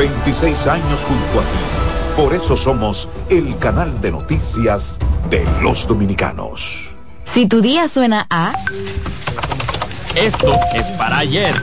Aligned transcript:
26 0.00 0.66
años 0.66 0.98
junto 1.06 1.40
a 1.40 1.42
ti. 1.42 1.58
Por 2.16 2.32
eso 2.32 2.56
somos 2.56 3.06
el 3.28 3.58
canal 3.58 4.00
de 4.00 4.10
noticias 4.10 4.96
de 5.28 5.46
los 5.60 5.86
dominicanos. 5.86 6.62
Si 7.26 7.44
tu 7.44 7.60
día 7.60 7.86
suena 7.86 8.26
a... 8.30 8.54
Esto 10.14 10.58
es 10.74 10.86
para 10.92 11.18
ayer. 11.18 11.54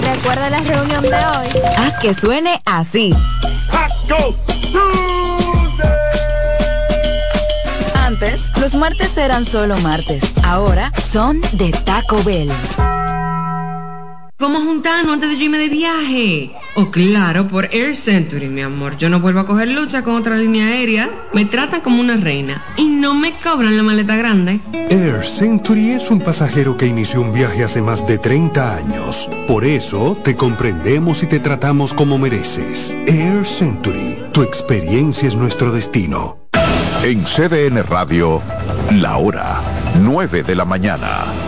Recuerda 0.00 0.48
la 0.50 0.60
reunión 0.60 1.02
de 1.02 1.08
hoy. 1.08 1.62
Haz 1.76 1.98
que 1.98 2.14
suene 2.14 2.62
así. 2.64 3.12
Antes, 7.96 8.56
los 8.56 8.76
martes 8.76 9.16
eran 9.16 9.44
solo 9.44 9.76
martes. 9.78 10.22
Ahora 10.44 10.92
son 10.96 11.40
de 11.54 11.72
Taco 11.72 12.22
Bell. 12.22 12.52
Vamos 14.40 14.62
a 14.62 14.66
juntarnos 14.66 15.14
antes 15.14 15.30
de 15.30 15.36
yo 15.36 15.46
irme 15.46 15.58
de 15.58 15.68
viaje. 15.68 16.52
Oh, 16.76 16.92
claro, 16.92 17.48
por 17.48 17.68
Air 17.74 17.96
Century, 17.96 18.48
mi 18.48 18.60
amor. 18.60 18.96
Yo 18.96 19.08
no 19.08 19.18
vuelvo 19.18 19.40
a 19.40 19.46
coger 19.46 19.66
lucha 19.66 20.04
con 20.04 20.14
otra 20.14 20.36
línea 20.36 20.68
aérea. 20.68 21.10
Me 21.32 21.44
tratan 21.44 21.80
como 21.80 22.00
una 22.00 22.16
reina 22.16 22.64
y 22.76 22.84
no 22.84 23.14
me 23.14 23.32
cobran 23.40 23.76
la 23.76 23.82
maleta 23.82 24.14
grande. 24.14 24.60
Air 24.90 25.26
Century 25.26 25.90
es 25.90 26.08
un 26.12 26.20
pasajero 26.20 26.76
que 26.76 26.86
inició 26.86 27.20
un 27.20 27.34
viaje 27.34 27.64
hace 27.64 27.82
más 27.82 28.06
de 28.06 28.18
30 28.18 28.76
años. 28.76 29.28
Por 29.48 29.64
eso 29.64 30.16
te 30.22 30.36
comprendemos 30.36 31.24
y 31.24 31.26
te 31.26 31.40
tratamos 31.40 31.92
como 31.92 32.16
mereces. 32.16 32.96
Air 33.08 33.44
Century, 33.44 34.18
tu 34.32 34.42
experiencia 34.42 35.26
es 35.26 35.34
nuestro 35.34 35.72
destino. 35.72 36.38
En 37.02 37.24
CDN 37.24 37.82
Radio, 37.82 38.40
la 38.92 39.16
hora 39.16 39.60
9 40.00 40.44
de 40.44 40.54
la 40.54 40.64
mañana. 40.64 41.47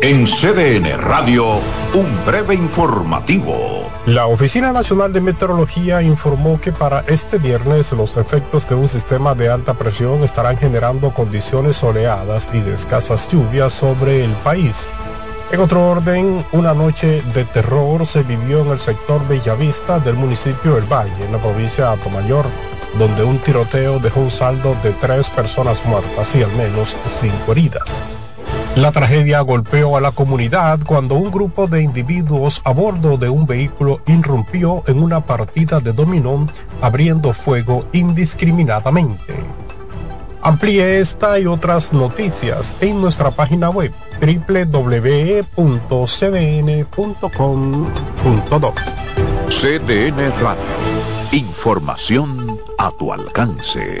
En 0.00 0.26
CDN 0.26 0.98
Radio, 1.00 1.60
un 1.94 2.26
breve 2.26 2.54
informativo. 2.54 3.88
La 4.06 4.26
Oficina 4.26 4.72
Nacional 4.72 5.12
de 5.12 5.20
Meteorología 5.20 6.02
informó 6.02 6.60
que 6.60 6.72
para 6.72 7.00
este 7.06 7.38
viernes 7.38 7.92
los 7.92 8.16
efectos 8.16 8.68
de 8.68 8.74
un 8.74 8.88
sistema 8.88 9.34
de 9.34 9.48
alta 9.48 9.74
presión 9.74 10.24
estarán 10.24 10.58
generando 10.58 11.14
condiciones 11.14 11.76
soleadas 11.76 12.48
y 12.52 12.60
de 12.60 12.74
escasas 12.74 13.28
lluvias 13.30 13.72
sobre 13.72 14.24
el 14.24 14.32
país. 14.32 14.98
En 15.52 15.60
otro 15.60 15.88
orden, 15.88 16.44
una 16.52 16.74
noche 16.74 17.22
de 17.32 17.44
terror 17.44 18.04
se 18.04 18.24
vivió 18.24 18.60
en 18.62 18.68
el 18.68 18.78
sector 18.78 19.26
Bellavista 19.28 20.00
del 20.00 20.16
municipio 20.16 20.76
El 20.76 20.84
Valle, 20.84 21.24
en 21.24 21.32
la 21.32 21.38
provincia 21.38 21.86
de 21.86 21.92
Atomayor, 21.92 22.46
donde 22.98 23.22
un 23.22 23.38
tiroteo 23.38 24.00
dejó 24.00 24.20
un 24.20 24.30
saldo 24.30 24.76
de 24.82 24.90
tres 24.92 25.30
personas 25.30 25.84
muertas 25.86 26.34
y 26.34 26.42
al 26.42 26.52
menos 26.52 26.96
cinco 27.08 27.52
heridas. 27.52 28.02
La 28.76 28.90
tragedia 28.90 29.40
golpeó 29.40 29.96
a 29.96 30.00
la 30.00 30.10
comunidad 30.10 30.80
cuando 30.84 31.14
un 31.14 31.30
grupo 31.30 31.68
de 31.68 31.80
individuos 31.80 32.60
a 32.64 32.72
bordo 32.72 33.16
de 33.16 33.28
un 33.28 33.46
vehículo 33.46 34.00
irrumpió 34.06 34.82
en 34.88 35.00
una 35.00 35.24
partida 35.24 35.78
de 35.78 35.92
dominó 35.92 36.48
abriendo 36.80 37.32
fuego 37.32 37.86
indiscriminadamente. 37.92 39.34
Amplíe 40.42 40.98
esta 40.98 41.38
y 41.38 41.46
otras 41.46 41.92
noticias 41.92 42.76
en 42.80 43.00
nuestra 43.00 43.30
página 43.30 43.70
web 43.70 43.92
www.cdn.com.do. 44.20 45.54
CDN 49.48 50.32
Radio. 50.40 50.64
Información 51.30 52.58
a 52.76 52.90
tu 52.90 53.12
alcance. 53.12 54.00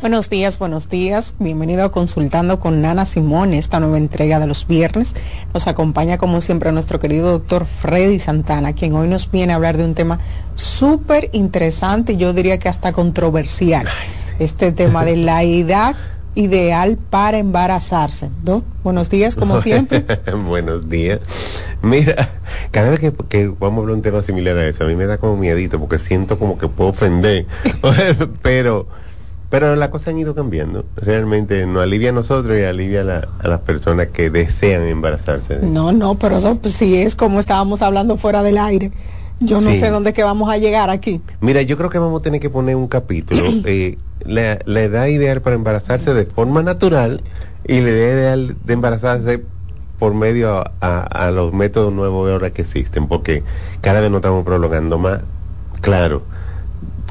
Buenos 0.00 0.28
días, 0.28 0.58
buenos 0.58 0.90
días. 0.90 1.34
Bienvenido 1.38 1.82
a 1.82 1.90
Consultando 1.90 2.60
con 2.60 2.82
Nana 2.82 3.06
Simón, 3.06 3.54
esta 3.54 3.80
nueva 3.80 3.96
entrega 3.96 4.38
de 4.38 4.46
los 4.46 4.66
viernes. 4.66 5.14
Nos 5.54 5.66
acompaña 5.66 6.18
como 6.18 6.42
siempre 6.42 6.70
nuestro 6.70 7.00
querido 7.00 7.30
doctor 7.30 7.64
Freddy 7.64 8.18
Santana, 8.18 8.74
quien 8.74 8.94
hoy 8.94 9.08
nos 9.08 9.30
viene 9.30 9.54
a 9.54 9.56
hablar 9.56 9.78
de 9.78 9.84
un 9.84 9.94
tema 9.94 10.20
súper 10.54 11.30
interesante 11.32 12.18
yo 12.18 12.34
diría 12.34 12.58
que 12.58 12.68
hasta 12.68 12.92
controversial. 12.92 13.88
Este 14.38 14.70
tema 14.70 15.02
de 15.06 15.16
la 15.16 15.42
edad 15.44 15.96
ideal 16.34 16.98
para 17.08 17.38
embarazarse. 17.38 18.30
¿no? 18.44 18.62
Buenos 18.84 19.08
días, 19.08 19.34
como 19.34 19.60
siempre. 19.62 20.04
Buenos 20.44 20.90
días. 20.90 21.20
Mira, 21.80 22.28
cada 22.70 22.90
vez 22.90 23.00
que, 23.00 23.14
que, 23.30 23.48
vamos 23.48 23.78
a 23.78 23.80
hablar 23.80 23.86
de 23.86 23.94
un 23.94 24.02
tema 24.02 24.22
similar 24.22 24.58
a 24.58 24.66
eso, 24.66 24.84
a 24.84 24.86
mí 24.88 24.94
me 24.94 25.06
da 25.06 25.16
como 25.16 25.38
miedito 25.38 25.80
porque 25.80 25.98
siento 25.98 26.38
como 26.38 26.58
que 26.58 26.68
puedo 26.68 26.90
ofender. 26.90 27.46
pero 28.42 28.86
pero 29.50 29.76
las 29.76 29.90
cosas 29.90 30.08
han 30.08 30.18
ido 30.18 30.34
cambiando. 30.34 30.84
Realmente 30.96 31.66
nos 31.66 31.82
alivia 31.82 32.10
a 32.10 32.12
nosotros 32.12 32.58
y 32.58 32.62
alivia 32.62 33.02
a, 33.02 33.04
la, 33.04 33.28
a 33.38 33.48
las 33.48 33.60
personas 33.60 34.08
que 34.08 34.30
desean 34.30 34.82
embarazarse. 34.82 35.58
No, 35.62 35.92
no, 35.92 36.16
pero 36.16 36.40
no, 36.40 36.56
pues, 36.56 36.74
si 36.74 36.96
es 36.96 37.14
como 37.14 37.40
estábamos 37.40 37.82
hablando 37.82 38.16
fuera 38.16 38.42
del 38.42 38.58
aire. 38.58 38.92
Yo 39.38 39.60
no 39.60 39.70
sí. 39.70 39.80
sé 39.80 39.90
dónde 39.90 40.12
que 40.14 40.24
vamos 40.24 40.50
a 40.50 40.56
llegar 40.56 40.88
aquí. 40.88 41.20
Mira, 41.40 41.60
yo 41.62 41.76
creo 41.76 41.90
que 41.90 41.98
vamos 41.98 42.20
a 42.20 42.22
tener 42.22 42.40
que 42.40 42.50
poner 42.50 42.74
un 42.74 42.88
capítulo. 42.88 43.44
eh, 43.64 43.98
la, 44.24 44.58
la, 44.64 44.82
edad 44.82 45.06
ideal 45.06 45.42
para 45.42 45.56
embarazarse 45.56 46.14
de 46.14 46.24
forma 46.24 46.62
natural 46.62 47.22
y 47.66 47.80
la 47.80 47.90
edad 47.90 48.14
ideal 48.14 48.56
de 48.64 48.72
embarazarse 48.72 49.44
por 49.98 50.14
medio 50.14 50.56
a, 50.56 50.72
a, 50.80 51.02
a 51.02 51.30
los 51.30 51.52
métodos 51.52 51.92
nuevos 51.92 52.30
ahora 52.30 52.50
que 52.50 52.62
existen, 52.62 53.08
porque 53.08 53.42
cada 53.80 54.00
vez 54.00 54.10
nos 54.10 54.18
estamos 54.18 54.44
prolongando 54.44 54.98
más. 54.98 55.20
Claro 55.82 56.22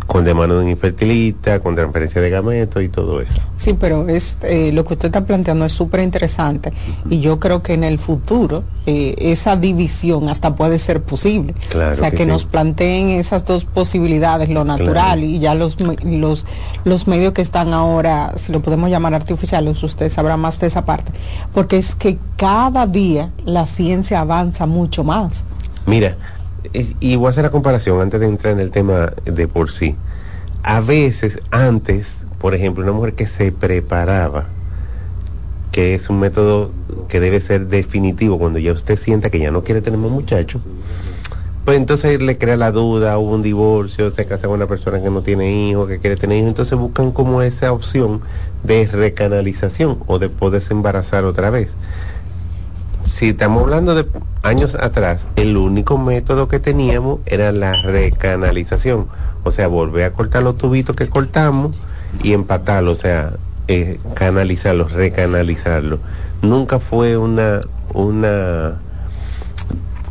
con 0.07 0.23
de 0.23 0.33
mano 0.33 0.55
de 0.55 0.63
un 0.63 0.69
infertilista, 0.69 1.59
con 1.59 1.75
transferencia 1.75 2.21
de 2.21 2.29
gametos 2.29 2.83
y 2.83 2.89
todo 2.89 3.21
eso. 3.21 3.41
Sí, 3.57 3.75
pero 3.79 4.07
es 4.07 4.37
eh, 4.43 4.71
lo 4.71 4.85
que 4.85 4.93
usted 4.93 5.07
está 5.07 5.25
planteando 5.25 5.65
es 5.65 5.73
súper 5.73 6.01
interesante 6.01 6.71
y 7.09 7.19
yo 7.21 7.39
creo 7.39 7.63
que 7.63 7.73
en 7.73 7.83
el 7.83 7.97
futuro 7.97 8.63
eh, 8.85 9.15
esa 9.17 9.55
división 9.55 10.29
hasta 10.29 10.55
puede 10.55 10.77
ser 10.77 11.01
posible. 11.01 11.55
Claro 11.69 11.93
o 11.93 11.95
sea, 11.95 12.11
que, 12.11 12.17
que 12.17 12.23
sí. 12.23 12.29
nos 12.29 12.45
planteen 12.45 13.09
esas 13.09 13.45
dos 13.45 13.65
posibilidades, 13.65 14.49
lo 14.49 14.63
natural 14.63 15.23
y 15.23 15.39
ya 15.39 15.55
los, 15.55 15.77
los, 15.79 16.45
los 16.83 17.07
medios 17.07 17.33
que 17.33 17.41
están 17.41 17.73
ahora, 17.73 18.33
si 18.37 18.51
lo 18.51 18.61
podemos 18.61 18.89
llamar 18.89 19.13
artificiales, 19.13 19.81
usted 19.81 20.09
sabrá 20.09 20.37
más 20.37 20.59
de 20.59 20.67
esa 20.67 20.85
parte, 20.85 21.11
porque 21.53 21.77
es 21.77 21.95
que 21.95 22.17
cada 22.37 22.85
día 22.85 23.31
la 23.45 23.65
ciencia 23.65 24.19
avanza 24.19 24.65
mucho 24.65 25.03
más. 25.03 25.43
Mira, 25.85 26.17
y 26.73 27.15
voy 27.15 27.27
a 27.27 27.29
hacer 27.31 27.43
la 27.43 27.51
comparación 27.51 28.01
antes 28.01 28.19
de 28.19 28.27
entrar 28.27 28.53
en 28.53 28.59
el 28.59 28.71
tema 28.71 29.13
de 29.25 29.47
por 29.47 29.71
sí. 29.71 29.95
A 30.63 30.81
veces, 30.81 31.39
antes, 31.51 32.25
por 32.39 32.55
ejemplo, 32.55 32.83
una 32.83 32.91
mujer 32.91 33.13
que 33.13 33.27
se 33.27 33.51
preparaba, 33.51 34.45
que 35.71 35.93
es 35.93 36.09
un 36.09 36.19
método 36.19 36.71
que 37.09 37.19
debe 37.19 37.39
ser 37.41 37.67
definitivo 37.67 38.39
cuando 38.39 38.59
ya 38.59 38.73
usted 38.73 38.97
sienta 38.97 39.29
que 39.29 39.39
ya 39.39 39.51
no 39.51 39.63
quiere 39.63 39.81
tener 39.81 39.99
más 39.99 40.11
muchachos, 40.11 40.61
pues 41.65 41.77
entonces 41.77 42.21
le 42.21 42.37
crea 42.37 42.57
la 42.57 42.71
duda, 42.71 43.17
hubo 43.17 43.33
un 43.33 43.41
divorcio, 43.41 44.11
se 44.11 44.25
casa 44.25 44.47
con 44.47 44.55
una 44.55 44.67
persona 44.67 45.01
que 45.01 45.09
no 45.09 45.21
tiene 45.21 45.69
hijos, 45.69 45.87
que 45.87 45.99
quiere 45.99 46.15
tener 46.15 46.37
hijos, 46.37 46.49
entonces 46.49 46.77
buscan 46.77 47.11
como 47.11 47.41
esa 47.41 47.73
opción 47.73 48.21
de 48.63 48.87
recanalización 48.87 49.99
o 50.07 50.19
de 50.19 50.29
poderse 50.29 50.73
embarazar 50.73 51.25
otra 51.25 51.49
vez 51.49 51.75
si 53.15 53.29
estamos 53.29 53.63
hablando 53.63 53.95
de 53.95 54.05
años 54.43 54.75
atrás, 54.75 55.25
el 55.37 55.55
único 55.55 55.97
método 55.97 56.49
que 56.49 56.59
teníamos 56.59 57.21
era 57.25 57.53
la 57.53 57.71
recanalización. 57.71 59.07
O 59.45 59.51
sea, 59.51 59.67
volver 59.67 60.03
a 60.03 60.11
cortar 60.11 60.43
los 60.43 60.57
tubitos 60.57 60.97
que 60.97 61.07
cortamos 61.07 61.77
y 62.21 62.33
empatarlo, 62.33 62.91
o 62.91 62.95
sea, 62.95 63.31
eh, 63.69 64.01
canalizarlo, 64.15 64.89
recanalizarlo. 64.89 65.99
Nunca 66.41 66.79
fue 66.79 67.15
una, 67.15 67.61
una, 67.93 68.81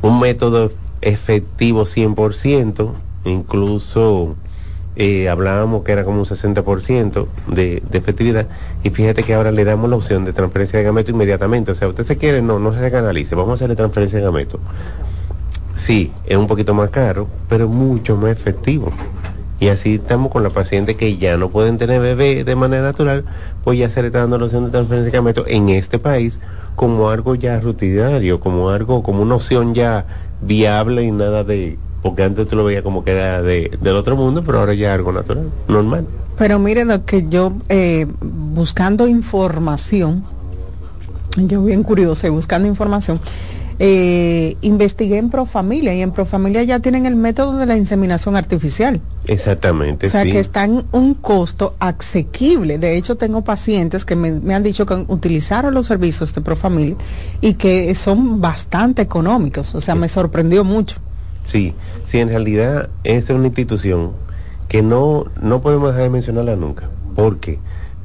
un 0.00 0.18
método 0.18 0.72
efectivo 1.02 1.84
100%, 1.84 2.90
incluso 3.26 4.34
eh, 4.96 5.28
hablábamos 5.28 5.82
que 5.82 5.92
era 5.92 6.04
como 6.04 6.18
un 6.18 6.24
60% 6.24 7.26
de, 7.48 7.82
de 7.88 7.98
efectividad 7.98 8.46
y 8.82 8.90
fíjate 8.90 9.22
que 9.24 9.34
ahora 9.34 9.50
le 9.50 9.64
damos 9.64 9.90
la 9.90 9.96
opción 9.96 10.24
de 10.24 10.32
transferencia 10.32 10.78
de 10.78 10.84
gameto 10.84 11.10
inmediatamente. 11.10 11.72
O 11.72 11.74
sea, 11.74 11.88
usted 11.88 12.04
se 12.04 12.16
quiere, 12.16 12.42
no, 12.42 12.58
no 12.58 12.72
se 12.72 12.80
recanalice, 12.80 13.34
vamos 13.34 13.52
a 13.52 13.54
hacerle 13.54 13.76
transferencia 13.76 14.18
de 14.18 14.24
gameto. 14.24 14.60
Sí, 15.76 16.12
es 16.26 16.36
un 16.36 16.46
poquito 16.46 16.74
más 16.74 16.90
caro, 16.90 17.28
pero 17.48 17.68
mucho 17.68 18.16
más 18.16 18.30
efectivo. 18.30 18.92
Y 19.60 19.68
así 19.68 19.94
estamos 19.94 20.30
con 20.30 20.42
la 20.42 20.50
paciente 20.50 20.96
que 20.96 21.16
ya 21.16 21.36
no 21.36 21.50
pueden 21.50 21.78
tener 21.78 22.00
bebé 22.00 22.44
de 22.44 22.56
manera 22.56 22.82
natural, 22.82 23.24
pues 23.64 23.78
ya 23.78 23.88
se 23.88 24.00
le 24.00 24.08
está 24.08 24.20
dando 24.20 24.38
la 24.38 24.44
opción 24.44 24.64
de 24.64 24.70
transferencia 24.70 25.10
de 25.10 25.18
gameto 25.18 25.44
en 25.46 25.68
este 25.70 25.98
país 25.98 26.38
como 26.76 27.08
algo 27.08 27.34
ya 27.34 27.60
rutinario, 27.60 28.40
como 28.40 28.70
algo, 28.70 29.02
como 29.02 29.22
una 29.22 29.36
opción 29.36 29.74
ya 29.74 30.06
viable 30.40 31.04
y 31.04 31.10
nada 31.12 31.44
de, 31.44 31.78
porque 32.04 32.22
antes 32.22 32.46
tú 32.46 32.54
lo 32.54 32.64
veías 32.64 32.82
como 32.82 33.02
que 33.02 33.12
era 33.12 33.40
de, 33.40 33.70
del 33.80 33.96
otro 33.96 34.14
mundo, 34.14 34.42
pero 34.44 34.60
ahora 34.60 34.74
ya 34.74 34.88
es 34.88 34.94
algo 34.96 35.10
natural, 35.10 35.50
normal. 35.68 36.06
Pero 36.36 36.58
mire 36.58 36.84
lo 36.84 37.02
que 37.06 37.26
yo, 37.30 37.54
eh, 37.70 38.06
buscando 38.20 39.08
información, 39.08 40.22
yo 41.34 41.62
bien 41.62 41.82
curiosa 41.82 42.26
y 42.26 42.30
buscando 42.30 42.68
información, 42.68 43.20
eh, 43.78 44.58
investigué 44.60 45.16
en 45.16 45.30
Profamilia 45.30 45.94
y 45.94 46.02
en 46.02 46.10
Profamilia 46.10 46.62
ya 46.62 46.78
tienen 46.78 47.06
el 47.06 47.16
método 47.16 47.56
de 47.56 47.64
la 47.64 47.74
inseminación 47.74 48.36
artificial. 48.36 49.00
Exactamente, 49.26 50.08
O 50.08 50.10
sea 50.10 50.24
sí. 50.24 50.30
que 50.32 50.40
está 50.40 50.64
en 50.64 50.84
un 50.92 51.14
costo 51.14 51.74
asequible. 51.78 52.76
De 52.76 52.98
hecho, 52.98 53.16
tengo 53.16 53.44
pacientes 53.44 54.04
que 54.04 54.14
me, 54.14 54.30
me 54.30 54.54
han 54.54 54.62
dicho 54.62 54.84
que 54.84 54.92
utilizaron 55.08 55.72
los 55.72 55.86
servicios 55.86 56.34
de 56.34 56.42
Profamilia 56.42 56.96
y 57.40 57.54
que 57.54 57.94
son 57.94 58.42
bastante 58.42 59.00
económicos. 59.00 59.74
O 59.74 59.80
sea, 59.80 59.94
me 59.94 60.10
sorprendió 60.10 60.64
mucho. 60.64 60.98
Sí, 61.44 61.74
sí, 62.04 62.20
en 62.20 62.28
realidad 62.28 62.88
esta 63.04 63.32
es 63.32 63.38
una 63.38 63.48
institución 63.48 64.12
que 64.68 64.82
no, 64.82 65.26
no 65.40 65.60
podemos 65.60 65.88
dejar 65.88 66.04
de 66.04 66.10
mencionarla 66.10 66.56
nunca. 66.56 66.88
¿Por 67.14 67.38
qué? 67.38 67.58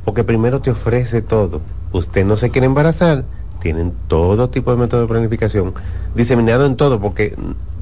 Porque 0.05 0.23
primero 0.23 0.61
te 0.61 0.71
ofrece 0.71 1.21
todo. 1.21 1.61
Usted 1.91 2.25
no 2.25 2.37
se 2.37 2.51
quiere 2.51 2.67
embarazar, 2.67 3.25
tienen 3.61 3.93
todo 4.07 4.49
tipo 4.49 4.71
de 4.71 4.77
método 4.77 5.01
de 5.01 5.07
planificación, 5.07 5.73
diseminado 6.15 6.65
en 6.65 6.75
todo, 6.75 6.99
porque 6.99 7.35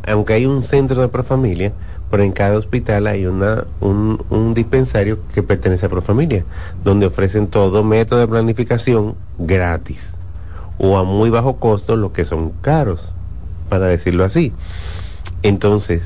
aunque 0.07 0.33
hay 0.33 0.45
un 0.45 0.63
centro 0.63 1.01
de 1.01 1.09
Profamilia, 1.09 1.73
pero 2.09 2.23
en 2.23 2.31
cada 2.31 2.57
hospital 2.57 3.07
hay 3.07 3.25
una, 3.25 3.65
un, 3.81 4.23
un 4.29 4.53
dispensario 4.53 5.19
que 5.33 5.43
pertenece 5.43 5.87
a 5.87 5.89
Profamilia, 5.89 6.45
donde 6.83 7.07
ofrecen 7.07 7.47
todo 7.47 7.83
método 7.83 8.19
de 8.21 8.27
planificación 8.27 9.15
gratis 9.37 10.17
o 10.77 10.97
a 10.97 11.03
muy 11.03 11.29
bajo 11.29 11.57
costo, 11.57 11.95
los 11.95 12.11
que 12.11 12.25
son 12.25 12.51
caros, 12.61 13.01
para 13.69 13.87
decirlo 13.87 14.23
así. 14.23 14.53
Entonces, 15.43 16.03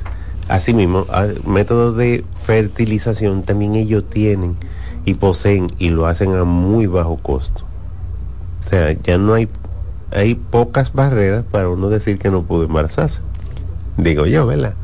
asimismo, 0.48 1.06
ah, 1.10 1.28
métodos 1.46 1.96
de 1.98 2.26
fertilización 2.36 3.44
también 3.44 3.76
ellos 3.76 4.10
tienen 4.10 4.58
y 5.06 5.16
poseen 5.16 5.74
y 5.80 5.90
lo 5.90 6.08
hacen 6.08 6.36
a 6.36 6.44
muy 6.44 6.88
bajo 6.88 7.18
costo. 7.18 7.64
O 8.66 8.70
sea, 8.70 8.92
ya 8.92 9.18
no 9.18 9.34
hay, 9.34 9.50
hay 10.12 10.36
pocas 10.36 10.94
barreras 10.94 11.44
para 11.50 11.70
uno 11.70 11.90
decir 11.90 12.20
que 12.20 12.30
no 12.30 12.44
pudo 12.44 12.66
embarazarse. 12.66 13.22
Digo 13.98 14.26
yo, 14.26 14.46
¿verdad? 14.46 14.76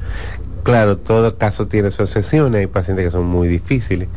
Claro, 0.64 0.98
todo 0.98 1.38
caso 1.38 1.68
tiene 1.68 1.92
sus 1.92 2.10
excepciones, 2.10 2.60
hay 2.60 2.68
pacientes 2.68 3.06
que 3.06 3.12
son 3.12 3.26
muy 3.26 3.48
difíciles. 3.48 4.10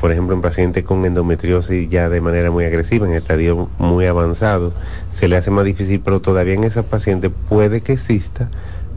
Por 0.00 0.12
ejemplo, 0.12 0.34
en 0.34 0.40
pacientes 0.40 0.82
con 0.82 1.04
endometriosis 1.04 1.90
ya 1.90 2.08
de 2.08 2.22
manera 2.22 2.50
muy 2.50 2.64
agresiva, 2.64 3.06
en 3.06 3.12
estadio 3.12 3.68
muy 3.76 4.06
avanzado, 4.06 4.72
se 5.10 5.28
le 5.28 5.36
hace 5.36 5.50
más 5.50 5.66
difícil, 5.66 6.00
pero 6.02 6.20
todavía 6.20 6.54
en 6.54 6.64
esas 6.64 6.86
pacientes 6.86 7.30
puede 7.50 7.82
que 7.82 7.92
exista 7.92 8.48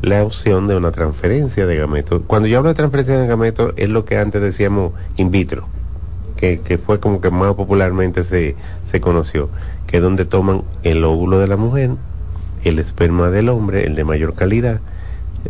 la 0.04 0.22
opción 0.22 0.68
de 0.68 0.76
una 0.76 0.92
transferencia 0.92 1.66
de 1.66 1.78
gametos. 1.78 2.22
Cuando 2.28 2.50
yo 2.50 2.58
hablo 2.58 2.68
de 2.68 2.76
transferencia 2.76 3.18
de 3.18 3.26
gametos, 3.26 3.74
es 3.78 3.88
lo 3.88 4.04
que 4.04 4.18
antes 4.18 4.42
decíamos 4.42 4.92
in 5.16 5.32
vitro, 5.32 5.66
que, 6.36 6.60
que 6.60 6.78
fue 6.78 7.00
como 7.00 7.22
que 7.22 7.32
más 7.32 7.54
popularmente 7.54 8.26
se, 8.26 8.58
se 8.84 9.00
conoció, 9.00 9.48
que 9.88 9.98
es 9.98 10.04
donde 10.04 10.26
toman 10.26 10.64
el 10.84 11.06
óvulo 11.06 11.40
de 11.40 11.48
la 11.48 11.56
mujer, 11.56 11.92
el 12.66 12.80
esperma 12.80 13.30
del 13.30 13.48
hombre, 13.48 13.86
el 13.86 13.96
de 13.96 14.04
mayor 14.04 14.36
calidad, 14.36 14.82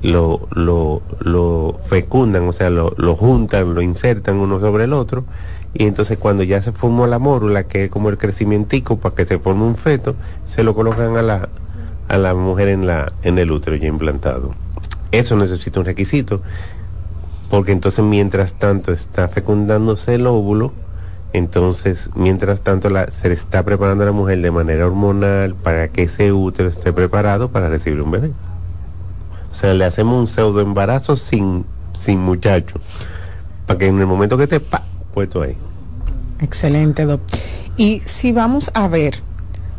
lo, 0.03 0.47
lo, 0.51 1.01
lo 1.19 1.79
fecundan, 1.87 2.47
o 2.47 2.53
sea, 2.53 2.69
lo, 2.69 2.93
lo 2.97 3.15
juntan, 3.15 3.73
lo 3.73 3.81
insertan 3.81 4.37
uno 4.37 4.59
sobre 4.59 4.83
el 4.83 4.93
otro, 4.93 5.25
y 5.73 5.85
entonces 5.85 6.19
cuando 6.19 6.43
ya 6.43 6.61
se 6.61 6.73
formó 6.73 7.07
la 7.07 7.17
mórula, 7.17 7.63
que 7.63 7.85
es 7.85 7.89
como 7.89 8.09
el 8.09 8.19
crecimientico 8.19 8.99
para 8.99 9.15
que 9.15 9.25
se 9.25 9.39
forme 9.39 9.63
un 9.63 9.77
feto, 9.77 10.15
se 10.45 10.63
lo 10.63 10.75
colocan 10.75 11.17
a 11.17 11.23
la, 11.23 11.49
a 12.07 12.17
la 12.17 12.33
mujer 12.33 12.67
en, 12.67 12.87
la, 12.87 13.13
en 13.23 13.37
el 13.39 13.51
útero 13.51 13.75
ya 13.75 13.87
implantado. 13.87 14.53
Eso 15.11 15.35
necesita 15.35 15.79
un 15.79 15.85
requisito, 15.85 16.41
porque 17.49 17.71
entonces 17.71 18.03
mientras 18.03 18.53
tanto 18.53 18.91
está 18.91 19.27
fecundándose 19.27 20.15
el 20.15 20.25
óvulo, 20.27 20.73
entonces 21.33 22.09
mientras 22.15 22.61
tanto 22.61 22.89
la, 22.89 23.07
se 23.07 23.27
le 23.27 23.33
está 23.33 23.63
preparando 23.63 24.03
a 24.03 24.07
la 24.07 24.11
mujer 24.11 24.41
de 24.41 24.51
manera 24.51 24.85
hormonal 24.85 25.55
para 25.55 25.87
que 25.87 26.03
ese 26.03 26.31
útero 26.31 26.69
esté 26.69 26.93
preparado 26.93 27.49
para 27.51 27.69
recibir 27.69 28.01
un 28.01 28.11
bebé. 28.11 28.31
O 29.51 29.55
sea, 29.55 29.73
le 29.73 29.85
hacemos 29.85 30.19
un 30.19 30.27
pseudo 30.27 30.61
embarazo 30.61 31.15
sin, 31.15 31.65
sin 31.97 32.19
muchacho, 32.19 32.79
para 33.67 33.79
que 33.79 33.87
en 33.87 33.99
el 33.99 34.07
momento 34.07 34.35
que 34.37 34.43
esté 34.43 34.59
pa, 34.59 34.83
puesto 35.13 35.41
ahí. 35.41 35.55
Excelente, 36.39 37.05
doctor. 37.05 37.39
Y 37.77 38.01
si 38.05 38.31
vamos 38.31 38.71
a 38.73 38.87
ver 38.87 39.15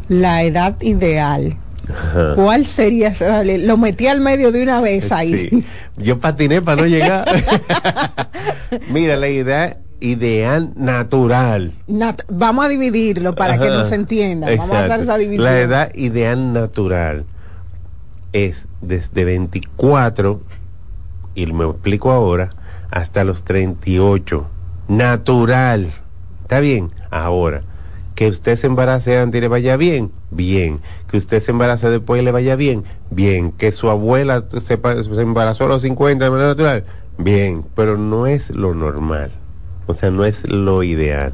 la 0.08 0.42
edad 0.42 0.80
ideal, 0.80 1.56
Ajá. 1.92 2.34
¿cuál 2.34 2.66
sería? 2.66 3.12
Lo 3.44 3.76
metí 3.76 4.06
al 4.06 4.20
medio 4.20 4.52
de 4.52 4.62
una 4.62 4.80
vez 4.80 5.12
ahí. 5.12 5.48
Sí. 5.50 5.64
Yo 5.96 6.18
patiné 6.20 6.62
para 6.62 6.82
no 6.82 6.86
llegar. 6.88 7.26
Mira, 8.90 9.16
la 9.16 9.28
idea 9.28 9.78
ideal 10.00 10.72
natural. 10.76 11.72
Nat- 11.88 12.24
vamos 12.28 12.64
a 12.64 12.68
dividirlo 12.68 13.34
para 13.34 13.58
que 13.58 13.68
Ajá. 13.68 13.78
nos 13.78 13.92
entienda. 13.92 14.48
Vamos 14.48 14.70
a 14.70 14.72
hacer 14.72 14.84
Exacto. 14.84 15.02
esa 15.04 15.18
división. 15.18 15.44
La 15.44 15.60
edad 15.60 15.94
ideal 15.94 16.52
natural 16.52 17.24
es 18.32 18.66
desde 18.82 19.24
24, 19.24 20.42
y 21.36 21.46
me 21.46 21.64
explico 21.64 22.10
ahora, 22.10 22.50
hasta 22.90 23.24
los 23.24 23.44
38. 23.44 24.46
Natural. 24.88 25.90
¿Está 26.42 26.60
bien? 26.60 26.90
Ahora, 27.10 27.62
que 28.14 28.28
usted 28.28 28.56
se 28.56 28.66
embarace 28.66 29.18
antes 29.18 29.38
y 29.38 29.42
le 29.42 29.48
vaya 29.48 29.76
bien, 29.76 30.12
bien. 30.30 30.80
Que 31.10 31.16
usted 31.16 31.42
se 31.42 31.50
embarace 31.50 31.90
después 31.90 32.20
y 32.20 32.24
le 32.24 32.32
vaya 32.32 32.56
bien, 32.56 32.84
bien. 33.10 33.52
Que 33.52 33.72
su 33.72 33.90
abuela 33.90 34.44
se, 34.50 34.60
se 34.60 35.22
embarazó 35.22 35.64
a 35.64 35.68
los 35.68 35.82
50 35.82 36.24
de 36.24 36.30
manera 36.30 36.48
natural, 36.48 36.84
bien. 37.18 37.64
Pero 37.74 37.98
no 37.98 38.26
es 38.26 38.50
lo 38.50 38.74
normal. 38.74 39.32
O 39.86 39.94
sea, 39.94 40.10
no 40.10 40.24
es 40.24 40.48
lo 40.48 40.82
ideal. 40.82 41.32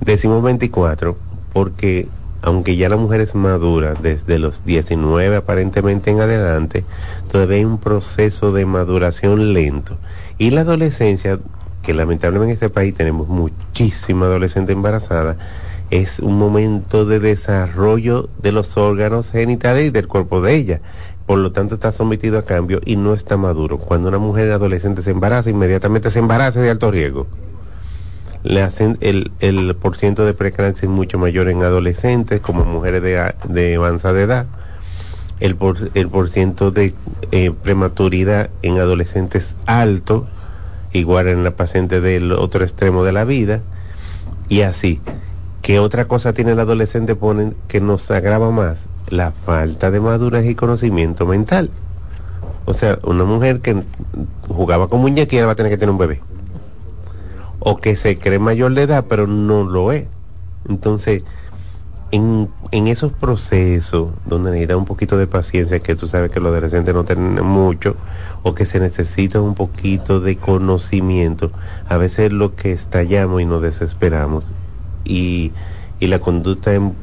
Decimos 0.00 0.42
24 0.42 1.16
porque 1.52 2.08
aunque 2.42 2.76
ya 2.76 2.88
la 2.88 2.96
mujer 2.96 3.20
es 3.20 3.34
madura 3.34 3.94
desde 3.94 4.38
los 4.38 4.64
19 4.64 5.34
aparentemente 5.34 6.12
en 6.12 6.20
adelante, 6.20 6.84
todavía 7.30 7.56
hay 7.56 7.64
un 7.64 7.78
proceso 7.78 8.52
de 8.52 8.64
maduración 8.66 9.52
lento. 9.52 9.96
Y 10.38 10.50
la 10.50 10.60
adolescencia, 10.60 11.40
que 11.86 11.94
lamentablemente 11.94 12.50
en 12.50 12.54
este 12.54 12.68
país 12.68 12.94
tenemos 12.94 13.28
muchísima 13.28 14.26
adolescente 14.26 14.72
embarazada, 14.72 15.36
es 15.92 16.18
un 16.18 16.36
momento 16.36 17.06
de 17.06 17.20
desarrollo 17.20 18.28
de 18.42 18.50
los 18.50 18.76
órganos 18.76 19.30
genitales 19.30 19.86
y 19.86 19.90
del 19.90 20.08
cuerpo 20.08 20.40
de 20.40 20.56
ella. 20.56 20.80
Por 21.26 21.38
lo 21.38 21.52
tanto, 21.52 21.76
está 21.76 21.92
sometido 21.92 22.40
a 22.40 22.42
cambio 22.42 22.80
y 22.84 22.96
no 22.96 23.14
está 23.14 23.36
maduro. 23.36 23.78
Cuando 23.78 24.08
una 24.08 24.18
mujer 24.18 24.50
adolescente 24.50 25.00
se 25.00 25.12
embaraza, 25.12 25.48
inmediatamente 25.48 26.10
se 26.10 26.18
embaraza 26.18 26.60
de 26.60 26.70
alto 26.70 26.90
riesgo. 26.90 27.28
Le 28.42 28.62
hacen 28.62 28.98
el, 29.00 29.30
el 29.38 29.68
de 29.68 30.34
preeclampsia 30.34 30.86
es 30.86 30.92
mucho 30.92 31.18
mayor 31.18 31.48
en 31.48 31.62
adolescentes 31.62 32.40
como 32.40 32.64
mujeres 32.64 33.00
de, 33.00 33.32
de 33.48 33.76
avanzada 33.76 34.20
edad. 34.20 34.46
El, 35.38 35.54
por, 35.54 35.76
el 35.94 36.10
de 36.72 36.94
eh, 37.30 37.52
prematuridad 37.62 38.50
en 38.62 38.78
adolescentes 38.78 39.54
alto, 39.66 40.26
igual 40.92 41.28
en 41.28 41.44
la 41.44 41.52
paciente 41.52 42.00
del 42.00 42.32
otro 42.32 42.64
extremo 42.64 43.04
de 43.04 43.12
la 43.12 43.24
vida, 43.24 43.62
y 44.48 44.62
así. 44.62 45.00
¿Qué 45.62 45.80
otra 45.80 46.04
cosa 46.04 46.32
tiene 46.32 46.52
el 46.52 46.60
adolescente 46.60 47.16
ponen 47.16 47.56
que 47.66 47.80
nos 47.80 48.08
agrava 48.12 48.50
más? 48.50 48.86
La 49.08 49.32
falta 49.32 49.90
de 49.90 49.98
madurez 49.98 50.46
y 50.46 50.54
conocimiento 50.54 51.26
mental. 51.26 51.70
O 52.66 52.74
sea, 52.74 52.98
una 53.02 53.24
mujer 53.24 53.60
que 53.60 53.82
jugaba 54.48 54.88
con 54.88 55.00
muñequera 55.00 55.46
va 55.46 55.52
a 55.52 55.56
tener 55.56 55.72
que 55.72 55.78
tener 55.78 55.90
un 55.90 55.98
bebé. 55.98 56.20
O 57.58 57.78
que 57.78 57.96
se 57.96 58.18
cree 58.18 58.38
mayor 58.38 58.74
de 58.74 58.82
edad, 58.82 59.06
pero 59.08 59.26
no 59.26 59.64
lo 59.64 59.90
es. 59.90 60.06
Entonces, 60.68 61.24
en, 62.12 62.48
en 62.70 62.86
esos 62.86 63.12
procesos 63.12 64.10
donde 64.24 64.50
necesita 64.50 64.76
un 64.76 64.84
poquito 64.84 65.16
de 65.16 65.26
paciencia, 65.26 65.80
que 65.80 65.96
tú 65.96 66.06
sabes 66.06 66.30
que 66.30 66.40
los 66.40 66.52
adolescentes 66.52 66.94
no 66.94 67.04
tienen 67.04 67.44
mucho, 67.44 67.96
o 68.46 68.54
que 68.54 68.64
se 68.64 68.78
necesita 68.78 69.40
un 69.40 69.56
poquito 69.56 70.20
de 70.20 70.36
conocimiento, 70.36 71.50
a 71.88 71.96
veces 71.96 72.32
lo 72.32 72.54
que 72.54 72.70
estallamos 72.70 73.42
y 73.42 73.44
nos 73.44 73.60
desesperamos. 73.60 74.44
Y, 75.04 75.50
y 75.98 76.06
la 76.06 76.20
conducta 76.20 76.72
es 76.72 76.78
un 76.78 76.94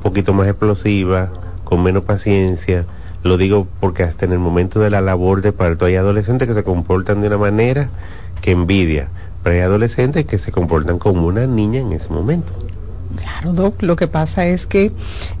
poquito 0.00 0.32
más 0.32 0.46
explosiva, 0.46 1.32
con 1.64 1.82
menos 1.82 2.04
paciencia. 2.04 2.86
Lo 3.24 3.36
digo 3.36 3.66
porque 3.80 4.04
hasta 4.04 4.26
en 4.26 4.32
el 4.32 4.38
momento 4.38 4.78
de 4.78 4.90
la 4.90 5.00
labor 5.00 5.42
de 5.42 5.50
parto 5.50 5.86
hay 5.86 5.96
adolescentes 5.96 6.46
que 6.46 6.54
se 6.54 6.62
comportan 6.62 7.20
de 7.20 7.26
una 7.26 7.38
manera 7.38 7.88
que 8.40 8.52
envidia, 8.52 9.08
pero 9.42 9.56
hay 9.56 9.62
adolescentes 9.62 10.24
que 10.24 10.38
se 10.38 10.52
comportan 10.52 11.00
como 11.00 11.26
una 11.26 11.48
niña 11.48 11.80
en 11.80 11.94
ese 11.94 12.10
momento. 12.10 12.52
Claro, 13.16 13.52
Doc, 13.52 13.82
lo 13.82 13.96
que 13.96 14.06
pasa 14.08 14.46
es 14.46 14.66
que 14.66 14.92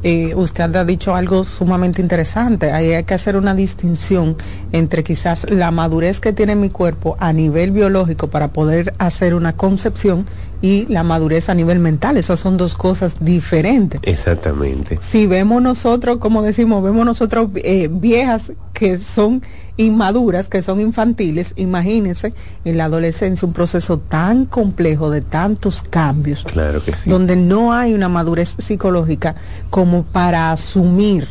eh, 0.02 0.34
usted 0.34 0.74
ha 0.74 0.84
dicho 0.84 1.14
algo 1.14 1.44
sumamente 1.44 2.00
interesante. 2.00 2.72
Ahí 2.72 2.92
hay 2.92 3.04
que 3.04 3.14
hacer 3.14 3.36
una 3.36 3.54
distinción 3.54 4.36
entre 4.72 5.04
quizás 5.04 5.48
la 5.50 5.70
madurez 5.70 6.20
que 6.20 6.32
tiene 6.32 6.56
mi 6.56 6.70
cuerpo 6.70 7.16
a 7.20 7.32
nivel 7.32 7.70
biológico 7.70 8.28
para 8.28 8.48
poder 8.48 8.94
hacer 8.98 9.34
una 9.34 9.56
concepción 9.56 10.26
y 10.62 10.86
la 10.86 11.02
madurez 11.02 11.48
a 11.48 11.54
nivel 11.54 11.78
mental. 11.78 12.16
Esas 12.16 12.40
son 12.40 12.56
dos 12.56 12.76
cosas 12.76 13.16
diferentes. 13.20 14.00
Exactamente. 14.02 14.98
Si 15.00 15.26
vemos 15.26 15.62
nosotros, 15.62 16.18
como 16.18 16.42
decimos, 16.42 16.82
vemos 16.82 17.04
nosotros 17.04 17.50
eh, 17.56 17.88
viejas 17.90 18.52
que 18.72 18.98
son 18.98 19.42
inmaduras, 19.76 20.48
que 20.48 20.62
son 20.62 20.80
infantiles, 20.80 21.52
imagínense 21.56 22.32
en 22.64 22.76
la 22.78 22.84
adolescencia 22.86 23.46
un 23.46 23.52
proceso 23.52 23.98
tan 23.98 24.46
complejo 24.46 25.10
de 25.10 25.20
tantos 25.20 25.82
cambios 25.82 26.44
Claro 26.44 26.82
que 26.82 26.94
sí. 26.94 27.10
donde 27.10 27.36
no 27.36 27.74
hay 27.74 27.92
una 27.92 28.08
madurez 28.08 28.54
psicológica 28.58 29.34
como 29.68 30.04
para 30.04 30.50
asumir 30.50 31.28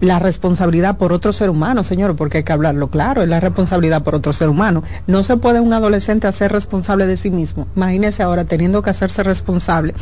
la 0.00 0.18
responsabilidad 0.18 0.98
por 0.98 1.12
otro 1.12 1.32
ser 1.32 1.50
humano, 1.50 1.82
señor, 1.82 2.16
porque 2.16 2.38
hay 2.38 2.44
que 2.44 2.52
hablarlo 2.52 2.88
claro, 2.88 3.22
es 3.22 3.28
la 3.28 3.40
responsabilidad 3.40 4.02
por 4.02 4.14
otro 4.14 4.32
ser 4.32 4.48
humano. 4.48 4.82
No 5.06 5.22
se 5.22 5.36
puede 5.36 5.60
un 5.60 5.72
adolescente 5.72 6.26
hacer 6.26 6.52
responsable 6.52 7.06
de 7.06 7.16
sí 7.16 7.30
mismo. 7.30 7.66
Imagínese 7.76 8.22
ahora 8.22 8.44
teniendo 8.44 8.82
que 8.82 8.90
hacerse 8.90 9.22
responsable 9.22 9.94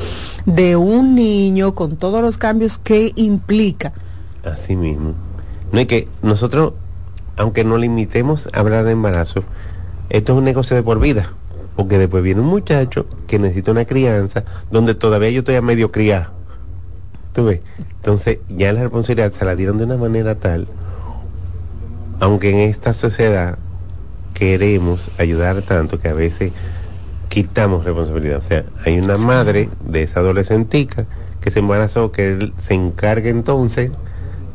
de 0.47 0.77
un 0.77 1.15
niño 1.15 1.75
con 1.75 1.97
todos 1.97 2.23
los 2.23 2.39
cambios 2.39 2.79
que 2.79 3.13
implica. 3.17 3.93
Así 4.45 4.77
mismo. 4.77 5.15
No 5.71 5.81
es 5.81 5.87
que 5.87 6.09
nosotros, 6.23 6.75
aunque 7.37 7.65
no 7.65 7.77
limitemos 7.77 8.49
a 8.53 8.61
hablar 8.61 8.85
de 8.85 8.93
embarazo, 8.93 9.45
esto 10.11 10.33
es 10.33 10.39
un 10.39 10.45
negocio 10.45 10.77
de 10.77 10.83
por 10.83 11.01
vida. 11.01 11.33
Porque 11.77 11.97
después 11.97 12.23
viene 12.23 12.43
un 12.43 12.49
muchacho 12.49 13.07
que 13.27 13.39
necesita 13.39 13.71
una 13.71 13.87
crianza 13.87 14.45
donde 14.71 14.95
todavía 14.95 15.31
yo 15.31 15.39
estoy 15.39 15.55
a 15.55 15.63
medio 15.63 15.91
criar. 15.91 16.42
¿Tú 17.33 17.45
ves? 17.45 17.61
Entonces 17.97 18.39
ya 18.49 18.73
la 18.73 18.83
responsabilidad 18.83 19.33
se 19.33 19.45
la 19.45 19.57
dieron 19.57 19.79
de 19.79 19.85
una 19.85 19.97
manera 19.97 20.35
tal, 20.35 20.67
aunque 22.21 22.51
en 22.51 22.59
esta 22.59 22.93
sociedad 22.93 23.59
queremos 24.35 25.11
ayudar 25.19 25.63
tanto 25.63 25.99
que 25.99 26.09
a 26.09 26.15
veces 26.15 26.53
quitamos 27.29 27.85
responsabilidad. 27.85 28.39
O 28.39 28.43
sea, 28.43 28.65
hay 28.85 28.99
una 28.99 29.17
madre 29.17 29.69
de 29.87 30.03
esa 30.03 30.21
adolescentica 30.21 31.07
que 31.41 31.51
se 31.51 31.61
embarazó, 31.61 32.13
que 32.13 32.33
él 32.33 32.53
se 32.61 32.75
encarga 32.75 33.31
entonces 33.31 33.91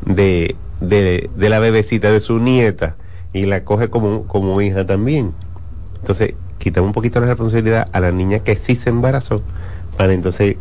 de, 0.05 0.55
de, 0.79 1.29
de 1.35 1.49
la 1.49 1.59
bebecita 1.59 2.11
de 2.11 2.19
su 2.19 2.39
nieta 2.39 2.95
y 3.33 3.45
la 3.45 3.63
coge 3.63 3.89
como, 3.89 4.27
como 4.27 4.61
hija 4.61 4.85
también. 4.85 5.33
Entonces, 5.99 6.35
quitamos 6.59 6.89
un 6.89 6.93
poquito 6.93 7.19
la 7.19 7.27
responsabilidad 7.27 7.87
a 7.91 7.99
la 7.99 8.11
niña 8.11 8.39
que 8.39 8.55
sí 8.55 8.75
se 8.75 8.89
embarazó 8.89 9.41
para 9.97 10.13
entonces 10.13 10.57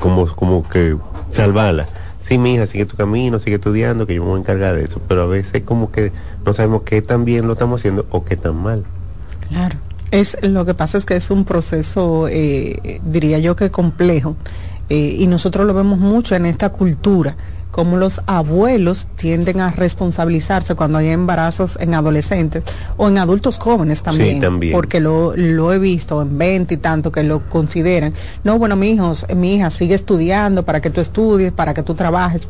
como, 0.00 0.26
como 0.26 0.68
que 0.68 0.96
salvarla. 1.34 1.86
Sí, 2.18 2.38
mi 2.38 2.54
hija, 2.54 2.66
sigue 2.66 2.86
tu 2.86 2.96
camino, 2.96 3.38
sigue 3.38 3.56
estudiando, 3.56 4.06
que 4.06 4.14
yo 4.14 4.22
me 4.22 4.30
voy 4.30 4.38
a 4.38 4.40
encargar 4.40 4.74
de 4.74 4.84
eso. 4.84 5.00
Pero 5.06 5.22
a 5.22 5.26
veces 5.26 5.62
como 5.62 5.92
que 5.92 6.10
no 6.46 6.54
sabemos 6.54 6.82
qué 6.82 7.02
tan 7.02 7.24
bien 7.24 7.46
lo 7.46 7.52
estamos 7.52 7.80
haciendo 7.80 8.06
o 8.10 8.24
qué 8.24 8.36
tan 8.36 8.56
mal. 8.56 8.84
Claro. 9.48 9.76
Es, 10.10 10.36
lo 10.42 10.64
que 10.64 10.74
pasa 10.74 10.96
es 10.96 11.04
que 11.04 11.16
es 11.16 11.30
un 11.30 11.44
proceso, 11.44 12.28
eh, 12.28 13.00
diría 13.04 13.40
yo 13.40 13.56
que 13.56 13.70
complejo, 13.70 14.36
eh, 14.88 15.16
y 15.18 15.26
nosotros 15.26 15.66
lo 15.66 15.74
vemos 15.74 15.98
mucho 15.98 16.34
en 16.36 16.46
esta 16.46 16.70
cultura, 16.70 17.36
como 17.74 17.96
los 17.96 18.20
abuelos 18.26 19.08
tienden 19.16 19.60
a 19.60 19.72
responsabilizarse 19.72 20.76
cuando 20.76 20.98
hay 20.98 21.08
embarazos 21.08 21.76
en 21.80 21.92
adolescentes 21.94 22.62
o 22.96 23.08
en 23.08 23.18
adultos 23.18 23.58
jóvenes 23.58 24.00
también, 24.04 24.36
Sí, 24.36 24.40
también. 24.40 24.72
porque 24.72 25.00
lo, 25.00 25.34
lo 25.34 25.72
he 25.72 25.80
visto 25.80 26.22
en 26.22 26.38
20 26.38 26.74
y 26.74 26.76
tanto 26.76 27.10
que 27.10 27.24
lo 27.24 27.48
consideran. 27.48 28.14
No, 28.44 28.60
bueno, 28.60 28.76
mi 28.76 28.90
hijo, 28.90 29.12
mi 29.34 29.56
hija 29.56 29.70
sigue 29.70 29.96
estudiando 29.96 30.62
para 30.64 30.80
que 30.80 30.90
tú 30.90 31.00
estudies, 31.00 31.50
para 31.52 31.74
que 31.74 31.82
tú 31.82 31.96
trabajes. 31.96 32.48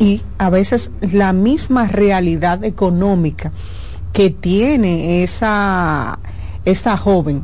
Y 0.00 0.20
a 0.38 0.50
veces 0.50 0.90
la 1.12 1.32
misma 1.32 1.86
realidad 1.86 2.64
económica 2.64 3.52
que 4.12 4.30
tiene 4.30 5.22
esa, 5.22 6.18
esa 6.64 6.96
joven 6.96 7.42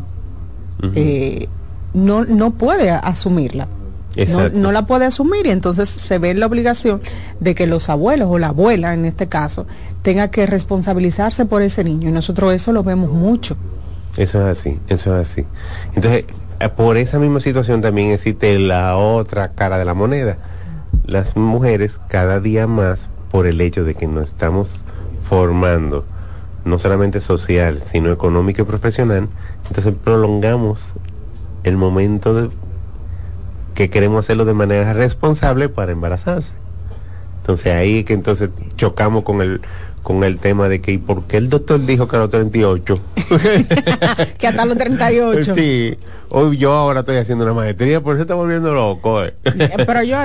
eh, 0.96 1.46
no, 1.94 2.25
no 2.25 2.50
puede 2.50 2.90
asumirla. 2.90 3.68
No, 4.28 4.49
no 4.49 4.73
la 4.73 4.87
puede 4.87 5.04
asumir 5.04 5.46
y 5.46 5.50
entonces 5.50 5.88
se 5.90 6.18
ve 6.18 6.32
la 6.32 6.46
obligación 6.46 7.02
de 7.38 7.54
que 7.54 7.66
los 7.66 7.90
abuelos 7.90 8.28
o 8.30 8.38
la 8.38 8.49
abuela 8.49 8.94
en 8.94 9.04
este 9.04 9.28
caso 9.28 9.66
tenga 10.02 10.28
que 10.30 10.46
responsabilizarse 10.46 11.44
por 11.44 11.61
ese 11.62 11.85
niño 11.85 12.08
y 12.08 12.12
nosotros 12.12 12.54
eso 12.54 12.73
lo 12.73 12.82
vemos 12.82 13.11
mucho. 13.11 13.56
Eso 14.16 14.40
es 14.49 14.58
así, 14.58 14.78
eso 14.88 15.18
es 15.18 15.28
así. 15.28 15.44
Entonces, 15.94 16.25
eh, 16.58 16.68
por 16.70 16.96
esa 16.96 17.18
misma 17.18 17.40
situación 17.40 17.82
también 17.82 18.11
existe 18.11 18.58
la 18.58 18.96
otra 18.96 19.52
cara 19.52 19.76
de 19.76 19.85
la 19.85 19.92
moneda. 19.92 20.38
Las 21.04 21.37
mujeres 21.37 22.00
cada 22.08 22.40
día 22.40 22.66
más, 22.66 23.11
por 23.30 23.46
el 23.46 23.61
hecho 23.61 23.85
de 23.85 23.94
que 23.94 24.06
nos 24.06 24.30
estamos 24.30 24.85
formando, 25.28 26.06
no 26.64 26.78
solamente 26.78 27.20
social, 27.20 27.82
sino 27.85 28.11
económico 28.11 28.62
y 28.62 28.64
profesional, 28.64 29.28
entonces 29.68 29.94
prolongamos 30.02 30.94
el 31.64 31.76
momento 31.76 32.32
de 32.32 32.50
que 33.76 33.90
queremos 33.90 34.25
hacerlo 34.25 34.45
de 34.45 34.54
manera 34.54 34.92
responsable 34.95 35.68
para 35.68 35.92
embarazarse. 35.92 36.54
Entonces 37.40 37.73
ahí 37.73 38.02
que 38.02 38.14
entonces 38.14 38.50
chocamos 38.76 39.23
con 39.23 39.40
el 39.40 39.61
con 40.02 40.23
el 40.25 40.38
tema 40.38 40.68
de 40.68 40.80
que 40.80 40.92
¿y 40.92 40.99
por 40.99 41.25
qué 41.25 41.37
el 41.37 41.49
doctor 41.49 41.85
dijo 41.85 42.09
que 42.09 42.16
a 42.16 42.21
los 42.21 42.30
38? 42.30 42.99
que 44.38 44.47
hasta 44.47 44.64
los 44.64 44.76
38. 44.76 45.54
Sí, 45.54 45.99
hoy 46.28 46.56
yo 46.56 46.73
ahora 46.73 47.00
estoy 47.00 47.16
haciendo 47.16 47.45
una 47.45 47.54
maestría, 47.54 48.00
por 48.00 48.14
eso 48.14 48.23
está 48.23 48.35
volviendo 48.35 48.73
loco. 48.73 49.25
eh. 49.25 49.35
Pero 49.45 50.02
yo, 50.04 50.16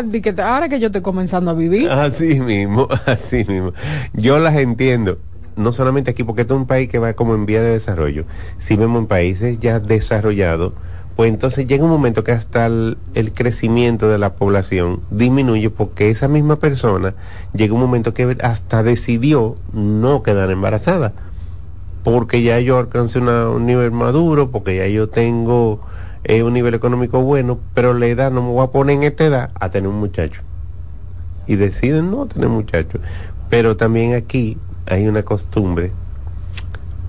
ahora 0.43 0.70
que 0.70 0.79
yo 0.79 0.88
estoy 0.88 1.01
comenzando 1.01 1.51
a 1.51 1.53
vivir, 1.55 1.89
Así 1.89 2.39
mismo, 2.39 2.88
así 3.05 3.43
mismo. 3.43 3.74
Yo 4.13 4.39
las 4.39 4.55
entiendo. 4.55 5.17
No 5.58 5.74
solamente 5.74 6.12
aquí, 6.12 6.24
porque 6.24 6.41
este 6.41 6.53
es 6.53 6.60
un 6.60 6.67
país 6.67 6.88
que 6.88 6.98
va 6.98 7.13
como 7.13 7.36
en 7.36 7.46
vía 7.46 7.62
de 7.62 7.72
desarrollo. 7.72 8.25
Si 8.58 8.77
vemos 8.77 9.01
en 9.01 9.08
países 9.08 9.60
ya 9.60 9.79
desarrollados, 9.79 10.74
pues 11.15 11.31
entonces 11.31 11.67
llega 11.67 11.83
un 11.83 11.89
momento 11.89 12.23
que 12.23 12.31
hasta 12.31 12.65
el, 12.65 12.97
crecimiento 13.35 14.09
de 14.09 14.17
la 14.17 14.33
población 14.33 15.01
disminuye 15.11 15.69
porque 15.69 16.09
esa 16.09 16.27
misma 16.27 16.55
persona 16.55 17.13
llega 17.53 17.73
un 17.73 17.81
momento 17.81 18.13
que 18.13 18.37
hasta 18.41 18.83
decidió 18.83 19.55
no 19.73 20.23
quedar 20.23 20.49
embarazada. 20.51 21.13
Porque 22.03 22.41
ya 22.41 22.59
yo 22.59 22.79
alcancé 22.79 23.19
una- 23.19 23.49
un 23.49 23.65
nivel 23.65 23.91
maduro, 23.91 24.49
porque 24.49 24.75
ya 24.75 24.87
yo 24.87 25.09
tengo 25.09 25.81
eh, 26.23 26.43
un 26.43 26.53
nivel 26.53 26.73
económico 26.75 27.21
bueno, 27.21 27.59
pero 27.73 27.93
la 27.93 28.07
edad 28.07 28.31
no 28.31 28.41
me 28.43 28.49
voy 28.49 28.63
a 28.63 28.71
poner 28.71 28.97
en 28.97 29.03
esta 29.03 29.25
edad 29.25 29.49
a 29.59 29.69
tener 29.69 29.89
un 29.89 29.99
muchacho 29.99 30.41
y 31.47 31.55
deciden 31.55 32.11
no 32.11 32.27
tener 32.27 32.49
muchachos. 32.49 33.01
Pero 33.49 33.75
también 33.75 34.13
aquí 34.13 34.57
hay 34.85 35.07
una 35.07 35.23
costumbre, 35.23 35.91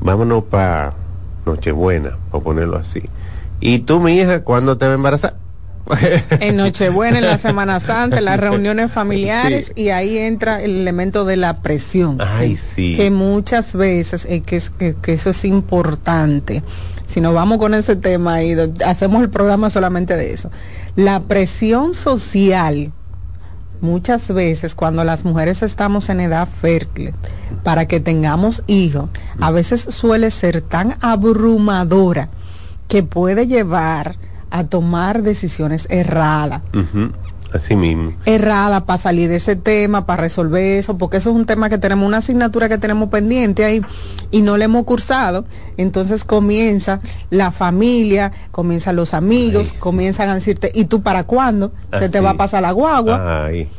vámonos 0.01 0.45
para 0.45 0.95
Nochebuena, 1.47 2.17
por 2.31 2.43
ponerlo 2.43 2.77
así. 2.77 3.03
¿Y 3.63 3.79
tú, 3.79 4.01
mi 4.01 4.17
hija, 4.19 4.43
cuándo 4.43 4.77
te 4.77 4.87
va 4.87 4.93
a 4.93 4.95
embarazar? 4.97 5.37
en 6.41 6.57
Nochebuena, 6.57 7.19
en 7.19 7.27
la 7.27 7.39
Semana 7.39 7.81
Santa, 7.81 8.19
en 8.19 8.25
las 8.27 8.39
reuniones 8.39 8.91
familiares 8.93 9.73
y 9.75 9.89
ahí 9.91 10.17
entra 10.19 10.63
el 10.63 10.77
elemento 10.81 11.25
de 11.25 11.37
la 11.37 11.55
presión. 11.55 12.19
Ay, 12.21 12.51
que, 12.53 12.57
sí. 12.57 12.97
que 12.97 13.11
muchas 13.11 13.75
veces, 13.75 14.25
eh, 14.29 14.43
que, 14.43 14.57
es- 14.57 14.71
que- 14.71 14.95
que 14.95 15.13
eso 15.13 15.31
es 15.31 15.45
importante. 15.45 16.63
Si 17.07 17.21
nos 17.21 17.35
vamos 17.35 17.59
con 17.59 17.75
ese 17.75 17.97
tema 17.97 18.43
y 18.43 18.55
hacemos 18.85 19.23
el 19.23 19.31
programa 19.31 19.71
solamente 19.71 20.17
de 20.17 20.33
eso. 20.33 20.51
La 20.97 21.21
presión 21.25 21.95
social, 21.95 22.93
muchas 23.81 24.29
veces 24.33 24.75
cuando 24.75 25.05
las 25.05 25.25
mujeres 25.25 25.63
estamos 25.63 26.09
en 26.09 26.21
edad 26.21 26.49
fértil, 26.49 27.13
para 27.65 27.87
que 27.87 28.01
tengamos 28.01 28.63
hijos, 28.67 29.11
a 29.41 29.51
veces 29.51 29.83
suele 29.83 30.31
ser 30.31 30.63
tan 30.63 30.97
abrumadora 31.01 32.29
que 32.93 33.03
puede 33.03 33.47
llevar 33.47 34.17
a 34.51 34.65
tomar 34.65 35.23
decisiones 35.23 35.87
erradas 35.89 36.61
Así 37.51 37.75
mismo. 37.75 38.13
errada 38.27 38.85
para 38.85 38.99
salir 38.99 39.31
de 39.31 39.37
ese 39.37 39.57
tema, 39.57 40.05
para 40.05 40.21
resolver 40.21 40.79
eso, 40.79 40.99
porque 40.99 41.17
eso 41.17 41.31
es 41.31 41.37
un 41.37 41.47
tema 41.47 41.71
que 41.71 41.79
tenemos, 41.79 42.07
una 42.07 42.19
asignatura 42.19 42.69
que 42.69 42.77
tenemos 42.77 43.09
pendiente 43.09 43.65
ahí 43.65 43.81
y 44.31 44.43
no 44.43 44.59
le 44.59 44.67
hemos 44.67 44.85
cursado. 44.85 45.47
Entonces 45.79 46.25
comienza 46.25 47.01
la 47.31 47.51
familia, 47.51 48.31
comienzan 48.51 48.97
los 48.97 49.15
amigos, 49.15 49.73
comienzan 49.73 50.29
a 50.29 50.35
decirte, 50.35 50.71
¿y 50.75 50.85
tú 50.85 51.01
para 51.01 51.25
cuándo? 51.25 51.73
Se 51.99 52.11
te 52.11 52.21
va 52.21 52.33
a 52.33 52.37
pasar 52.37 52.61
la 52.61 52.73
guagua. 52.73 53.47
Ay, 53.47 53.71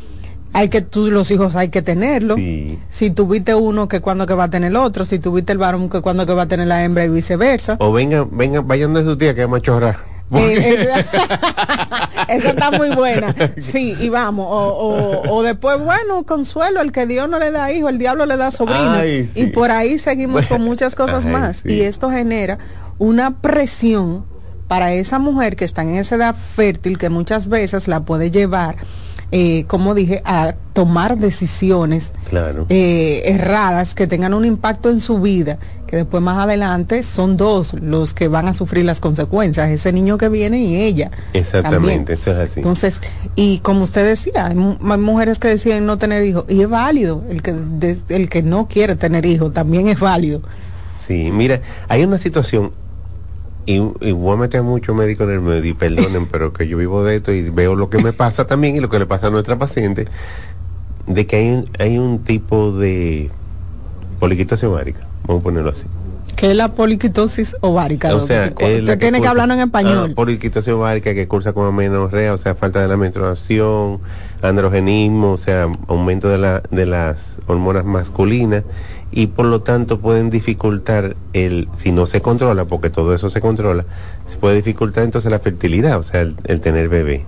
Hay 0.53 0.69
que, 0.69 0.81
tú 0.81 1.09
los 1.09 1.29
hijos 1.31 1.55
hay 1.55 1.69
que 1.69 1.81
tenerlos. 1.81 2.37
sí. 2.37 2.79
Si 2.89 3.09
tuviste 3.09 3.55
uno, 3.55 3.87
que 3.87 3.99
cuándo 4.01 4.25
que 4.27 4.33
va 4.35 4.45
a 4.45 4.49
tener 4.49 4.69
el 4.69 4.75
otro. 4.75 5.03
Si 5.05 5.19
tuviste 5.19 5.51
el 5.51 5.57
varón, 5.57 5.89
que 5.89 6.01
cuándo 6.01 6.25
que 6.25 6.33
va 6.33 6.43
a 6.43 6.47
tener 6.47 6.67
la 6.67 6.83
hembra 6.83 7.03
y 7.05 7.09
viceversa. 7.09 7.75
O 7.79 7.91
vengan, 7.91 8.29
vengan, 8.31 8.67
vayan 8.67 8.93
de 8.93 9.03
su 9.03 9.17
tía 9.17 9.33
que 9.33 9.41
vamos 9.41 9.59
a 9.59 9.61
chorrar. 9.61 10.13
Eh, 10.35 10.87
esa, 10.89 10.99
esa 12.29 12.49
está 12.49 12.71
muy 12.71 12.89
buena. 12.95 13.35
Sí, 13.61 13.95
y 13.99 14.09
vamos. 14.09 14.47
O, 14.49 14.67
o, 14.67 15.35
o 15.37 15.43
después, 15.43 15.79
bueno, 15.79 16.23
consuelo, 16.23 16.81
el 16.81 16.91
que 16.91 17.05
Dios 17.05 17.29
no 17.29 17.39
le 17.39 17.51
da 17.51 17.71
hijo, 17.71 17.89
el 17.89 17.97
diablo 17.97 18.25
le 18.25 18.37
da 18.37 18.51
sobrino. 18.51 18.91
Ay, 18.93 19.27
sí. 19.31 19.41
Y 19.41 19.45
por 19.47 19.69
ahí 19.71 19.97
seguimos 19.97 20.45
con 20.45 20.61
muchas 20.63 20.95
cosas 20.95 21.25
Ay, 21.25 21.31
más. 21.31 21.57
sí. 21.57 21.73
Y 21.73 21.81
esto 21.81 22.09
genera 22.09 22.57
una 22.99 23.31
presión 23.41 24.25
para 24.67 24.93
esa 24.93 25.19
mujer 25.19 25.55
que 25.55 25.65
está 25.65 25.81
en 25.83 25.95
esa 25.95 26.15
edad 26.15 26.35
fértil 26.35 26.97
que 26.97 27.09
muchas 27.09 27.47
veces 27.47 27.87
la 27.87 27.99
puede 28.01 28.31
llevar, 28.31 28.77
eh, 29.35 29.65
como 29.65 29.95
dije, 29.95 30.21
a 30.25 30.53
tomar 30.73 31.17
decisiones 31.17 32.13
Claro. 32.29 32.67
eh, 32.69 33.23
erradas 33.25 33.95
que 33.95 34.05
tengan 34.05 34.35
un 34.35 34.45
impacto 34.45 34.91
en 34.91 34.99
su 34.99 35.19
vida, 35.19 35.57
que 35.87 35.95
después 35.97 36.21
más 36.21 36.37
adelante 36.37 37.01
son 37.01 37.35
dos 37.35 37.73
los 37.73 38.13
que 38.13 38.27
van 38.27 38.47
a 38.47 38.53
sufrir 38.53 38.85
las 38.85 38.99
consecuencias, 38.99 39.71
ese 39.71 39.91
niño 39.91 40.19
que 40.19 40.29
viene 40.29 40.59
y 40.63 40.75
ella. 40.75 41.09
Exactamente, 41.33 41.77
también. 41.79 42.05
eso 42.09 42.31
es 42.31 42.37
así. 42.51 42.59
Entonces, 42.59 43.01
y 43.35 43.57
como 43.59 43.83
usted 43.85 44.05
decía, 44.05 44.45
hay, 44.47 44.55
hay 44.55 44.97
mujeres 44.99 45.39
que 45.39 45.47
deciden 45.47 45.87
no 45.87 45.97
tener 45.97 46.23
hijos 46.23 46.45
y 46.47 46.61
es 46.61 46.69
válido, 46.69 47.23
el 47.27 47.41
que, 47.41 47.53
de- 47.53 47.97
el 48.09 48.29
que 48.29 48.43
no 48.43 48.67
quiere 48.67 48.95
tener 48.95 49.25
hijos 49.25 49.51
también 49.51 49.87
es 49.87 49.99
válido. 49.99 50.43
Sí, 51.07 51.31
mira, 51.31 51.59
hay 51.87 52.03
una 52.03 52.19
situación, 52.19 52.71
y, 53.65 53.75
y 53.75 54.11
voy 54.11 54.33
a 54.33 54.37
meter 54.37 54.59
a 54.59 54.63
muchos 54.63 54.95
médicos 54.95 55.27
en 55.27 55.33
el 55.33 55.41
medio, 55.41 55.65
y 55.65 55.73
perdonen, 55.73 56.25
pero 56.31 56.53
que 56.53 56.67
yo 56.67 56.77
vivo 56.77 57.03
de 57.03 57.17
esto 57.17 57.31
y 57.31 57.49
veo 57.49 57.75
lo 57.75 57.89
que 57.89 58.01
me 58.01 58.13
pasa 58.13 58.45
también 58.45 58.75
y 58.75 58.79
lo 58.79 58.89
que 58.89 58.99
le 58.99 59.05
pasa 59.05 59.27
a 59.27 59.29
nuestra 59.29 59.57
paciente, 59.57 60.07
de 61.07 61.27
que 61.27 61.35
hay 61.35 61.49
un, 61.49 61.69
hay 61.79 61.97
un 61.97 62.19
tipo 62.23 62.71
de 62.71 63.29
poliquitosis 64.19 64.65
ovárica, 64.65 65.01
vamos 65.25 65.41
a 65.41 65.43
ponerlo 65.43 65.71
así. 65.71 65.83
Que 66.35 66.51
es 66.51 66.57
la 66.57 66.69
poliquitosis 66.69 67.55
ovárica. 67.61 68.15
O 68.15 68.25
sea, 68.25 68.47
doctor. 68.47 68.71
usted 68.71 68.97
tiene 68.97 69.21
que 69.21 69.27
hablarlo 69.27 69.53
en 69.53 69.59
español. 69.59 70.09
Ah, 70.11 70.15
poliquitosis 70.15 70.73
ovárica 70.73 71.13
que 71.13 71.27
cursa 71.27 71.53
con 71.53 71.67
amenorrea, 71.67 72.33
o 72.33 72.37
sea, 72.37 72.55
falta 72.55 72.81
de 72.81 72.87
la 72.87 72.97
menstruación, 72.97 73.99
androgenismo, 74.41 75.33
o 75.33 75.37
sea, 75.37 75.67
aumento 75.87 76.29
de, 76.29 76.37
la, 76.37 76.63
de 76.71 76.85
las 76.85 77.39
hormonas 77.45 77.85
masculinas 77.85 78.63
y 79.15 79.27
por 79.27 79.45
lo 79.45 79.61
tanto 79.61 79.99
pueden 79.99 80.31
dificultar 80.31 81.15
el, 81.33 81.69
si 81.77 81.91
no 81.91 82.07
se 82.07 82.21
controla, 82.21 82.65
porque 82.65 82.89
todo 82.89 83.13
eso 83.13 83.29
se 83.29 83.41
controla, 83.41 83.85
se 84.25 84.37
puede 84.37 84.55
dificultar 84.55 85.03
entonces 85.03 85.29
la 85.29 85.39
fertilidad, 85.39 85.99
o 85.99 86.03
sea, 86.03 86.21
el, 86.21 86.61
tener 86.61 86.89
bebé. 86.89 87.23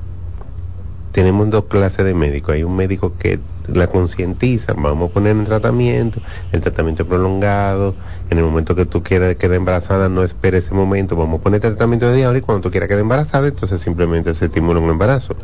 Tenemos 1.12 1.50
dos 1.52 1.66
clases 1.66 2.04
de 2.04 2.14
médicos. 2.14 2.56
Hay 2.56 2.64
un 2.64 2.76
médico 2.76 3.14
que 3.18 3.40
la 3.68 3.88
concientiza, 3.88 4.74
vamos 4.74 5.12
a 5.12 5.14
poner 5.14 5.34
en 5.34 5.46
tratamiento, 5.46 6.20
el 6.52 6.62
tratamiento 6.62 7.06
prolongado, 7.06 7.94
en 8.32 8.40
el 8.40 8.44
momento 8.44 8.76
que 8.76 8.86
tú 8.86 9.04
quieras 9.04 9.36
quedar 9.36 9.56
embarazada, 9.56 10.10
no 10.10 10.24
espere 10.24 10.58
ese 10.58 10.74
momento, 10.74 11.16
vamos 11.16 11.40
a 11.40 11.44
poner 11.44 11.62
tratamiento 11.62 12.12
de 12.12 12.26
ahora 12.26 12.40
y 12.40 12.42
cuando 12.42 12.64
tú 12.64 12.72
quieras 12.72 12.90
quedar 12.90 13.02
embarazada, 13.02 13.48
entonces 13.48 13.80
simplemente 13.80 14.34
se 14.34 14.46
estimula 14.46 14.80
un 14.80 14.90
embarazo. 14.90 15.36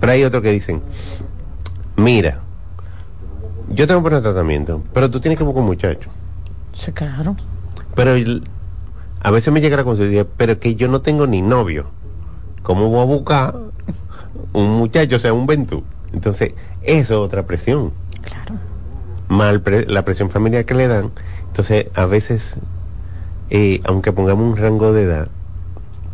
Pero 0.00 0.12
hay 0.12 0.24
otros 0.24 0.42
que 0.42 0.50
dicen, 0.50 0.82
mira, 1.96 2.40
yo 3.74 3.86
tengo 3.86 4.00
que 4.00 4.04
poner 4.04 4.22
tratamiento, 4.22 4.82
pero 4.92 5.10
tú 5.10 5.20
tienes 5.20 5.38
que 5.38 5.44
buscar 5.44 5.60
un 5.62 5.66
muchacho. 5.68 6.10
Sí, 6.72 6.92
claro. 6.92 7.36
Pero 7.94 8.14
el- 8.14 8.44
a 9.20 9.30
veces 9.30 9.52
me 9.52 9.60
llega 9.60 9.76
la 9.76 9.84
conciencia, 9.84 10.26
pero 10.36 10.58
que 10.58 10.74
yo 10.74 10.88
no 10.88 11.00
tengo 11.00 11.26
ni 11.26 11.42
novio. 11.42 11.86
¿Cómo 12.62 12.88
voy 12.88 13.00
a 13.02 13.04
buscar 13.04 13.54
un 14.52 14.70
muchacho, 14.78 15.16
o 15.16 15.18
sea, 15.18 15.32
un 15.32 15.46
ventú? 15.46 15.84
Entonces, 16.12 16.52
eso 16.82 17.14
es 17.14 17.20
otra 17.20 17.44
presión. 17.44 17.92
Claro. 18.22 18.54
Mal 19.28 19.60
pre- 19.60 19.86
la 19.86 20.04
presión 20.04 20.30
familiar 20.30 20.64
que 20.64 20.74
le 20.74 20.88
dan. 20.88 21.10
Entonces, 21.46 21.86
a 21.94 22.06
veces, 22.06 22.56
eh, 23.50 23.80
aunque 23.84 24.12
pongamos 24.12 24.44
un 24.50 24.56
rango 24.56 24.92
de 24.92 25.02
edad, 25.02 25.28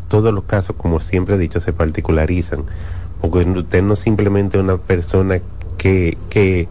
todos 0.08 0.32
los 0.32 0.44
casos, 0.44 0.74
como 0.76 1.00
siempre 1.00 1.34
he 1.34 1.38
dicho, 1.38 1.60
se 1.60 1.72
particularizan. 1.72 2.64
Porque 3.20 3.38
usted 3.40 3.82
no 3.82 3.94
es 3.94 4.00
simplemente 4.00 4.58
una 4.58 4.76
persona 4.78 5.40
que, 5.76 6.16
que, 6.30 6.68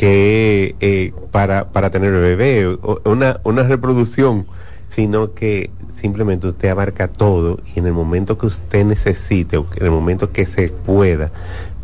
que 0.00 0.76
eh, 0.80 1.12
para, 1.30 1.72
para 1.72 1.90
tener 1.90 2.10
bebé, 2.10 2.78
una, 3.04 3.38
una 3.44 3.64
reproducción, 3.64 4.46
sino 4.88 5.34
que 5.34 5.68
simplemente 5.92 6.46
usted 6.46 6.70
abarca 6.70 7.06
todo 7.08 7.60
y 7.74 7.80
en 7.80 7.86
el 7.86 7.92
momento 7.92 8.38
que 8.38 8.46
usted 8.46 8.86
necesite, 8.86 9.58
o 9.58 9.66
en 9.76 9.84
el 9.84 9.90
momento 9.90 10.32
que 10.32 10.46
se 10.46 10.70
pueda, 10.70 11.32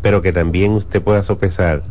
pero 0.01 0.23
que 0.23 0.33
también 0.33 0.71
usted 0.71 0.99
pueda 0.99 1.21
sopesar 1.21 1.83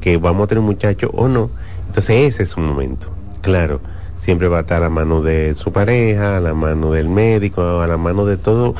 que 0.00 0.16
vamos 0.16 0.44
a 0.44 0.46
tener 0.46 0.60
un 0.60 0.68
muchacho 0.68 1.10
o 1.12 1.28
no, 1.28 1.50
entonces 1.86 2.16
ese 2.34 2.44
es 2.44 2.48
su 2.48 2.60
momento. 2.60 3.10
Claro, 3.42 3.82
siempre 4.16 4.48
va 4.48 4.56
a 4.56 4.60
estar 4.60 4.78
a 4.78 4.84
la 4.86 4.90
mano 4.90 5.20
de 5.20 5.54
su 5.54 5.70
pareja, 5.70 6.38
a 6.38 6.40
la 6.40 6.54
mano 6.54 6.92
del 6.92 7.10
médico, 7.10 7.80
a 7.82 7.86
la 7.86 7.98
mano 7.98 8.24
de 8.24 8.38
todo. 8.38 8.74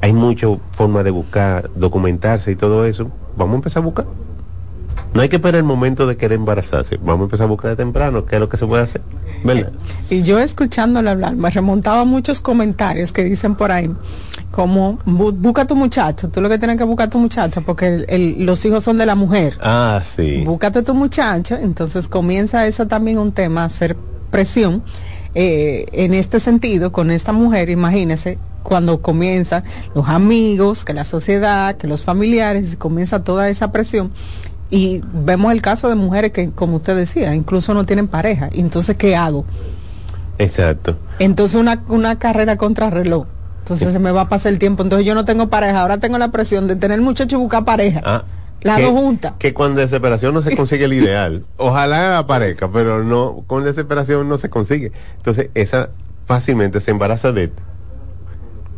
Hay 0.00 0.14
muchas 0.14 0.52
formas 0.70 1.04
de 1.04 1.10
buscar, 1.10 1.68
documentarse 1.74 2.52
y 2.52 2.56
todo 2.56 2.86
eso. 2.86 3.10
Vamos 3.36 3.52
a 3.52 3.56
empezar 3.56 3.82
a 3.82 3.84
buscar. 3.84 4.06
No 5.14 5.20
hay 5.20 5.28
que 5.28 5.36
esperar 5.36 5.56
el 5.58 5.64
momento 5.64 6.06
de 6.06 6.16
querer 6.16 6.36
embarazarse. 6.38 6.96
Vamos 6.96 7.20
a 7.20 7.24
empezar 7.24 7.44
a 7.44 7.48
buscar 7.48 7.70
de 7.70 7.76
temprano 7.76 8.24
qué 8.24 8.36
es 8.36 8.40
lo 8.40 8.48
que 8.48 8.56
se 8.56 8.66
puede 8.66 8.82
hacer. 8.82 9.02
¿Verdad? 9.44 9.72
Y 10.08 10.22
yo 10.22 10.38
escuchándole 10.38 11.10
hablar, 11.10 11.34
me 11.34 11.50
remontaba 11.50 12.00
a 12.02 12.04
muchos 12.04 12.40
comentarios 12.40 13.12
que 13.12 13.24
dicen 13.24 13.54
por 13.56 13.72
ahí, 13.72 13.90
como, 14.50 14.98
"Bu- 15.04 15.32
busca 15.36 15.66
tu 15.66 15.74
muchacho, 15.74 16.28
tú 16.28 16.40
lo 16.40 16.48
que 16.48 16.58
tienes 16.58 16.78
que 16.78 16.84
buscar 16.84 17.10
tu 17.10 17.18
muchacho, 17.18 17.60
porque 17.62 17.88
el- 17.88 18.06
el- 18.08 18.46
los 18.46 18.64
hijos 18.64 18.84
son 18.84 18.98
de 18.98 19.06
la 19.06 19.14
mujer. 19.16 19.58
Ah, 19.60 20.00
sí. 20.04 20.42
Búscate 20.46 20.82
tu 20.82 20.94
muchacho, 20.94 21.56
entonces 21.56 22.08
comienza 22.08 22.66
eso 22.66 22.86
también 22.86 23.18
un 23.18 23.32
tema, 23.32 23.64
hacer 23.64 23.96
presión 24.30 24.82
eh, 25.34 25.86
en 25.92 26.12
este 26.12 26.40
sentido 26.40 26.92
con 26.92 27.10
esta 27.10 27.32
mujer, 27.32 27.70
imagínese 27.70 28.38
cuando 28.62 29.00
comienza 29.00 29.64
los 29.94 30.06
amigos, 30.08 30.84
que 30.84 30.92
la 30.92 31.04
sociedad, 31.04 31.76
que 31.78 31.86
los 31.86 32.02
familiares, 32.04 32.76
comienza 32.76 33.24
toda 33.24 33.48
esa 33.48 33.72
presión. 33.72 34.12
Y 34.74 35.02
vemos 35.12 35.52
el 35.52 35.60
caso 35.60 35.90
de 35.90 35.96
mujeres 35.96 36.32
que, 36.32 36.50
como 36.50 36.76
usted 36.78 36.96
decía, 36.96 37.34
incluso 37.34 37.74
no 37.74 37.84
tienen 37.84 38.08
pareja. 38.08 38.48
Entonces, 38.52 38.96
¿qué 38.96 39.14
hago? 39.14 39.44
Exacto. 40.38 40.96
Entonces, 41.18 41.60
una, 41.60 41.82
una 41.88 42.18
carrera 42.18 42.56
contra 42.56 42.88
reloj. 42.88 43.26
Entonces, 43.60 43.92
se 43.92 43.98
me 43.98 44.10
va 44.12 44.22
a 44.22 44.28
pasar 44.30 44.50
el 44.50 44.58
tiempo. 44.58 44.82
Entonces, 44.82 45.06
yo 45.06 45.14
no 45.14 45.26
tengo 45.26 45.50
pareja. 45.50 45.82
Ahora 45.82 45.98
tengo 45.98 46.16
la 46.16 46.30
presión 46.30 46.68
de 46.68 46.76
tener 46.76 47.00
muchacho 47.02 47.36
y 47.36 47.38
buscar 47.38 47.66
pareja. 47.66 48.00
Ah, 48.02 48.24
Las 48.62 48.78
que- 48.78 48.84
dos 48.84 48.92
juntas. 48.92 49.34
Que 49.38 49.52
con 49.52 49.74
desesperación 49.74 50.32
no 50.32 50.40
se 50.40 50.56
consigue 50.56 50.86
el 50.86 50.94
ideal. 50.94 51.44
Ojalá 51.58 52.16
aparezca, 52.16 52.72
pero 52.72 53.04
no, 53.04 53.44
con 53.46 53.64
desesperación 53.64 54.26
no 54.26 54.38
se 54.38 54.48
consigue. 54.48 54.90
Entonces, 55.18 55.50
esa 55.54 55.90
fácilmente 56.24 56.80
se 56.80 56.92
embaraza 56.92 57.30
de 57.32 57.52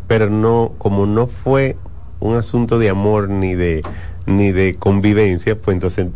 pero 0.08 0.28
no, 0.28 0.72
como 0.78 1.06
no 1.06 1.28
fue 1.28 1.76
un 2.20 2.36
asunto 2.36 2.78
de 2.78 2.90
amor 2.90 3.28
ni 3.30 3.54
de 3.54 3.82
ni 4.26 4.52
de 4.52 4.74
convivencia, 4.76 5.58
pues 5.60 5.74
entonces 5.74 6.08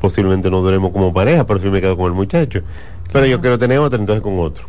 posiblemente 0.00 0.50
no 0.50 0.60
duremos 0.60 0.92
como 0.92 1.12
pareja, 1.12 1.46
pero 1.46 1.60
sí 1.60 1.68
me 1.68 1.80
quedo 1.80 1.96
con 1.96 2.06
el 2.06 2.12
muchacho. 2.12 2.60
Pero 3.12 3.26
yo 3.26 3.40
quiero 3.40 3.58
tener 3.58 3.78
otra, 3.78 3.98
entonces 3.98 4.22
con 4.22 4.38
otro. 4.38 4.64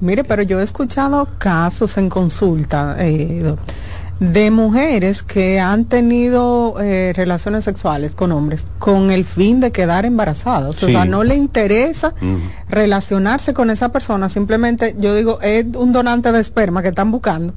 Mire, 0.00 0.24
pero 0.24 0.42
yo 0.42 0.60
he 0.60 0.62
escuchado 0.62 1.28
casos 1.38 1.98
en 1.98 2.08
consulta, 2.08 2.96
eh, 2.98 3.54
de 4.20 4.50
mujeres 4.50 5.22
que 5.22 5.60
han 5.60 5.84
tenido 5.84 6.74
eh, 6.80 7.12
relaciones 7.14 7.64
sexuales 7.64 8.16
con 8.16 8.32
hombres 8.32 8.66
con 8.78 9.10
el 9.10 9.24
fin 9.24 9.60
de 9.60 9.70
quedar 9.70 10.04
embarazadas. 10.04 10.82
O 10.82 10.88
sea, 10.88 11.04
no 11.04 11.22
le 11.22 11.36
interesa 11.36 12.14
relacionarse 12.68 13.54
con 13.54 13.70
esa 13.70 13.90
persona, 13.90 14.28
simplemente 14.28 14.96
yo 14.98 15.14
digo, 15.14 15.40
es 15.40 15.64
un 15.74 15.92
donante 15.92 16.32
de 16.32 16.40
esperma 16.40 16.82
que 16.82 16.88
están 16.88 17.10
buscando. 17.10 17.54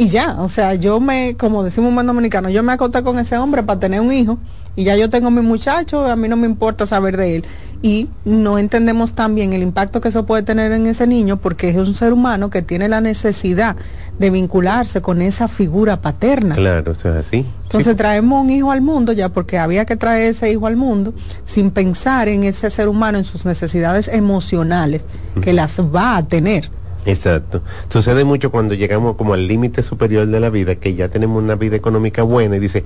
Y 0.00 0.08
ya, 0.08 0.36
o 0.38 0.48
sea, 0.48 0.76
yo 0.76 0.98
me, 0.98 1.36
como 1.36 1.62
decimos 1.62 1.90
un 1.90 1.94
buen 1.94 2.06
dominicano, 2.06 2.48
yo 2.48 2.62
me 2.62 2.72
acosté 2.72 3.02
con 3.02 3.18
ese 3.18 3.36
hombre 3.36 3.62
para 3.62 3.80
tener 3.80 4.00
un 4.00 4.10
hijo 4.10 4.38
y 4.74 4.84
ya 4.84 4.96
yo 4.96 5.10
tengo 5.10 5.30
mi 5.30 5.42
muchacho, 5.42 6.06
a 6.06 6.16
mí 6.16 6.26
no 6.26 6.36
me 6.36 6.46
importa 6.46 6.86
saber 6.86 7.18
de 7.18 7.36
él. 7.36 7.44
Y 7.82 8.08
no 8.24 8.56
entendemos 8.56 9.12
también 9.12 9.52
el 9.52 9.62
impacto 9.62 10.00
que 10.00 10.08
eso 10.08 10.24
puede 10.24 10.42
tener 10.42 10.72
en 10.72 10.86
ese 10.86 11.06
niño 11.06 11.36
porque 11.36 11.68
es 11.68 11.76
un 11.76 11.94
ser 11.94 12.14
humano 12.14 12.48
que 12.48 12.62
tiene 12.62 12.88
la 12.88 13.02
necesidad 13.02 13.76
de 14.18 14.30
vincularse 14.30 15.02
con 15.02 15.20
esa 15.20 15.48
figura 15.48 16.00
paterna. 16.00 16.54
Claro, 16.54 16.92
eso 16.92 17.10
es 17.10 17.26
así. 17.26 17.46
Entonces 17.64 17.94
traemos 17.94 18.42
un 18.42 18.48
hijo 18.48 18.72
al 18.72 18.80
mundo 18.80 19.12
ya 19.12 19.28
porque 19.28 19.58
había 19.58 19.84
que 19.84 19.96
traer 19.96 20.30
ese 20.30 20.50
hijo 20.50 20.66
al 20.66 20.76
mundo 20.76 21.12
sin 21.44 21.72
pensar 21.72 22.28
en 22.28 22.44
ese 22.44 22.70
ser 22.70 22.88
humano, 22.88 23.18
en 23.18 23.24
sus 23.24 23.44
necesidades 23.44 24.08
emocionales 24.08 25.04
que 25.42 25.52
las 25.52 25.78
va 25.78 26.16
a 26.16 26.22
tener. 26.24 26.70
Exacto. 27.06 27.62
Sucede 27.88 28.24
mucho 28.24 28.50
cuando 28.50 28.74
llegamos 28.74 29.16
como 29.16 29.34
al 29.34 29.46
límite 29.46 29.82
superior 29.82 30.26
de 30.26 30.40
la 30.40 30.50
vida, 30.50 30.74
que 30.76 30.94
ya 30.94 31.08
tenemos 31.08 31.42
una 31.42 31.54
vida 31.54 31.76
económica 31.76 32.22
buena 32.22 32.56
y 32.56 32.60
dice, 32.60 32.84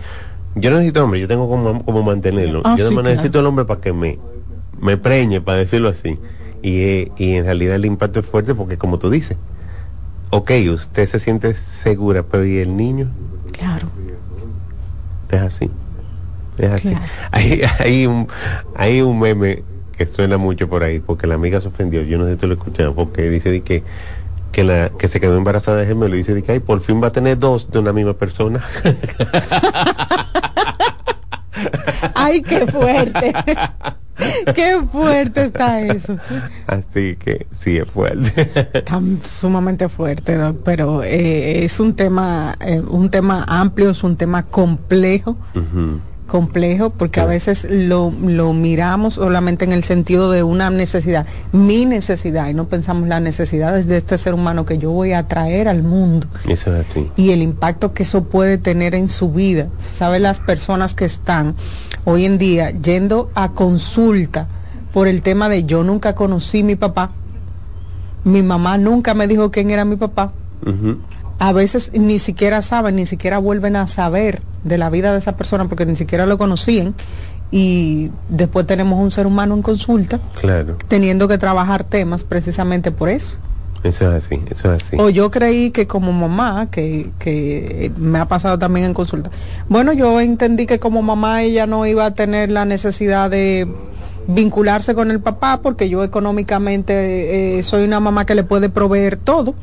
yo 0.55 0.71
no 0.71 0.77
necesito 0.77 1.05
hombre, 1.05 1.21
yo 1.21 1.29
tengo 1.29 1.49
como, 1.49 1.85
como 1.85 2.03
mantenerlo. 2.03 2.63
Ah, 2.65 2.77
yo 2.79 2.89
sí, 2.89 2.95
no 2.95 3.01
claro. 3.01 3.15
necesito 3.17 3.41
el 3.41 3.47
hombre 3.47 3.65
para 3.65 3.81
que 3.81 3.93
me, 3.93 4.19
me 4.81 4.97
preñe, 4.97 5.41
para 5.41 5.59
decirlo 5.59 5.89
así. 5.89 6.19
Y, 6.63 7.11
y 7.17 7.35
en 7.35 7.45
realidad 7.45 7.77
el 7.77 7.85
impacto 7.85 8.21
es 8.21 8.27
fuerte 8.27 8.55
porque 8.55 8.79
como 8.79 8.99
tú 8.99 9.11
dices, 9.11 9.37
ok, 10.31 10.51
usted 10.73 11.07
se 11.07 11.19
siente 11.19 11.53
segura, 11.55 12.23
pero 12.23 12.45
¿y 12.45 12.59
el 12.59 12.77
niño? 12.77 13.09
Claro. 13.53 13.89
Es 15.31 15.41
así. 15.41 15.71
Es 16.57 16.71
así. 16.71 16.89
Claro. 16.89 17.05
Hay, 17.33 17.63
hay, 17.79 18.07
un, 18.07 18.29
hay 18.77 19.03
un 19.03 19.19
meme 19.19 19.65
que 19.97 20.07
suena 20.07 20.37
mucho 20.37 20.69
por 20.69 20.83
ahí, 20.83 21.01
porque 21.01 21.27
la 21.27 21.35
amiga 21.35 21.61
se 21.61 21.69
ofendió, 21.69 22.03
yo 22.03 22.19
no 22.19 22.25
sé 22.27 22.33
si 22.33 22.37
tú 22.39 22.47
lo 22.47 22.55
escuchas, 22.55 22.93
porque 22.95 23.29
dice 23.29 23.51
de 23.51 23.63
que, 23.63 23.83
que, 24.53 24.65
la, 24.65 24.91
que 24.91 25.09
se 25.09 25.21
quedó 25.21 25.37
embarazada 25.37 25.79
de 25.79 25.87
gemelo 25.87 26.15
y 26.15 26.19
dice 26.19 26.35
de 26.35 26.43
que 26.43 26.53
ay, 26.53 26.61
por 26.61 26.81
fin 26.81 27.03
va 27.03 27.09
a 27.09 27.13
tener 27.13 27.39
dos 27.39 27.71
de 27.71 27.79
una 27.79 27.93
misma 27.93 28.15
persona. 28.15 28.65
Ay, 32.15 32.43
qué 32.43 32.67
fuerte. 32.67 33.33
qué 34.55 34.81
fuerte 34.91 35.45
está 35.45 35.81
eso. 35.81 36.17
Así 36.67 37.17
que 37.17 37.47
sí 37.59 37.77
es 37.77 37.91
fuerte. 37.91 38.83
Tan 38.87 39.23
sumamente 39.25 39.89
fuerte, 39.89 40.39
pero 40.65 41.03
eh, 41.03 41.65
es 41.65 41.81
un 41.81 41.95
tema, 41.95 42.57
eh, 42.61 42.81
un 42.81 43.11
tema 43.11 43.45
amplio, 43.47 43.91
es 43.91 44.03
un 44.03 44.17
tema 44.17 44.43
complejo. 44.43 45.37
Complejo 46.35 46.91
porque 46.91 47.21
a 47.21 47.27
veces 47.27 47.65
lo, 47.71 48.11
lo 48.11 48.53
miramos 48.55 49.15
solamente 49.15 49.65
en 49.65 49.71
el 49.71 49.85
sentido 49.85 50.33
de 50.33 50.43
una 50.43 50.69
necesidad, 50.69 51.29
mi 51.53 51.87
necesidad, 51.87 52.49
y 52.49 52.55
no 52.55 52.65
pensamos 52.67 53.07
las 53.09 53.23
necesidades 53.23 53.87
de 53.87 53.99
este 53.99 54.19
ser 54.19 54.35
humano 54.35 54.67
que 54.67 54.79
yo 54.79 54.91
voy 54.91 55.13
a 55.13 55.23
traer 55.23 55.69
al 55.69 55.85
mundo 55.85 56.27
Eso 56.49 56.75
es 56.75 56.91
así. 56.91 57.09
y 57.17 57.31
el 57.31 57.41
impacto 57.41 57.95
que 57.95 58.03
eso 58.03 58.25
puede 58.25 58.59
tener 58.59 58.97
en 58.97 59.09
su 59.09 59.31
vida. 59.31 59.69
¿Sabe 59.93 60.19
las 60.19 60.41
personas 60.41 60.97
que 60.97 61.05
están 61.05 61.55
hoy 62.05 62.25
en 62.25 62.37
día 62.37 62.73
yendo 62.73 63.31
a 63.37 63.53
consulta 63.53 64.49
por 64.93 65.07
el 65.07 65.23
tema 65.23 65.49
de 65.49 65.63
yo 65.63 65.85
nunca 65.85 66.17
conocí 66.17 66.65
mi 66.65 66.75
papá, 66.75 67.13
mi 68.25 68.43
mamá 68.43 68.77
nunca 68.77 69.15
me 69.15 69.29
dijo 69.29 69.53
quién 69.53 69.71
era 69.71 69.85
mi 69.85 69.95
papá? 69.95 70.33
Ujú. 70.67 70.99
A 71.39 71.53
veces 71.53 71.91
ni 71.95 72.19
siquiera 72.19 72.63
saben, 72.63 72.97
ni 72.97 73.07
siquiera 73.07 73.39
vuelven 73.39 73.77
a 73.77 73.87
saber 73.89 74.43
de 74.63 74.79
la 74.79 74.91
vida 74.91 75.13
de 75.13 75.19
esa 75.19 75.37
persona 75.37 75.67
porque 75.67 75.87
ni 75.87 75.97
siquiera 75.97 76.27
lo 76.27 76.39
conocían 76.39 76.95
y 77.51 78.11
después 78.29 78.67
tenemos 78.67 78.99
un 79.01 79.11
ser 79.11 79.27
humano 79.27 79.55
en 79.55 79.63
consulta 79.63 80.19
Claro, 80.41 80.77
teniendo 80.89 81.29
que 81.29 81.39
trabajar 81.39 81.85
temas 81.85 82.25
precisamente 82.25 82.91
por 82.91 83.09
eso. 83.09 83.37
eso 83.83 84.09
es 84.17 84.25
así, 84.25 84.41
eso 84.51 84.73
es 84.73 84.83
así. 84.83 84.97
O 84.99 85.11
yo 85.11 85.31
creí 85.31 85.71
que 85.71 85.87
como 85.87 86.13
mamá, 86.13 86.69
que, 86.71 87.11
que 87.19 87.93
me 87.99 88.19
ha 88.19 88.27
pasado 88.27 88.59
también 88.59 88.87
en 88.87 88.95
consulta, 88.95 89.31
bueno, 89.69 89.93
yo 89.93 90.21
entendí 90.21 90.67
que 90.67 90.79
como 90.81 91.03
mamá 91.03 91.43
ella 91.43 91.67
no 91.67 91.85
iba 91.87 92.07
a 92.07 92.15
tener 92.15 92.51
la 92.51 92.65
necesidad 92.65 93.31
de 93.31 93.69
vincularse 94.29 94.95
con 94.95 95.11
el 95.11 95.21
papá 95.21 95.61
porque 95.63 95.89
yo 95.89 96.03
económicamente 96.05 97.59
eh, 97.59 97.63
soy 97.63 97.85
una 97.85 98.01
mamá 98.01 98.27
que 98.27 98.35
le 98.35 98.45
puede 98.45 98.69
proveer 98.69 99.17
todo. 99.17 99.55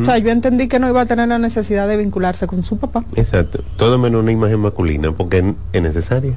O 0.00 0.04
sea, 0.04 0.18
yo 0.18 0.30
entendí 0.30 0.66
que 0.68 0.78
no 0.80 0.88
iba 0.88 1.00
a 1.02 1.06
tener 1.06 1.28
la 1.28 1.38
necesidad 1.38 1.86
de 1.86 1.96
vincularse 1.96 2.46
con 2.46 2.64
su 2.64 2.76
papá. 2.78 3.04
Exacto. 3.14 3.62
Todo 3.76 3.98
menos 3.98 4.22
una 4.22 4.32
imagen 4.32 4.60
masculina, 4.60 5.12
porque 5.12 5.38
es- 5.38 5.44
es 5.72 5.82
necesaria. 5.82 6.34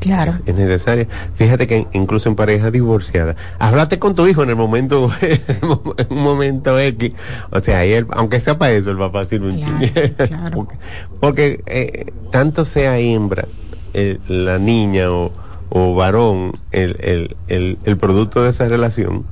Claro. 0.00 0.34
es 0.44 0.54
necesaria. 0.54 1.08
Fíjate 1.34 1.66
que 1.66 1.86
incluso 1.94 2.28
en 2.28 2.34
pareja 2.34 2.70
divorciada, 2.70 3.36
háblate 3.58 3.98
con 3.98 4.14
tu 4.14 4.26
hijo 4.26 4.42
en 4.42 4.50
el 4.50 4.56
momento, 4.56 5.10
en 5.22 6.08
un 6.10 6.22
momento 6.22 6.78
X. 6.78 7.12
O 7.50 7.60
sea, 7.60 7.84
el- 7.86 8.06
aunque 8.10 8.38
sea 8.38 8.58
para 8.58 8.72
eso, 8.72 8.90
el 8.90 8.98
papá 8.98 9.24
sirve 9.24 9.48
un 9.48 9.60
porque 10.52 10.74
porque, 11.20 11.62
eh, 11.66 12.12
tanto 12.30 12.66
sea 12.66 12.98
hembra, 12.98 13.46
eh, 13.94 14.18
la 14.28 14.58
niña 14.58 15.10
o, 15.10 15.32
o 15.76 15.94
varón, 15.94 16.52
el, 16.70 16.96
el, 17.00 17.36
el, 17.48 17.78
el 17.84 17.96
producto 17.98 18.42
de 18.42 18.50
esa 18.50 18.68
relación, 18.68 19.24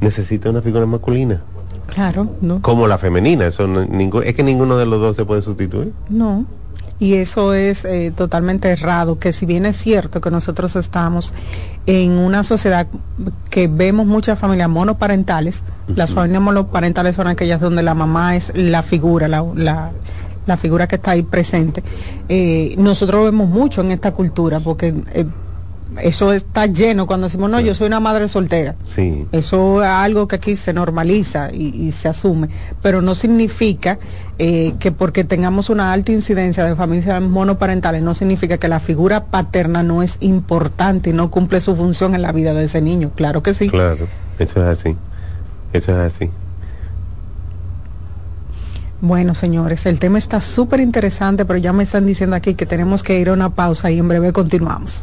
necesita 0.00 0.48
una 0.48 0.62
figura 0.62 0.86
masculina. 0.86 1.42
Claro, 1.88 2.28
no. 2.40 2.62
Como 2.62 2.86
la 2.86 2.96
femenina, 2.98 3.46
eso 3.48 3.66
no- 3.66 3.84
ningún, 3.84 4.22
es 4.24 4.34
que 4.34 4.42
ninguno 4.44 4.76
de 4.76 4.86
los 4.86 5.00
dos 5.00 5.16
se 5.16 5.24
puede 5.24 5.42
sustituir. 5.42 5.92
No. 6.08 6.46
Y 7.00 7.14
eso 7.14 7.52
es 7.52 7.84
eh, 7.84 8.12
totalmente 8.16 8.68
errado, 8.68 9.18
que 9.18 9.32
si 9.32 9.44
bien 9.44 9.66
es 9.66 9.76
cierto 9.76 10.20
que 10.20 10.30
nosotros 10.30 10.76
estamos 10.76 11.34
en 11.86 12.12
una 12.12 12.44
sociedad 12.44 12.86
que 13.50 13.66
vemos 13.66 14.06
muchas 14.06 14.38
familias 14.38 14.68
monoparentales, 14.68 15.64
las 15.88 16.12
familias 16.14 16.42
monoparentales 16.42 17.16
son 17.16 17.26
aquellas 17.26 17.60
donde 17.60 17.82
la 17.82 17.94
mamá 17.94 18.36
es 18.36 18.52
la 18.54 18.84
figura, 18.84 19.26
la, 19.26 19.44
la, 19.56 19.90
la 20.46 20.56
figura 20.56 20.86
que 20.86 20.94
está 20.94 21.10
ahí 21.10 21.24
presente. 21.24 21.82
Eh, 22.28 22.76
nosotros 22.78 23.24
vemos 23.24 23.48
mucho 23.48 23.80
en 23.80 23.90
esta 23.90 24.12
cultura, 24.12 24.60
porque 24.60 24.94
eh, 25.12 25.26
eso 26.00 26.32
está 26.32 26.66
lleno 26.66 27.06
cuando 27.06 27.26
decimos, 27.26 27.50
no, 27.50 27.60
yo 27.60 27.74
soy 27.74 27.88
una 27.88 28.00
madre 28.00 28.28
soltera. 28.28 28.74
Sí. 28.84 29.26
Eso 29.32 29.82
es 29.82 29.88
algo 29.88 30.28
que 30.28 30.36
aquí 30.36 30.56
se 30.56 30.72
normaliza 30.72 31.50
y, 31.52 31.68
y 31.86 31.92
se 31.92 32.08
asume, 32.08 32.48
pero 32.80 33.02
no 33.02 33.14
significa 33.14 33.98
eh, 34.38 34.74
que 34.78 34.92
porque 34.92 35.24
tengamos 35.24 35.70
una 35.70 35.92
alta 35.92 36.12
incidencia 36.12 36.64
de 36.64 36.74
familias 36.74 37.22
monoparentales, 37.22 38.02
no 38.02 38.14
significa 38.14 38.58
que 38.58 38.68
la 38.68 38.80
figura 38.80 39.26
paterna 39.26 39.82
no 39.82 40.02
es 40.02 40.16
importante 40.20 41.10
y 41.10 41.12
no 41.12 41.30
cumple 41.30 41.60
su 41.60 41.76
función 41.76 42.14
en 42.14 42.22
la 42.22 42.32
vida 42.32 42.54
de 42.54 42.64
ese 42.64 42.80
niño. 42.80 43.10
Claro 43.14 43.42
que 43.42 43.54
sí. 43.54 43.68
Claro, 43.68 44.08
eso 44.38 44.60
es 44.60 44.78
así. 44.78 44.96
Eso 45.72 45.92
es 45.92 45.98
así. 46.14 46.30
Bueno, 49.00 49.34
señores, 49.34 49.84
el 49.86 49.98
tema 49.98 50.18
está 50.18 50.40
súper 50.40 50.80
interesante, 50.80 51.44
pero 51.44 51.58
ya 51.58 51.72
me 51.72 51.82
están 51.82 52.06
diciendo 52.06 52.36
aquí 52.36 52.54
que 52.54 52.66
tenemos 52.66 53.02
que 53.02 53.18
ir 53.18 53.30
a 53.30 53.32
una 53.32 53.50
pausa 53.50 53.90
y 53.90 53.98
en 53.98 54.06
breve 54.06 54.32
continuamos. 54.32 55.02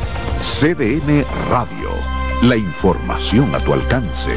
CDN 0.41 1.23
Radio. 1.51 1.89
La 2.41 2.55
información 2.57 3.53
a 3.53 3.59
tu 3.59 3.73
alcance. 3.73 4.31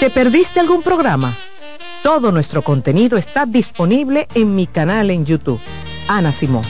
¿Te 0.00 0.08
perdiste 0.08 0.60
algún 0.60 0.82
programa? 0.82 1.34
Todo 2.02 2.32
nuestro 2.32 2.62
contenido 2.62 3.18
está 3.18 3.44
disponible 3.44 4.28
en 4.34 4.54
mi 4.54 4.66
canal 4.66 5.10
en 5.10 5.26
YouTube. 5.26 5.60
Ana 6.08 6.32
Simón. 6.32 6.62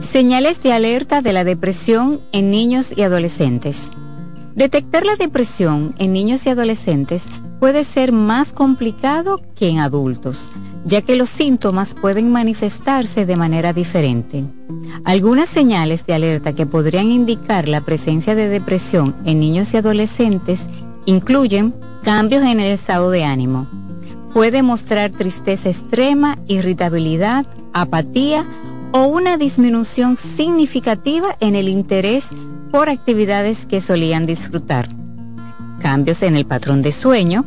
Señales 0.00 0.60
de 0.60 0.72
alerta 0.72 1.22
de 1.22 1.34
la 1.34 1.44
depresión 1.44 2.20
en 2.32 2.50
niños 2.50 2.92
y 2.96 3.02
adolescentes. 3.02 3.92
Detectar 4.56 5.06
la 5.06 5.14
depresión 5.14 5.94
en 5.98 6.12
niños 6.12 6.44
y 6.46 6.50
adolescentes 6.50 7.28
puede 7.60 7.84
ser 7.84 8.10
más 8.10 8.52
complicado 8.52 9.40
que 9.54 9.68
en 9.68 9.78
adultos, 9.78 10.50
ya 10.84 11.02
que 11.02 11.16
los 11.16 11.30
síntomas 11.30 11.94
pueden 11.94 12.30
manifestarse 12.32 13.26
de 13.26 13.36
manera 13.36 13.72
diferente. 13.72 14.44
Algunas 15.04 15.48
señales 15.48 16.06
de 16.06 16.14
alerta 16.14 16.54
que 16.54 16.66
podrían 16.66 17.10
indicar 17.10 17.68
la 17.68 17.80
presencia 17.80 18.34
de 18.34 18.48
depresión 18.48 19.14
en 19.24 19.40
niños 19.40 19.74
y 19.74 19.76
adolescentes 19.76 20.66
Incluyen 21.06 21.74
cambios 22.04 22.42
en 22.44 22.60
el 22.60 22.72
estado 22.72 23.10
de 23.10 23.24
ánimo. 23.24 23.66
Puede 24.32 24.62
mostrar 24.62 25.10
tristeza 25.10 25.68
extrema, 25.68 26.36
irritabilidad, 26.46 27.46
apatía 27.72 28.44
o 28.92 29.06
una 29.06 29.36
disminución 29.36 30.16
significativa 30.16 31.36
en 31.40 31.56
el 31.56 31.68
interés 31.68 32.28
por 32.70 32.88
actividades 32.88 33.66
que 33.66 33.80
solían 33.80 34.26
disfrutar. 34.26 34.88
Cambios 35.80 36.22
en 36.22 36.36
el 36.36 36.46
patrón 36.46 36.82
de 36.82 36.92
sueño, 36.92 37.44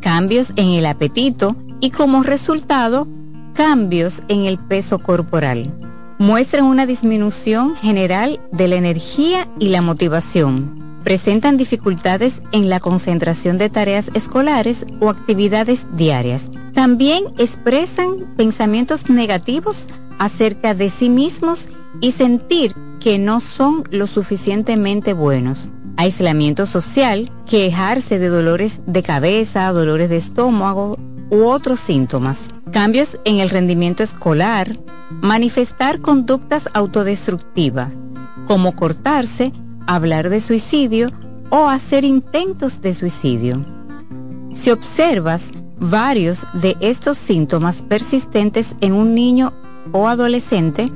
cambios 0.00 0.52
en 0.56 0.68
el 0.68 0.86
apetito 0.86 1.56
y 1.80 1.90
como 1.90 2.22
resultado, 2.22 3.08
cambios 3.54 4.22
en 4.28 4.44
el 4.44 4.58
peso 4.58 4.98
corporal. 4.98 5.72
Muestran 6.18 6.64
una 6.64 6.86
disminución 6.86 7.74
general 7.76 8.40
de 8.52 8.68
la 8.68 8.76
energía 8.76 9.48
y 9.58 9.68
la 9.68 9.80
motivación. 9.80 10.78
Presentan 11.02 11.56
dificultades 11.56 12.42
en 12.52 12.68
la 12.68 12.78
concentración 12.78 13.56
de 13.56 13.70
tareas 13.70 14.10
escolares 14.12 14.84
o 15.00 15.08
actividades 15.08 15.86
diarias. 15.96 16.50
También 16.74 17.24
expresan 17.38 18.26
pensamientos 18.36 19.08
negativos 19.08 19.86
acerca 20.18 20.74
de 20.74 20.90
sí 20.90 21.08
mismos 21.08 21.68
y 22.02 22.12
sentir 22.12 22.74
que 23.00 23.18
no 23.18 23.40
son 23.40 23.84
lo 23.90 24.06
suficientemente 24.06 25.14
buenos. 25.14 25.70
Aislamiento 25.96 26.66
social, 26.66 27.32
quejarse 27.46 28.18
de 28.18 28.28
dolores 28.28 28.82
de 28.86 29.02
cabeza, 29.02 29.72
dolores 29.72 30.10
de 30.10 30.18
estómago 30.18 30.98
u 31.30 31.44
otros 31.44 31.80
síntomas. 31.80 32.48
Cambios 32.72 33.18
en 33.24 33.38
el 33.38 33.50
rendimiento 33.50 34.02
escolar, 34.02 34.76
manifestar 35.22 36.00
conductas 36.00 36.68
autodestructivas, 36.74 37.90
como 38.46 38.76
cortarse, 38.76 39.52
hablar 39.86 40.28
de 40.28 40.40
suicidio 40.40 41.10
o 41.50 41.68
hacer 41.68 42.04
intentos 42.04 42.80
de 42.80 42.94
suicidio. 42.94 43.64
Si 44.54 44.70
observas 44.70 45.50
varios 45.78 46.46
de 46.52 46.76
estos 46.80 47.18
síntomas 47.18 47.82
persistentes 47.82 48.74
en 48.80 48.92
un 48.92 49.14
niño 49.14 49.52
o 49.92 50.08
adolescente, 50.08 50.92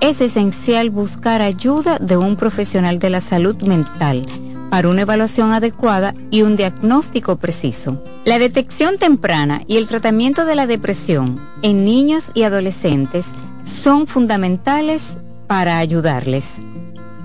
es 0.00 0.20
esencial 0.20 0.90
buscar 0.90 1.40
ayuda 1.40 1.98
de 1.98 2.16
un 2.16 2.36
profesional 2.36 2.98
de 2.98 3.10
la 3.10 3.20
salud 3.20 3.56
mental 3.62 4.22
para 4.70 4.88
una 4.88 5.02
evaluación 5.02 5.52
adecuada 5.52 6.14
y 6.30 6.42
un 6.42 6.56
diagnóstico 6.56 7.36
preciso. 7.36 8.02
La 8.24 8.38
detección 8.38 8.98
temprana 8.98 9.62
y 9.66 9.76
el 9.76 9.86
tratamiento 9.86 10.44
de 10.44 10.54
la 10.54 10.66
depresión 10.66 11.38
en 11.62 11.84
niños 11.84 12.30
y 12.34 12.42
adolescentes 12.42 13.26
son 13.62 14.06
fundamentales 14.06 15.16
para 15.46 15.78
ayudarles. 15.78 16.60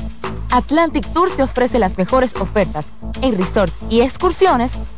Atlantic 0.51 1.07
Tours 1.13 1.37
te 1.37 1.43
ofrece 1.43 1.79
las 1.79 1.99
mejores 1.99 2.35
ofertas 2.37 2.87
en 3.21 3.37
resorts 3.37 3.77
y 3.91 4.01
excursiones 4.01 4.73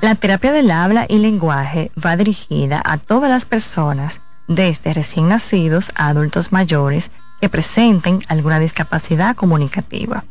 La 0.00 0.14
terapia 0.14 0.50
del 0.50 0.70
habla 0.70 1.04
y 1.06 1.18
lenguaje 1.18 1.92
va 2.02 2.16
dirigida 2.16 2.80
a 2.82 2.96
todas 2.96 3.28
las 3.28 3.44
personas, 3.44 4.22
desde 4.48 4.94
recién 4.94 5.28
nacidos 5.28 5.90
a 5.94 6.08
adultos 6.08 6.52
mayores, 6.52 7.10
que 7.38 7.50
presenten 7.50 8.20
alguna 8.28 8.58
discapacidad 8.58 9.36
comunicativa. 9.36 10.24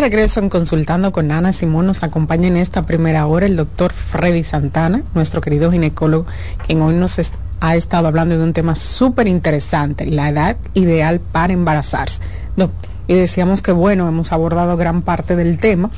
Regreso 0.02 0.40
en 0.40 0.48
Consultando 0.48 1.12
con 1.12 1.30
Ana 1.30 1.52
Simón 1.52 1.86
nos 1.86 2.02
acompaña 2.02 2.48
en 2.48 2.56
esta 2.56 2.82
primera 2.82 3.24
hora 3.26 3.46
el 3.46 3.54
doctor 3.54 3.92
Freddy 3.92 4.42
Santana, 4.42 5.04
nuestro 5.14 5.40
querido 5.40 5.70
ginecólogo, 5.70 6.26
quien 6.66 6.82
hoy 6.82 6.96
nos 6.96 7.20
ha 7.60 7.76
estado 7.76 8.08
hablando 8.08 8.36
de 8.36 8.42
un 8.42 8.52
tema 8.52 8.74
súper 8.74 9.28
interesante, 9.28 10.06
la 10.06 10.30
edad 10.30 10.56
ideal 10.74 11.20
para 11.20 11.52
embarazarse. 11.52 12.20
Y 13.06 13.14
decíamos 13.14 13.62
que 13.62 13.72
bueno, 13.72 14.08
hemos 14.08 14.32
abordado 14.32 14.76
gran 14.76 15.02
parte 15.02 15.36
del 15.36 15.58
tema 15.58 15.90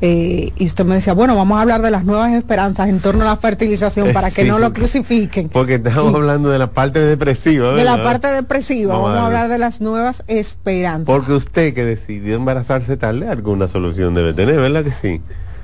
eh, 0.00 0.52
y 0.56 0.66
usted 0.66 0.84
me 0.84 0.96
decía, 0.96 1.12
bueno, 1.12 1.36
vamos 1.36 1.58
a 1.58 1.62
hablar 1.62 1.82
de 1.82 1.90
las 1.90 2.04
nuevas 2.04 2.32
esperanzas 2.32 2.88
en 2.88 3.00
torno 3.00 3.22
a 3.22 3.26
la 3.26 3.36
fertilización 3.36 4.12
para 4.12 4.30
que 4.30 4.44
no 4.44 4.58
lo 4.58 4.72
crucifiquen. 4.72 5.48
Porque 5.48 5.74
estamos 5.74 6.14
hablando 6.14 6.50
de 6.50 6.58
la 6.58 6.70
parte 6.70 7.00
depresiva. 7.00 7.72
De 7.72 7.84
la 7.84 8.02
parte 8.02 8.28
depresiva, 8.28 8.94
vamos, 8.94 9.10
a, 9.12 9.26
hablar 9.26 9.48
de 9.48 9.58
las 9.58 9.80
nuevas 9.80 10.22
esperanzas. 10.26 11.06
Porque 11.06 11.32
usted 11.32 11.74
que 11.74 11.84
decidió 11.84 12.36
embarazarse 12.36 12.96
tarde, 12.96 13.28
alguna 13.28 13.68
solución 13.68 14.14
debe 14.14 14.34
tener, 14.34 14.56
¿verdad 14.56 14.84
que 14.84 14.92
sí? 14.92 15.20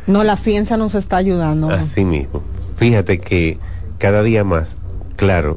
No, 0.06 0.22
la 0.22 0.36
ciencia 0.36 0.76
nos 0.76 0.94
está 0.94 1.16
ayudando. 1.16 1.70
Así 1.70 2.04
mismo. 2.04 2.42
Fíjate 2.76 3.18
que 3.18 3.58
cada 3.98 4.22
día 4.22 4.44
más, 4.44 4.76
claro, 5.16 5.56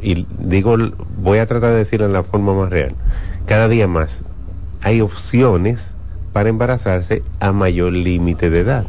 y 0.00 0.26
digo, 0.38 0.76
voy 1.18 1.38
a 1.38 1.46
tratar 1.46 1.70
de 1.70 1.76
decirlo 1.76 2.06
en 2.06 2.12
la 2.12 2.22
forma 2.22 2.54
más 2.54 2.70
real, 2.70 2.94
cada 3.46 3.68
día 3.68 3.86
más 3.86 4.22
hay 4.82 5.00
opciones 5.00 5.94
para 6.32 6.48
embarazarse 6.48 7.22
a 7.40 7.52
mayor 7.52 7.92
límite 7.92 8.50
de 8.50 8.60
edad. 8.60 8.86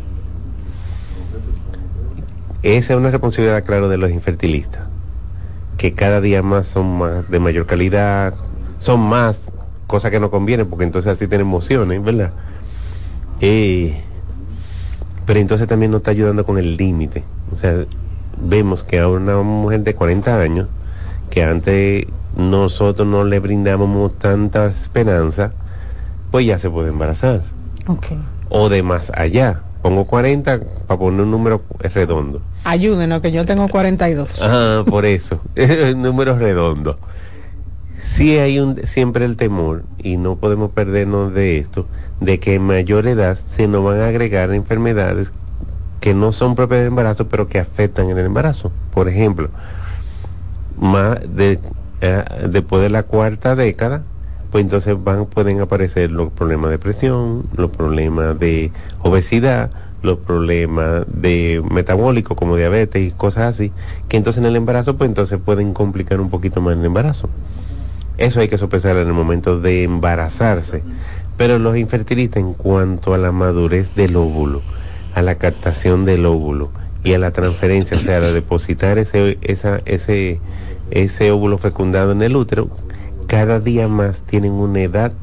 Esa 2.63 2.93
es 2.93 2.99
una 2.99 3.11
responsabilidad, 3.11 3.63
claro, 3.63 3.89
de 3.89 3.97
los 3.97 4.09
infertilistas, 4.11 4.83
que 5.77 5.93
cada 5.93 6.21
día 6.21 6.41
más 6.41 6.65
son 6.65 6.97
más 6.97 7.29
de 7.29 7.39
mayor 7.39 7.65
calidad, 7.65 8.33
son 8.77 9.01
más, 9.01 9.51
cosas 9.87 10.11
que 10.11 10.19
no 10.19 10.31
convienen, 10.31 10.67
porque 10.67 10.85
entonces 10.85 11.11
así 11.11 11.27
tienen 11.27 11.47
emociones, 11.47 12.01
¿verdad? 12.01 12.31
Eh, 13.41 14.01
pero 15.25 15.39
entonces 15.39 15.67
también 15.67 15.91
nos 15.91 15.99
está 15.99 16.11
ayudando 16.11 16.45
con 16.45 16.57
el 16.57 16.77
límite. 16.77 17.23
O 17.51 17.57
sea, 17.57 17.85
vemos 18.41 18.83
que 18.83 18.99
a 18.99 19.09
una 19.09 19.41
mujer 19.41 19.81
de 19.81 19.93
40 19.93 20.39
años, 20.39 20.67
que 21.29 21.43
antes 21.43 22.07
nosotros 22.35 23.07
no 23.07 23.25
le 23.25 23.39
brindamos 23.39 24.17
tanta 24.17 24.67
esperanza, 24.67 25.53
pues 26.33 26.47
ya 26.47 26.57
se 26.57 26.67
puede 26.67 26.89
embarazar. 26.89 27.43
Okay. 27.85 28.17
O 28.49 28.67
de 28.67 28.81
más 28.81 29.11
allá. 29.13 29.61
Pongo 29.83 30.05
40 30.05 30.61
para 30.87 30.99
poner 30.99 31.21
un 31.21 31.29
número 31.29 31.61
redondo. 31.93 32.41
Ayúdenos, 32.63 33.21
que 33.21 33.31
yo 33.31 33.45
tengo 33.45 33.67
42. 33.67 34.41
Ah, 34.41 34.83
por 34.83 35.05
eso. 35.05 35.41
número 35.95 36.35
redondo. 36.35 36.97
sí 38.01 38.39
hay 38.39 38.59
un, 38.59 38.81
siempre 38.87 39.25
el 39.25 39.37
temor, 39.37 39.83
y 39.99 40.17
no 40.17 40.37
podemos 40.37 40.71
perdernos 40.71 41.35
de 41.35 41.59
esto, 41.59 41.85
de 42.19 42.39
que 42.39 42.55
en 42.55 42.63
mayor 42.63 43.05
edad 43.05 43.37
se 43.37 43.67
nos 43.67 43.83
van 43.83 43.99
a 43.99 44.07
agregar 44.07 44.51
enfermedades 44.53 45.31
que 45.99 46.15
no 46.15 46.31
son 46.31 46.55
propias 46.55 46.79
del 46.79 46.87
embarazo, 46.87 47.27
pero 47.27 47.47
que 47.47 47.59
afectan 47.59 48.09
en 48.09 48.17
el 48.17 48.25
embarazo. 48.25 48.71
Por 48.91 49.07
ejemplo, 49.07 49.51
más 50.79 51.19
de, 51.29 51.59
eh, 52.01 52.23
después 52.49 52.81
de 52.81 52.89
la 52.89 53.03
cuarta 53.03 53.55
década, 53.55 54.01
pues 54.53 54.61
entonces 54.61 55.03
van, 55.03 55.25
pueden 55.25 55.61
aparecer 55.61 56.11
los 56.11 56.31
problemas 56.31 56.69
de 56.69 56.77
presión, 56.77 57.41
los 57.57 57.71
problemas 57.71 58.37
de 58.37 58.71
obesidad, 59.01 59.71
los 60.03 60.19
problemas 60.19 61.05
de 61.07 61.63
metabólicos 61.71 62.37
como 62.37 62.55
diabetes 62.55 63.01
y 63.01 63.09
cosas 63.09 63.55
así, 63.55 63.71
que 64.09 64.17
entonces 64.17 64.41
en 64.41 64.45
el 64.45 64.55
embarazo, 64.55 64.95
pues 64.95 65.07
entonces 65.07 65.39
pueden 65.43 65.73
complicar 65.73 66.21
un 66.21 66.29
poquito 66.29 66.61
más 66.61 66.77
el 66.77 66.85
embarazo. 66.85 67.31
Eso 68.19 68.41
hay 68.41 68.47
que 68.47 68.59
sopesar 68.59 68.95
en 68.97 69.07
el 69.07 69.13
momento 69.13 69.59
de 69.59 69.85
embarazarse. 69.85 70.83
Pero 71.35 71.57
los 71.57 71.75
infertilistas 71.75 72.43
en 72.43 72.53
cuanto 72.53 73.15
a 73.15 73.17
la 73.17 73.31
madurez 73.31 73.95
del 73.95 74.15
óvulo, 74.15 74.61
a 75.15 75.23
la 75.23 75.33
captación 75.39 76.05
del 76.05 76.27
óvulo 76.27 76.69
y 77.03 77.13
a 77.13 77.17
la 77.17 77.31
transferencia, 77.31 77.97
o 77.97 78.01
sea, 78.01 78.17
a 78.17 78.31
depositar 78.31 78.99
ese, 78.99 79.39
esa, 79.41 79.81
ese, 79.85 80.39
ese 80.91 81.31
óvulo 81.31 81.57
fecundado 81.57 82.11
en 82.11 82.21
el 82.21 82.35
útero, 82.35 82.69
cada 83.23 83.59
día 83.59 83.87
más 83.87 84.21
tienen 84.21 84.53
una 84.53 84.81
edad 84.81 85.13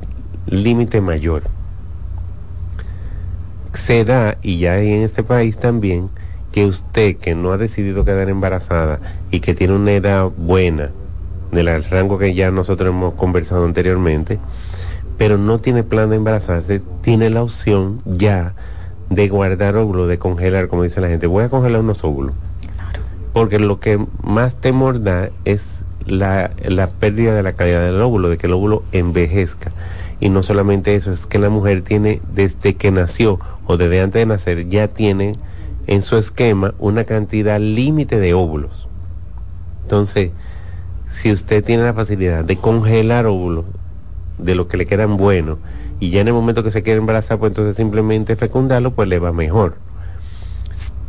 límite 0.47 1.01
mayor. 1.01 1.43
Se 3.73 4.05
da, 4.05 4.37
y 4.43 4.59
ya 4.59 4.75
hay 4.75 4.93
en 4.93 5.03
este 5.03 5.23
país 5.23 5.57
también, 5.57 6.11
que 6.53 6.67
usted 6.67 7.17
que 7.17 7.35
no 7.35 7.53
ha 7.53 7.59
decidido 7.59 8.05
quedar 8.05 8.29
embarazada 8.29 9.01
y 9.31 9.41
que 9.41 9.55
tiene 9.55 9.75
una 9.75 9.93
edad 9.93 10.29
buena, 10.37 10.91
del 11.53 11.85
rango 11.85 12.19
que 12.19 12.35
ya 12.35 12.51
nosotros 12.51 12.91
hemos 12.91 13.15
conversado 13.15 13.65
anteriormente, 13.65 14.39
pero 15.19 15.39
no 15.39 15.59
tiene 15.59 15.83
plan 15.83 16.11
de 16.11 16.17
embarazarse, 16.17 16.81
tiene 17.03 17.31
la 17.31 17.43
opción 17.43 17.99
ya 18.05 18.55
de 19.11 19.29
guardar 19.29 19.77
óvulos, 19.77 20.09
de 20.09 20.19
congelar, 20.19 20.69
como 20.69 20.85
dice 20.85 21.01
la 21.01 21.09
gente. 21.09 21.27
Voy 21.27 21.45
a 21.45 21.49
congelar 21.49 21.81
unos 21.81 22.03
óvulos. 22.05 22.35
Porque 23.33 23.59
lo 23.59 23.81
que 23.81 24.05
más 24.23 24.55
temor 24.55 25.03
da 25.03 25.31
es 25.45 25.80
la, 26.11 26.51
pérdida 26.99 27.35
de 27.35 27.42
la 27.42 27.55
calidad 27.55 27.85
del 27.85 28.01
óvulo, 28.01 28.29
de 28.29 28.38
que 28.38 28.46
el 28.46 28.53
óvulo 28.53 28.83
envejezca. 28.92 29.73
Y 30.18 30.29
no 30.29 30.42
solamente 30.42 30.94
eso, 30.94 31.12
es 31.12 31.27
que 31.27 31.38
la 31.38 31.49
mujer 31.49 31.83
tiene 31.83 32.20
desde 32.35 32.75
que 32.75 32.90
nació 32.90 33.40
o 33.66 33.77
desde 33.77 34.01
antes 34.01 34.20
de 34.20 34.27
nacer, 34.27 34.68
ya 34.68 34.88
tiene 34.88 35.35
en 35.87 36.03
su 36.03 36.16
esquema 36.16 36.75
una 36.79 37.05
cantidad 37.05 37.59
límite 37.59 38.18
de 38.20 38.35
óvulos. 38.35 38.88
Entonces, 39.83 40.33
si 41.09 41.33
usted 41.33 41.64
tiene 41.64 41.85
la 41.85 41.94
facilidad 41.94 42.44
de 42.44 42.57
congelar 42.57 43.27
óvulos 43.27 43.64
de 44.38 44.55
lo 44.55 44.68
que 44.68 44.77
le 44.77 44.87
quedan 44.87 45.16
buenos 45.16 45.59
y 45.99 46.11
ya 46.11 46.20
en 46.20 46.29
el 46.29 46.35
momento 46.35 46.62
que 46.62 46.70
se 46.70 46.83
quiere 46.83 46.99
embarazar, 46.99 47.38
pues 47.38 47.51
entonces 47.51 47.77
simplemente 47.77 48.37
fecundarlo, 48.37 48.92
pues 48.92 49.09
le 49.09 49.18
va 49.18 49.33
mejor. 49.33 49.77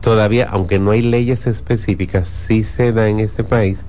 Todavía, 0.01 0.47
aunque 0.49 0.79
no 0.79 0.91
hay 0.91 1.01
leyes 1.01 1.45
específicas, 1.47 2.27
sí 2.27 2.63
se 2.63 2.91
da 2.91 3.07
en 3.07 3.19
este 3.19 3.43
país 3.43 3.79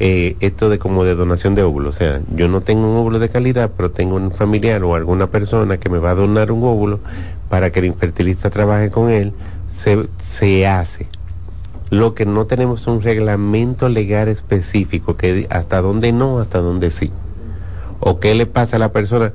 eh, 0.00 0.36
esto 0.40 0.68
de 0.68 0.78
como 0.78 1.04
de 1.04 1.14
donación 1.14 1.54
de 1.54 1.62
óvulos. 1.62 1.96
O 1.96 1.98
sea, 1.98 2.20
yo 2.34 2.48
no 2.48 2.60
tengo 2.60 2.88
un 2.88 2.96
óvulo 2.96 3.18
de 3.18 3.28
calidad, 3.28 3.70
pero 3.76 3.90
tengo 3.90 4.16
un 4.16 4.30
familiar 4.30 4.82
o 4.84 4.94
alguna 4.94 5.28
persona 5.28 5.78
que 5.78 5.88
me 5.88 5.98
va 5.98 6.10
a 6.10 6.14
donar 6.14 6.52
un 6.52 6.62
óvulo 6.64 7.00
para 7.48 7.72
que 7.72 7.80
el 7.80 7.86
infertilista 7.86 8.50
trabaje 8.50 8.90
con 8.90 9.10
él, 9.10 9.32
se, 9.66 10.08
se 10.18 10.66
hace. 10.66 11.08
Lo 11.90 12.14
que 12.14 12.26
no 12.26 12.46
tenemos 12.46 12.82
es 12.82 12.86
un 12.86 13.02
reglamento 13.02 13.88
legal 13.88 14.28
específico, 14.28 15.16
que 15.16 15.46
hasta 15.50 15.80
dónde 15.80 16.12
no, 16.12 16.38
hasta 16.38 16.58
dónde 16.58 16.90
sí. 16.90 17.10
O 17.98 18.20
qué 18.20 18.34
le 18.34 18.46
pasa 18.46 18.76
a 18.76 18.78
la 18.78 18.92
persona, 18.92 19.32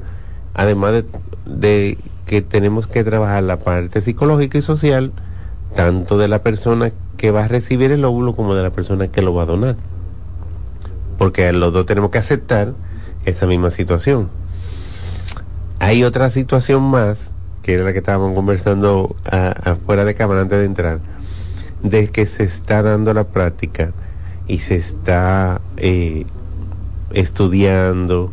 además 0.53 0.93
de, 0.93 1.05
de 1.45 1.97
que 2.25 2.41
tenemos 2.41 2.87
que 2.87 3.03
trabajar 3.03 3.43
la 3.43 3.57
parte 3.57 3.99
psicológica 3.99 4.59
y 4.59 4.61
social, 4.61 5.11
tanto 5.75 6.17
de 6.17 6.27
la 6.27 6.43
persona 6.43 6.91
que 7.17 7.31
va 7.31 7.45
a 7.45 7.47
recibir 7.47 7.91
el 7.91 8.05
óvulo 8.05 8.35
como 8.35 8.53
de 8.53 8.63
la 8.63 8.69
persona 8.69 9.07
que 9.07 9.23
lo 9.23 9.33
va 9.33 9.43
a 9.43 9.47
donar 9.47 9.75
porque 11.23 11.53
los 11.53 11.71
dos 11.71 11.85
tenemos 11.85 12.11
que 12.11 12.17
aceptar 12.17 12.73
esa 13.23 13.45
misma 13.45 13.71
situación. 13.71 14.27
Hay 15.79 16.03
otra 16.03 16.29
situación 16.29 16.83
más, 16.83 17.31
que 17.61 17.75
era 17.75 17.85
la 17.85 17.93
que 17.93 17.99
estábamos 17.99 18.35
conversando 18.35 19.15
afuera 19.31 20.03
de 20.03 20.15
cámara 20.15 20.41
antes 20.41 20.59
de 20.59 20.65
entrar, 20.65 20.99
de 21.81 22.09
que 22.09 22.25
se 22.25 22.43
está 22.43 22.81
dando 22.81 23.13
la 23.13 23.23
práctica 23.23 23.93
y 24.49 24.59
se 24.59 24.75
está 24.75 25.61
eh, 25.77 26.25
estudiando 27.13 28.29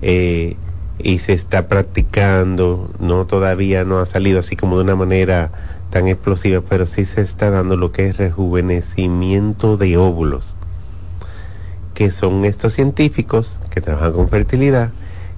eh, 0.00 0.56
y 0.98 1.18
se 1.18 1.34
está 1.34 1.68
practicando, 1.68 2.90
no 3.00 3.26
todavía 3.26 3.84
no 3.84 3.98
ha 3.98 4.06
salido 4.06 4.40
así 4.40 4.56
como 4.56 4.78
de 4.78 4.84
una 4.84 4.96
manera 4.96 5.52
tan 5.90 6.08
explosiva, 6.08 6.62
pero 6.66 6.86
sí 6.86 7.04
se 7.04 7.20
está 7.20 7.50
dando 7.50 7.76
lo 7.76 7.92
que 7.92 8.08
es 8.08 8.16
rejuvenecimiento 8.16 9.76
de 9.76 9.98
óvulos 9.98 10.56
que 12.00 12.10
son 12.10 12.46
estos 12.46 12.72
científicos 12.72 13.60
que 13.68 13.82
trabajan 13.82 14.14
con 14.14 14.30
fertilidad, 14.30 14.90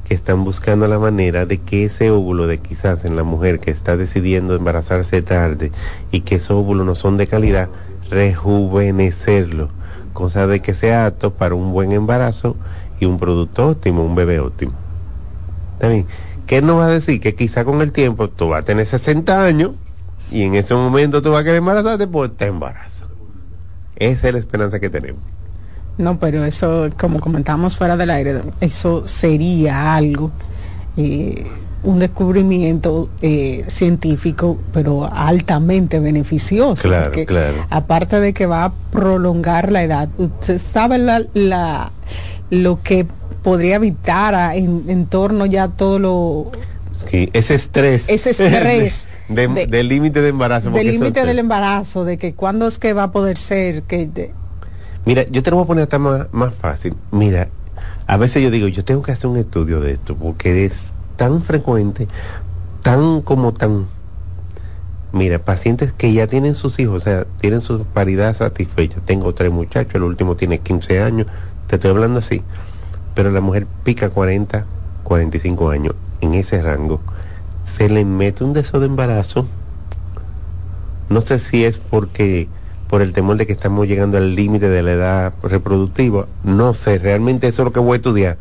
que 0.06 0.14
están 0.14 0.44
buscando 0.44 0.86
la 0.86 1.00
manera 1.00 1.44
de 1.44 1.58
que 1.58 1.86
ese 1.86 2.12
óvulo 2.12 2.46
de 2.46 2.58
quizás 2.58 3.04
en 3.04 3.16
la 3.16 3.24
mujer 3.24 3.58
que 3.58 3.72
está 3.72 3.96
decidiendo 3.96 4.54
embarazarse 4.54 5.22
tarde 5.22 5.72
y 6.12 6.20
que 6.20 6.36
esos 6.36 6.52
óvulos 6.52 6.86
no 6.86 6.94
son 6.94 7.16
de 7.16 7.26
calidad, 7.26 7.68
rejuvenecerlo, 8.10 9.70
cosa 10.12 10.46
de 10.46 10.60
que 10.60 10.72
sea 10.72 11.06
apto 11.06 11.34
para 11.34 11.56
un 11.56 11.72
buen 11.72 11.90
embarazo 11.90 12.54
y 13.00 13.06
un 13.06 13.18
producto 13.18 13.70
óptimo, 13.70 14.04
un 14.04 14.14
bebé 14.14 14.38
óptimo. 14.38 14.74
También, 15.80 16.06
¿qué 16.46 16.62
nos 16.62 16.78
va 16.78 16.86
a 16.86 16.90
decir? 16.90 17.20
Que 17.20 17.34
quizá 17.34 17.64
con 17.64 17.80
el 17.80 17.90
tiempo 17.90 18.28
tú 18.28 18.50
vas 18.50 18.62
a 18.62 18.64
tener 18.64 18.86
60 18.86 19.44
años 19.44 19.72
y 20.30 20.42
en 20.42 20.54
ese 20.54 20.74
momento 20.74 21.22
tú 21.22 21.32
vas 21.32 21.40
a 21.40 21.42
querer 21.42 21.58
embarazarte, 21.58 22.06
pues 22.06 22.30
te 22.36 22.46
embarazas. 22.46 23.08
Esa 23.96 24.28
es 24.28 24.32
la 24.32 24.38
esperanza 24.38 24.78
que 24.78 24.90
tenemos. 24.90 25.41
No, 25.98 26.18
pero 26.18 26.44
eso, 26.44 26.88
como 26.98 27.20
comentamos 27.20 27.76
fuera 27.76 27.96
del 27.96 28.10
aire, 28.10 28.40
eso 28.60 29.06
sería 29.06 29.94
algo, 29.94 30.30
eh, 30.96 31.46
un 31.82 31.98
descubrimiento 31.98 33.10
eh, 33.20 33.64
científico, 33.68 34.58
pero 34.72 35.08
altamente 35.12 36.00
beneficioso. 36.00 36.82
Claro, 36.82 37.12
claro. 37.26 37.66
Aparte 37.68 38.20
de 38.20 38.32
que 38.32 38.46
va 38.46 38.64
a 38.64 38.72
prolongar 38.90 39.70
la 39.70 39.82
edad, 39.82 40.08
usted 40.16 40.58
sabe 40.58 40.98
la, 40.98 41.24
la 41.34 41.92
lo 42.50 42.82
que 42.82 43.06
podría 43.42 43.76
evitar 43.76 44.56
en, 44.56 45.06
torno 45.06 45.46
ya 45.46 45.68
todo 45.68 45.98
lo... 45.98 46.52
ese 47.10 47.54
estrés. 47.54 48.08
Ese 48.08 48.30
estrés. 48.30 49.08
del 49.28 49.88
límite 49.88 50.22
de, 50.22 50.28
embarazo. 50.28 50.70
Del 50.70 50.86
límite 50.86 51.24
del 51.26 51.38
embarazo, 51.38 52.04
de 52.04 52.16
que 52.16 52.34
cuándo 52.34 52.66
es 52.66 52.78
que 52.78 52.92
va 52.92 53.04
a 53.04 53.12
poder 53.12 53.36
ser, 53.36 53.82
que... 53.82 54.32
Mira, 55.04 55.26
yo 55.28 55.42
te 55.42 55.50
lo 55.50 55.56
voy 55.56 55.64
a 55.64 55.66
poner 55.66 55.82
hasta 55.82 55.98
más, 55.98 56.28
más 56.32 56.54
fácil. 56.54 56.94
Mira, 57.10 57.48
a 58.06 58.16
veces 58.16 58.42
yo 58.42 58.50
digo, 58.50 58.68
yo 58.68 58.84
tengo 58.84 59.02
que 59.02 59.12
hacer 59.12 59.28
un 59.28 59.36
estudio 59.36 59.80
de 59.80 59.92
esto, 59.92 60.14
porque 60.14 60.64
es 60.64 60.84
tan 61.16 61.42
frecuente, 61.42 62.08
tan 62.82 63.20
como 63.22 63.52
tan... 63.52 63.86
Mira, 65.12 65.38
pacientes 65.38 65.92
que 65.92 66.12
ya 66.12 66.26
tienen 66.26 66.54
sus 66.54 66.78
hijos, 66.78 67.02
o 67.02 67.04
sea, 67.04 67.26
tienen 67.40 67.60
su 67.60 67.84
paridad 67.84 68.34
satisfecha. 68.34 69.00
Tengo 69.04 69.34
tres 69.34 69.50
muchachos, 69.50 69.96
el 69.96 70.04
último 70.04 70.36
tiene 70.36 70.60
15 70.60 71.02
años, 71.02 71.26
te 71.66 71.76
estoy 71.76 71.90
hablando 71.90 72.20
así. 72.20 72.42
Pero 73.14 73.30
la 73.30 73.40
mujer 73.40 73.66
pica 73.84 74.08
40, 74.08 74.64
45 75.02 75.70
años, 75.70 75.94
en 76.20 76.34
ese 76.34 76.62
rango. 76.62 77.00
Se 77.64 77.88
le 77.88 78.04
mete 78.04 78.44
un 78.44 78.52
deseo 78.52 78.80
de 78.80 78.86
embarazo. 78.86 79.46
No 81.10 81.20
sé 81.20 81.38
si 81.38 81.64
es 81.64 81.76
porque 81.76 82.48
por 82.92 83.00
el 83.00 83.14
temor 83.14 83.38
de 83.38 83.46
que 83.46 83.54
estamos 83.54 83.88
llegando 83.88 84.18
al 84.18 84.34
límite 84.34 84.68
de 84.68 84.82
la 84.82 84.92
edad 84.92 85.32
reproductiva. 85.42 86.26
No 86.44 86.74
sé, 86.74 86.98
realmente 86.98 87.48
eso 87.48 87.62
es 87.62 87.64
lo 87.64 87.72
que 87.72 87.80
voy 87.80 87.94
a 87.94 87.96
estudiar. 87.96 88.36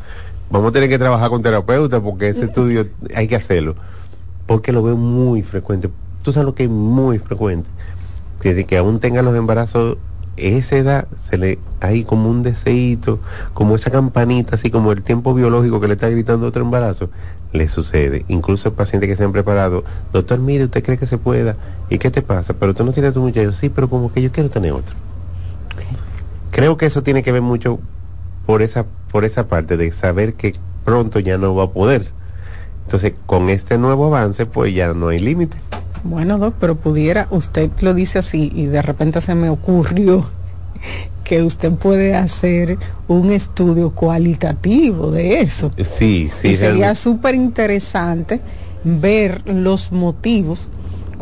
Vamos 0.50 0.68
a 0.68 0.72
tener 0.72 0.90
que 0.90 0.98
trabajar 0.98 1.30
con 1.30 1.40
terapeutas 1.40 2.02
porque 2.02 2.28
ese 2.28 2.44
estudio 2.44 2.86
hay 3.14 3.28
que 3.28 3.36
hacerlo. 3.36 3.76
Porque 4.44 4.70
lo 4.70 4.82
veo 4.82 4.94
muy 4.94 5.42
frecuente. 5.42 5.88
Tú 6.20 6.34
sabes 6.34 6.44
lo 6.44 6.54
que 6.54 6.64
es 6.64 6.68
muy 6.68 7.18
frecuente. 7.18 7.66
Que, 8.42 8.66
que 8.66 8.76
aún 8.76 9.00
tengan 9.00 9.24
los 9.24 9.34
embarazos, 9.34 9.96
esa 10.36 10.76
edad, 10.76 11.08
se 11.18 11.38
le 11.38 11.58
hay 11.80 12.04
como 12.04 12.28
un 12.28 12.42
deseito, 12.42 13.20
como 13.54 13.76
esa 13.76 13.90
campanita, 13.90 14.56
así 14.56 14.70
como 14.70 14.92
el 14.92 15.00
tiempo 15.00 15.32
biológico 15.32 15.80
que 15.80 15.88
le 15.88 15.94
está 15.94 16.10
gritando 16.10 16.46
otro 16.46 16.62
embarazo, 16.62 17.08
le 17.52 17.68
sucede. 17.68 18.24
Incluso 18.28 18.74
pacientes 18.74 19.08
que 19.08 19.16
se 19.16 19.24
han 19.24 19.32
preparado, 19.32 19.84
doctor, 20.12 20.38
mire, 20.38 20.64
¿usted 20.64 20.82
cree 20.82 20.98
que 20.98 21.06
se 21.06 21.18
pueda? 21.18 21.56
¿Y 21.90 21.98
qué 21.98 22.10
te 22.10 22.22
pasa? 22.22 22.54
Pero 22.54 22.74
tú 22.74 22.84
no 22.84 22.92
tienes 22.92 23.14
tu 23.14 23.20
muchacho, 23.20 23.52
sí, 23.52 23.68
pero 23.68 23.88
como 23.88 24.12
que 24.12 24.22
yo 24.22 24.32
quiero 24.32 24.50
tener 24.50 24.72
otro. 24.72 24.94
Creo 26.50 26.76
que 26.76 26.86
eso 26.86 27.02
tiene 27.02 27.22
que 27.22 27.32
ver 27.32 27.42
mucho 27.42 27.78
por 28.46 28.62
esa, 28.62 28.86
por 29.10 29.24
esa 29.24 29.48
parte 29.48 29.76
de 29.76 29.92
saber 29.92 30.34
que 30.34 30.54
pronto 30.84 31.18
ya 31.18 31.38
no 31.38 31.54
va 31.54 31.64
a 31.64 31.70
poder. 31.70 32.12
Entonces, 32.84 33.14
con 33.26 33.48
este 33.48 33.78
nuevo 33.78 34.06
avance, 34.06 34.46
pues 34.46 34.74
ya 34.74 34.92
no 34.92 35.08
hay 35.08 35.18
límite. 35.18 35.56
Bueno, 36.04 36.38
doc, 36.38 36.56
pero 36.58 36.74
pudiera, 36.74 37.28
usted 37.30 37.70
lo 37.80 37.94
dice 37.94 38.18
así 38.18 38.50
y 38.54 38.66
de 38.66 38.82
repente 38.82 39.20
se 39.20 39.34
me 39.34 39.48
ocurrió 39.50 40.26
que 41.24 41.42
usted 41.42 41.72
puede 41.72 42.14
hacer 42.14 42.78
un 43.08 43.30
estudio 43.30 43.90
cualitativo 43.90 45.10
de 45.10 45.40
eso. 45.40 45.70
Sí, 45.82 46.30
sí. 46.32 46.48
y 46.48 46.56
sería 46.56 46.94
súper 46.94 47.34
interesante 47.34 48.40
ver 48.84 49.42
los 49.46 49.92
motivos 49.92 50.70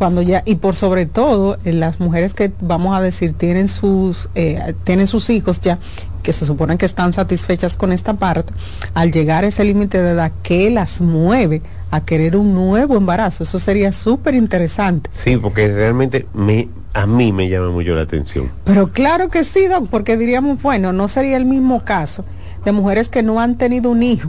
cuando 0.00 0.22
ya 0.22 0.42
y 0.46 0.54
por 0.54 0.74
sobre 0.76 1.04
todo 1.04 1.58
en 1.62 1.78
las 1.78 2.00
mujeres 2.00 2.32
que 2.32 2.50
vamos 2.62 2.96
a 2.96 3.02
decir 3.02 3.34
tienen 3.34 3.68
sus 3.68 4.30
eh, 4.34 4.72
tienen 4.84 5.06
sus 5.06 5.28
hijos 5.28 5.60
ya 5.60 5.78
que 6.22 6.32
se 6.32 6.46
suponen 6.46 6.78
que 6.78 6.86
están 6.86 7.12
satisfechas 7.12 7.76
con 7.76 7.92
esta 7.92 8.14
parte 8.14 8.54
al 8.94 9.12
llegar 9.12 9.44
a 9.44 9.48
ese 9.48 9.62
límite 9.62 10.00
de 10.00 10.12
edad 10.12 10.32
que 10.42 10.70
las 10.70 11.02
mueve 11.02 11.60
a 11.90 12.02
querer 12.02 12.34
un 12.36 12.54
nuevo 12.54 12.96
embarazo 12.96 13.44
eso 13.44 13.58
sería 13.58 13.92
súper 13.92 14.34
interesante 14.34 15.10
Sí, 15.12 15.36
porque 15.36 15.68
realmente 15.68 16.26
me, 16.32 16.70
a 16.92 17.06
mí 17.06 17.32
me 17.32 17.48
llama 17.48 17.70
mucho 17.70 17.94
la 17.94 18.02
atención. 18.02 18.50
pero 18.64 18.90
claro 18.92 19.28
que 19.28 19.44
sí 19.44 19.66
doc 19.68 19.88
porque 19.88 20.16
diríamos 20.16 20.60
bueno 20.62 20.92
no 20.92 21.08
sería 21.08 21.36
el 21.36 21.44
mismo 21.44 21.84
caso 21.84 22.24
de 22.64 22.72
mujeres 22.72 23.08
que 23.08 23.22
no 23.22 23.40
han 23.40 23.56
tenido 23.58 23.90
un 23.90 24.02
hijo 24.02 24.28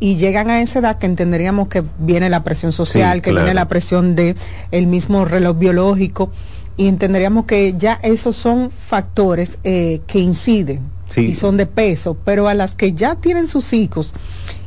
y 0.00 0.16
llegan 0.16 0.48
a 0.48 0.62
esa 0.62 0.78
edad 0.78 0.98
que 0.98 1.04
entenderíamos 1.06 1.68
que 1.68 1.84
viene 1.98 2.30
la 2.30 2.42
presión 2.42 2.72
social, 2.72 3.18
Sí, 3.18 3.20
que 3.22 3.30
claro. 3.32 3.44
viene 3.44 3.54
la 3.54 3.68
presión 3.68 4.16
de 4.16 4.34
el 4.70 4.86
mismo 4.86 5.26
reloj 5.26 5.58
biológico 5.58 6.30
y 6.78 6.88
entenderíamos 6.88 7.44
que 7.44 7.74
ya 7.76 7.98
esos 8.02 8.34
son 8.34 8.70
factores 8.70 9.58
eh, 9.62 10.00
que 10.06 10.18
inciden 10.20 10.80
Sí. 11.10 11.22
y 11.22 11.34
son 11.34 11.56
de 11.58 11.66
peso, 11.66 12.16
pero 12.24 12.46
a 12.48 12.54
las 12.54 12.76
que 12.76 12.92
ya 12.92 13.16
tienen 13.16 13.46
sus 13.48 13.72
hijos, 13.72 14.14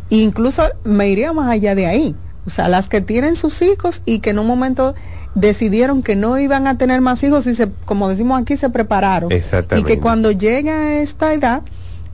incluso 0.10 0.64
me 0.84 1.10
iría 1.10 1.32
más 1.34 1.50
allá 1.50 1.74
de 1.74 1.86
ahí, 1.88 2.16
o 2.46 2.50
sea, 2.50 2.68
las 2.68 2.89
que 2.89 3.02
tienen 3.02 3.36
sus 3.36 3.62
hijos 3.62 4.02
y 4.06 4.20
que 4.20 4.32
en 4.32 4.39
un 4.39 4.48
momento 4.48 4.96
decidieron 5.36 6.04
que 6.04 6.16
no 6.16 6.38
iban 6.38 6.68
a 6.68 6.78
tener 6.78 7.02
más 7.02 7.24
hijos 7.24 7.48
y 7.48 7.56
se, 7.56 7.70
como 7.86 8.10
decimos 8.10 8.41
aquí, 8.41 8.58
se 8.58 8.70
prepararon. 8.70 9.32
Y 9.32 9.36
Exactamente. 9.36 9.91
que 9.91 10.00
cuando 10.00 10.32
llega 10.32 10.74
a 10.74 10.94
esta 10.96 11.34
edad, 11.34 11.62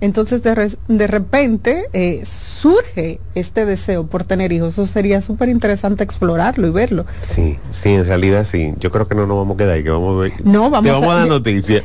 entonces 0.01 0.41
de, 0.43 0.77
de 0.87 1.07
repente 1.07 1.85
eh, 1.93 2.21
surge 2.25 3.19
este 3.35 3.65
deseo 3.65 4.05
por 4.07 4.23
tener 4.23 4.51
hijos. 4.51 4.73
Eso 4.75 4.85
sería 4.85 5.19
súper 5.21 5.49
interesante 5.49 6.03
explorarlo 6.03 6.67
y 6.67 6.69
verlo. 6.71 7.05
Sí, 7.21 7.57
sí, 7.71 7.89
en 7.89 8.05
realidad 8.05 8.45
sí. 8.45 8.73
Yo 8.79 8.91
creo 8.91 9.07
que 9.07 9.15
no 9.15 9.27
nos 9.27 9.37
vamos 9.37 9.55
a 9.55 9.57
quedar 9.57 9.73
ahí, 9.75 9.83
que 9.83 9.89
vamos 9.89 10.17
a 10.17 10.21
ver. 10.21 10.33
No, 10.45 10.69
vamos 10.69 10.83
Te 10.83 10.91
vamos 10.91 11.09
a- 11.09 11.11
a, 11.13 11.19
dar 11.19 11.27
noticias. 11.29 11.83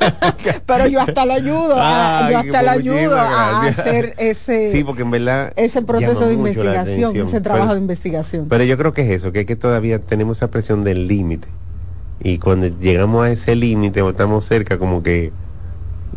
Pero 0.66 0.86
yo 0.86 1.00
hasta 1.00 1.26
lo 1.26 1.34
ayudo, 1.34 1.74
a- 1.76 2.26
Ay, 2.26 2.32
yo 2.32 2.38
hasta 2.38 2.62
lo 2.62 2.70
ayudo 2.70 3.16
a 3.16 3.66
hacer 3.66 4.14
ese, 4.18 4.72
Sí, 4.72 4.84
porque 4.84 5.02
en 5.02 5.10
verdad. 5.10 5.52
ese 5.56 5.82
proceso 5.82 6.26
de 6.26 6.34
investigación, 6.34 7.16
ese 7.16 7.40
trabajo 7.40 7.66
Pero- 7.66 7.74
de 7.74 7.80
investigación. 7.80 8.46
Pero 8.48 8.64
yo 8.64 8.76
creo 8.78 8.94
que 8.94 9.02
es 9.02 9.10
eso, 9.10 9.32
que 9.32 9.40
es 9.40 9.46
que 9.46 9.56
todavía 9.56 9.98
tenemos 10.00 10.38
esa 10.38 10.48
presión 10.48 10.84
del 10.84 11.06
límite. 11.08 11.48
Y 12.22 12.38
cuando 12.38 12.66
llegamos 12.68 13.24
a 13.24 13.30
ese 13.30 13.56
límite 13.56 14.02
o 14.02 14.10
estamos 14.10 14.44
cerca, 14.46 14.78
como 14.78 15.02
que, 15.02 15.32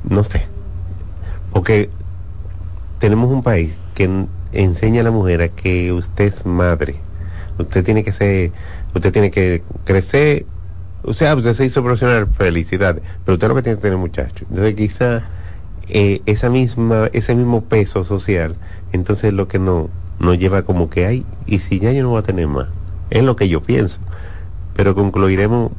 no 0.08 0.24
sé. 0.24 0.44
Porque 1.54 1.90
tenemos 3.00 3.32
un 3.32 3.44
país 3.44 3.76
que 3.96 4.10
enseña 4.52 5.02
a 5.02 5.04
la 5.04 5.12
mujer 5.12 5.42
a 5.42 5.50
que 5.50 5.92
usted 5.94 6.26
es 6.26 6.46
madre. 6.46 6.96
Usted 7.58 7.86
tiene 7.86 8.04
que 8.04 8.12
ser, 8.12 8.52
usted 8.94 9.14
tiene 9.14 9.32
que 9.32 9.64
crecer. 9.86 10.46
O 11.04 11.14
sea, 11.14 11.36
usted 11.36 11.54
se 11.54 11.66
hizo 11.66 11.84
profesional, 11.84 12.28
felicidades. 12.28 13.04
Pero 13.24 13.36
usted 13.36 13.48
lo 13.48 13.56
que 13.56 13.62
tiene 13.62 13.78
que 13.78 13.84
tener 13.84 13.98
muchacho. 13.98 14.46
Entonces 14.50 14.76
quizá 14.76 15.24
eh, 15.90 16.22
esa 16.26 16.50
misma, 16.50 17.10
ese 17.14 17.36
mismo 17.36 17.66
peso 17.66 18.04
social, 18.04 18.56
entonces 18.94 19.34
lo 19.34 19.48
que 19.48 19.60
no, 19.60 19.90
nos 20.20 20.38
lleva 20.38 20.64
como 20.64 20.90
que 20.90 21.06
hay, 21.06 21.26
y 21.46 21.60
si 21.60 21.80
ya 21.80 21.92
yo 21.92 22.04
no 22.04 22.10
voy 22.10 22.20
a 22.20 22.24
tener 22.24 22.48
más, 22.48 22.68
es 23.10 23.24
lo 23.24 23.36
que 23.36 23.50
yo 23.50 23.62
pienso. 23.62 24.00
Pero 24.76 24.96
concluiremos, 24.96 25.72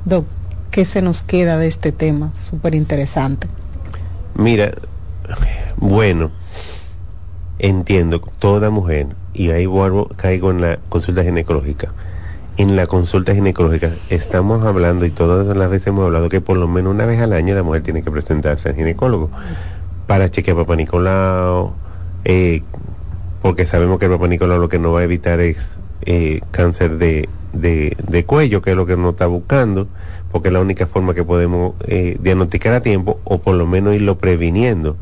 Doc, 0.05 0.27
¿qué 0.71 0.85
se 0.85 1.01
nos 1.01 1.23
queda 1.23 1.57
de 1.57 1.69
este 1.69 1.93
tema? 1.93 2.31
Súper 2.43 2.75
interesante. 2.75 3.49
Mira, 4.35 4.75
bueno, 5.79 6.31
entiendo, 7.59 8.21
toda 8.39 8.71
mujer, 8.71 9.09
y 9.33 9.51
ahí 9.51 9.67
vuelvo, 9.67 10.09
caigo 10.17 10.51
en 10.51 10.61
la 10.61 10.79
consulta 10.89 11.23
ginecológica. 11.23 11.93
En 12.57 12.77
la 12.77 12.87
consulta 12.87 13.35
ginecológica 13.35 13.91
estamos 14.11 14.65
hablando, 14.65 15.07
y 15.07 15.11
todas 15.11 15.57
las 15.57 15.71
veces 15.71 15.89
hemos 15.89 16.05
hablado, 16.05 16.29
que 16.29 16.41
por 16.41 16.57
lo 16.57 16.69
menos 16.69 16.95
una 16.95 17.07
vez 17.07 17.21
al 17.21 17.33
año 17.33 17.55
la 17.55 17.63
mujer 17.63 17.83
tiene 17.83 18.03
que 18.03 18.11
presentarse 18.11 18.69
al 18.69 18.75
ginecólogo 18.75 19.31
para 20.07 20.31
chequear 20.31 20.57
papá 20.57 20.77
Nicolau, 20.77 21.75
eh, 22.25 22.63
porque 23.43 23.67
sabemos 23.67 23.99
que 23.99 24.07
el 24.07 24.13
papá 24.13 24.29
Nicolau 24.29 24.59
lo 24.59 24.69
que 24.69 24.79
nos 24.79 24.95
va 24.95 25.01
a 25.01 25.05
evitar 25.05 25.41
es 25.41 25.79
eh, 26.03 26.41
cáncer 26.51 26.99
de, 26.99 27.29
de, 27.53 28.25
cuello, 28.27 28.63
que 28.63 28.73
es 28.73 28.77
lo 28.77 28.87
que 28.87 28.97
nos 28.97 29.13
está 29.13 29.27
buscando, 29.27 29.89
porque 30.31 30.49
es 30.49 30.55
la 30.55 30.61
única 30.61 30.87
forma 30.87 31.15
que 31.15 31.25
podemos 31.25 31.75
eh, 31.87 32.19
diagnosticar 32.21 32.75
a 32.75 32.81
tiempo 32.81 33.21
o 33.25 33.39
por 33.39 33.55
lo 33.55 33.67
menos 33.67 33.95
irlo 33.95 34.19
previniendo. 34.19 34.97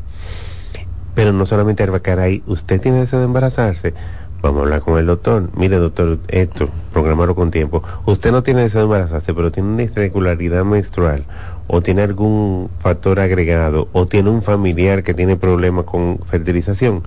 Pero 1.15 1.31
no 1.31 1.45
solamente 1.45 1.87
ahí, 2.19 2.43
usted 2.47 2.81
tiene 2.81 2.99
deseo 2.99 3.19
de 3.19 3.25
embarazarse, 3.25 3.93
vamos 4.41 4.59
a 4.59 4.63
hablar 4.63 4.81
con 4.81 4.99
el 4.99 5.05
doctor. 5.05 5.49
Mire, 5.55 5.77
doctor, 5.77 6.19
esto, 6.27 6.69
programarlo 6.91 7.33
con 7.33 7.49
tiempo. 7.49 7.81
Usted 8.05 8.31
no 8.31 8.43
tiene 8.43 8.61
deseo 8.61 8.81
de 8.81 8.85
embarazarse, 8.85 9.33
pero 9.33 9.51
tiene 9.51 9.69
una 9.69 9.83
irregularidad 9.83 10.65
menstrual, 10.65 11.25
o 11.67 11.81
tiene 11.81 12.01
algún 12.01 12.69
factor 12.79 13.19
agregado, 13.19 13.87
o 13.93 14.05
tiene 14.05 14.29
un 14.29 14.43
familiar 14.43 15.03
que 15.03 15.13
tiene 15.13 15.37
problemas 15.37 15.85
con 15.85 16.19
fertilización. 16.25 17.03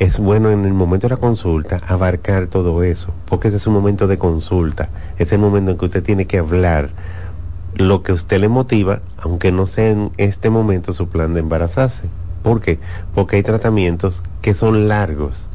Es 0.00 0.18
bueno 0.18 0.50
en 0.50 0.64
el 0.64 0.72
momento 0.72 1.06
de 1.06 1.14
la 1.14 1.20
consulta 1.20 1.80
abarcar 1.86 2.48
todo 2.48 2.82
eso, 2.82 3.14
porque 3.26 3.48
ese 3.48 3.58
es 3.58 3.66
un 3.68 3.74
momento 3.74 4.08
de 4.08 4.18
consulta, 4.18 4.88
es 5.18 5.30
el 5.32 5.38
momento 5.38 5.70
en 5.70 5.78
que 5.78 5.84
usted 5.84 6.02
tiene 6.02 6.26
que 6.26 6.38
hablar 6.38 6.90
lo 7.76 8.02
que 8.02 8.10
a 8.10 8.14
usted 8.16 8.40
le 8.40 8.48
motiva, 8.48 9.00
aunque 9.18 9.52
no 9.52 9.66
sea 9.66 9.90
en 9.90 10.10
este 10.16 10.50
momento 10.50 10.92
su 10.92 11.08
plan 11.08 11.34
de 11.34 11.40
embarazarse. 11.40 12.08
¿Por 12.44 12.60
qué? 12.60 12.78
Porque 13.14 13.36
hay 13.36 13.42
tratamientos 13.42 14.22
que 14.42 14.52
son 14.52 14.86
largos 14.86 15.46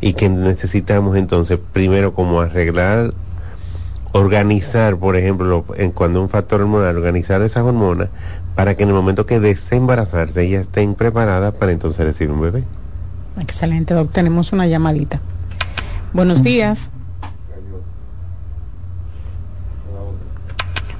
y 0.00 0.12
que 0.12 0.30
necesitamos 0.30 1.16
entonces 1.16 1.58
primero 1.72 2.14
como 2.14 2.40
arreglar, 2.40 3.12
organizar, 4.12 4.96
por 4.96 5.16
ejemplo, 5.16 5.64
en 5.76 5.90
cuando 5.90 6.22
un 6.22 6.28
factor 6.28 6.60
hormonal, 6.60 6.96
organizar 6.96 7.42
esas 7.42 7.64
hormonas 7.64 8.10
para 8.54 8.76
que 8.76 8.84
en 8.84 8.90
el 8.90 8.94
momento 8.94 9.26
que 9.26 9.40
desee 9.40 9.78
embarazarse 9.78 10.42
ellas 10.42 10.62
estén 10.62 10.94
preparadas 10.94 11.52
para 11.52 11.72
entonces 11.72 12.06
recibir 12.06 12.32
un 12.32 12.40
bebé. 12.40 12.64
Excelente, 13.40 13.92
Doc. 13.92 14.12
Tenemos 14.12 14.52
una 14.52 14.68
llamadita. 14.68 15.20
Buenos 16.12 16.44
días. 16.44 16.90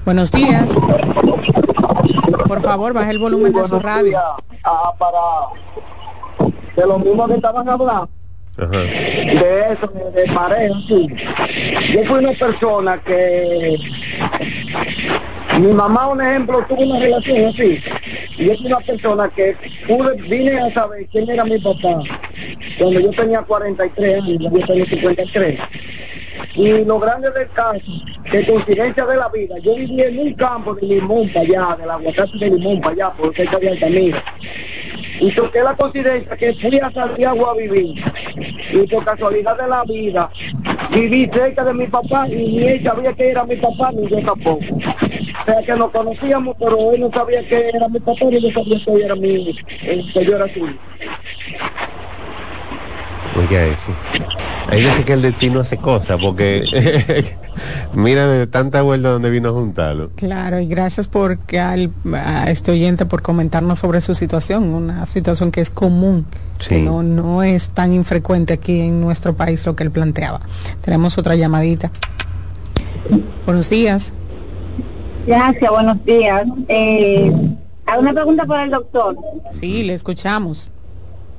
Buenos 0.05 0.33
días. 0.33 0.73
Por 2.47 2.63
favor, 2.63 2.93
baje 2.93 3.11
el 3.11 3.19
volumen 3.19 3.53
de 3.53 3.65
su 3.65 3.79
radio. 3.79 4.19
Ah, 4.65 4.93
para 4.99 5.19
de 6.77 6.87
lo 6.87 6.99
mismo 6.99 7.27
que 7.27 7.35
estaban 7.35 7.69
hablando 7.69 8.09
de 8.57 9.73
eso, 9.73 9.87
de, 9.89 10.11
de 10.11 10.33
pareja, 10.33 10.75
sí. 10.87 11.09
Yo 11.95 12.05
fui 12.05 12.19
una 12.19 12.33
persona 12.33 12.99
que 12.99 13.79
mi 15.59 15.73
mamá, 15.73 16.09
un 16.09 16.21
ejemplo, 16.21 16.65
tuvo 16.69 16.83
una 16.83 16.99
relación 17.01 17.49
así. 17.49 17.83
Y 18.37 18.47
yo 18.47 18.57
fui 18.57 18.67
una 18.67 18.81
persona 18.81 19.29
que 19.29 19.57
pude, 19.87 20.15
vine 20.23 20.59
a 20.59 20.73
saber 20.75 21.07
quién 21.11 21.31
era 21.31 21.45
mi 21.45 21.59
papá 21.59 22.03
cuando 22.79 23.01
yo 23.01 23.11
tenía 23.11 23.43
43 23.43 24.23
años, 24.23 24.39
yo 24.53 24.67
tenía 24.67 24.87
53. 24.87 25.61
Y 26.55 26.85
lo 26.85 26.99
grande 26.99 27.31
del 27.31 27.49
caso, 27.51 27.81
que 28.31 28.45
coincidencia 28.45 29.07
de 29.07 29.17
la 29.17 29.29
vida, 29.29 29.57
yo 29.59 29.77
viví 29.77 30.03
en 30.03 30.19
un 30.19 30.35
campo 30.35 30.75
de 30.75 30.87
limón 30.87 31.29
para 31.29 31.41
allá, 31.41 31.77
del 31.77 31.91
aguacate 31.91 32.39
de 32.39 32.51
limón 32.51 32.81
para 32.81 32.95
allá, 32.95 33.11
por 33.11 33.35
cerca 33.37 33.59
de 33.59 33.69
Altamira. 33.69 34.25
Y 35.21 35.31
toqué 35.33 35.63
la 35.63 35.75
coincidencia 35.77 36.37
que 36.37 36.55
fui 36.55 36.79
a 36.81 36.91
Santiago 36.91 37.51
a 37.51 37.55
vivir. 37.55 38.03
Y 38.73 38.87
por 38.87 39.05
casualidad 39.05 39.57
de 39.59 39.69
la 39.69 39.85
vida, 39.85 40.31
viví 40.91 41.31
cerca 41.33 41.63
de 41.63 41.75
mi 41.75 41.87
papá 41.87 42.27
y 42.29 42.35
ni 42.35 42.67
él 42.67 42.83
sabía 42.83 43.13
que 43.13 43.31
era 43.31 43.45
mi 43.45 43.57
papá, 43.57 43.93
ni 43.93 44.09
yo 44.09 44.21
tampoco. 44.25 44.65
O 44.75 45.45
sea 45.45 45.63
que 45.65 45.77
nos 45.77 45.91
conocíamos, 45.91 46.57
pero 46.59 46.93
él 46.93 47.01
no 47.01 47.11
sabía 47.13 47.47
que 47.47 47.69
era 47.69 47.89
mi 47.89 48.01
papá, 48.01 48.25
ni 48.25 48.41
yo 48.41 48.51
sabía 48.51 48.79
que 48.85 49.05
era 49.05 49.15
mi, 49.15 49.55
que 50.13 50.25
yo 50.25 50.37
era 50.37 50.49
su 50.53 50.59
hijo. 50.61 50.79
Oiga 53.41 53.65
eso. 53.65 53.93
Ahí 54.69 54.85
dice 54.85 55.05
que 55.05 55.15
el 55.15 55.23
destino 55.23 55.61
hace 55.61 55.79
cosas, 55.79 56.21
porque 56.21 56.65
mira 57.95 58.27
de 58.27 58.47
tanta 58.47 58.83
vuelta 58.83 59.09
donde 59.09 59.31
vino 59.31 59.49
a 59.49 59.53
juntarlo. 59.53 60.11
Claro, 60.15 60.61
y 60.61 60.67
gracias 60.67 61.09
por 61.09 61.39
que 61.39 61.59
al, 61.59 61.91
a 62.13 62.51
este 62.51 62.71
oyente 62.73 63.07
por 63.07 63.23
comentarnos 63.23 63.79
sobre 63.79 64.03
su 64.03 64.15
situación, 64.15 64.65
una 64.75 65.07
situación 65.07 65.51
que 65.51 65.63
es 65.63 65.71
común, 65.71 66.27
que 66.69 66.83
no, 66.83 67.03
no 67.03 67.43
es 67.43 67.71
tan 67.71 67.95
infrecuente 67.95 68.53
aquí 68.53 68.81
en 68.81 69.01
nuestro 69.01 69.35
país 69.35 69.65
lo 69.65 69.75
que 69.75 69.85
él 69.85 69.91
planteaba. 69.91 70.41
Tenemos 70.85 71.17
otra 71.17 71.35
llamadita. 71.35 71.91
Buenos 73.47 73.71
días. 73.71 74.13
Gracias, 75.27 75.71
buenos 75.71 76.05
días. 76.05 76.47
Eh, 76.69 77.33
¿Alguna 77.87 78.13
pregunta 78.13 78.45
para 78.45 78.65
el 78.65 78.71
doctor? 78.71 79.17
Sí, 79.53 79.83
le 79.83 79.95
escuchamos. 79.95 80.71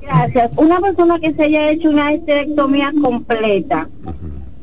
Gracias. 0.02 0.50
Una 0.56 0.80
persona 0.80 1.18
que 1.20 1.32
se 1.32 1.44
haya 1.44 1.70
hecho 1.70 1.88
una 1.88 2.12
esterectomía 2.12 2.92
completa, 3.00 3.88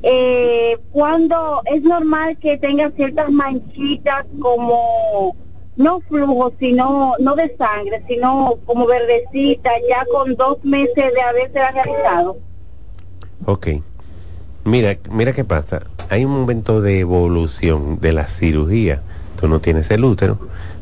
eh, 0.04 0.78
cuando 0.92 1.62
es 1.66 1.82
normal 1.82 2.38
que 2.38 2.58
tenga 2.58 2.92
ciertas 2.92 3.32
manchitas 3.32 4.26
como 4.40 5.36
no 5.78 6.02
flujo, 6.02 6.54
sino 6.60 7.14
no 7.20 7.36
de 7.36 7.56
sangre, 7.58 8.04
sino 8.08 8.56
como 8.66 8.86
verdecita, 8.86 9.72
ya 9.90 10.06
con 10.12 10.36
dos 10.36 10.64
meses 10.64 10.96
de 10.96 11.22
haberse 11.22 11.60
realizado. 11.72 12.38
Ok. 13.46 13.68
Mira, 14.66 14.98
mira 15.10 15.32
qué 15.32 15.46
pasa. 15.46 15.84
Hay 16.10 16.26
un 16.26 16.32
momento 16.32 16.82
de 16.82 17.00
evolución 17.00 17.98
de 18.00 18.12
la 18.12 18.28
cirugía. 18.28 19.02
Tú 19.40 19.48
no 19.48 19.62
tienes 19.62 19.90
el 19.90 20.04
útero, 20.04 20.38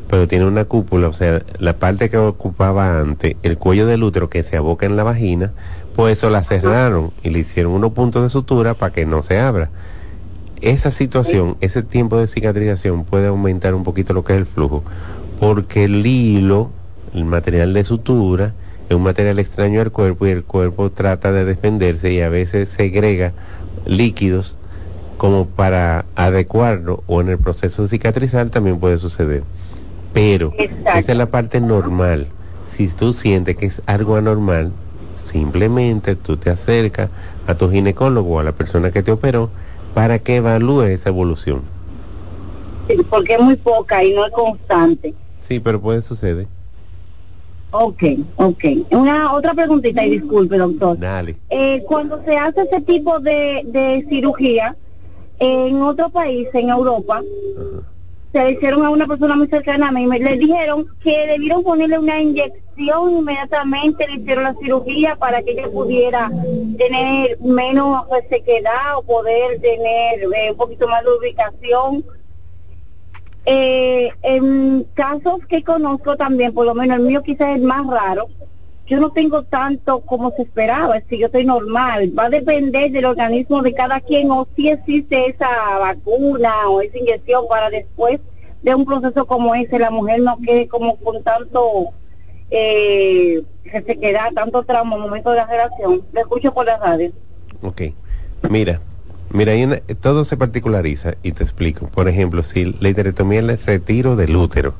pero 0.08 0.26
tiene 0.26 0.46
una 0.46 0.64
cúpula, 0.64 1.08
o 1.08 1.12
sea, 1.12 1.42
la 1.58 1.78
parte 1.78 2.08
que 2.08 2.16
ocupaba 2.16 3.00
antes, 3.00 3.36
el 3.42 3.58
cuello 3.58 3.86
del 3.86 4.02
útero 4.02 4.30
que 4.30 4.42
se 4.42 4.56
aboca 4.56 4.86
en 4.86 4.96
la 4.96 5.04
vagina, 5.04 5.52
pues 5.94 6.18
eso 6.18 6.30
la 6.30 6.42
cerraron 6.42 7.12
y 7.22 7.30
le 7.30 7.40
hicieron 7.40 7.72
unos 7.72 7.92
puntos 7.92 8.22
de 8.22 8.30
sutura 8.30 8.74
para 8.74 8.92
que 8.92 9.04
no 9.04 9.22
se 9.22 9.38
abra. 9.38 9.70
Esa 10.60 10.90
situación, 10.90 11.56
ese 11.60 11.82
tiempo 11.82 12.18
de 12.18 12.26
cicatrización 12.26 13.04
puede 13.04 13.28
aumentar 13.28 13.74
un 13.74 13.84
poquito 13.84 14.12
lo 14.12 14.24
que 14.24 14.32
es 14.32 14.38
el 14.38 14.46
flujo, 14.46 14.82
porque 15.38 15.84
el 15.84 16.04
hilo, 16.04 16.70
el 17.14 17.24
material 17.24 17.74
de 17.74 17.84
sutura, 17.84 18.54
es 18.88 18.96
un 18.96 19.02
material 19.02 19.38
extraño 19.38 19.82
al 19.82 19.92
cuerpo 19.92 20.26
y 20.26 20.30
el 20.30 20.44
cuerpo 20.44 20.90
trata 20.90 21.32
de 21.32 21.44
defenderse 21.44 22.12
y 22.12 22.22
a 22.22 22.30
veces 22.30 22.70
segrega 22.70 23.34
líquidos 23.84 24.56
como 25.18 25.46
para 25.46 26.06
adecuarlo 26.14 27.02
o 27.06 27.20
en 27.20 27.28
el 27.28 27.38
proceso 27.38 27.82
de 27.82 27.88
cicatrizar 27.88 28.48
también 28.48 28.78
puede 28.78 28.98
suceder. 28.98 29.42
Pero 30.12 30.52
esa 30.56 30.98
es 30.98 31.16
la 31.16 31.30
parte 31.30 31.60
normal. 31.60 32.28
Si 32.64 32.88
tú 32.88 33.12
sientes 33.12 33.56
que 33.56 33.66
es 33.66 33.82
algo 33.86 34.16
anormal, 34.16 34.72
simplemente 35.16 36.16
tú 36.16 36.36
te 36.36 36.50
acercas 36.50 37.10
a 37.46 37.56
tu 37.56 37.70
ginecólogo 37.70 38.36
o 38.36 38.38
a 38.40 38.44
la 38.44 38.52
persona 38.52 38.90
que 38.90 39.02
te 39.02 39.12
operó 39.12 39.50
para 39.94 40.18
que 40.18 40.36
evalúe 40.36 40.82
esa 40.82 41.08
evolución. 41.08 41.62
Porque 43.10 43.34
es 43.34 43.40
muy 43.40 43.56
poca 43.56 44.02
y 44.02 44.14
no 44.14 44.24
es 44.24 44.32
constante. 44.32 45.14
Sí, 45.40 45.60
pero 45.60 45.80
puede 45.80 46.02
suceder. 46.02 46.46
Ok, 47.70 48.02
ok. 48.36 48.64
Una 48.90 49.32
otra 49.32 49.52
preguntita 49.52 50.04
y 50.04 50.10
disculpe, 50.10 50.56
doctor. 50.56 50.98
Dale. 50.98 51.36
Eh, 51.50 51.84
cuando 51.86 52.22
se 52.24 52.36
hace 52.36 52.62
ese 52.62 52.80
tipo 52.80 53.18
de, 53.20 53.62
de 53.66 54.06
cirugía 54.08 54.74
en 55.38 55.82
otro 55.82 56.08
país, 56.08 56.48
en 56.54 56.70
Europa, 56.70 57.22
se 58.32 58.44
le 58.44 58.52
hicieron 58.52 58.84
a 58.84 58.90
una 58.90 59.06
persona 59.06 59.36
muy 59.36 59.48
cercana 59.48 59.88
a 59.88 59.92
mí, 59.92 60.06
me, 60.06 60.18
le 60.18 60.36
dijeron 60.36 60.86
que 61.02 61.26
debieron 61.26 61.62
ponerle 61.62 61.98
una 61.98 62.20
inyección 62.20 63.10
inmediatamente, 63.18 64.06
le 64.06 64.20
hicieron 64.20 64.44
la 64.44 64.54
cirugía 64.54 65.16
para 65.16 65.42
que 65.42 65.52
ella 65.52 65.70
pudiera 65.70 66.30
tener 66.78 67.38
menos 67.40 68.04
resequedad 68.10 68.98
o 68.98 69.02
poder 69.02 69.60
tener 69.60 70.20
eh, 70.22 70.50
un 70.50 70.56
poquito 70.56 70.86
más 70.88 71.02
de 71.02 71.10
ubicación. 71.10 72.04
Eh, 73.50 74.10
en 74.22 74.84
casos 74.92 75.40
que 75.48 75.64
conozco 75.64 76.16
también, 76.16 76.52
por 76.52 76.66
lo 76.66 76.74
menos 76.74 76.98
el 76.98 77.04
mío 77.04 77.22
quizás 77.22 77.56
es 77.56 77.62
más 77.62 77.86
raro, 77.86 78.28
yo 78.88 78.98
no 78.98 79.10
tengo 79.10 79.42
tanto 79.44 80.00
como 80.00 80.30
se 80.30 80.42
esperaba, 80.42 80.96
es 80.96 81.04
que 81.04 81.18
yo 81.18 81.26
estoy 81.26 81.44
normal, 81.44 82.12
va 82.18 82.24
a 82.24 82.30
depender 82.30 82.90
del 82.90 83.04
organismo 83.04 83.60
de 83.62 83.74
cada 83.74 84.00
quien 84.00 84.30
o 84.30 84.48
si 84.56 84.70
existe 84.70 85.26
esa 85.26 85.78
vacuna 85.78 86.68
o 86.68 86.80
esa 86.80 86.96
inyección 86.96 87.46
para 87.48 87.68
después 87.68 88.20
de 88.62 88.74
un 88.74 88.86
proceso 88.86 89.26
como 89.26 89.54
ese 89.54 89.78
la 89.78 89.90
mujer 89.90 90.20
no 90.20 90.38
quede 90.38 90.68
como 90.68 90.96
con 90.96 91.22
tanto 91.22 91.92
eh, 92.50 93.42
queda 94.00 94.30
tanto 94.34 94.62
trauma 94.64 94.96
el 94.96 95.02
momento 95.02 95.30
de 95.30 95.36
la 95.36 95.46
relación. 95.46 96.02
Lo 96.12 96.20
escucho 96.20 96.52
por 96.54 96.64
la 96.64 96.78
radio. 96.78 97.12
Ok, 97.62 97.82
mira, 98.48 98.80
mira, 99.30 99.52
todo 100.00 100.24
se 100.24 100.36
particulariza 100.36 101.14
y 101.22 101.32
te 101.32 101.42
explico. 101.42 101.86
Por 101.88 102.08
ejemplo, 102.08 102.42
si 102.42 102.76
la 102.80 102.88
histerectomía 102.88 103.40
es 103.40 103.48
el 103.48 103.58
retiro 103.58 104.16
del 104.16 104.36
útero, 104.36 104.74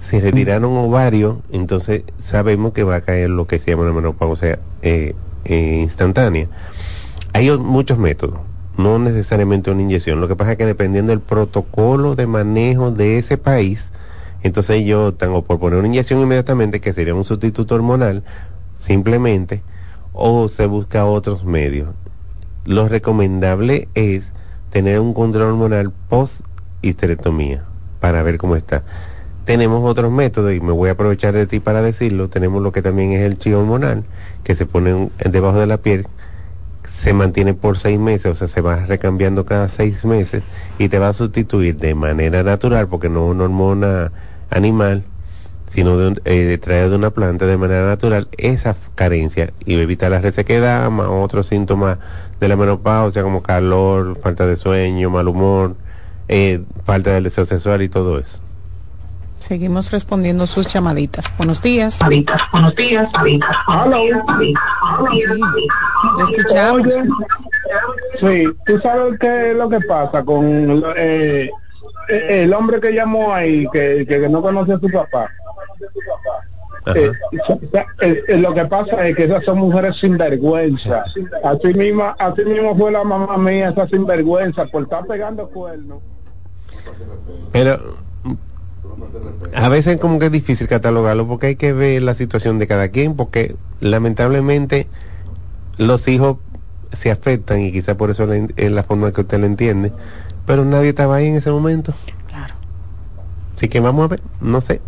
si 0.00 0.18
retiraron 0.20 0.76
ovario, 0.76 1.42
entonces 1.50 2.02
sabemos 2.18 2.72
que 2.72 2.82
va 2.82 2.96
a 2.96 3.00
caer 3.02 3.30
lo 3.30 3.46
que 3.46 3.58
se 3.58 3.70
llama 3.70 3.84
una 3.84 3.92
menopausia 3.92 4.58
eh, 4.82 5.14
eh, 5.44 5.78
instantánea. 5.80 6.48
Hay 7.32 7.50
muchos 7.58 7.98
métodos, 7.98 8.40
no 8.76 8.98
necesariamente 8.98 9.70
una 9.70 9.82
inyección. 9.82 10.20
Lo 10.20 10.28
que 10.28 10.36
pasa 10.36 10.52
es 10.52 10.58
que 10.58 10.66
dependiendo 10.66 11.10
del 11.10 11.20
protocolo 11.20 12.14
de 12.14 12.26
manejo 12.26 12.90
de 12.90 13.18
ese 13.18 13.38
país, 13.38 13.92
entonces 14.42 14.84
yo 14.84 15.14
tengo 15.14 15.42
por 15.44 15.60
poner 15.60 15.78
una 15.78 15.88
inyección 15.88 16.20
inmediatamente, 16.20 16.80
que 16.80 16.92
sería 16.92 17.14
un 17.14 17.24
sustituto 17.24 17.74
hormonal, 17.74 18.24
simplemente, 18.74 19.62
o 20.12 20.48
se 20.48 20.66
busca 20.66 21.06
otros 21.06 21.44
medios. 21.44 21.88
Lo 22.64 22.88
recomendable 22.88 23.88
es 23.94 24.32
tener 24.70 25.00
un 25.00 25.14
control 25.14 25.50
hormonal 25.50 25.92
post 26.08 26.42
histerectomía 26.80 27.64
para 28.00 28.22
ver 28.22 28.38
cómo 28.38 28.56
está 28.56 28.84
tenemos 29.44 29.82
otros 29.88 30.12
métodos 30.12 30.52
y 30.52 30.60
me 30.60 30.72
voy 30.72 30.88
a 30.88 30.92
aprovechar 30.92 31.34
de 31.34 31.46
ti 31.46 31.60
para 31.60 31.82
decirlo. 31.82 32.28
Tenemos 32.28 32.62
lo 32.62 32.72
que 32.72 32.82
también 32.82 33.12
es 33.12 33.22
el 33.22 33.38
chi 33.38 33.52
hormonal, 33.52 34.04
que 34.44 34.54
se 34.54 34.66
pone 34.66 35.10
debajo 35.28 35.58
de 35.58 35.66
la 35.66 35.78
piel, 35.78 36.06
se 36.88 37.12
mantiene 37.12 37.54
por 37.54 37.78
seis 37.78 37.98
meses, 37.98 38.26
o 38.26 38.34
sea, 38.34 38.48
se 38.48 38.60
va 38.60 38.86
recambiando 38.86 39.44
cada 39.44 39.68
seis 39.68 40.04
meses 40.04 40.42
y 40.78 40.88
te 40.88 40.98
va 40.98 41.08
a 41.08 41.12
sustituir 41.12 41.76
de 41.76 41.94
manera 41.94 42.42
natural, 42.42 42.88
porque 42.88 43.08
no 43.08 43.26
es 43.26 43.34
una 43.34 43.44
hormona 43.44 44.12
animal, 44.50 45.04
sino 45.72 45.96
de, 45.96 46.20
eh, 46.26 46.58
traída 46.58 46.90
de 46.90 46.96
una 46.96 47.10
planta 47.10 47.46
de 47.46 47.56
manera 47.56 47.86
natural, 47.86 48.28
esa 48.36 48.76
carencia 48.94 49.54
y 49.64 49.74
evita 49.74 50.10
la 50.10 50.20
resequedad, 50.20 50.90
más 50.90 51.06
otros 51.08 51.46
síntomas 51.46 51.98
de 52.40 52.48
la 52.48 52.56
menopausia 52.56 53.22
como 53.22 53.42
calor, 53.42 54.18
falta 54.22 54.44
de 54.44 54.56
sueño, 54.56 55.08
mal 55.08 55.28
humor, 55.28 55.74
eh, 56.28 56.62
falta 56.84 57.12
del 57.12 57.24
deseo 57.24 57.46
sexual 57.46 57.80
y 57.80 57.88
todo 57.88 58.18
eso. 58.18 58.40
Seguimos 59.40 59.90
respondiendo 59.90 60.46
sus 60.46 60.70
llamaditas. 60.70 61.34
Buenos 61.38 61.62
días. 61.62 61.98
buenos 62.52 62.76
días. 62.76 63.08
Le 66.18 66.24
escuchamos. 66.24 66.86
Sí, 68.20 68.46
tú 68.66 68.78
sabes 68.80 69.18
qué 69.18 69.52
es 69.52 69.56
lo 69.56 69.70
que 69.70 69.80
pasa 69.80 70.22
con 70.22 70.84
eh, 70.96 71.50
eh, 72.08 72.42
el 72.44 72.52
hombre 72.52 72.78
que 72.78 72.92
llamó 72.92 73.32
ahí, 73.32 73.66
que, 73.72 74.04
que 74.06 74.28
no 74.28 74.42
conoce 74.42 74.74
a 74.74 74.78
su 74.78 74.90
papá. 74.90 75.30
Eh, 76.86 77.12
eh, 78.00 78.36
lo 78.38 78.52
que 78.54 78.64
pasa 78.64 79.06
es 79.06 79.16
que 79.16 79.24
esas 79.24 79.44
son 79.44 79.58
mujeres 79.58 79.96
sinvergüenza. 79.98 81.04
Así 81.44 81.74
misma, 81.74 82.16
así 82.18 82.44
mismo 82.44 82.76
fue 82.76 82.90
la 82.90 83.04
mamá 83.04 83.38
mía, 83.38 83.68
esa 83.68 83.86
sinvergüenza, 83.86 84.66
por 84.66 84.82
estar 84.82 85.06
pegando 85.06 85.48
cuernos. 85.48 86.00
Pero 87.52 87.96
a 89.54 89.68
veces 89.68 89.98
como 89.98 90.18
que 90.18 90.26
es 90.26 90.32
difícil 90.32 90.66
catalogarlo 90.68 91.26
porque 91.26 91.48
hay 91.48 91.56
que 91.56 91.72
ver 91.72 92.02
la 92.02 92.14
situación 92.14 92.58
de 92.58 92.66
cada 92.66 92.88
quien, 92.88 93.14
porque 93.14 93.56
lamentablemente 93.80 94.88
los 95.78 96.08
hijos 96.08 96.38
se 96.92 97.10
afectan 97.10 97.60
y 97.60 97.72
quizá 97.72 97.96
por 97.96 98.10
eso 98.10 98.28
es 98.32 98.70
la 98.70 98.82
forma 98.82 99.12
que 99.12 99.20
usted 99.20 99.38
lo 99.38 99.46
entiende, 99.46 99.92
pero 100.46 100.64
nadie 100.64 100.90
estaba 100.90 101.16
ahí 101.16 101.26
en 101.26 101.36
ese 101.36 101.50
momento. 101.50 101.94
Claro. 102.28 102.54
Así 103.56 103.68
que 103.68 103.80
vamos 103.80 104.04
a 104.04 104.08
ver, 104.08 104.20
no 104.40 104.60
sé. 104.60 104.80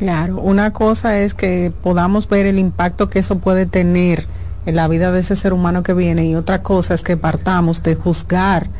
Claro, 0.00 0.38
una 0.38 0.72
cosa 0.72 1.18
es 1.18 1.34
que 1.34 1.70
podamos 1.82 2.26
ver 2.26 2.46
el 2.46 2.58
impacto 2.58 3.10
que 3.10 3.18
eso 3.18 3.36
puede 3.36 3.66
tener 3.66 4.24
en 4.64 4.74
la 4.74 4.88
vida 4.88 5.12
de 5.12 5.20
ese 5.20 5.36
ser 5.36 5.52
humano 5.52 5.82
que 5.82 5.92
viene 5.92 6.24
y 6.24 6.34
otra 6.36 6.62
cosa 6.62 6.94
es 6.94 7.02
que 7.02 7.18
partamos 7.18 7.82
de 7.82 7.96
juzgar 7.96 8.70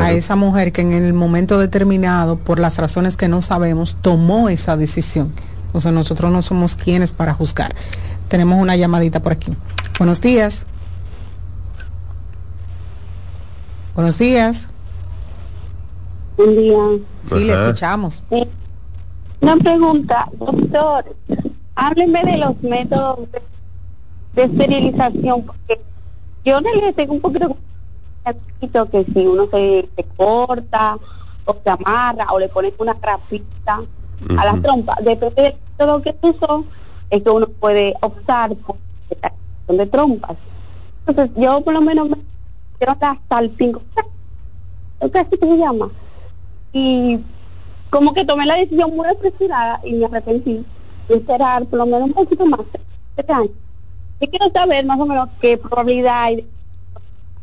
a 0.00 0.12
esa 0.12 0.36
mujer 0.36 0.72
que 0.72 0.80
en 0.80 0.94
el 0.94 1.12
momento 1.12 1.58
determinado, 1.58 2.38
por 2.38 2.58
las 2.58 2.78
razones 2.78 3.18
que 3.18 3.28
no 3.28 3.42
sabemos, 3.42 3.98
tomó 4.00 4.48
esa 4.48 4.78
decisión. 4.78 5.34
O 5.74 5.80
sea, 5.80 5.92
nosotros 5.92 6.32
no 6.32 6.40
somos 6.40 6.76
quienes 6.76 7.12
para 7.12 7.34
juzgar. 7.34 7.74
Tenemos 8.28 8.58
una 8.58 8.74
llamadita 8.74 9.20
por 9.20 9.32
aquí. 9.32 9.54
Buenos 9.98 10.22
días. 10.22 10.64
Buenos 13.94 14.16
días. 14.16 14.70
Buen 16.38 16.56
día. 16.56 16.78
Sí, 17.26 17.44
le 17.44 17.52
escuchamos. 17.52 18.24
Eh, 18.30 18.48
Una 19.40 19.56
pregunta, 19.56 20.28
doctor. 20.38 21.16
Háblenme 21.74 22.22
de 22.24 22.36
los 22.38 22.62
métodos 22.62 23.30
de, 23.32 23.42
de 24.34 24.42
esterilización, 24.42 25.42
porque 25.42 25.80
yo 26.44 26.60
le 26.60 26.92
tengo 26.92 27.14
un 27.14 27.20
poquito 27.20 27.56
que 28.90 29.04
si 29.12 29.26
uno 29.26 29.46
se, 29.50 29.88
se 29.96 30.04
corta 30.16 30.98
o 31.44 31.56
se 31.62 31.70
amarra 31.70 32.26
o 32.32 32.38
le 32.38 32.48
ponen 32.48 32.72
una 32.78 32.94
grafita 32.94 33.82
a 34.36 34.44
las 34.44 34.60
trompas, 34.62 34.96
depende 35.02 35.42
del 35.42 35.54
método 35.54 36.02
que 36.02 36.14
uso, 36.20 36.64
es 37.08 37.22
que 37.22 37.30
uno 37.30 37.46
puede 37.48 37.94
optar 38.02 38.54
por 38.56 38.76
la 39.22 39.32
de 39.74 39.86
trompas. 39.86 40.36
Entonces, 41.06 41.34
yo 41.36 41.62
por 41.62 41.72
lo 41.72 41.80
menos 41.80 42.10
me 42.10 42.16
quiero 42.78 42.92
hasta 43.00 43.38
el 43.38 43.54
5, 43.56 43.82
¿qué 45.00 45.26
se 45.40 45.56
llama? 45.56 45.90
Y 46.72 47.20
como 47.90 48.14
que 48.14 48.24
tomé 48.24 48.46
la 48.46 48.56
decisión 48.56 48.96
muy 48.96 49.06
apresurada 49.06 49.80
y 49.84 49.94
me 49.94 50.06
arrepentí 50.06 50.64
de 51.08 51.16
esperar 51.16 51.66
por 51.66 51.80
lo 51.80 51.86
menos 51.86 52.02
un 52.02 52.12
poquito 52.12 52.46
más, 52.46 52.60
este 53.16 53.32
año. 53.32 53.50
Y 54.20 54.28
quiero 54.28 54.50
saber 54.50 54.86
más 54.86 55.00
o 55.00 55.06
menos 55.06 55.28
qué 55.40 55.58
probabilidad 55.58 56.22
hay 56.22 56.36
de 56.36 56.46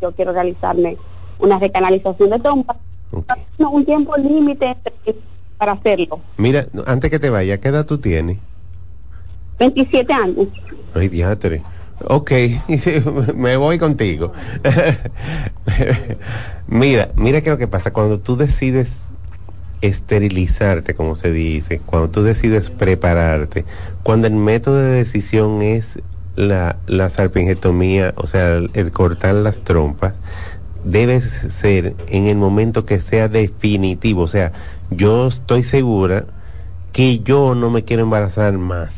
yo 0.02 0.12
quiero 0.12 0.32
realizarme 0.32 0.98
una 1.39 1.60
recanalización 1.60 2.30
de 2.30 2.39
trompas. 2.39 2.78
No, 3.58 3.72
un 3.72 3.86
tiempo 3.86 4.16
límite 4.18 4.76
para 5.58 5.74
hacerlo. 5.74 6.20
Mira, 6.38 6.68
antes 6.86 7.10
que 7.10 7.20
te 7.20 7.30
vaya, 7.30 7.60
¿qué 7.60 7.70
edad 7.70 7.86
tú 7.86 7.98
tienes? 7.98 8.38
27 9.60 10.14
años. 10.14 10.48
Ay, 10.93 11.08
diatre. 11.08 11.64
Ok, 12.06 12.32
me 13.36 13.58
voy 13.58 13.80
contigo. 13.80 14.32
mira, 16.68 17.10
mira 17.16 17.41
qué 17.41 17.50
es 17.50 17.54
lo 17.54 17.58
que 17.58 17.68
pasa. 17.68 17.91
Cuando 17.91 18.20
tú 18.20 18.38
decides 18.38 19.07
esterilizarte, 19.82 20.95
como 20.95 21.15
se 21.15 21.32
dice, 21.32 21.80
cuando 21.86 22.09
tú 22.09 22.23
decides 22.23 22.69
prepararte, 22.69 23.65
cuando 24.03 24.28
el 24.28 24.34
método 24.34 24.78
de 24.78 24.91
decisión 24.91 25.61
es 25.61 25.99
la, 26.36 26.78
la 26.88 27.05
o 28.15 28.28
sea, 28.28 28.55
el, 28.55 28.71
el 28.73 28.91
cortar 28.91 29.36
las 29.36 29.59
trompas, 29.63 30.13
debe 30.84 31.19
ser 31.19 31.95
en 32.07 32.28
el 32.28 32.38
momento 32.38 32.86
que 32.86 32.99
sea 32.99 33.28
definitivo. 33.28 34.21
O 34.21 34.28
sea, 34.28 34.53
yo 34.89 35.28
estoy 35.28 35.63
segura 35.63 36.25
que 36.93 37.19
yo 37.19 37.55
no 37.55 37.69
me 37.69 37.84
quiero 37.84 38.03
embarazar 38.03 38.57
más. 38.57 38.93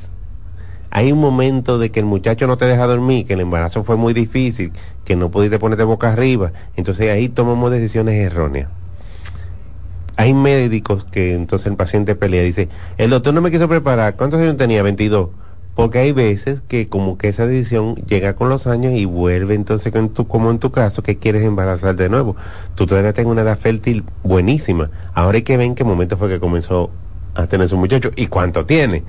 Hay 0.92 1.12
un 1.12 1.20
momento 1.20 1.78
de 1.78 1.92
que 1.92 2.00
el 2.00 2.06
muchacho 2.06 2.48
no 2.48 2.58
te 2.58 2.66
deja 2.66 2.88
dormir, 2.88 3.26
que 3.26 3.34
el 3.34 3.42
embarazo 3.42 3.84
fue 3.84 3.96
muy 3.96 4.14
difícil, 4.14 4.72
que 5.06 5.16
no 5.16 5.30
pudiste 5.30 5.60
ponerte 5.60 5.84
boca 5.84 6.12
arriba. 6.12 6.52
Entonces 6.76 7.12
ahí 7.12 7.30
tomamos 7.30 7.72
decisiones 7.72 8.16
erróneas. 8.16 8.70
Hay 10.20 10.34
médicos 10.34 11.06
que 11.06 11.34
entonces 11.34 11.68
el 11.68 11.78
paciente 11.78 12.14
pelea 12.14 12.44
y 12.44 12.48
dice, 12.48 12.68
el 12.98 13.10
doctor 13.10 13.34
no 13.34 13.40
me 13.40 13.52
quiso 13.52 13.70
preparar. 13.70 14.18
¿Cuántos 14.18 14.42
años 14.42 14.58
tenía? 14.58 14.84
22. 14.84 15.30
Porque 15.76 16.00
hay 16.00 16.12
veces 16.12 16.60
que 16.68 16.90
como 16.90 17.18
que 17.18 17.30
esa 17.30 17.48
decisión 17.48 17.96
llega 18.06 18.34
con 18.34 18.50
los 18.50 18.68
años 18.68 18.92
y 18.92 19.06
vuelve 19.06 19.56
entonces 19.56 19.96
en 19.96 20.10
tu, 20.10 20.28
como 20.28 20.52
en 20.52 20.60
tu 20.60 20.72
caso 20.72 21.04
que 21.04 21.18
quieres 21.18 21.44
embarazar 21.44 21.96
de 21.96 22.10
nuevo. 22.10 22.36
Tú 22.76 22.86
todavía 22.86 23.14
tienes 23.14 23.32
una 23.32 23.44
edad 23.44 23.58
fértil 23.58 24.04
buenísima. 24.22 24.92
Ahora 25.14 25.38
hay 25.38 25.44
que 25.44 25.56
ver 25.56 25.68
en 25.68 25.76
qué 25.76 25.86
momento 25.86 26.18
fue 26.18 26.28
que 26.28 26.42
comenzó 26.42 26.92
a 27.34 27.48
tener 27.48 27.70
su 27.70 27.78
muchacho 27.78 28.12
y 28.18 28.28
cuánto 28.28 28.66
tiene. 28.66 29.06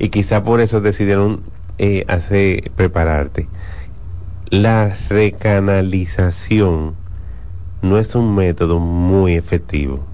Y 0.00 0.08
quizá 0.08 0.42
por 0.42 0.60
eso 0.60 0.80
decidieron 0.80 1.42
eh, 1.78 2.04
hacer 2.08 2.72
prepararte. 2.72 3.46
La 4.50 4.96
recanalización 5.08 6.96
no 7.80 7.96
es 7.96 8.16
un 8.16 8.34
método 8.34 8.80
muy 8.80 9.34
efectivo. 9.34 10.04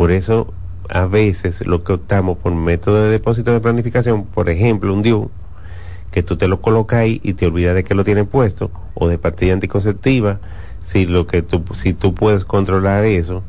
Por 0.00 0.12
eso 0.12 0.46
a 0.88 1.04
veces 1.04 1.66
lo 1.66 1.84
que 1.84 1.92
optamos 1.92 2.38
por 2.38 2.54
método 2.54 3.02
de 3.02 3.10
depósito 3.10 3.52
de 3.52 3.60
planificación, 3.60 4.24
por 4.24 4.48
ejemplo, 4.48 4.94
un 4.94 5.02
DIU, 5.02 5.28
que 6.10 6.22
tú 6.22 6.38
te 6.38 6.48
lo 6.48 6.62
colocas 6.62 7.00
ahí 7.00 7.20
y 7.22 7.34
te 7.34 7.46
olvidas 7.46 7.74
de 7.74 7.84
que 7.84 7.94
lo 7.94 8.02
tienen 8.02 8.24
puesto, 8.24 8.70
o 8.94 9.08
de 9.08 9.18
pastilla 9.18 9.52
anticonceptiva, 9.52 10.40
si 10.82 11.04
lo 11.04 11.26
que 11.26 11.42
tú, 11.42 11.62
si 11.74 11.92
tú 11.92 12.14
puedes 12.14 12.46
controlar 12.46 13.04
eso, 13.04 13.42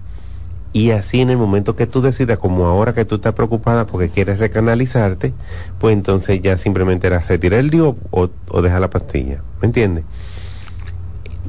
y 0.74 0.92
así 0.92 1.22
en 1.22 1.30
el 1.30 1.38
momento 1.38 1.78
que 1.78 1.88
tú 1.88 2.02
decidas, 2.02 2.38
como 2.38 2.66
ahora 2.66 2.94
que 2.94 3.06
tú 3.06 3.16
estás 3.16 3.32
preocupada 3.32 3.88
porque 3.88 4.10
quieres 4.10 4.38
recanalizarte, 4.40 5.34
pues 5.80 5.94
entonces 5.94 6.42
ya 6.42 6.58
simplemente 6.58 7.08
era 7.08 7.20
retirar 7.20 7.62
el 7.62 7.70
DIU 7.70 7.96
o, 8.12 8.30
o 8.50 8.62
dejar 8.62 8.82
la 8.82 8.90
pastilla, 8.90 9.42
¿me 9.62 9.68
entiendes? 9.68 10.04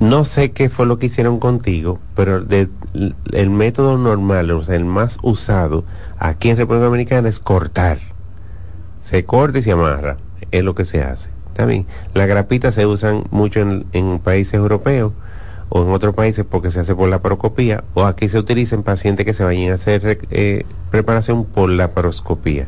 No 0.03 0.24
sé 0.24 0.50
qué 0.50 0.68
fue 0.68 0.84
lo 0.84 0.98
que 0.98 1.07
hicieron 1.07 1.38
contigo, 1.38 2.00
pero 2.16 2.44
el 2.44 3.50
método 3.50 3.96
normal, 3.98 4.50
o 4.50 4.61
sea, 4.61 4.74
el 4.74 4.84
más 4.84 5.18
usado 5.22 5.84
aquí 6.18 6.50
en 6.50 6.57
República 6.57 6.86
Dominicana 6.86 7.28
es 7.28 7.38
cortar. 7.38 8.00
Se 9.00 9.24
corta 9.24 9.61
y 9.61 9.62
se 9.62 9.70
amarra, 9.70 10.16
es 10.50 10.64
lo 10.64 10.74
que 10.74 10.84
se 10.84 11.05
hace. 11.05 11.30
¿Está 11.46 11.66
bien? 11.66 11.86
Las 12.14 12.26
grapitas 12.26 12.74
se 12.74 12.84
usan 12.84 13.26
mucho 13.30 13.61
en, 13.61 13.86
en 13.92 14.18
países 14.18 14.55
europeos 14.55 15.12
o 15.68 15.84
en 15.84 15.90
otros 15.90 16.16
países 16.16 16.44
porque 16.50 16.72
se 16.72 16.80
hace 16.80 16.96
por 16.96 17.09
la 17.09 17.22
paroscopía, 17.22 17.84
o 17.94 18.03
aquí 18.03 18.28
se 18.28 18.40
utiliza 18.40 18.74
en 18.74 18.82
pacientes 18.82 19.24
que 19.24 19.34
se 19.34 19.44
vayan 19.44 19.70
a 19.70 19.74
hacer 19.74 20.18
eh, 20.32 20.64
preparación 20.90 21.44
por 21.44 21.70
la 21.70 21.92
paroscopía. 21.92 22.66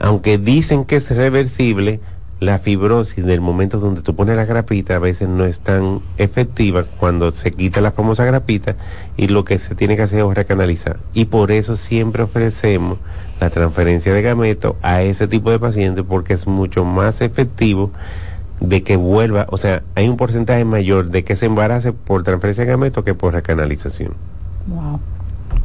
Aunque 0.00 0.38
dicen 0.38 0.86
que 0.86 0.96
es 0.96 1.08
reversible, 1.14 2.00
la 2.42 2.58
fibrosis 2.58 3.24
del 3.24 3.40
momento 3.40 3.78
donde 3.78 4.02
tú 4.02 4.16
pones 4.16 4.34
la 4.34 4.44
grapita 4.44 4.96
a 4.96 4.98
veces 4.98 5.28
no 5.28 5.44
es 5.44 5.60
tan 5.60 6.00
efectiva 6.16 6.84
cuando 6.98 7.30
se 7.30 7.52
quita 7.52 7.80
la 7.80 7.92
famosa 7.92 8.24
grapita 8.24 8.74
y 9.16 9.28
lo 9.28 9.44
que 9.44 9.60
se 9.60 9.76
tiene 9.76 9.94
que 9.94 10.02
hacer 10.02 10.24
es 10.26 10.34
recanalizar. 10.34 10.98
Y 11.14 11.26
por 11.26 11.52
eso 11.52 11.76
siempre 11.76 12.24
ofrecemos 12.24 12.98
la 13.38 13.48
transferencia 13.50 14.12
de 14.12 14.22
gameto 14.22 14.76
a 14.82 15.02
ese 15.02 15.28
tipo 15.28 15.52
de 15.52 15.60
pacientes 15.60 16.04
porque 16.04 16.34
es 16.34 16.48
mucho 16.48 16.84
más 16.84 17.20
efectivo 17.20 17.92
de 18.58 18.82
que 18.82 18.96
vuelva, 18.96 19.46
o 19.50 19.56
sea, 19.56 19.84
hay 19.94 20.08
un 20.08 20.16
porcentaje 20.16 20.64
mayor 20.64 21.10
de 21.10 21.22
que 21.22 21.36
se 21.36 21.46
embarace 21.46 21.92
por 21.92 22.24
transferencia 22.24 22.64
de 22.64 22.72
gameto 22.72 23.04
que 23.04 23.14
por 23.14 23.34
recanalización. 23.34 24.14
Wow. 24.66 24.98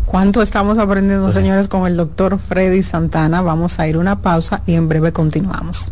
¿Cuánto 0.06 0.44
estamos 0.44 0.78
aprendiendo, 0.78 1.32
señores, 1.32 1.68
con 1.70 1.88
el 1.88 1.98
doctor 1.98 2.38
Freddy 2.38 2.84
Santana? 2.84 3.42
Vamos 3.42 3.80
a 3.80 3.88
ir 3.88 3.98
una 3.98 4.22
pausa 4.22 4.62
y 4.68 4.76
en 4.76 4.88
breve 4.88 5.12
continuamos. 5.12 5.92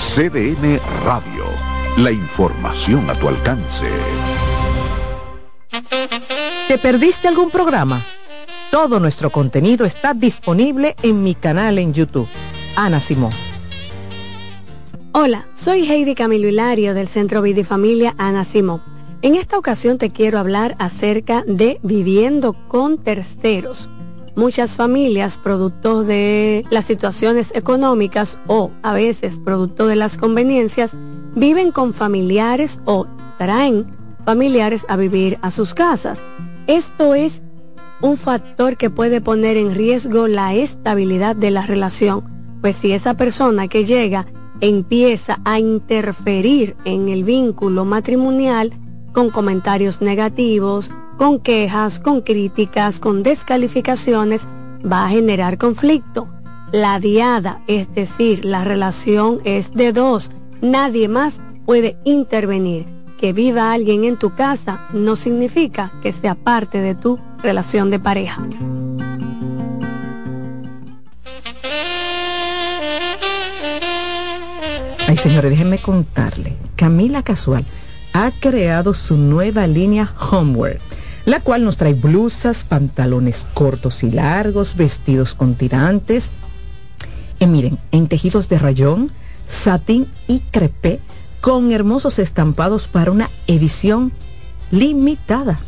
CDN 0.00 0.80
Radio. 1.04 1.44
La 1.98 2.10
información 2.10 3.08
a 3.10 3.14
tu 3.14 3.28
alcance. 3.28 3.86
¿Te 6.66 6.78
perdiste 6.78 7.28
algún 7.28 7.50
programa? 7.50 8.00
Todo 8.70 8.98
nuestro 8.98 9.30
contenido 9.30 9.84
está 9.84 10.14
disponible 10.14 10.96
en 11.02 11.22
mi 11.22 11.34
canal 11.34 11.78
en 11.78 11.92
YouTube. 11.92 12.26
Ana 12.76 12.98
Simón. 12.98 13.30
Hola, 15.12 15.46
soy 15.54 15.86
Heidi 15.88 16.14
Camilo 16.14 16.48
Hilario 16.48 16.94
del 16.94 17.06
Centro 17.06 17.42
Vida 17.42 17.60
y 17.60 17.64
Familia 17.64 18.14
Ana 18.16 18.44
Simón. 18.46 18.82
En 19.20 19.34
esta 19.34 19.58
ocasión 19.58 19.98
te 19.98 20.10
quiero 20.10 20.38
hablar 20.38 20.76
acerca 20.78 21.44
de 21.46 21.78
viviendo 21.82 22.54
con 22.68 22.96
terceros. 22.96 23.90
Muchas 24.36 24.76
familias, 24.76 25.36
producto 25.36 26.04
de 26.04 26.64
las 26.70 26.84
situaciones 26.84 27.52
económicas 27.54 28.38
o 28.46 28.70
a 28.82 28.92
veces 28.92 29.40
producto 29.44 29.86
de 29.86 29.96
las 29.96 30.16
conveniencias, 30.16 30.92
viven 31.34 31.72
con 31.72 31.94
familiares 31.94 32.80
o 32.84 33.06
traen 33.38 33.86
familiares 34.24 34.86
a 34.88 34.96
vivir 34.96 35.38
a 35.42 35.50
sus 35.50 35.74
casas. 35.74 36.22
Esto 36.66 37.14
es 37.14 37.42
un 38.00 38.16
factor 38.16 38.76
que 38.76 38.88
puede 38.88 39.20
poner 39.20 39.56
en 39.56 39.74
riesgo 39.74 40.28
la 40.28 40.54
estabilidad 40.54 41.36
de 41.36 41.50
la 41.50 41.66
relación, 41.66 42.24
pues 42.60 42.76
si 42.76 42.92
esa 42.92 43.14
persona 43.14 43.68
que 43.68 43.84
llega 43.84 44.26
empieza 44.60 45.40
a 45.44 45.58
interferir 45.58 46.76
en 46.84 47.08
el 47.08 47.24
vínculo 47.24 47.84
matrimonial 47.84 48.72
con 49.12 49.30
comentarios 49.30 50.00
negativos, 50.00 50.90
con 51.20 51.38
quejas, 51.38 52.00
con 52.00 52.22
críticas, 52.22 52.98
con 52.98 53.22
descalificaciones, 53.22 54.46
va 54.90 55.04
a 55.04 55.10
generar 55.10 55.58
conflicto. 55.58 56.28
la 56.72 56.98
diada, 56.98 57.60
es 57.66 57.94
decir, 57.94 58.46
la 58.46 58.64
relación 58.64 59.42
es 59.44 59.74
de 59.74 59.92
dos, 59.92 60.30
nadie 60.62 61.08
más 61.08 61.42
puede 61.66 61.98
intervenir. 62.04 62.86
Que 63.18 63.34
viva 63.34 63.70
alguien 63.70 64.04
en 64.04 64.16
tu 64.16 64.34
casa 64.34 64.88
no 64.94 65.14
significa 65.14 65.92
que 66.02 66.10
sea 66.12 66.36
parte 66.36 66.80
de 66.80 66.94
tu 66.94 67.18
relación 67.42 67.90
de 67.90 67.98
pareja. 67.98 68.40
Ay, 75.06 75.16
señores, 75.18 75.50
déjenme 75.50 75.76
contarle. 75.76 76.56
Camila 76.76 77.22
Casual 77.22 77.66
ha 78.12 78.30
creado 78.40 78.94
su 78.94 79.16
nueva 79.16 79.66
línea 79.66 80.14
Homeware, 80.30 80.80
la 81.24 81.40
cual 81.40 81.64
nos 81.64 81.76
trae 81.76 81.94
blusas, 81.94 82.64
pantalones 82.64 83.46
cortos 83.54 84.02
y 84.02 84.10
largos, 84.10 84.76
vestidos 84.76 85.34
con 85.34 85.54
tirantes. 85.54 86.30
Y 87.38 87.46
miren, 87.46 87.78
en 87.92 88.06
tejidos 88.06 88.48
de 88.48 88.58
rayón, 88.58 89.10
satín 89.48 90.08
y 90.26 90.40
crepé, 90.40 91.00
con 91.40 91.72
hermosos 91.72 92.18
estampados 92.18 92.86
para 92.86 93.10
una 93.10 93.30
edición 93.46 94.12
limitada. 94.70 95.58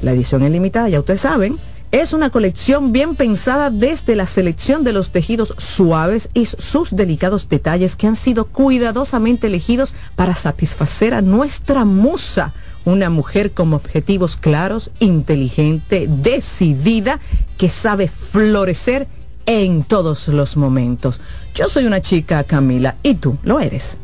La 0.00 0.12
edición 0.12 0.42
es 0.42 0.50
limitada, 0.50 0.88
ya 0.88 1.00
ustedes 1.00 1.20
saben, 1.20 1.58
es 1.92 2.12
una 2.12 2.30
colección 2.30 2.90
bien 2.90 3.14
pensada 3.14 3.70
desde 3.70 4.16
la 4.16 4.26
selección 4.26 4.82
de 4.82 4.92
los 4.92 5.10
tejidos 5.10 5.54
suaves 5.58 6.28
y 6.34 6.46
sus 6.46 6.96
delicados 6.96 7.48
detalles 7.48 7.94
que 7.94 8.08
han 8.08 8.16
sido 8.16 8.46
cuidadosamente 8.46 9.46
elegidos 9.46 9.94
para 10.16 10.34
satisfacer 10.34 11.14
a 11.14 11.22
nuestra 11.22 11.84
musa, 11.84 12.52
una 12.84 13.10
mujer 13.10 13.52
con 13.52 13.72
objetivos 13.72 14.36
claros, 14.36 14.90
inteligente, 15.00 16.06
decidida, 16.08 17.20
que 17.58 17.68
sabe 17.68 18.08
florecer 18.08 19.08
en 19.46 19.84
todos 19.84 20.28
los 20.28 20.56
momentos. 20.56 21.20
Yo 21.54 21.68
soy 21.68 21.84
una 21.84 22.00
chica, 22.00 22.44
Camila, 22.44 22.96
y 23.02 23.14
tú 23.14 23.38
lo 23.42 23.60
eres. 23.60 23.98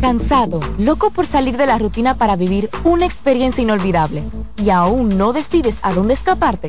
Cansado, 0.00 0.60
loco 0.78 1.10
por 1.12 1.26
salir 1.26 1.56
de 1.56 1.66
la 1.66 1.78
rutina 1.78 2.14
para 2.14 2.34
vivir 2.34 2.68
una 2.82 3.06
experiencia 3.06 3.62
inolvidable 3.62 4.24
y 4.56 4.70
aún 4.70 5.16
no 5.16 5.32
decides 5.32 5.78
a 5.82 5.92
dónde 5.92 6.14
escaparte. 6.14 6.68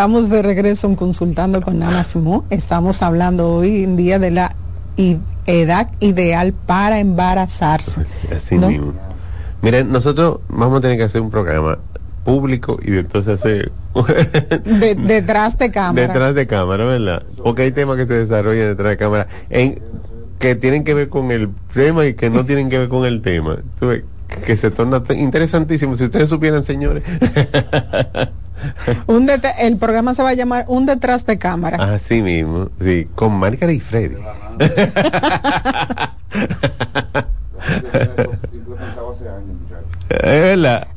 Estamos 0.00 0.30
de 0.30 0.40
regreso 0.40 0.86
en 0.86 0.96
Consultando 0.96 1.60
con 1.60 1.82
Ana. 1.82 2.06
Estamos 2.48 3.02
hablando 3.02 3.50
hoy 3.50 3.84
en 3.84 3.98
día 3.98 4.18
de 4.18 4.30
la 4.30 4.56
edad 5.44 5.90
ideal 6.00 6.54
para 6.54 7.00
embarazarse. 7.00 8.06
Así 8.34 8.56
mismo. 8.56 8.94
Miren, 9.60 9.92
nosotros 9.92 10.40
vamos 10.48 10.78
a 10.78 10.80
tener 10.80 10.96
que 10.96 11.02
hacer 11.02 11.20
un 11.20 11.28
programa 11.28 11.80
público 12.24 12.78
y 12.82 12.96
entonces 12.96 13.34
hacer... 13.34 13.72
detrás 15.06 15.58
de 15.58 15.70
cámara. 15.70 16.06
Detrás 16.06 16.34
de 16.34 16.46
cámara, 16.46 16.86
¿verdad? 16.86 17.22
Porque 17.36 17.64
hay 17.64 17.72
temas 17.72 17.98
que 17.98 18.06
se 18.06 18.14
desarrollan 18.14 18.68
detrás 18.68 18.88
de 18.92 18.96
cámara 18.96 19.26
en, 19.50 19.82
que 20.38 20.54
tienen 20.54 20.82
que 20.82 20.94
ver 20.94 21.10
con 21.10 21.30
el 21.30 21.50
tema 21.74 22.06
y 22.06 22.14
que 22.14 22.30
no 22.30 22.46
tienen 22.46 22.70
que 22.70 22.78
ver 22.78 22.88
con 22.88 23.04
el 23.04 23.20
tema. 23.20 23.58
que 24.46 24.56
se 24.56 24.70
torna 24.70 25.02
interesantísimo. 25.10 25.94
Si 25.98 26.04
ustedes 26.04 26.30
supieran, 26.30 26.64
señores. 26.64 27.04
un 29.06 29.30
el 29.58 29.76
programa 29.76 30.14
se 30.14 30.22
va 30.22 30.30
a 30.30 30.34
llamar 30.34 30.64
Un 30.68 30.86
detrás 30.86 31.26
de 31.26 31.38
cámara. 31.38 31.76
Así 31.94 32.22
mismo, 32.22 32.70
sí, 32.80 33.08
con 33.14 33.38
Margarita 33.38 33.72
y 33.72 33.80
Freddy. 33.80 34.16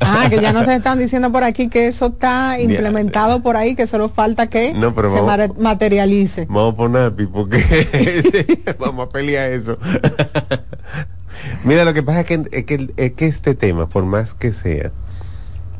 ah, 0.00 0.26
que 0.28 0.40
ya 0.40 0.52
nos 0.52 0.66
están 0.68 0.98
diciendo 0.98 1.30
por 1.30 1.44
aquí 1.44 1.68
que 1.68 1.86
eso 1.86 2.06
está 2.06 2.58
implementado 2.60 3.42
por 3.42 3.56
ahí, 3.56 3.74
que 3.74 3.86
solo 3.86 4.08
falta 4.08 4.48
que 4.48 4.72
se 4.72 5.52
materialice. 5.60 6.46
Vamos 6.48 6.74
a 6.74 6.76
poner 6.76 7.12
porque 7.32 8.74
vamos 8.78 9.06
a 9.06 9.08
pelear 9.10 9.50
eso. 9.50 9.78
Mira, 11.64 11.84
lo 11.84 11.94
que 11.94 12.02
pasa 12.02 12.20
es 12.20 12.26
que, 12.26 12.44
es 12.52 12.64
que, 12.64 12.92
es 12.96 13.12
que 13.12 13.26
este 13.26 13.54
tema, 13.54 13.88
por 13.88 14.04
más 14.04 14.34
que 14.34 14.52
sea, 14.52 14.92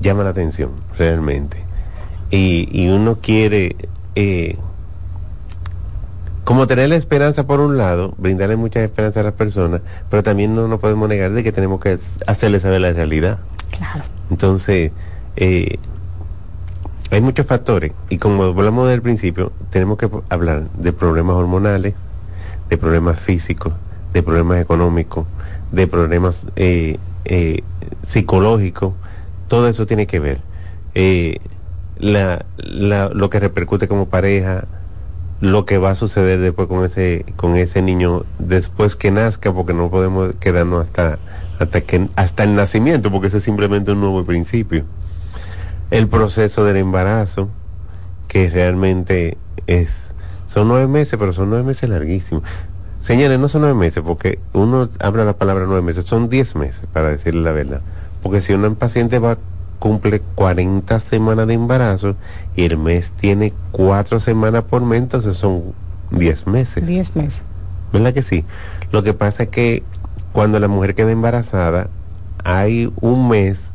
llama 0.01 0.25
la 0.25 0.31
atención, 0.31 0.73
realmente 0.99 1.59
y, 2.37 2.89
uno 2.89 3.19
quiere 3.21 3.77
eh, 4.15 4.57
como 6.43 6.67
tener 6.67 6.89
la 6.89 6.97
esperanza 6.97 7.47
por 7.47 7.61
un 7.61 7.79
lado, 7.79 8.15
brindarle 8.19 8.57
mucha 8.57 8.83
esperanza 8.83 9.21
a 9.21 9.23
las 9.23 9.33
personas, 9.35 9.81
pero 10.11 10.23
también 10.23 10.55
no 10.55 10.69
nos 10.69 10.81
podemos 10.81 11.09
negar 11.09 11.31
de 11.31 11.43
que 11.45 11.53
tenemos 11.53 11.81
que 11.81 11.99
hacerle 12.27 12.61
saber 12.61 12.81
la 12.81 12.93
realidad. 12.93 13.39
Claro. 13.71 14.05
Entonces, 14.31 14.93
eh, 15.37 15.79
hay 17.11 17.21
muchos 17.21 17.47
factores 17.47 17.93
y 18.11 18.19
como 18.19 18.45
hablamos 18.45 18.89
del 18.89 19.01
principio, 19.01 19.53
tenemos 19.71 19.97
que 19.97 20.11
hablar 20.29 20.65
de 20.77 20.93
problemas 20.93 21.37
hormonales, 21.37 21.95
de 22.69 22.79
problemas 22.79 23.19
físicos, 23.19 23.73
de 24.13 24.23
problemas 24.23 24.61
económicos, 24.61 25.27
de 25.71 25.87
problemas 25.87 26.47
eh, 26.57 26.99
psicológicos, 28.03 28.95
todo 29.49 29.69
eso 29.69 29.87
tiene 29.87 30.07
que 30.07 30.21
ver 30.21 30.41
la, 31.99 32.45
la, 32.57 33.09
lo 33.09 33.31
que 33.31 33.41
repercute 33.41 33.89
como 33.89 34.09
pareja, 34.09 34.65
lo 35.41 35.67
que 35.67 35.79
va 35.79 35.91
a 35.91 35.95
suceder 35.95 36.41
después 36.41 36.69
con 36.69 36.85
ese, 36.85 37.25
con 37.37 37.57
ese 37.57 37.83
niño 37.83 38.25
después 38.39 38.97
que 38.97 39.11
nazca, 39.11 39.53
porque 39.53 39.75
no 39.75 39.91
podemos 39.91 40.35
quedarnos 40.41 40.87
hasta, 40.87 41.19
hasta 41.59 41.81
que, 41.83 42.09
hasta 42.17 42.45
el 42.45 42.55
nacimiento, 42.55 43.11
porque 43.11 43.29
ese 43.29 43.39
es 43.39 43.43
simplemente 43.43 43.93
un 43.93 44.01
nuevo 44.01 44.25
principio. 44.25 44.85
El 45.91 46.09
proceso 46.09 46.65
del 46.65 46.77
embarazo, 46.77 47.49
que 48.29 48.49
realmente 48.49 49.37
es, 49.67 50.15
son 50.47 50.69
nueve 50.69 50.87
meses, 50.87 51.19
pero 51.19 51.33
son 51.33 51.51
nueve 51.51 51.65
meses 51.65 51.89
larguísimos. 51.89 52.43
Señores, 53.01 53.39
no 53.39 53.49
son 53.49 53.63
nueve 53.63 53.79
meses, 53.79 54.03
porque 54.05 54.39
uno 54.55 54.89
habla 54.99 55.25
la 55.27 55.35
palabra 55.35 55.67
nueve 55.67 55.83
meses, 55.83 56.05
son 56.05 56.31
diez 56.31 56.57
meses, 56.57 56.87
para 56.91 57.11
decirle 57.11 57.43
la 57.43 57.53
verdad. 57.53 57.83
Porque 58.23 58.41
si 58.41 58.55
un 58.55 58.75
paciente 58.77 59.19
va 59.19 59.37
cumple 59.85 60.23
40 60.35 60.99
semanas 60.99 61.47
de 61.47 61.53
embarazo 61.53 62.17
y 62.57 62.65
el 62.65 62.79
mes 62.79 63.13
tiene 63.21 63.53
cuatro 63.71 64.19
semanas 64.19 64.63
por 64.63 64.81
mes, 64.81 65.01
entonces 65.01 65.37
son 65.37 65.75
10 66.11 66.47
meses. 66.47 66.87
10 66.87 67.15
meses. 67.15 67.43
¿Verdad 67.93 68.15
que 68.15 68.23
sí? 68.23 68.47
Lo 68.93 69.03
que 69.03 69.13
pasa 69.13 69.43
es 69.43 69.49
que 69.51 69.83
cuando 70.33 70.59
la 70.59 70.69
mujer 70.69 70.95
queda 70.95 71.13
embarazada, 71.13 71.91
hay 72.45 72.91
un 73.03 73.29
mes 73.29 73.73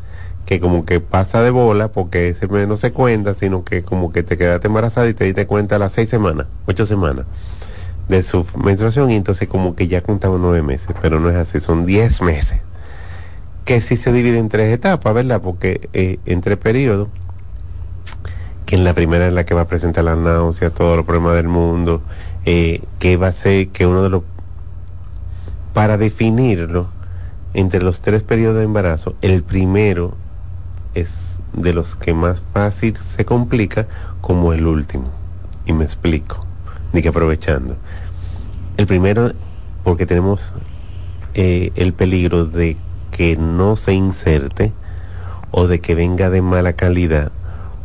que 0.48 0.60
como 0.60 0.84
que 0.84 1.00
pasa 1.00 1.44
de 1.44 1.52
bola 1.52 1.90
porque 1.90 2.30
ese 2.30 2.48
mes 2.48 2.68
no 2.68 2.78
se 2.78 2.92
cuenta, 2.92 3.36
sino 3.36 3.64
que 3.64 3.84
como 3.84 4.12
que 4.12 4.24
te 4.24 4.36
quedaste 4.36 4.66
embarazada 4.66 5.08
y 5.10 5.14
te 5.14 5.26
diste 5.26 5.46
cuenta 5.46 5.76
a 5.76 5.80
las 5.80 5.92
seis 5.92 6.10
semanas, 6.10 6.48
ocho 6.66 6.88
semanas 6.88 7.28
de 8.08 8.24
su 8.24 8.48
menstruación 8.56 9.12
y 9.12 9.16
entonces 9.16 9.48
como 9.48 9.76
que 9.76 9.88
ya 9.88 10.02
contamos 10.02 10.40
nueve 10.40 10.64
meses, 10.64 10.96
pero 11.04 11.20
no 11.20 11.30
es 11.30 11.36
así, 11.36 11.60
son 11.60 11.86
diez 11.86 12.20
meses. 12.24 12.62
Que 13.66 13.82
sí 13.82 13.98
se 13.98 14.12
divide 14.12 14.38
en 14.38 14.50
tres 14.50 14.74
etapas, 14.74 15.14
¿verdad? 15.14 15.42
Porque 15.42 15.90
eh, 15.94 16.20
entre 16.26 16.58
periodos, 16.58 17.10
que 18.66 18.76
en 18.76 18.84
la 18.84 18.94
primera 18.94 19.28
es 19.28 19.34
la 19.34 19.46
que 19.46 19.54
va 19.54 19.62
a 19.62 19.68
presentar 19.68 20.04
la 20.04 20.16
náusea, 20.16 20.70
todos 20.70 20.96
los 20.96 21.06
problemas 21.06 21.36
del 21.36 21.48
mundo, 21.48 22.02
eh, 22.46 22.82
que 23.00 23.18
va 23.18 23.28
a 23.28 23.32
ser 23.32 23.70
que 23.70 23.86
uno 23.86 24.04
de 24.04 24.10
los, 24.10 24.24
para 25.74 25.98
definirlo, 25.98 26.88
entre 27.54 27.82
los 27.82 28.02
tres 28.02 28.24
periodos 28.24 28.58
de 28.58 28.64
embarazo, 28.64 29.16
el 29.22 29.44
primero 29.44 30.16
es 30.94 31.40
de 31.54 31.74
los 31.74 31.96
que 31.96 32.14
más 32.14 32.42
fácil 32.54 32.96
se 32.98 33.26
complica 33.26 33.88
como 34.22 34.54
el 34.54 34.68
último. 34.68 35.10
Y 35.66 35.74
me 35.74 35.84
explico, 35.84 36.40
ni 36.94 37.02
que 37.02 37.10
aprovechando. 37.10 37.76
El 38.78 38.88
primero, 38.88 39.32
porque 39.84 40.06
tenemos 40.06 40.54
eh, 41.34 41.72
el 41.76 41.94
peligro 41.94 42.46
de 42.46 42.78
que 43.20 43.36
no 43.36 43.76
se 43.76 43.92
inserte 43.92 44.72
o 45.52 45.68
de 45.68 45.82
que 45.82 45.94
venga 45.94 46.30
de 46.30 46.42
mala 46.42 46.72
calidad 46.72 47.34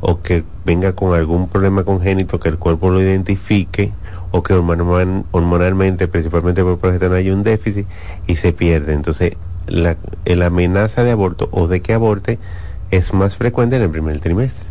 o 0.01 0.23
que 0.23 0.45
venga 0.65 0.93
con 0.93 1.13
algún 1.13 1.49
problema 1.49 1.83
congénito 1.83 2.39
que 2.39 2.49
el 2.49 2.57
cuerpo 2.57 2.89
lo 2.89 3.03
identifique 3.03 3.91
o 4.31 4.45
que 4.45 4.55
hormonalmente, 4.55 6.07
principalmente 6.07 6.63
por 6.63 6.79
progesterona, 6.79 7.17
hay 7.19 7.31
un 7.33 7.43
déficit 7.43 7.89
y 8.29 8.37
se 8.37 8.53
pierde. 8.53 8.93
Entonces, 8.93 9.33
la, 9.67 9.97
la 10.25 10.47
amenaza 10.47 11.03
de 11.03 11.11
aborto 11.11 11.49
o 11.51 11.67
de 11.67 11.83
que 11.83 11.95
aborte 11.95 12.39
es 12.93 13.13
más 13.13 13.37
frecuente 13.37 13.75
en 13.75 13.83
el 13.83 13.91
primer 13.91 14.21
trimestre. 14.21 14.69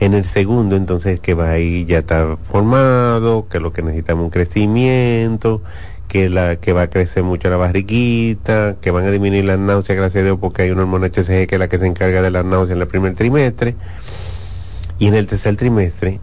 En 0.00 0.12
el 0.12 0.26
segundo, 0.26 0.76
entonces, 0.76 1.18
que 1.18 1.32
va 1.32 1.48
ahí 1.48 1.86
ya 1.86 2.00
está 2.00 2.36
formado, 2.50 3.48
que 3.48 3.58
lo 3.58 3.72
que 3.72 3.80
necesitamos 3.80 4.24
un 4.24 4.30
crecimiento, 4.30 5.62
que 6.08 6.28
la 6.28 6.56
que 6.56 6.72
va 6.72 6.82
a 6.82 6.90
crecer 6.90 7.22
mucho 7.22 7.50
la 7.50 7.56
barriguita, 7.56 8.76
que 8.80 8.90
van 8.90 9.04
a 9.06 9.10
disminuir 9.10 9.44
las 9.44 9.58
náuseas, 9.58 9.98
gracias 9.98 10.22
a 10.22 10.24
Dios, 10.24 10.38
porque 10.40 10.62
hay 10.62 10.70
una 10.70 10.82
hormona 10.82 11.06
HCG 11.08 11.46
que 11.46 11.56
es 11.56 11.58
la 11.58 11.68
que 11.68 11.78
se 11.78 11.86
encarga 11.86 12.22
de 12.22 12.30
las 12.30 12.44
náuseas 12.44 12.76
en 12.76 12.82
el 12.82 12.88
primer 12.88 13.14
trimestre. 13.14 13.74
Y 14.98 15.08
en 15.08 15.14
el 15.14 15.26
tercer 15.26 15.56
trimestre, 15.56 16.20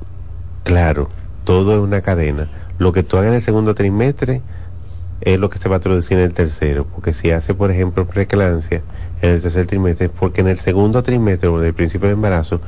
claro, 0.63 1.09
todo 1.43 1.73
es 1.73 1.79
una 1.79 2.01
cadena. 2.01 2.47
Lo 2.77 2.93
que 2.93 3.03
tú 3.03 3.17
hagas 3.17 3.29
en 3.29 3.35
el 3.35 3.41
segundo 3.41 3.75
trimestre 3.75 4.41
es 5.19 5.37
lo 5.37 5.49
que 5.49 5.59
se 5.59 5.69
va 5.69 5.75
a 5.75 5.79
producir 5.79 6.17
en 6.17 6.23
el 6.23 6.33
tercero, 6.33 6.85
porque 6.85 7.13
si 7.13 7.31
hace, 7.31 7.53
por 7.53 7.69
ejemplo, 7.69 8.07
preeclampsia 8.07 8.81
en 9.21 9.29
el 9.29 9.41
tercer 9.41 9.67
trimestre, 9.67 10.09
porque 10.09 10.41
en 10.41 10.47
el 10.47 10.57
segundo 10.57 11.03
trimestre 11.03 11.49
o 11.49 11.59
del 11.59 11.73
principio 11.73 12.07
de 12.07 12.13
embarazo 12.13 12.59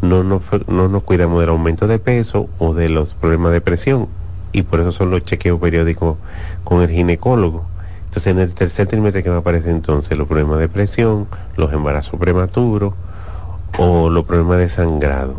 no 0.00 0.24
nos 0.24 1.02
cuidamos 1.04 1.40
del 1.40 1.50
aumento 1.50 1.86
de 1.86 1.98
peso 1.98 2.48
o 2.58 2.74
de 2.74 2.88
los 2.88 3.14
problemas 3.14 3.52
de 3.52 3.60
presión, 3.60 4.08
y 4.52 4.62
por 4.62 4.80
eso 4.80 4.92
son 4.92 5.10
los 5.10 5.24
chequeos 5.24 5.60
periódicos 5.60 6.16
con 6.64 6.82
el 6.82 6.90
ginecólogo. 6.90 7.66
Entonces, 8.04 8.32
en 8.32 8.40
el 8.40 8.54
tercer 8.54 8.88
trimestre 8.88 9.22
que 9.22 9.30
me 9.30 9.36
aparece 9.36 9.70
entonces 9.70 10.18
los 10.18 10.26
problemas 10.26 10.58
de 10.58 10.68
presión, 10.68 11.28
los 11.56 11.72
embarazos 11.72 12.18
prematuros 12.18 12.94
o 13.78 14.10
los 14.10 14.24
problemas 14.24 14.58
de 14.58 14.68
sangrado. 14.68 15.36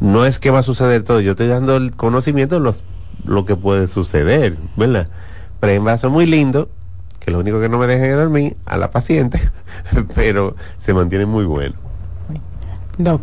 No 0.00 0.24
es 0.24 0.38
que 0.38 0.50
va 0.50 0.60
a 0.60 0.62
suceder 0.64 1.02
todo, 1.02 1.20
yo 1.20 1.32
estoy 1.32 1.46
dando 1.46 1.76
el 1.76 1.92
conocimiento 1.92 2.56
de 2.56 2.60
los, 2.60 2.82
lo 3.24 3.44
que 3.44 3.56
puede 3.56 3.86
suceder, 3.86 4.56
¿verdad? 4.76 5.08
Preembarazo 5.60 6.10
muy 6.10 6.26
lindo, 6.26 6.68
que 7.20 7.30
lo 7.30 7.38
único 7.38 7.60
que 7.60 7.68
no 7.68 7.78
me 7.78 7.86
deja 7.86 8.12
dormir 8.14 8.56
a 8.66 8.76
la 8.78 8.90
paciente, 8.90 9.40
pero 10.14 10.56
se 10.78 10.94
mantiene 10.94 11.26
muy 11.26 11.44
bueno. 11.44 11.74
Doc, 12.96 13.20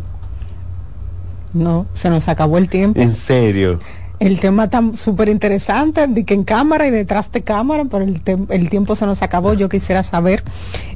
no, 1.52 1.86
se 1.94 2.10
nos 2.10 2.28
acabó 2.28 2.58
el 2.58 2.68
tiempo. 2.68 3.00
En 3.00 3.14
serio. 3.14 3.80
El 4.18 4.40
tema 4.40 4.64
está 4.64 4.82
súper 4.94 5.28
interesante, 5.28 6.06
de 6.06 6.24
que 6.24 6.32
en 6.32 6.44
cámara 6.44 6.86
y 6.86 6.90
detrás 6.90 7.30
de 7.32 7.42
cámara, 7.42 7.84
pero 7.90 8.04
el, 8.04 8.22
el 8.48 8.70
tiempo 8.70 8.94
se 8.94 9.04
nos 9.04 9.20
acabó. 9.22 9.52
Yo 9.52 9.68
quisiera 9.68 10.02
saber 10.02 10.42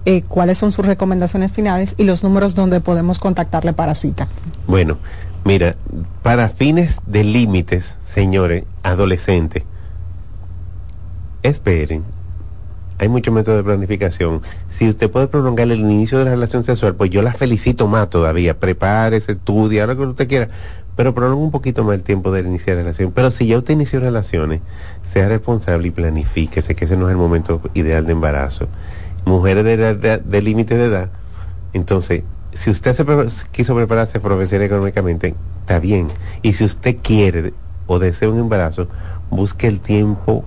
eh, 0.07 0.23
cuáles 0.23 0.57
son 0.57 0.73
sus 0.73 0.87
recomendaciones 0.87 1.53
finales 1.53 1.95
y 1.99 2.05
los 2.05 2.23
números 2.23 2.55
donde 2.55 2.81
podemos 2.81 3.18
contactarle 3.18 3.75
para 3.75 3.95
cita. 3.95 4.27
Bueno, 4.66 4.97
mira, 5.45 5.77
para 6.23 6.49
fines 6.49 6.99
de 7.07 7.25
límites, 7.25 7.99
señores, 8.03 8.64
adolescentes, 8.83 9.64
esperen. 11.43 12.05
Hay 12.99 13.09
muchos 13.09 13.33
métodos 13.33 13.59
de 13.59 13.64
planificación. 13.64 14.43
Si 14.68 14.87
usted 14.87 15.11
puede 15.11 15.27
prolongar 15.27 15.71
el 15.71 15.81
inicio 15.81 16.18
de 16.18 16.27
la 16.27 16.33
relación 16.33 16.64
sexual, 16.64 16.97
pues 16.97 17.09
yo 17.09 17.23
la 17.23 17.33
felicito 17.33 17.89
más 17.89 18.11
todavía. 18.11 18.59
Prepárese, 18.59 19.33
estudie, 19.33 19.87
lo 19.87 19.97
que 19.97 20.03
usted 20.03 20.29
quiera 20.29 20.49
pero 20.97 21.14
prolonga 21.14 21.43
un 21.43 21.51
poquito 21.51 21.84
más 21.84 21.95
el 21.95 22.03
tiempo 22.03 22.32
de 22.32 22.41
iniciar 22.41 22.76
relación. 22.76 23.12
Pero 23.12 23.30
si 23.30 23.47
ya 23.47 23.59
usted 23.59 23.74
inició 23.74 24.01
relaciones, 24.01 24.61
sea 25.03 25.28
responsable 25.28 25.88
y 25.88 25.91
planifíquese, 25.91 26.74
que 26.74 26.84
ese 26.84 26.97
no 26.97 27.09
es 27.09 27.12
el 27.12 27.18
momento 27.18 27.61
ideal 27.74 28.07
de 28.07 28.12
embarazo. 28.12 28.68
Mujeres 29.24 29.64
de, 29.64 30.43
límite 30.43 30.76
de 30.76 30.86
edad, 30.86 31.11
entonces, 31.72 32.22
si 32.53 32.70
usted 32.70 32.95
se 32.95 33.05
quiso 33.53 33.74
prepararse 33.74 34.18
profesional 34.18 34.66
económicamente, 34.66 35.34
está 35.61 35.78
bien. 35.78 36.09
Y 36.43 36.55
si 36.55 36.64
usted 36.64 36.97
quiere 37.03 37.53
o 37.86 37.99
desea 37.99 38.28
un 38.28 38.38
embarazo, 38.38 38.88
busque 39.30 39.66
el 39.66 39.80
tiempo, 39.80 40.45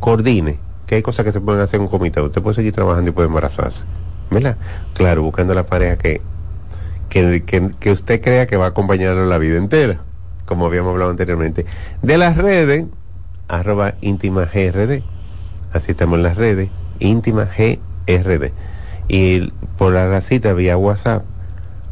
coordine, 0.00 0.58
que 0.86 0.96
hay 0.96 1.02
cosas 1.02 1.24
que 1.24 1.32
se 1.32 1.40
pueden 1.40 1.60
hacer 1.60 1.78
en 1.78 1.82
un 1.82 1.88
comité. 1.88 2.20
Usted 2.20 2.42
puede 2.42 2.56
seguir 2.56 2.72
trabajando 2.72 3.10
y 3.10 3.12
puede 3.12 3.28
embarazarse. 3.28 3.82
¿Verdad? 4.30 4.56
Claro, 4.94 5.22
buscando 5.22 5.54
la 5.54 5.66
pareja 5.66 5.96
que 5.96 6.20
que, 7.80 7.90
usted 7.90 8.20
crea 8.20 8.46
que 8.46 8.56
va 8.56 8.66
a 8.66 8.68
acompañarlo 8.68 9.26
la 9.26 9.38
vida 9.38 9.58
entera, 9.58 9.98
como 10.44 10.66
habíamos 10.66 10.90
hablado 10.90 11.10
anteriormente. 11.10 11.66
De 12.02 12.18
las 12.18 12.36
redes, 12.36 12.86
arroba 13.48 13.94
íntima 14.00 14.44
GRD, 14.44 15.02
así 15.72 15.90
estamos 15.92 16.18
en 16.18 16.24
las 16.24 16.36
redes, 16.36 16.68
íntima 16.98 17.46
GRD. 17.46 18.52
Y 19.08 19.52
por 19.78 19.92
la 19.92 20.08
racita 20.08 20.52
vía 20.52 20.76
WhatsApp, 20.76 21.22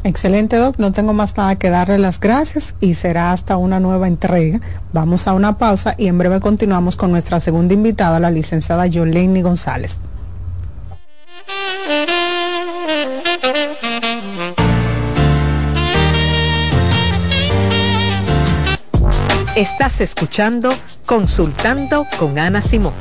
Excelente, 0.07 0.55
Doc. 0.55 0.79
No 0.79 0.93
tengo 0.93 1.13
más 1.13 1.37
nada 1.37 1.57
que 1.57 1.69
darle 1.69 1.99
las 1.99 2.21
gracias 2.21 2.77
y 2.79 2.95
será 2.95 3.33
hasta 3.33 3.57
una 3.57 3.81
nueva 3.81 4.07
entrega. 4.07 4.61
Vamos 4.93 5.27
a 5.27 5.33
una 5.33 5.59
pausa 5.59 5.97
y 5.99 6.07
en 6.07 6.17
breve 6.17 6.39
continuamos 6.39 6.97
con 6.97 7.11
nuestra 7.11 7.41
segunda 7.41 7.75
invitada, 7.75 8.21
la 8.21 8.31
licenciada 8.31 8.87
Yoleni 8.87 9.43
González. 9.43 9.99
Estás 19.57 20.01
escuchando 20.01 20.71
Consultando 21.05 22.07
con 22.17 22.39
Ana 22.39 22.63
Simón. 22.63 22.95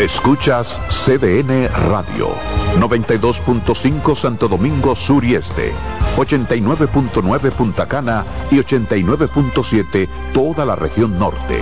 Escuchas 0.00 0.80
CDN 0.88 1.68
Radio, 1.88 2.30
92.5 2.78 4.16
Santo 4.16 4.48
Domingo 4.48 4.94
Sur 4.96 5.24
y 5.24 5.34
Este, 5.34 5.72
89.9 6.16 7.50
Punta 7.52 7.86
Cana 7.86 8.24
y 8.50 8.56
89.7 8.56 10.08
toda 10.32 10.64
la 10.64 10.76
región 10.76 11.18
norte. 11.18 11.60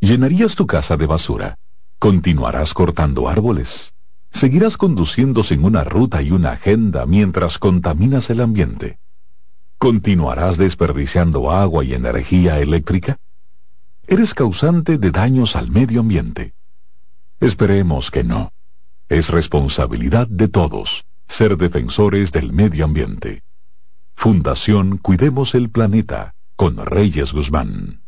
¿Llenarías 0.00 0.54
tu 0.54 0.66
casa 0.66 0.96
de 0.96 1.06
basura? 1.06 1.58
¿Continuarás 1.98 2.74
cortando 2.74 3.28
árboles? 3.28 3.92
¿Seguirás 4.32 4.76
conduciendo 4.76 5.42
sin 5.42 5.64
una 5.64 5.84
ruta 5.84 6.22
y 6.22 6.30
una 6.30 6.52
agenda 6.52 7.06
mientras 7.06 7.58
contaminas 7.58 8.28
el 8.30 8.40
ambiente? 8.40 8.98
¿Continuarás 9.78 10.58
desperdiciando 10.58 11.50
agua 11.50 11.84
y 11.84 11.94
energía 11.94 12.60
eléctrica? 12.60 13.18
eres 14.08 14.34
causante 14.34 14.98
de 14.98 15.10
daños 15.10 15.56
al 15.56 15.70
medio 15.70 16.00
ambiente. 16.00 16.54
Esperemos 17.40 18.10
que 18.10 18.24
no. 18.24 18.52
Es 19.08 19.28
responsabilidad 19.28 20.26
de 20.26 20.48
todos 20.48 21.04
ser 21.28 21.56
defensores 21.56 22.32
del 22.32 22.52
medio 22.52 22.84
ambiente. 22.84 23.42
Fundación 24.14 24.96
Cuidemos 24.98 25.54
el 25.54 25.70
Planeta 25.70 26.34
con 26.56 26.76
Reyes 26.84 27.32
Guzmán. 27.32 28.00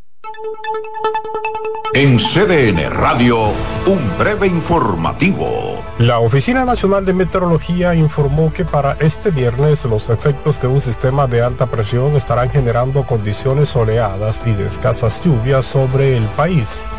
En 1.95 2.19
CDN 2.19 2.91
Radio, 2.91 3.49
un 3.87 4.19
breve 4.19 4.47
informativo. 4.47 5.83
La 5.99 6.21
Oficina 6.21 6.65
Nacional 6.65 7.05
de 7.05 7.13
Meteorología 7.13 7.95
informó 7.95 8.53
que 8.53 8.65
para 8.65 8.93
este 9.01 9.31
viernes 9.31 9.85
los 9.85 10.09
efectos 10.11 10.61
de 10.61 10.69
un 10.69 10.81
sistema 10.81 11.27
de 11.27 11.43
alta 11.43 11.67
presión 11.67 12.15
estarán 12.17 12.51
generando 12.51 13.05
condiciones 13.07 13.71
soleadas 13.71 14.41
y 14.47 14.53
de 14.53 14.67
escasas 14.67 15.23
lluvias 15.25 15.67
sobre 15.67 16.17
el 16.17 16.25
país. 16.29 16.91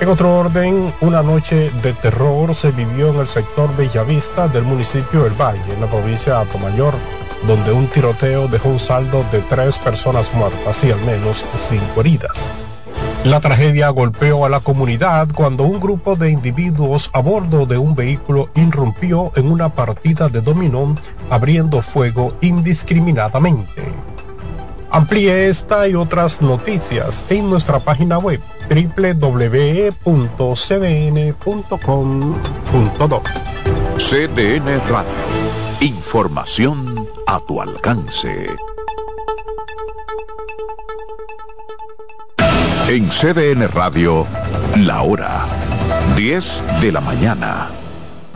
En 0.00 0.08
otro 0.08 0.38
orden, 0.38 0.92
una 1.00 1.22
noche 1.22 1.70
de 1.82 1.92
terror 1.92 2.52
se 2.52 2.72
vivió 2.72 3.10
en 3.10 3.16
el 3.16 3.28
sector 3.28 3.74
Bellavista 3.76 4.48
del 4.48 4.64
municipio 4.64 5.24
El 5.24 5.40
Valle, 5.40 5.72
en 5.72 5.80
la 5.80 5.86
provincia 5.86 6.34
de 6.34 6.42
Atomayor, 6.42 6.94
donde 7.46 7.72
un 7.72 7.86
tiroteo 7.86 8.48
dejó 8.48 8.70
un 8.70 8.80
saldo 8.80 9.24
de 9.30 9.38
tres 9.42 9.78
personas 9.78 10.34
muertas 10.34 10.82
y 10.82 10.90
al 10.90 11.00
menos 11.02 11.46
cinco 11.56 12.00
heridas. 12.00 12.48
La 13.24 13.40
tragedia 13.40 13.88
golpeó 13.90 14.44
a 14.44 14.48
la 14.48 14.60
comunidad 14.60 15.28
cuando 15.32 15.62
un 15.62 15.78
grupo 15.78 16.16
de 16.16 16.28
individuos 16.28 17.08
a 17.12 17.20
bordo 17.20 17.64
de 17.64 17.78
un 17.78 17.94
vehículo 17.94 18.50
irrumpió 18.56 19.30
en 19.36 19.50
una 19.50 19.70
partida 19.70 20.28
de 20.28 20.40
dominó 20.40 20.96
abriendo 21.30 21.80
fuego 21.82 22.36
indiscriminadamente. 22.40 23.82
Amplíe 24.94 25.48
esta 25.48 25.88
y 25.88 25.96
otras 25.96 26.40
noticias 26.40 27.26
en 27.28 27.50
nuestra 27.50 27.80
página 27.80 28.16
web 28.18 28.40
www.cdn.com.do. 28.70 29.92
CDN 33.98 34.80
Radio. 34.88 35.10
Información 35.80 37.08
a 37.26 37.40
tu 37.40 37.60
alcance. 37.60 38.46
En 42.86 43.08
CDN 43.08 43.66
Radio, 43.72 44.24
la 44.76 45.02
hora 45.02 45.44
10 46.14 46.62
de 46.80 46.92
la 46.92 47.00
mañana. 47.00 47.68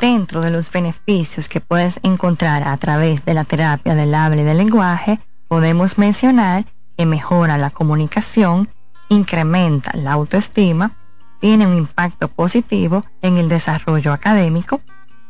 Dentro 0.00 0.40
de 0.40 0.50
los 0.50 0.72
beneficios 0.72 1.48
que 1.48 1.60
puedes 1.60 2.00
encontrar 2.02 2.66
a 2.66 2.76
través 2.78 3.24
de 3.24 3.34
la 3.34 3.44
terapia 3.44 3.94
del 3.94 4.12
habla 4.12 4.42
y 4.42 4.44
del 4.44 4.58
lenguaje, 4.58 5.20
podemos 5.48 5.98
mencionar 5.98 6.66
que 6.96 7.06
mejora 7.06 7.58
la 7.58 7.70
comunicación, 7.70 8.68
incrementa 9.08 9.96
la 9.96 10.12
autoestima, 10.12 10.92
tiene 11.40 11.66
un 11.66 11.74
impacto 11.74 12.28
positivo 12.28 13.04
en 13.22 13.38
el 13.38 13.48
desarrollo 13.48 14.12
académico 14.12 14.80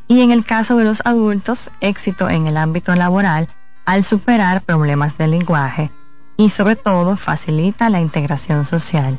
y 0.09 0.23
en 0.23 0.31
el 0.31 0.45
caso 0.45 0.77
de 0.77 0.85
los 0.85 1.03
adultos, 1.05 1.71
éxito 1.81 2.29
en 2.31 2.47
el 2.47 2.57
ámbito 2.57 2.95
laboral 2.95 3.49
al 3.85 4.05
superar 4.05 4.63
problemas 4.63 5.17
del 5.19 5.31
lenguaje 5.33 5.91
y 6.37 6.51
sobre 6.51 6.77
todo 6.77 7.17
facilita 7.17 7.91
la 7.91 8.01
integración 8.01 8.65
social. 8.65 9.19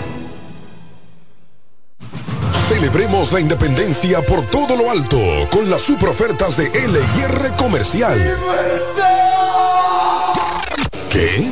Celebremos 2.53 3.31
la 3.31 3.39
independencia 3.39 4.21
por 4.21 4.45
todo 4.49 4.75
lo 4.75 4.89
alto 4.89 5.19
con 5.49 5.69
las 5.69 5.81
super 5.81 6.09
ofertas 6.09 6.57
de 6.57 6.69
LIR 6.69 7.53
Comercial. 7.57 8.37
¿Qué? 11.09 11.51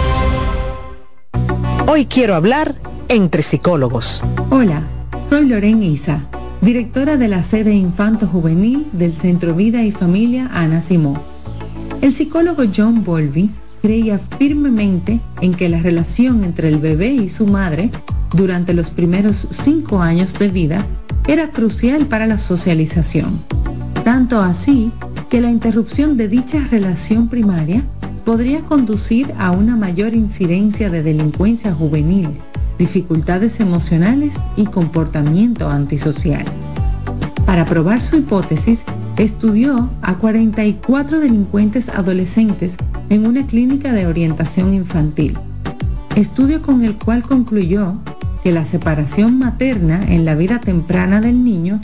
Hoy 1.87 2.05
quiero 2.05 2.35
hablar 2.35 2.75
entre 3.09 3.41
psicólogos. 3.41 4.21
Hola, 4.49 4.83
soy 5.29 5.47
Loren 5.47 5.81
Isa, 5.81 6.25
directora 6.61 7.17
de 7.17 7.27
la 7.27 7.43
sede 7.43 7.73
Infanto 7.73 8.27
Juvenil 8.27 8.87
del 8.93 9.13
Centro 9.13 9.55
Vida 9.55 9.83
y 9.83 9.91
Familia 9.91 10.49
Ana 10.53 10.83
Simó. 10.83 11.21
El 12.01 12.13
psicólogo 12.13 12.63
John 12.73 13.03
Bolby 13.03 13.49
creía 13.81 14.19
firmemente 14.37 15.19
en 15.41 15.53
que 15.53 15.69
la 15.69 15.79
relación 15.79 16.43
entre 16.43 16.67
el 16.67 16.77
bebé 16.77 17.13
y 17.13 17.29
su 17.29 17.47
madre 17.47 17.89
durante 18.35 18.73
los 18.73 18.91
primeros 18.91 19.47
cinco 19.51 20.01
años 20.01 20.37
de 20.37 20.49
vida 20.49 20.85
era 21.27 21.49
crucial 21.49 22.05
para 22.05 22.27
la 22.27 22.37
socialización. 22.37 23.39
Tanto 24.03 24.39
así 24.39 24.91
que 25.29 25.41
la 25.41 25.49
interrupción 25.49 26.15
de 26.15 26.27
dicha 26.27 26.59
relación 26.69 27.27
primaria 27.27 27.83
podría 28.21 28.61
conducir 28.61 29.33
a 29.37 29.51
una 29.51 29.75
mayor 29.75 30.13
incidencia 30.13 30.89
de 30.89 31.03
delincuencia 31.03 31.73
juvenil, 31.73 32.29
dificultades 32.77 33.59
emocionales 33.59 34.35
y 34.55 34.65
comportamiento 34.65 35.69
antisocial. 35.69 36.45
Para 37.45 37.65
probar 37.65 38.01
su 38.01 38.17
hipótesis, 38.17 38.83
estudió 39.17 39.89
a 40.01 40.15
44 40.15 41.19
delincuentes 41.19 41.89
adolescentes 41.89 42.73
en 43.09 43.27
una 43.27 43.45
clínica 43.45 43.91
de 43.91 44.07
orientación 44.07 44.73
infantil, 44.73 45.37
estudio 46.15 46.61
con 46.61 46.83
el 46.83 46.95
cual 46.97 47.23
concluyó 47.23 47.95
que 48.43 48.51
la 48.51 48.65
separación 48.65 49.37
materna 49.37 50.01
en 50.07 50.25
la 50.25 50.35
vida 50.35 50.59
temprana 50.59 51.21
del 51.21 51.43
niño 51.43 51.79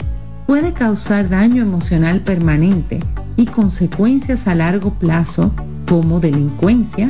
puede 0.46 0.72
causar 0.72 1.28
daño 1.28 1.62
emocional 1.62 2.20
permanente 2.20 3.00
y 3.36 3.46
consecuencias 3.46 4.48
a 4.48 4.54
largo 4.54 4.94
plazo 4.94 5.52
como 5.88 6.20
delincuencia, 6.20 7.08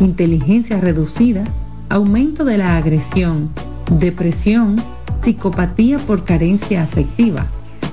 inteligencia 0.00 0.80
reducida, 0.80 1.44
aumento 1.88 2.44
de 2.44 2.58
la 2.58 2.76
agresión, 2.76 3.50
depresión, 3.98 4.76
psicopatía 5.22 5.98
por 5.98 6.24
carencia 6.24 6.82
afectiva, 6.82 7.46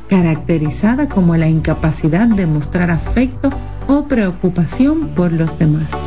caracterizada 0.07 1.09
como 1.09 1.35
la 1.35 1.49
incapacidad 1.49 2.27
de 2.27 2.45
mostrar 2.45 2.91
afecto 2.91 3.49
o 3.87 4.03
preocupación 4.03 5.09
por 5.09 5.31
los 5.31 5.57
demás. 5.57 6.06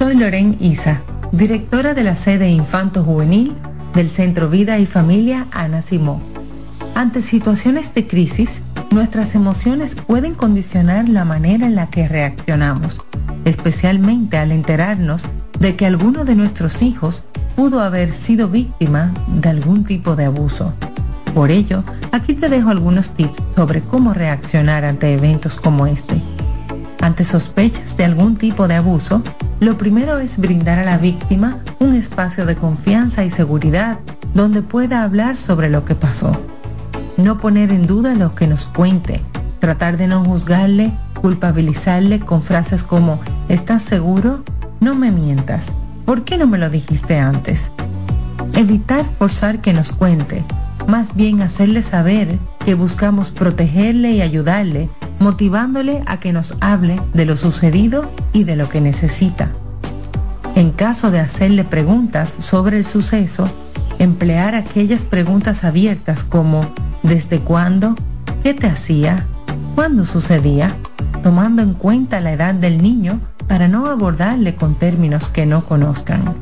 soy 0.00 0.14
Loren 0.14 0.56
Isa, 0.60 1.02
directora 1.30 1.92
de 1.92 2.02
la 2.02 2.16
sede 2.16 2.48
Infanto 2.48 3.04
Juvenil 3.04 3.52
del 3.94 4.08
Centro 4.08 4.48
Vida 4.48 4.78
y 4.78 4.86
Familia 4.86 5.46
Ana 5.50 5.82
Simó. 5.82 6.22
Ante 6.94 7.20
situaciones 7.20 7.92
de 7.92 8.06
crisis, 8.06 8.62
nuestras 8.90 9.34
emociones 9.34 9.94
pueden 9.94 10.34
condicionar 10.34 11.06
la 11.06 11.26
manera 11.26 11.66
en 11.66 11.74
la 11.74 11.90
que 11.90 12.08
reaccionamos, 12.08 13.02
especialmente 13.44 14.38
al 14.38 14.52
enterarnos 14.52 15.28
de 15.58 15.76
que 15.76 15.84
alguno 15.84 16.24
de 16.24 16.34
nuestros 16.34 16.80
hijos 16.80 17.22
pudo 17.54 17.82
haber 17.82 18.10
sido 18.10 18.48
víctima 18.48 19.12
de 19.26 19.50
algún 19.50 19.84
tipo 19.84 20.16
de 20.16 20.24
abuso. 20.24 20.72
Por 21.34 21.50
ello, 21.50 21.84
aquí 22.10 22.32
te 22.32 22.48
dejo 22.48 22.70
algunos 22.70 23.10
tips 23.10 23.38
sobre 23.54 23.82
cómo 23.82 24.14
reaccionar 24.14 24.86
ante 24.86 25.12
eventos 25.12 25.58
como 25.58 25.86
este. 25.86 26.22
Ante 27.00 27.24
sospechas 27.24 27.96
de 27.96 28.04
algún 28.04 28.36
tipo 28.36 28.68
de 28.68 28.74
abuso, 28.74 29.22
lo 29.58 29.78
primero 29.78 30.18
es 30.18 30.36
brindar 30.36 30.78
a 30.78 30.84
la 30.84 30.98
víctima 30.98 31.58
un 31.78 31.94
espacio 31.94 32.44
de 32.44 32.56
confianza 32.56 33.24
y 33.24 33.30
seguridad 33.30 33.98
donde 34.34 34.60
pueda 34.60 35.02
hablar 35.02 35.38
sobre 35.38 35.70
lo 35.70 35.84
que 35.84 35.94
pasó. 35.94 36.32
No 37.16 37.40
poner 37.40 37.72
en 37.72 37.86
duda 37.86 38.14
lo 38.14 38.34
que 38.34 38.46
nos 38.46 38.66
cuente, 38.66 39.22
tratar 39.60 39.96
de 39.96 40.08
no 40.08 40.24
juzgarle, 40.24 40.92
culpabilizarle 41.20 42.20
con 42.20 42.42
frases 42.42 42.82
como 42.82 43.20
¿estás 43.48 43.82
seguro? 43.82 44.44
No 44.80 44.94
me 44.94 45.10
mientas. 45.10 45.72
¿Por 46.04 46.24
qué 46.24 46.36
no 46.36 46.46
me 46.46 46.58
lo 46.58 46.68
dijiste 46.68 47.18
antes? 47.18 47.70
Evitar 48.54 49.06
forzar 49.18 49.60
que 49.60 49.72
nos 49.72 49.92
cuente, 49.92 50.44
más 50.86 51.14
bien 51.14 51.40
hacerle 51.40 51.82
saber 51.82 52.38
que 52.64 52.74
buscamos 52.74 53.30
protegerle 53.30 54.12
y 54.12 54.22
ayudarle 54.22 54.90
motivándole 55.20 56.02
a 56.06 56.18
que 56.18 56.32
nos 56.32 56.56
hable 56.60 57.00
de 57.14 57.24
lo 57.24 57.36
sucedido 57.36 58.10
y 58.32 58.44
de 58.44 58.56
lo 58.56 58.68
que 58.68 58.80
necesita. 58.80 59.50
En 60.56 60.72
caso 60.72 61.12
de 61.12 61.20
hacerle 61.20 61.62
preguntas 61.62 62.34
sobre 62.40 62.78
el 62.78 62.84
suceso, 62.84 63.48
emplear 64.00 64.56
aquellas 64.56 65.04
preguntas 65.04 65.62
abiertas 65.62 66.24
como 66.24 66.62
¿desde 67.04 67.38
cuándo? 67.38 67.94
¿Qué 68.42 68.54
te 68.54 68.66
hacía? 68.66 69.26
¿Cuándo 69.76 70.04
sucedía? 70.04 70.74
tomando 71.22 71.62
en 71.62 71.74
cuenta 71.74 72.20
la 72.20 72.32
edad 72.32 72.54
del 72.54 72.82
niño 72.82 73.20
para 73.46 73.68
no 73.68 73.86
abordarle 73.86 74.54
con 74.54 74.74
términos 74.76 75.28
que 75.28 75.46
no 75.46 75.64
conozcan. 75.64 76.34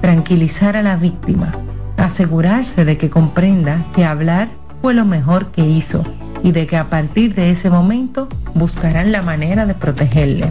Tranquilizar 0.00 0.76
a 0.76 0.82
la 0.82 0.96
víctima, 0.96 1.52
asegurarse 1.96 2.84
de 2.84 2.96
que 2.98 3.10
comprenda 3.10 3.84
que 3.94 4.04
hablar 4.04 4.48
fue 4.80 4.94
lo 4.94 5.04
mejor 5.04 5.50
que 5.50 5.66
hizo 5.66 6.04
y 6.46 6.52
de 6.52 6.68
que 6.68 6.76
a 6.76 6.88
partir 6.88 7.34
de 7.34 7.50
ese 7.50 7.70
momento 7.70 8.28
buscarán 8.54 9.10
la 9.10 9.20
manera 9.20 9.66
de 9.66 9.74
protegerle. 9.74 10.48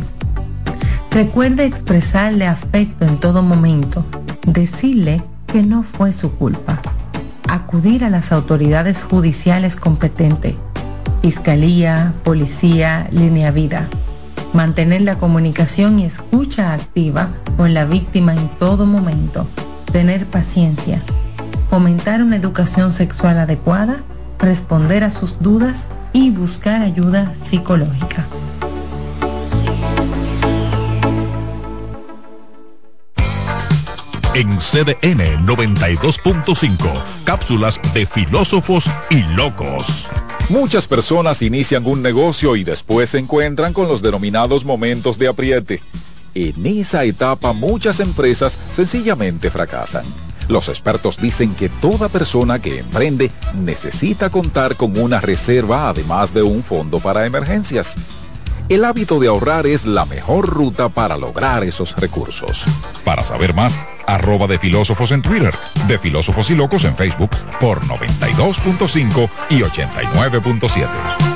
Recuerde 1.09 1.63
expresarle 1.63 2.45
afecto 2.45 3.05
en 3.05 3.17
todo 3.17 3.41
momento, 3.41 4.05
decirle 4.45 5.23
que 5.47 5.63
no 5.63 5.83
fue 5.83 6.11
su 6.11 6.33
culpa, 6.33 6.81
acudir 7.47 8.03
a 8.03 8.09
las 8.09 8.33
autoridades 8.33 9.03
judiciales 9.03 9.77
competentes, 9.77 10.55
fiscalía, 11.21 12.11
policía, 12.25 13.07
línea 13.11 13.51
vida, 13.51 13.87
mantener 14.51 14.99
la 14.99 15.15
comunicación 15.15 15.99
y 15.99 16.03
escucha 16.03 16.73
activa 16.73 17.29
con 17.55 17.73
la 17.73 17.85
víctima 17.85 18.33
en 18.33 18.49
todo 18.59 18.85
momento, 18.85 19.47
tener 19.93 20.25
paciencia, 20.25 21.01
fomentar 21.69 22.21
una 22.21 22.35
educación 22.35 22.91
sexual 22.91 23.37
adecuada, 23.37 24.03
responder 24.39 25.03
a 25.03 25.11
sus 25.11 25.39
dudas 25.39 25.87
y 26.13 26.31
buscar 26.31 26.81
ayuda 26.81 27.33
psicológica. 27.43 28.27
En 34.35 34.57
CDN 34.57 35.45
92.5, 35.45 36.77
cápsulas 37.23 37.79
de 37.93 38.05
filósofos 38.05 38.85
y 39.09 39.21
locos. 39.33 40.09
Muchas 40.49 40.87
personas 40.87 41.41
inician 41.41 41.85
un 41.85 42.01
negocio 42.01 42.57
y 42.57 42.65
después 42.65 43.11
se 43.11 43.19
encuentran 43.19 43.71
con 43.71 43.87
los 43.87 44.01
denominados 44.01 44.65
momentos 44.65 45.17
de 45.17 45.29
apriete. 45.29 45.81
En 46.33 46.65
esa 46.65 47.05
etapa 47.05 47.53
muchas 47.53 48.01
empresas 48.01 48.59
sencillamente 48.73 49.49
fracasan. 49.49 50.03
Los 50.47 50.69
expertos 50.69 51.17
dicen 51.17 51.55
que 51.55 51.69
toda 51.69 52.09
persona 52.09 52.59
que 52.59 52.79
emprende 52.79 53.31
necesita 53.55 54.29
contar 54.29 54.75
con 54.75 54.97
una 54.97 55.21
reserva 55.21 55.89
además 55.89 56.33
de 56.33 56.43
un 56.43 56.63
fondo 56.63 56.99
para 56.99 57.25
emergencias. 57.25 57.95
El 58.67 58.83
hábito 58.83 59.19
de 59.19 59.27
ahorrar 59.27 59.67
es 59.67 59.85
la 59.85 60.05
mejor 60.05 60.47
ruta 60.47 60.89
para 60.89 61.17
lograr 61.17 61.63
esos 61.63 61.95
recursos. 61.97 62.65
Para 63.03 63.23
saber 63.23 63.53
más, 63.53 63.77
arroba 64.07 64.47
de 64.47 64.57
filósofos 64.57 65.11
en 65.11 65.21
Twitter, 65.21 65.53
de 65.87 65.99
filósofos 65.99 66.49
y 66.49 66.55
locos 66.55 66.83
en 66.83 66.95
Facebook 66.95 67.29
por 67.59 67.81
92.5 67.81 69.29
y 69.51 69.59
89.7. 69.59 71.35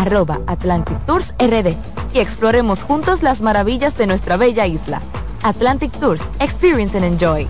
arroba 0.00 0.40
Atlantic 0.46 0.96
Tours 1.06 1.34
RD 1.38 1.74
y 2.14 2.20
exploremos 2.20 2.82
juntos 2.82 3.22
las 3.22 3.42
maravillas 3.42 3.98
de 3.98 4.06
nuestra 4.06 4.36
bella 4.36 4.66
isla. 4.66 5.00
Atlantic 5.42 5.92
Tours, 5.98 6.22
Experience 6.40 6.96
and 6.96 7.06
Enjoy. 7.06 7.48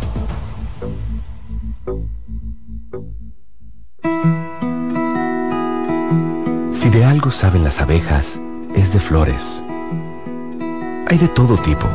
Si 6.73 6.91
de 6.91 7.05
algo 7.05 7.31
saben 7.31 7.65
las 7.65 7.81
abejas, 7.81 8.41
es 8.75 8.93
de 8.93 9.01
flores. 9.01 9.63
Hay 11.09 11.19
de 11.19 11.29
todo 11.29 11.57
tipo 11.57 11.87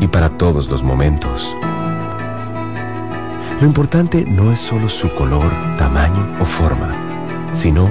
y 0.00 0.06
para 0.06 0.28
todos 0.30 0.68
los 0.68 0.82
momentos. 0.82 1.54
Lo 3.60 3.66
importante 3.66 4.24
no 4.26 4.52
es 4.52 4.60
solo 4.60 4.90
su 4.90 5.08
color, 5.14 5.50
tamaño 5.78 6.26
o 6.42 6.44
forma, 6.44 6.94
sino 7.54 7.90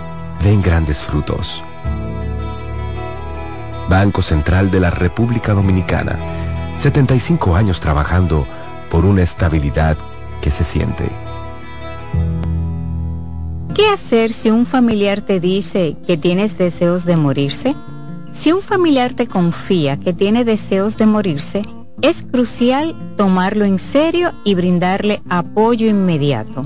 den 0.41 0.61
grandes 0.61 1.03
frutos. 1.03 1.63
Banco 3.89 4.21
Central 4.21 4.71
de 4.71 4.79
la 4.79 4.89
República 4.89 5.53
Dominicana. 5.53 6.17
75 6.77 7.55
años 7.55 7.79
trabajando 7.79 8.47
por 8.89 9.05
una 9.05 9.21
estabilidad 9.21 9.97
que 10.41 10.49
se 10.49 10.63
siente. 10.63 11.09
¿Qué 13.75 13.87
hacer 13.87 14.31
si 14.31 14.49
un 14.49 14.65
familiar 14.65 15.21
te 15.21 15.39
dice 15.39 15.95
que 16.05 16.17
tienes 16.17 16.57
deseos 16.57 17.05
de 17.05 17.17
morirse? 17.17 17.75
Si 18.31 18.51
un 18.51 18.61
familiar 18.61 19.13
te 19.13 19.27
confía 19.27 19.99
que 19.99 20.13
tiene 20.13 20.43
deseos 20.43 20.97
de 20.97 21.05
morirse, 21.05 21.63
es 22.01 22.23
crucial 22.23 22.95
tomarlo 23.17 23.65
en 23.65 23.77
serio 23.77 24.33
y 24.43 24.55
brindarle 24.55 25.21
apoyo 25.29 25.87
inmediato. 25.87 26.65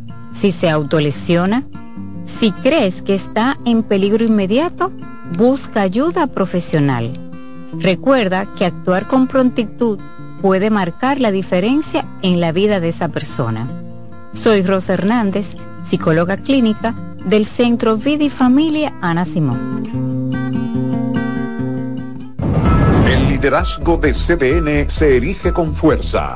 si 0.31 0.51
se 0.51 0.69
autolesiona, 0.69 1.63
si 2.25 2.51
crees 2.51 3.01
que 3.01 3.15
está 3.15 3.57
en 3.65 3.83
peligro 3.83 4.23
inmediato, 4.23 4.91
busca 5.37 5.81
ayuda 5.81 6.27
profesional. 6.27 7.11
Recuerda 7.73 8.47
que 8.57 8.65
actuar 8.65 9.07
con 9.07 9.27
prontitud 9.27 9.99
puede 10.41 10.69
marcar 10.69 11.19
la 11.19 11.31
diferencia 11.31 12.05
en 12.21 12.41
la 12.41 12.51
vida 12.51 12.79
de 12.79 12.89
esa 12.89 13.09
persona. 13.09 13.69
Soy 14.33 14.61
Rosa 14.63 14.93
Hernández, 14.93 15.55
psicóloga 15.83 16.37
clínica 16.37 16.95
del 17.25 17.45
Centro 17.45 17.97
Vida 17.97 18.23
y 18.23 18.29
Familia 18.29 18.93
Ana 19.01 19.25
Simón. 19.25 19.81
El 23.07 23.27
liderazgo 23.27 23.97
de 23.97 24.13
CDN 24.13 24.89
se 24.89 25.17
erige 25.17 25.53
con 25.53 25.75
fuerza, 25.75 26.35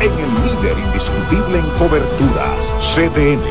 en 0.00 0.12
el 0.12 0.34
líder 0.44 0.78
indiscutible 0.78 1.58
en 1.58 1.68
coberturas, 1.78 2.58
CDN. 2.94 3.42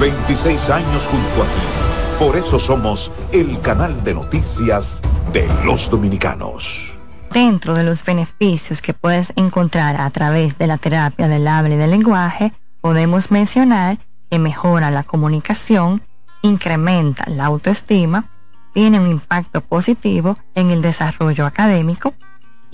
26 0.00 0.70
años 0.70 1.02
junto 1.10 1.42
a 1.42 1.46
ti. 1.46 2.18
Por 2.18 2.36
eso 2.36 2.58
somos 2.58 3.10
el 3.32 3.60
canal 3.60 4.02
de 4.02 4.14
noticias 4.14 5.00
de 5.32 5.46
los 5.64 5.90
dominicanos. 5.90 6.94
Dentro 7.32 7.74
de 7.74 7.84
los 7.84 8.04
beneficios 8.04 8.80
que 8.80 8.94
puedes 8.94 9.32
encontrar 9.36 10.00
a 10.00 10.08
través 10.10 10.56
de 10.56 10.66
la 10.66 10.78
terapia 10.78 11.28
del 11.28 11.46
habla 11.46 11.74
y 11.74 11.78
del 11.78 11.90
lenguaje, 11.90 12.52
podemos 12.80 13.30
mencionar 13.30 13.98
que 14.30 14.38
mejora 14.38 14.90
la 14.90 15.02
comunicación, 15.02 16.02
incrementa 16.42 17.28
la 17.28 17.46
autoestima, 17.46 18.30
tiene 18.72 19.00
un 19.00 19.08
impacto 19.08 19.60
positivo 19.60 20.38
en 20.54 20.70
el 20.70 20.80
desarrollo 20.80 21.44
académico, 21.44 22.14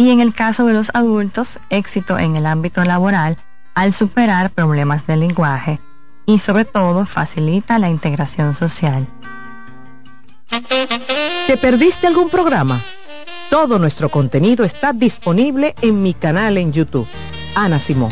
y 0.01 0.09
en 0.09 0.21
el 0.21 0.33
caso 0.33 0.65
de 0.65 0.73
los 0.73 0.91
adultos, 0.95 1.61
éxito 1.69 2.19
en 2.19 2.35
el 2.35 2.47
ámbito 2.47 2.83
laboral 2.85 3.37
al 3.75 3.93
superar 3.93 4.51
problemas 4.51 5.07
de 5.07 5.19
lenguaje 5.19 5.79
y 6.25 6.39
sobre 6.39 6.65
todo 6.65 7.05
facilita 7.05 7.79
la 7.79 7.91
integración 7.91 8.55
social. 8.55 9.07
¿Te 11.47 11.57
perdiste 11.59 12.07
algún 12.07 12.31
programa? 12.31 12.81
Todo 13.51 13.79
nuestro 13.79 14.09
contenido 14.09 14.65
está 14.65 14.95
disponible 14.95 15.75
en 15.83 16.03
mi 16.03 16.15
canal 16.15 16.57
en 16.57 16.73
YouTube. 16.73 17.07
Ana 17.55 17.79
Simón. 17.79 18.11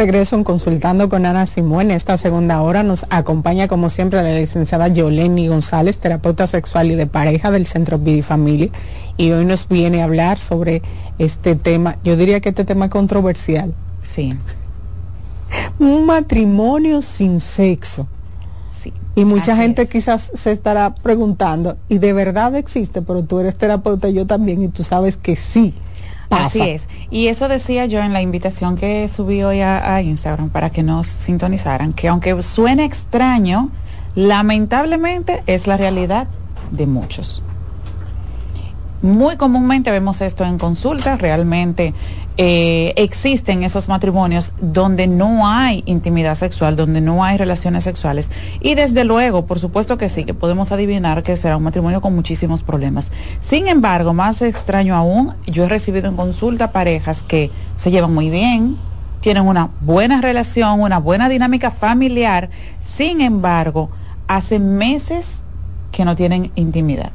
Regreso 0.00 0.34
en 0.34 0.44
Consultando 0.44 1.10
con 1.10 1.26
Ana 1.26 1.44
Simón. 1.44 1.90
En 1.90 1.90
esta 1.90 2.16
segunda 2.16 2.62
hora 2.62 2.82
nos 2.82 3.04
acompaña, 3.10 3.68
como 3.68 3.90
siempre, 3.90 4.22
la 4.22 4.32
licenciada 4.32 4.88
Yoleni 4.88 5.48
González, 5.48 5.98
terapeuta 5.98 6.46
sexual 6.46 6.90
y 6.90 6.94
de 6.94 7.06
pareja 7.06 7.50
del 7.50 7.66
Centro 7.66 7.98
Vida 7.98 8.22
Familia. 8.22 8.70
Y 9.18 9.30
hoy 9.32 9.44
nos 9.44 9.68
viene 9.68 10.00
a 10.00 10.04
hablar 10.04 10.38
sobre 10.38 10.80
este 11.18 11.54
tema. 11.54 11.96
Yo 12.02 12.16
diría 12.16 12.40
que 12.40 12.48
este 12.48 12.64
tema 12.64 12.86
es 12.86 12.90
controversial. 12.90 13.74
Sí. 14.00 14.34
Un 15.78 16.06
matrimonio 16.06 17.02
sin 17.02 17.38
sexo. 17.38 18.08
Sí. 18.70 18.94
Y 19.14 19.26
mucha 19.26 19.54
gente 19.54 19.86
quizás 19.86 20.30
se 20.32 20.50
estará 20.50 20.94
preguntando, 20.94 21.76
¿y 21.90 21.98
de 21.98 22.14
verdad 22.14 22.56
existe? 22.56 23.02
Pero 23.02 23.22
tú 23.24 23.38
eres 23.38 23.58
terapeuta 23.58 24.08
y 24.08 24.14
yo 24.14 24.26
también, 24.26 24.62
y 24.62 24.68
tú 24.68 24.82
sabes 24.82 25.18
que 25.18 25.36
sí. 25.36 25.74
Así 26.30 26.60
es. 26.62 26.88
Y 27.10 27.26
eso 27.26 27.48
decía 27.48 27.86
yo 27.86 28.00
en 28.00 28.12
la 28.12 28.22
invitación 28.22 28.76
que 28.76 29.08
subí 29.08 29.42
hoy 29.42 29.60
a, 29.60 30.00
Instagram 30.00 30.50
para 30.50 30.70
que 30.70 30.82
nos 30.82 31.06
sintonizaran, 31.06 31.92
que 31.92 32.08
aunque 32.08 32.42
suene 32.42 32.84
extraño, 32.84 33.70
lamentablemente 34.14 35.42
es 35.46 35.66
la 35.66 35.76
realidad 35.76 36.28
de 36.70 36.86
muchos. 36.86 37.42
Muy 39.02 39.36
comúnmente 39.36 39.90
vemos 39.90 40.20
esto 40.20 40.44
en 40.44 40.58
consultas, 40.58 41.20
realmente 41.20 41.94
eh, 42.42 42.94
existen 42.96 43.64
esos 43.64 43.90
matrimonios 43.90 44.54
donde 44.62 45.06
no 45.06 45.46
hay 45.46 45.82
intimidad 45.84 46.36
sexual, 46.36 46.74
donde 46.74 47.02
no 47.02 47.22
hay 47.22 47.36
relaciones 47.36 47.84
sexuales. 47.84 48.30
Y 48.62 48.76
desde 48.76 49.04
luego, 49.04 49.44
por 49.44 49.60
supuesto 49.60 49.98
que 49.98 50.08
sí, 50.08 50.24
que 50.24 50.32
podemos 50.32 50.72
adivinar 50.72 51.22
que 51.22 51.36
será 51.36 51.58
un 51.58 51.64
matrimonio 51.64 52.00
con 52.00 52.14
muchísimos 52.14 52.62
problemas. 52.62 53.12
Sin 53.42 53.68
embargo, 53.68 54.14
más 54.14 54.40
extraño 54.40 54.96
aún, 54.96 55.34
yo 55.46 55.64
he 55.64 55.68
recibido 55.68 56.08
en 56.08 56.16
consulta 56.16 56.72
parejas 56.72 57.20
que 57.20 57.50
se 57.74 57.90
llevan 57.90 58.14
muy 58.14 58.30
bien, 58.30 58.78
tienen 59.20 59.46
una 59.46 59.68
buena 59.82 60.22
relación, 60.22 60.80
una 60.80 60.96
buena 60.96 61.28
dinámica 61.28 61.70
familiar, 61.70 62.48
sin 62.82 63.20
embargo, 63.20 63.90
hace 64.28 64.58
meses 64.58 65.42
que 65.92 66.06
no 66.06 66.16
tienen 66.16 66.52
intimidad. 66.54 67.12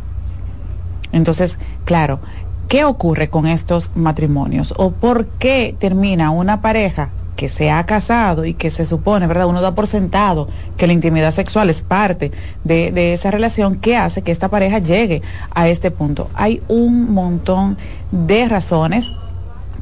Entonces, 1.11 1.57
claro, 1.83 2.19
¿qué 2.67 2.83
ocurre 2.83 3.29
con 3.29 3.47
estos 3.47 3.91
matrimonios? 3.95 4.73
¿O 4.77 4.91
por 4.91 5.25
qué 5.25 5.75
termina 5.79 6.31
una 6.31 6.61
pareja 6.61 7.09
que 7.35 7.49
se 7.49 7.69
ha 7.69 7.85
casado 7.85 8.45
y 8.45 8.53
que 8.53 8.69
se 8.69 8.85
supone, 8.85 9.27
¿verdad? 9.27 9.47
Uno 9.47 9.61
da 9.61 9.75
por 9.75 9.87
sentado 9.87 10.47
que 10.77 10.87
la 10.87 10.93
intimidad 10.93 11.31
sexual 11.31 11.69
es 11.69 11.83
parte 11.83 12.31
de, 12.63 12.91
de, 12.91 13.13
esa 13.13 13.31
relación 13.31 13.75
que 13.75 13.97
hace 13.97 14.21
que 14.21 14.31
esta 14.31 14.49
pareja 14.49 14.79
llegue 14.79 15.21
a 15.53 15.67
este 15.67 15.91
punto. 15.91 16.29
Hay 16.33 16.61
un 16.67 17.11
montón 17.13 17.77
de 18.11 18.47
razones 18.47 19.11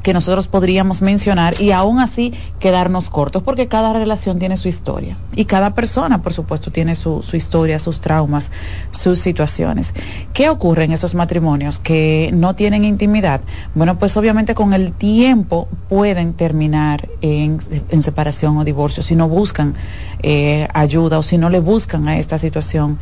que 0.04 0.12
nosotros 0.12 0.48
podríamos 0.48 1.00
mencionar 1.00 1.60
y 1.60 1.72
aún 1.72 1.98
así 1.98 2.34
quedarnos 2.60 3.08
cortos, 3.08 3.42
porque 3.42 3.68
cada 3.68 3.94
relación 3.94 4.38
tiene 4.38 4.58
su 4.58 4.68
historia 4.68 5.16
y 5.34 5.46
cada 5.46 5.74
persona, 5.74 6.20
por 6.20 6.34
supuesto, 6.34 6.70
tiene 6.70 6.94
su, 6.94 7.22
su 7.22 7.36
historia, 7.36 7.78
sus 7.78 8.02
traumas, 8.02 8.50
sus 8.90 9.18
situaciones. 9.18 9.94
¿Qué 10.34 10.50
ocurre 10.50 10.84
en 10.84 10.92
esos 10.92 11.14
matrimonios 11.14 11.78
que 11.78 12.30
no 12.34 12.54
tienen 12.54 12.84
intimidad? 12.84 13.40
Bueno, 13.74 13.98
pues 13.98 14.14
obviamente 14.18 14.54
con 14.54 14.74
el 14.74 14.92
tiempo 14.92 15.68
pueden 15.88 16.34
terminar 16.34 17.08
en, 17.22 17.58
en 17.88 18.02
separación 18.02 18.58
o 18.58 18.64
divorcio 18.64 19.02
si 19.02 19.16
no 19.16 19.26
buscan 19.26 19.74
eh, 20.22 20.68
ayuda 20.74 21.18
o 21.18 21.22
si 21.22 21.38
no 21.38 21.48
le 21.48 21.60
buscan 21.60 22.06
a 22.08 22.18
esta 22.18 22.36
situación 22.36 22.98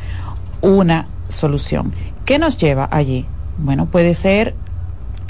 una 0.60 1.08
solución. 1.28 1.92
¿Qué 2.24 2.38
nos 2.38 2.58
lleva 2.58 2.88
allí? 2.92 3.26
Bueno, 3.58 3.86
puede 3.86 4.14
ser 4.14 4.54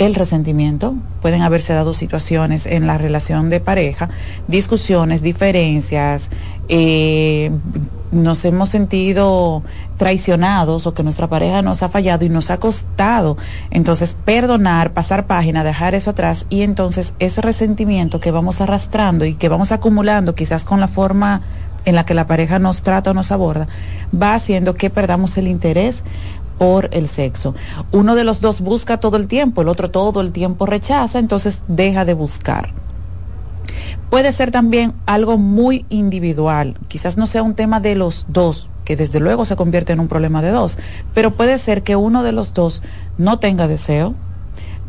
el 0.03 0.15
resentimiento. 0.15 0.95
Pueden 1.21 1.43
haberse 1.43 1.73
dado 1.73 1.95
situaciones 1.95 2.67
en 2.67 2.87
la 2.87 2.99
relación 2.99 3.51
de 3.51 3.61
pareja, 3.61 4.09
discusiones, 4.49 5.23
diferencias, 5.23 6.31
eh, 6.69 7.51
nos 8.13 8.45
hemos 8.45 8.69
sentido 8.69 9.63
traicionados 9.97 10.87
o 10.87 10.95
que 10.95 11.03
nuestra 11.03 11.29
pareja 11.29 11.63
nos 11.63 11.83
ha 11.83 11.89
fallado 11.89 12.25
y 12.25 12.29
nos 12.29 12.51
ha 12.51 12.59
costado. 12.59 13.37
Entonces, 13.71 14.17
perdonar, 14.25 14.93
pasar 14.93 15.27
página, 15.27 15.65
dejar 15.65 15.95
eso 15.95 16.11
atrás 16.11 16.47
y 16.51 16.63
entonces 16.63 17.15
ese 17.19 17.41
resentimiento 17.41 18.21
que 18.21 18.31
vamos 18.31 18.61
arrastrando 18.61 19.25
y 19.25 19.35
que 19.35 19.49
vamos 19.49 19.73
acumulando 19.73 20.35
quizás 20.35 20.65
con 20.65 20.79
la 20.81 20.89
forma 20.89 21.43
en 21.85 21.95
la 21.95 22.05
que 22.05 22.15
la 22.15 22.27
pareja 22.27 22.59
nos 22.59 22.83
trata 22.83 23.11
o 23.11 23.15
nos 23.15 23.33
aborda, 23.33 23.67
va 24.15 24.35
haciendo 24.35 24.75
que 24.75 24.91
perdamos 24.91 25.37
el 25.37 25.49
interés 25.49 26.05
por 26.59 26.89
el 26.93 27.09
sexo. 27.09 27.55
Uno 27.91 28.15
de 28.15 28.25
los 28.25 28.41
dos 28.41 28.61
busca 28.61 28.99
todo 28.99 29.17
el 29.17 29.29
tiempo, 29.29 29.63
el 29.63 29.69
otro 29.69 29.91
todo 29.91 30.21
el 30.21 30.33
tiempo 30.33 30.67
rechaza, 30.67 31.19
entonces 31.19 31.65
deja 31.69 32.05
de 32.05 32.15
buscar. 32.15 32.73
Puede 34.11 34.33
ser 34.33 34.51
también 34.51 34.93
algo 35.07 35.39
muy 35.39 35.87
individual, 35.89 36.77
quizás 36.89 37.17
no 37.17 37.27
sea 37.27 37.43
un 37.43 37.55
tema 37.55 37.81
de 37.81 37.95
los 37.95 38.27
dos, 38.29 38.69
que 38.85 38.97
desde 38.97 39.21
luego 39.21 39.45
se 39.45 39.57
convierte 39.57 39.93
en 39.93 40.01
un 40.01 40.09
problema 40.09 40.43
de 40.43 40.51
dos, 40.51 40.79
pero 41.15 41.31
puede 41.31 41.59
ser 41.59 41.83
que 41.83 41.97
uno 41.97 42.23
de 42.23 42.33
los 42.33 42.53
dos 42.53 42.83
no 43.17 43.39
tenga 43.39 43.69
deseo, 43.69 44.15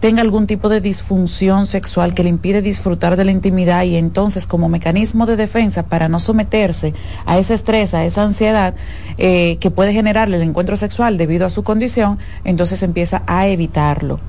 tenga 0.03 0.21
algún 0.21 0.47
tipo 0.47 0.67
de 0.67 0.81
disfunción 0.81 1.65
sexual 1.65 2.13
que 2.13 2.23
le 2.23 2.30
impide 2.30 2.61
disfrutar 2.61 3.15
de 3.15 3.23
la 3.23 3.31
intimidad 3.31 3.84
y 3.85 3.95
entonces 3.95 4.47
como 4.47 4.67
mecanismo 4.67 5.25
de 5.25 5.38
defensa 5.38 5.84
para 5.84 6.09
no 6.09 6.19
someterse 6.19 6.93
a 7.25 7.38
ese 7.38 7.53
estrés, 7.53 7.93
a 7.93 8.03
esa 8.03 8.23
ansiedad 8.23 8.75
eh, 9.17 9.55
que 9.61 9.71
puede 9.71 9.93
generarle 9.93 10.35
el 10.35 10.43
encuentro 10.43 10.75
sexual 10.75 11.17
debido 11.17 11.45
a 11.45 11.49
su 11.49 11.63
condición, 11.63 12.19
entonces 12.43 12.84
empieza 12.84 13.23
a 13.27 13.47
evitarlo 13.47 14.19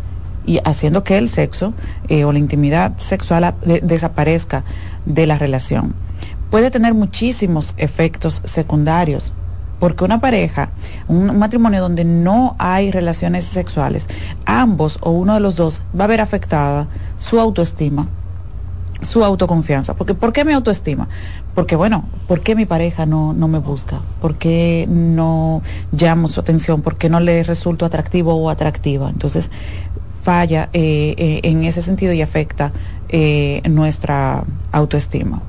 y 0.47 0.61
haciendo 0.65 1.03
que 1.03 1.19
el 1.19 1.29
sexo 1.29 1.75
eh, 2.07 2.25
o 2.25 2.31
la 2.31 2.39
intimidad 2.39 2.97
sexual 2.97 3.57
desaparezca 3.83 4.63
de 5.07 5.27
la 5.27 5.39
relación. 5.39 5.97
Puede 6.51 6.71
tener 6.71 6.95
muchísimos 6.95 7.75
efectos 7.79 8.43
secundarios, 8.45 9.33
porque 9.85 10.03
una 10.03 10.19
pareja, 10.19 10.71
un 11.09 11.39
matrimonio 11.39 11.83
donde 11.83 12.07
no 12.07 12.57
hay 12.59 12.91
relaciones 12.91 13.45
sexuales, 13.45 14.09
ambos 14.47 14.97
o 15.03 15.11
uno 15.11 15.35
de 15.35 15.41
los 15.41 15.57
dos 15.57 15.83
va 15.95 16.05
a 16.05 16.07
ver 16.07 16.23
afectada 16.23 16.87
su 17.19 17.39
autoestima, 17.39 18.09
su 19.03 19.23
autoconfianza. 19.23 19.93
Porque, 19.93 20.15
¿Por 20.15 20.33
qué 20.33 20.47
mi 20.47 20.55
autoestima? 20.55 21.11
Porque, 21.55 21.77
bueno, 21.77 22.09
¿por 22.27 22.41
qué 22.41 22.55
mi 22.55 22.65
pareja 22.65 23.05
no, 23.05 23.35
no 23.35 23.47
me 23.47 23.59
busca? 23.59 24.01
¿Por 24.23 24.37
qué 24.37 24.87
no 24.89 25.61
llamo 25.93 26.29
su 26.29 26.41
atención? 26.41 26.81
¿Por 26.81 26.97
qué 26.97 27.11
no 27.11 27.21
le 27.21 27.45
resulto 27.45 27.85
atractivo 27.85 28.35
o 28.37 28.49
atractiva? 28.49 29.11
Entonces, 29.11 29.51
falla 30.23 30.71
eh, 30.73 31.15
eh, 31.19 31.41
en 31.43 31.63
ese 31.65 31.83
sentido 31.83 32.15
y 32.15 32.23
afecta 32.23 32.73
eh, 33.11 33.61
nuestra 33.69 34.45
autoestima. 34.73 35.43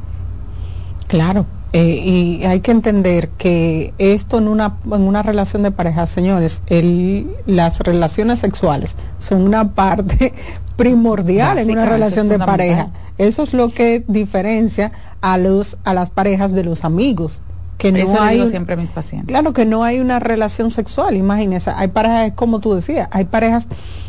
Claro, 1.07 1.45
y 1.77 2.45
hay 2.45 2.61
que 2.61 2.71
entender 2.71 3.29
que 3.29 3.93
esto 3.97 4.37
en 4.37 4.47
una, 4.47 4.77
en 4.85 5.01
una 5.01 5.23
relación 5.23 5.63
de 5.63 5.71
pareja, 5.71 6.07
señores, 6.07 6.61
el, 6.67 7.29
las 7.45 7.79
relaciones 7.79 8.39
sexuales 8.39 8.95
son 9.19 9.41
una 9.41 9.73
parte 9.73 10.33
primordial 10.77 11.57
en 11.57 11.71
una 11.71 11.85
relación 11.85 12.29
de 12.29 12.39
pareja. 12.39 12.91
Eso 13.17 13.43
es 13.43 13.53
lo 13.53 13.69
que 13.69 14.03
diferencia 14.07 14.91
a 15.21 15.37
los 15.37 15.77
a 15.83 15.93
las 15.93 16.09
parejas 16.09 16.51
de 16.51 16.63
los 16.63 16.83
amigos 16.83 17.41
que 17.77 17.91
no 17.91 18.21
hay 18.21 18.47
siempre 18.47 18.75
a 18.75 18.77
mis 18.77 18.91
pacientes. 18.91 19.27
Claro 19.27 19.53
que 19.53 19.65
no 19.65 19.83
hay 19.83 19.99
una 19.99 20.19
relación 20.19 20.71
sexual, 20.71 21.15
imagínese, 21.15 21.71
hay 21.75 21.89
parejas 21.89 22.31
como 22.35 22.59
tú 22.59 22.73
decías, 22.73 23.09
hay 23.11 23.25
parejas 23.25 23.67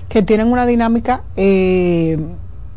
que 0.08 0.22
tienen 0.22 0.52
una 0.52 0.66
dinámica 0.66 1.22
eh, 1.36 2.18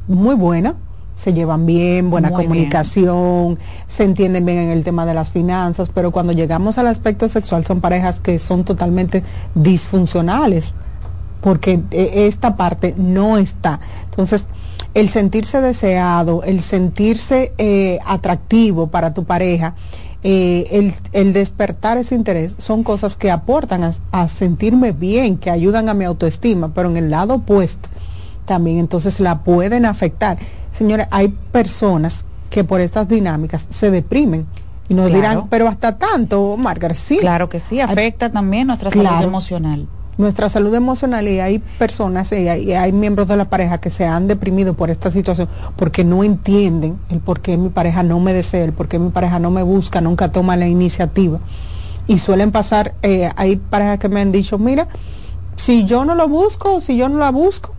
muy 0.08 0.36
buena, 0.36 0.76
se 1.20 1.34
llevan 1.34 1.66
bien, 1.66 2.10
buena 2.10 2.32
comunicación, 2.32 3.60
se 3.88 4.06
entienden 4.06 4.46
bien 4.46 4.58
en 4.58 4.70
el 4.70 4.86
tema 4.86 5.06
de 5.06 5.14
las 5.14 5.32
finanzas, 5.32 5.92
pero 5.94 6.12
cuando 6.12 6.32
llegamos 6.32 6.78
al 6.78 6.88
aspecto 6.88 7.28
sexual 7.28 7.66
son 7.66 7.82
parejas 7.82 8.22
que 8.22 8.40
son 8.40 8.64
totalmente 8.64 9.22
disfuncionales, 9.54 10.76
porque 11.42 11.82
eh, 11.92 12.28
esta 12.28 12.56
parte 12.56 12.96
no 12.98 13.38
está. 13.38 13.82
Entonces, 14.06 14.48
el 14.94 15.10
sentirse 15.10 15.60
deseado, 15.60 16.42
el 16.44 16.62
sentirse 16.62 17.52
eh, 17.58 18.00
atractivo 18.06 18.88
para 18.88 19.14
tu 19.14 19.26
pareja, 19.26 19.76
el, 20.24 20.94
el, 21.14 21.32
despertar 21.32 21.98
ese 21.98 22.14
interés 22.14 22.56
son 22.58 22.84
cosas 22.84 23.16
que 23.16 23.32
aportan 23.32 23.90
a, 24.12 24.28
sentirme 24.28 24.92
bien, 24.92 25.38
que 25.38 25.50
ayudan 25.50 25.88
a 25.88 25.94
mi 25.94 26.04
autoestima, 26.04 26.74
pero 26.74 26.90
en 26.90 26.98
el 26.98 27.10
lado 27.10 27.36
opuesto 27.36 27.90
también 28.50 28.80
entonces 28.80 29.20
la 29.20 29.44
pueden 29.44 29.86
afectar. 29.86 30.40
Señores, 30.72 31.08
hay 31.12 31.30
personas 31.30 32.26
que 32.50 32.64
por 32.64 32.82
estas 32.82 33.08
dinámicas 33.08 33.68
se 33.70 33.92
deprimen 33.92 34.48
y 34.88 34.94
nos 34.96 35.08
dirán, 35.08 35.48
pero 35.50 35.68
hasta 35.68 35.98
tanto, 35.98 36.58
Margaret, 36.58 36.98
sí. 36.98 37.18
Claro 37.18 37.48
que 37.48 37.60
sí, 37.60 37.80
afecta 37.80 38.32
también 38.32 38.68
nuestra 38.68 38.90
salud 38.90 39.22
emocional 39.22 39.88
nuestra 40.20 40.50
salud 40.50 40.76
emocional 40.76 41.30
y 41.30 41.40
hay 41.40 41.60
personas 41.60 42.34
y 42.34 42.50
hay, 42.50 42.92
miembros 42.92 43.30
de 43.30 43.38
la 43.38 43.46
pareja 43.46 43.78
que 43.78 43.90
se 43.90 44.06
han 44.06 44.28
deprimido 44.28 44.74
por 44.74 44.90
esta 44.90 45.10
situación 45.12 45.48
porque 45.78 46.04
no 46.04 46.26
entienden 46.26 47.00
el 47.10 47.22
por 47.22 47.40
qué 47.40 47.56
mi 47.56 47.70
pareja 47.70 48.04
no 48.04 48.20
me 48.20 48.34
desea, 48.34 48.66
el 48.66 48.74
por 48.74 48.90
qué 48.90 49.00
mi 49.00 49.12
pareja 49.12 49.40
no 49.40 49.50
me 49.50 49.64
busca, 49.64 50.02
nunca 50.02 50.30
toma 50.30 50.58
la 50.58 50.68
iniciativa. 50.68 51.40
Y 52.06 52.18
suelen 52.18 52.52
pasar, 52.52 52.96
eh, 53.02 53.30
hay 53.38 53.56
parejas 53.56 53.98
que 54.00 54.10
me 54.10 54.20
han 54.20 54.34
dicho, 54.34 54.58
mira, 54.58 54.90
si 55.56 55.86
yo 55.86 56.04
no 56.04 56.16
lo 56.16 56.28
busco, 56.28 56.82
si 56.82 56.98
yo 56.98 57.08
no 57.08 57.18
la 57.18 57.32
busco, 57.32 57.74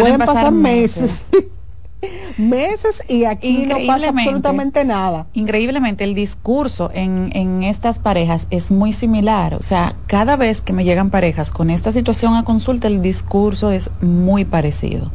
pueden, 0.00 0.18
pasar, 0.18 0.52
meses. 0.52 1.22
meses 2.36 3.02
y 3.08 3.24
aquí 3.24 3.66
no 3.66 3.78
pasa 3.86 4.08
absolutamente 4.10 4.84
nada. 4.84 5.26
Increíblemente 5.32 6.04
el 6.04 6.14
discurso 6.14 6.90
en, 6.92 7.30
en 7.34 7.62
estas 7.62 7.98
parejas 7.98 8.46
es 8.50 8.70
muy 8.70 8.92
similar. 8.92 9.54
O 9.54 9.62
sea, 9.62 9.96
cada 10.06 10.36
vez 10.36 10.60
que 10.60 10.72
me 10.72 10.84
llegan 10.84 11.10
parejas 11.10 11.50
con 11.50 11.70
esta 11.70 11.92
situación 11.92 12.34
a 12.34 12.44
consulta, 12.44 12.88
el 12.88 13.02
discurso 13.02 13.70
es 13.70 13.90
muy 14.00 14.44
parecido. 14.44 15.10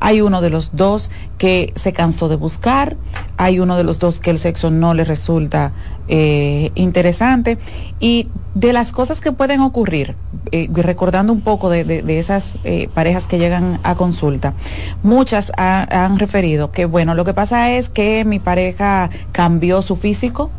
Hay 0.00 0.20
uno 0.20 0.40
de 0.40 0.50
los 0.50 0.74
dos 0.74 1.10
que 1.38 1.72
se 1.76 1.92
cansó 1.92 2.28
de 2.28 2.36
buscar, 2.36 2.96
hay 3.36 3.60
uno 3.60 3.76
de 3.76 3.84
los 3.84 3.98
dos 3.98 4.18
que 4.18 4.30
el 4.30 4.38
sexo 4.38 4.70
no 4.70 4.94
le 4.94 5.04
resulta 5.04 5.72
eh, 6.08 6.72
interesante. 6.74 7.58
Y 8.00 8.28
de 8.54 8.72
las 8.72 8.90
cosas 8.90 9.20
que 9.20 9.30
pueden 9.30 9.60
ocurrir, 9.60 10.16
eh, 10.50 10.68
recordando 10.72 11.32
un 11.32 11.40
poco 11.40 11.70
de, 11.70 12.02
esas 12.18 12.56
eh, 12.64 12.88
parejas 12.92 13.26
que 13.26 13.38
llegan 13.38 13.78
a 13.84 13.94
consulta, 13.94 14.54
muchas 15.02 15.52
han 15.56 16.18
referido 16.18 16.72
que 16.72 16.84
bueno, 16.84 17.14
lo 17.14 17.24
que 17.24 17.32
pasa 17.32 17.70
es 17.70 17.88
que 17.88 18.24
mi 18.24 18.40
pareja 18.40 19.10
cambió 19.32 19.82
su 19.82 19.96
físico, 19.96 20.50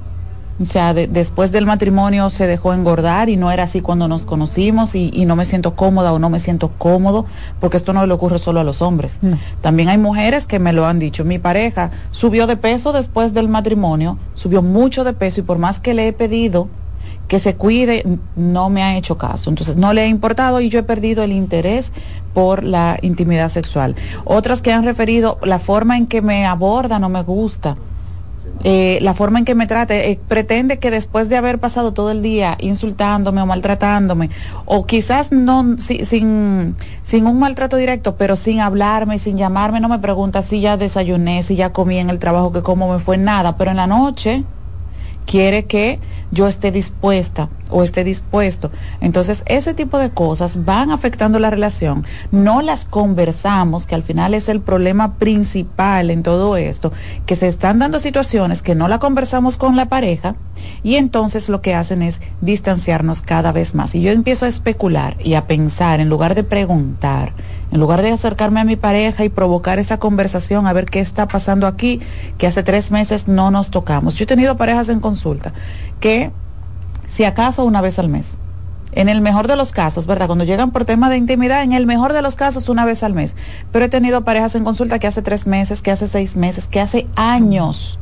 o 0.61 0.65
sea, 0.65 0.93
después 0.93 1.51
del 1.51 1.65
matrimonio 1.65 2.29
se 2.29 2.45
dejó 2.45 2.73
engordar 2.73 3.29
y 3.29 3.37
no 3.37 3.51
era 3.51 3.63
así 3.63 3.81
cuando 3.81 4.07
nos 4.07 4.25
conocimos 4.25 4.95
y, 4.95 5.25
no 5.25 5.35
me 5.35 5.45
siento 5.45 5.75
cómoda 5.75 6.13
o 6.13 6.19
no 6.19 6.29
me 6.29 6.39
siento 6.39 6.71
cómodo, 6.77 7.25
porque 7.59 7.77
esto 7.77 7.93
no 7.93 8.05
le 8.05 8.13
ocurre 8.13 8.37
solo 8.37 8.59
a 8.59 8.63
los 8.63 8.81
hombres. 8.81 9.19
También 9.61 9.89
hay 9.89 9.97
mujeres 9.97 10.45
que 10.45 10.59
me 10.59 10.73
lo 10.73 10.85
han 10.85 10.99
dicho. 10.99 11.25
Mi 11.25 11.39
pareja 11.39 11.91
subió 12.11 12.47
de 12.47 12.57
peso 12.57 12.91
después 12.91 13.33
del 13.33 13.49
matrimonio, 13.49 14.19
subió 14.33 14.61
mucho 14.61 15.03
de 15.03 15.13
peso 15.13 15.39
y 15.39 15.43
por 15.43 15.57
más 15.57 15.79
que 15.79 15.93
le 15.93 16.07
he 16.07 16.13
pedido 16.13 16.67
que 17.27 17.39
se 17.39 17.55
cuide, 17.55 18.05
no 18.35 18.69
me 18.69 18.83
ha 18.83 18.97
hecho 18.97 19.17
caso. 19.17 19.49
Entonces 19.49 19.77
no 19.77 19.93
le 19.93 20.01
ha 20.01 20.07
importado 20.07 20.59
y 20.59 20.69
yo 20.69 20.79
he 20.79 20.83
perdido 20.83 21.23
el 21.23 21.31
interés 21.31 21.91
por 22.33 22.63
la 22.63 22.99
intimidad 23.01 23.47
sexual. 23.47 23.95
Otras 24.25 24.61
que 24.61 24.73
han 24.73 24.83
referido, 24.83 25.39
la 25.41 25.57
forma 25.57 25.97
en 25.97 26.07
que 26.07 26.21
me 26.21 26.45
aborda 26.45 26.99
no 26.99 27.09
me 27.09 27.23
gusta 27.23 27.77
eh, 28.63 28.99
la 29.01 29.13
forma 29.13 29.39
en 29.39 29.45
que 29.45 29.55
me 29.55 29.67
trate, 29.67 30.11
eh, 30.11 30.19
pretende 30.27 30.79
que 30.79 30.91
después 30.91 31.29
de 31.29 31.37
haber 31.37 31.59
pasado 31.59 31.93
todo 31.93 32.11
el 32.11 32.21
día 32.21 32.57
insultándome 32.59 33.41
o 33.41 33.45
maltratándome, 33.45 34.29
o 34.65 34.85
quizás 34.85 35.31
no 35.31 35.77
sin, 35.77 36.75
sin 37.03 37.27
un 37.27 37.39
maltrato 37.39 37.77
directo, 37.77 38.15
pero 38.15 38.35
sin 38.35 38.59
hablarme, 38.59 39.19
sin 39.19 39.37
llamarme, 39.37 39.79
no 39.79 39.89
me 39.89 39.99
pregunta 39.99 40.41
si 40.41 40.61
ya 40.61 40.77
desayuné, 40.77 41.43
si 41.43 41.55
ya 41.55 41.73
comí 41.73 41.97
en 41.97 42.09
el 42.09 42.19
trabajo, 42.19 42.51
que 42.51 42.61
cómo 42.61 42.91
me 42.91 42.99
fue, 42.99 43.17
nada, 43.17 43.57
pero 43.57 43.71
en 43.71 43.77
la 43.77 43.87
noche 43.87 44.43
quiere 45.25 45.65
que 45.65 45.99
yo 46.31 46.47
esté 46.47 46.71
dispuesta 46.71 47.49
o 47.69 47.83
esté 47.83 48.03
dispuesto. 48.03 48.71
Entonces, 48.99 49.43
ese 49.47 49.73
tipo 49.73 49.97
de 49.97 50.11
cosas 50.11 50.65
van 50.65 50.91
afectando 50.91 51.39
la 51.39 51.49
relación. 51.49 52.05
No 52.31 52.61
las 52.61 52.85
conversamos, 52.85 53.85
que 53.85 53.95
al 53.95 54.03
final 54.03 54.33
es 54.33 54.49
el 54.49 54.61
problema 54.61 55.15
principal 55.15 56.09
en 56.09 56.23
todo 56.23 56.57
esto, 56.57 56.91
que 57.25 57.35
se 57.35 57.47
están 57.47 57.79
dando 57.79 57.99
situaciones 57.99 58.61
que 58.61 58.75
no 58.75 58.87
la 58.87 58.99
conversamos 58.99 59.57
con 59.57 59.75
la 59.75 59.87
pareja 59.87 60.35
y 60.83 60.95
entonces 60.95 61.49
lo 61.49 61.61
que 61.61 61.73
hacen 61.73 62.01
es 62.01 62.21
distanciarnos 62.41 63.21
cada 63.21 63.51
vez 63.51 63.73
más. 63.75 63.95
Y 63.95 64.01
yo 64.01 64.11
empiezo 64.11 64.45
a 64.45 64.49
especular 64.49 65.17
y 65.23 65.35
a 65.35 65.47
pensar 65.47 65.99
en 65.99 66.09
lugar 66.09 66.35
de 66.35 66.43
preguntar 66.43 67.33
en 67.71 67.79
lugar 67.79 68.01
de 68.01 68.11
acercarme 68.11 68.59
a 68.59 68.65
mi 68.65 68.75
pareja 68.75 69.23
y 69.23 69.29
provocar 69.29 69.79
esa 69.79 69.97
conversación, 69.97 70.67
a 70.67 70.73
ver 70.73 70.85
qué 70.85 70.99
está 70.99 71.27
pasando 71.27 71.67
aquí, 71.67 72.01
que 72.37 72.47
hace 72.47 72.63
tres 72.63 72.91
meses 72.91 73.27
no 73.27 73.49
nos 73.49 73.71
tocamos. 73.71 74.15
Yo 74.15 74.23
he 74.23 74.27
tenido 74.27 74.57
parejas 74.57 74.89
en 74.89 74.99
consulta 75.11 75.51
que, 75.99 76.31
si 77.07 77.25
acaso, 77.25 77.65
una 77.65 77.81
vez 77.81 77.99
al 77.99 78.07
mes. 78.07 78.37
En 78.93 79.07
el 79.09 79.21
mejor 79.21 79.47
de 79.47 79.55
los 79.55 79.71
casos, 79.71 80.05
¿verdad? 80.05 80.27
Cuando 80.27 80.45
llegan 80.45 80.71
por 80.71 80.85
tema 80.85 81.09
de 81.09 81.17
intimidad, 81.17 81.63
en 81.63 81.73
el 81.73 81.85
mejor 81.85 82.13
de 82.13 82.21
los 82.21 82.35
casos, 82.35 82.69
una 82.69 82.85
vez 82.85 83.03
al 83.03 83.13
mes. 83.13 83.35
Pero 83.71 83.85
he 83.85 83.89
tenido 83.89 84.23
parejas 84.23 84.55
en 84.55 84.63
consulta 84.63 84.99
que 84.99 85.07
hace 85.07 85.21
tres 85.21 85.47
meses, 85.47 85.81
que 85.81 85.91
hace 85.91 86.07
seis 86.07 86.35
meses, 86.35 86.67
que 86.67 86.81
hace 86.81 87.07
años 87.15 87.99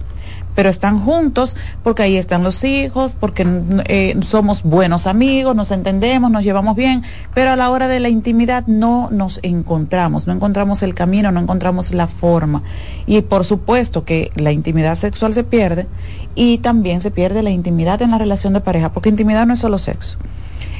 pero 0.59 0.69
están 0.69 0.99
juntos 0.99 1.55
porque 1.83 2.03
ahí 2.03 2.17
están 2.17 2.43
los 2.43 2.65
hijos, 2.65 3.15
porque 3.17 3.47
eh, 3.85 4.17
somos 4.19 4.63
buenos 4.63 5.07
amigos, 5.07 5.55
nos 5.55 5.71
entendemos, 5.71 6.29
nos 6.29 6.43
llevamos 6.43 6.75
bien, 6.75 7.03
pero 7.33 7.51
a 7.51 7.55
la 7.55 7.69
hora 7.69 7.87
de 7.87 8.01
la 8.01 8.09
intimidad 8.09 8.67
no 8.67 9.07
nos 9.09 9.39
encontramos, 9.41 10.27
no 10.27 10.33
encontramos 10.33 10.83
el 10.83 10.95
camino, 10.95 11.31
no 11.31 11.39
encontramos 11.39 11.93
la 11.93 12.07
forma. 12.07 12.61
Y 13.07 13.21
por 13.21 13.45
supuesto 13.45 14.03
que 14.03 14.33
la 14.35 14.51
intimidad 14.51 14.95
sexual 14.95 15.33
se 15.33 15.45
pierde 15.45 15.87
y 16.35 16.57
también 16.57 16.99
se 16.99 17.09
pierde 17.09 17.41
la 17.41 17.51
intimidad 17.51 18.01
en 18.01 18.11
la 18.11 18.17
relación 18.17 18.51
de 18.51 18.59
pareja, 18.59 18.91
porque 18.91 19.07
intimidad 19.07 19.47
no 19.47 19.53
es 19.53 19.59
solo 19.59 19.77
sexo 19.77 20.17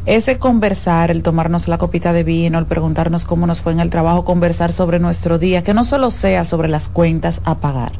ese 0.06 0.40
conversar, 0.40 1.10
el 1.10 1.24
tomarnos 1.24 1.70
la 1.70 1.78
copita 1.78 2.12
de 2.12 2.24
vino, 2.26 2.60
el 2.60 2.66
preguntarnos 2.66 3.24
cómo 3.24 3.48
nos 3.48 3.62
fue 3.62 3.72
en 3.72 3.80
el 3.80 3.90
trabajo, 3.90 4.26
conversar 4.26 4.74
sobre 4.74 5.00
nuestro 5.00 5.40
día, 5.40 5.64
que 5.64 5.74
no 5.74 5.86
solo 5.86 6.12
sea 6.12 6.44
sobre 6.44 6.68
las 6.68 6.90
cuentas 6.90 7.42
a 7.46 7.60
pagar, 7.60 7.94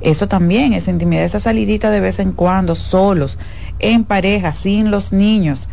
eso 0.00 0.28
también, 0.28 0.72
esa 0.72 0.90
intimidad, 0.90 1.24
esa 1.24 1.38
salidita 1.38 1.90
de 1.90 2.00
vez 2.00 2.18
en 2.18 2.32
cuando, 2.32 2.74
solos, 2.74 3.38
en 3.78 4.04
pareja, 4.04 4.52
sin 4.52 4.90
los 4.90 5.12
niños. 5.12 5.68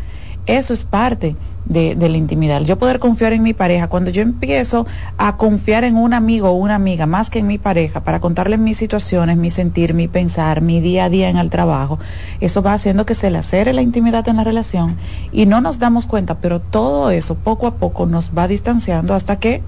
Eso 0.46 0.74
es 0.74 0.86
parte 0.86 1.36
de, 1.66 1.96
la 1.96 2.18
intimidad. 2.18 2.62
Yo 2.62 2.78
poder 2.78 3.00
confiar 3.00 3.34
en 3.34 3.44
mi 3.44 3.54
pareja, 3.54 3.88
cuando 3.88 4.12
yo 4.12 4.22
empiezo 4.22 4.88
a 5.18 5.38
confiar 5.38 5.84
en 5.84 5.98
un 5.98 6.14
amigo 6.14 6.50
o 6.50 6.54
una 6.54 6.76
amiga 6.76 7.06
más 7.06 7.30
que 7.30 7.40
en 7.40 7.48
mi 7.48 7.58
pareja 7.58 8.02
para 8.04 8.20
contarle 8.20 8.58
mis 8.58 8.78
situaciones, 8.78 9.38
mi 9.38 9.50
sentir, 9.50 9.94
mi 9.94 10.08
pensar, 10.08 10.62
mi 10.62 10.80
día 10.80 11.06
a 11.06 11.10
día 11.10 11.30
en 11.30 11.38
el 11.38 11.50
trabajo, 11.50 12.00
eso 12.40 12.62
va 12.62 12.74
haciendo 12.74 13.06
que 13.06 13.16
se 13.16 13.30
le 13.30 13.38
acere 13.38 13.74
la 13.74 13.82
intimidad 13.82 14.28
en 14.30 14.38
la 14.38 14.44
relación 14.44 14.98
y 15.32 15.46
no 15.46 15.62
nos 15.62 15.80
damos 15.80 16.06
cuenta, 16.06 16.36
pero 16.36 16.62
todo 16.62 17.12
eso 17.12 17.36
poco 17.36 17.68
a 17.68 17.76
poco 17.76 18.06
nos 18.06 18.32
va 18.38 18.48
distanciando 18.48 19.14
hasta 19.14 19.38
que, 19.38 19.62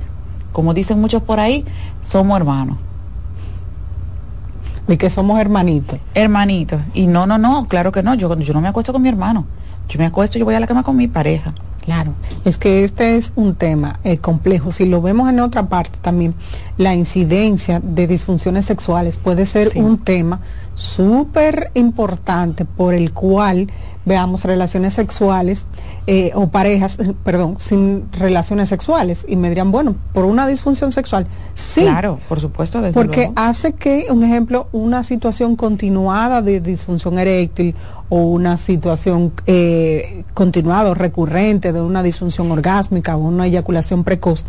como 0.53 0.73
dicen 0.73 0.99
muchos 0.99 1.23
por 1.23 1.39
ahí, 1.39 1.65
somos 2.01 2.37
hermanos. 2.37 2.77
Y 4.89 4.97
que 4.97 5.09
somos 5.09 5.39
hermanitos. 5.39 5.99
Hermanitos. 6.15 6.81
Y 6.93 7.07
no, 7.07 7.27
no, 7.27 7.37
no, 7.37 7.67
claro 7.67 7.91
que 7.91 8.01
no. 8.01 8.15
Yo, 8.15 8.35
yo 8.39 8.53
no 8.53 8.61
me 8.61 8.67
acuesto 8.67 8.91
con 8.91 9.01
mi 9.01 9.09
hermano. 9.09 9.45
Yo 9.87 9.99
me 9.99 10.05
acuesto, 10.05 10.37
yo 10.37 10.45
voy 10.45 10.55
a 10.55 10.59
la 10.59 10.67
cama 10.67 10.83
con 10.83 10.95
mi 10.95 11.07
pareja. 11.07 11.53
Claro, 11.83 12.13
es 12.45 12.57
que 12.57 12.83
este 12.83 13.17
es 13.17 13.33
un 13.35 13.55
tema 13.55 13.99
eh, 14.03 14.17
complejo. 14.17 14.71
Si 14.71 14.85
lo 14.85 15.01
vemos 15.01 15.29
en 15.29 15.39
otra 15.39 15.69
parte 15.69 15.97
también, 16.01 16.35
la 16.77 16.93
incidencia 16.93 17.79
de 17.79 18.05
disfunciones 18.05 18.65
sexuales 18.65 19.17
puede 19.17 19.45
ser 19.45 19.71
un 19.75 19.97
tema 19.97 20.41
súper 20.75 21.71
importante 21.73 22.65
por 22.65 22.93
el 22.93 23.11
cual 23.11 23.71
veamos 24.09 24.43
relaciones 24.43 24.95
sexuales 24.95 25.67
eh, 26.07 26.31
o 26.33 26.47
parejas, 26.47 26.97
perdón, 27.23 27.57
sin 27.59 28.11
relaciones 28.11 28.67
sexuales. 28.67 29.25
Y 29.29 29.35
me 29.35 29.49
dirían, 29.49 29.71
bueno, 29.71 29.95
por 30.13 30.25
una 30.25 30.47
disfunción 30.47 30.91
sexual. 30.91 31.27
Sí. 31.53 31.81
Claro, 31.81 32.19
por 32.27 32.41
supuesto. 32.41 32.81
Desde 32.81 32.93
porque 32.93 33.31
hace 33.35 33.73
que, 33.73 34.07
un 34.09 34.23
ejemplo, 34.23 34.67
una 34.71 35.03
situación 35.03 35.55
continuada 35.55 36.41
de 36.41 36.59
disfunción 36.59 37.19
eréctil 37.19 37.75
o 38.09 38.23
una 38.23 38.57
situación 38.57 39.31
eh, 39.45 40.23
continuada 40.33 40.89
o 40.89 40.95
recurrente 40.95 41.71
de 41.71 41.81
una 41.81 42.01
disfunción 42.01 42.51
orgásmica 42.51 43.15
o 43.15 43.19
una 43.19 43.45
eyaculación 43.45 44.03
precoz, 44.03 44.43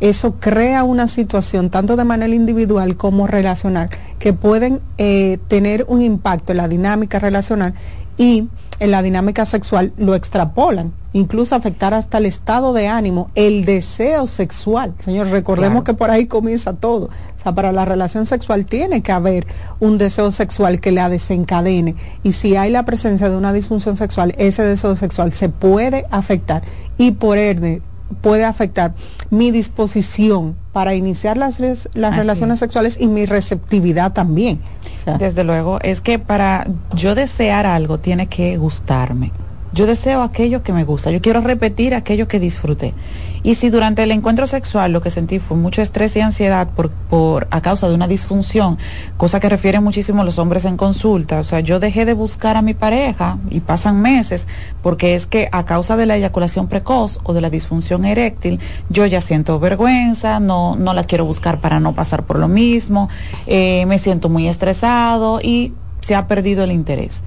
eso 0.00 0.34
crea 0.38 0.84
una 0.84 1.08
situación 1.08 1.70
tanto 1.70 1.96
de 1.96 2.04
manera 2.04 2.32
individual 2.32 2.96
como 2.96 3.26
relacional 3.26 3.88
que 4.18 4.32
pueden 4.32 4.80
eh, 4.96 5.38
tener 5.48 5.86
un 5.88 6.02
impacto 6.02 6.52
en 6.52 6.58
la 6.58 6.68
dinámica 6.68 7.18
relacional 7.18 7.74
y 8.18 8.48
en 8.80 8.90
la 8.90 9.02
dinámica 9.02 9.46
sexual 9.46 9.92
lo 9.96 10.14
extrapolan, 10.14 10.92
incluso 11.12 11.54
afectar 11.54 11.94
hasta 11.94 12.18
el 12.18 12.26
estado 12.26 12.72
de 12.72 12.88
ánimo, 12.88 13.30
el 13.34 13.64
deseo 13.64 14.26
sexual. 14.26 14.94
Señor, 14.98 15.28
recordemos 15.28 15.84
que 15.84 15.94
por 15.94 16.10
ahí 16.10 16.26
comienza 16.26 16.74
todo. 16.74 17.06
O 17.06 17.42
sea, 17.42 17.54
para 17.54 17.72
la 17.72 17.84
relación 17.84 18.26
sexual 18.26 18.66
tiene 18.66 19.00
que 19.00 19.12
haber 19.12 19.46
un 19.80 19.98
deseo 19.98 20.30
sexual 20.32 20.80
que 20.80 20.92
la 20.92 21.08
desencadene. 21.08 21.94
Y 22.22 22.32
si 22.32 22.56
hay 22.56 22.70
la 22.70 22.84
presencia 22.84 23.28
de 23.30 23.36
una 23.36 23.52
disfunción 23.52 23.96
sexual, 23.96 24.34
ese 24.38 24.62
deseo 24.64 24.96
sexual 24.96 25.32
se 25.32 25.48
puede 25.48 26.04
afectar 26.10 26.62
y 26.98 27.12
por 27.12 27.38
ende 27.38 27.82
puede 28.20 28.44
afectar 28.44 28.94
mi 29.30 29.50
disposición 29.50 30.56
para 30.72 30.94
iniciar 30.94 31.36
las, 31.36 31.60
las 31.94 32.16
relaciones 32.16 32.58
sexuales 32.58 32.96
y 33.00 33.06
mi 33.06 33.26
receptividad 33.26 34.12
también. 34.12 34.60
Desde 35.18 35.44
luego, 35.44 35.78
es 35.82 36.00
que 36.00 36.18
para 36.18 36.66
yo 36.90 37.14
desear 37.14 37.66
algo 37.66 38.00
tiene 38.00 38.28
que 38.28 38.56
gustarme. 38.56 39.32
Yo 39.70 39.86
deseo 39.86 40.22
aquello 40.22 40.62
que 40.62 40.72
me 40.72 40.84
gusta, 40.84 41.10
yo 41.10 41.20
quiero 41.20 41.42
repetir 41.42 41.94
aquello 41.94 42.26
que 42.26 42.40
disfruté. 42.40 42.94
Y 43.42 43.54
si 43.54 43.70
durante 43.70 44.02
el 44.02 44.10
encuentro 44.10 44.46
sexual 44.46 44.92
lo 44.92 45.00
que 45.00 45.10
sentí 45.10 45.38
fue 45.38 45.56
mucho 45.56 45.82
estrés 45.82 46.16
y 46.16 46.20
ansiedad 46.20 46.68
por, 46.70 46.90
por 46.90 47.48
a 47.50 47.60
causa 47.60 47.88
de 47.88 47.94
una 47.94 48.08
disfunción, 48.08 48.78
cosa 49.16 49.40
que 49.40 49.48
refieren 49.48 49.82
muchísimo 49.84 50.24
los 50.24 50.38
hombres 50.38 50.64
en 50.64 50.76
consulta, 50.76 51.40
o 51.40 51.44
sea, 51.44 51.60
yo 51.60 51.80
dejé 51.80 52.04
de 52.04 52.14
buscar 52.14 52.56
a 52.56 52.62
mi 52.62 52.74
pareja 52.74 53.38
y 53.50 53.60
pasan 53.60 54.00
meses 54.00 54.46
porque 54.82 55.14
es 55.14 55.26
que 55.26 55.48
a 55.52 55.64
causa 55.64 55.96
de 55.96 56.06
la 56.06 56.16
eyaculación 56.16 56.68
precoz 56.68 57.20
o 57.22 57.32
de 57.32 57.40
la 57.40 57.50
disfunción 57.50 58.04
eréctil, 58.04 58.60
yo 58.88 59.06
ya 59.06 59.20
siento 59.20 59.58
vergüenza, 59.60 60.40
no, 60.40 60.76
no 60.76 60.94
la 60.94 61.04
quiero 61.04 61.24
buscar 61.24 61.60
para 61.60 61.80
no 61.80 61.94
pasar 61.94 62.24
por 62.24 62.38
lo 62.38 62.48
mismo, 62.48 63.08
eh, 63.46 63.84
me 63.86 63.98
siento 63.98 64.28
muy 64.28 64.48
estresado 64.48 65.40
y 65.42 65.72
se 66.00 66.14
ha 66.14 66.26
perdido 66.26 66.64
el 66.64 66.72
interés. 66.72 67.22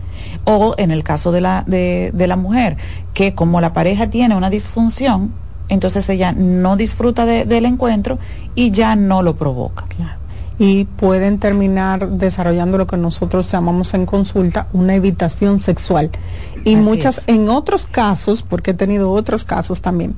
O 0.45 0.75
en 0.77 0.91
el 0.91 1.03
caso 1.03 1.31
de 1.31 1.41
la, 1.41 1.63
de, 1.67 2.11
de 2.13 2.27
la 2.27 2.35
mujer, 2.35 2.77
que 3.13 3.33
como 3.33 3.59
la 3.61 3.73
pareja 3.73 4.09
tiene 4.09 4.35
una 4.35 4.49
disfunción, 4.49 5.33
entonces 5.71 6.07
ella 6.09 6.33
no 6.33 6.75
disfruta 6.75 7.25
del 7.25 7.65
encuentro 7.65 8.19
y 8.55 8.71
ya 8.71 8.97
no 8.97 9.23
lo 9.23 9.37
provoca. 9.37 9.85
Y 10.59 10.83
pueden 10.83 11.39
terminar 11.39 12.09
desarrollando 12.09 12.77
lo 12.77 12.87
que 12.87 12.97
nosotros 12.97 13.49
llamamos 13.49 13.93
en 13.93 14.05
consulta 14.05 14.67
una 14.73 14.95
evitación 14.95 15.59
sexual. 15.59 16.11
Y 16.65 16.75
muchas, 16.75 17.23
en 17.27 17.47
otros 17.47 17.85
casos, 17.85 18.43
porque 18.43 18.71
he 18.71 18.73
tenido 18.73 19.11
otros 19.13 19.45
casos 19.45 19.79
también, 19.79 20.13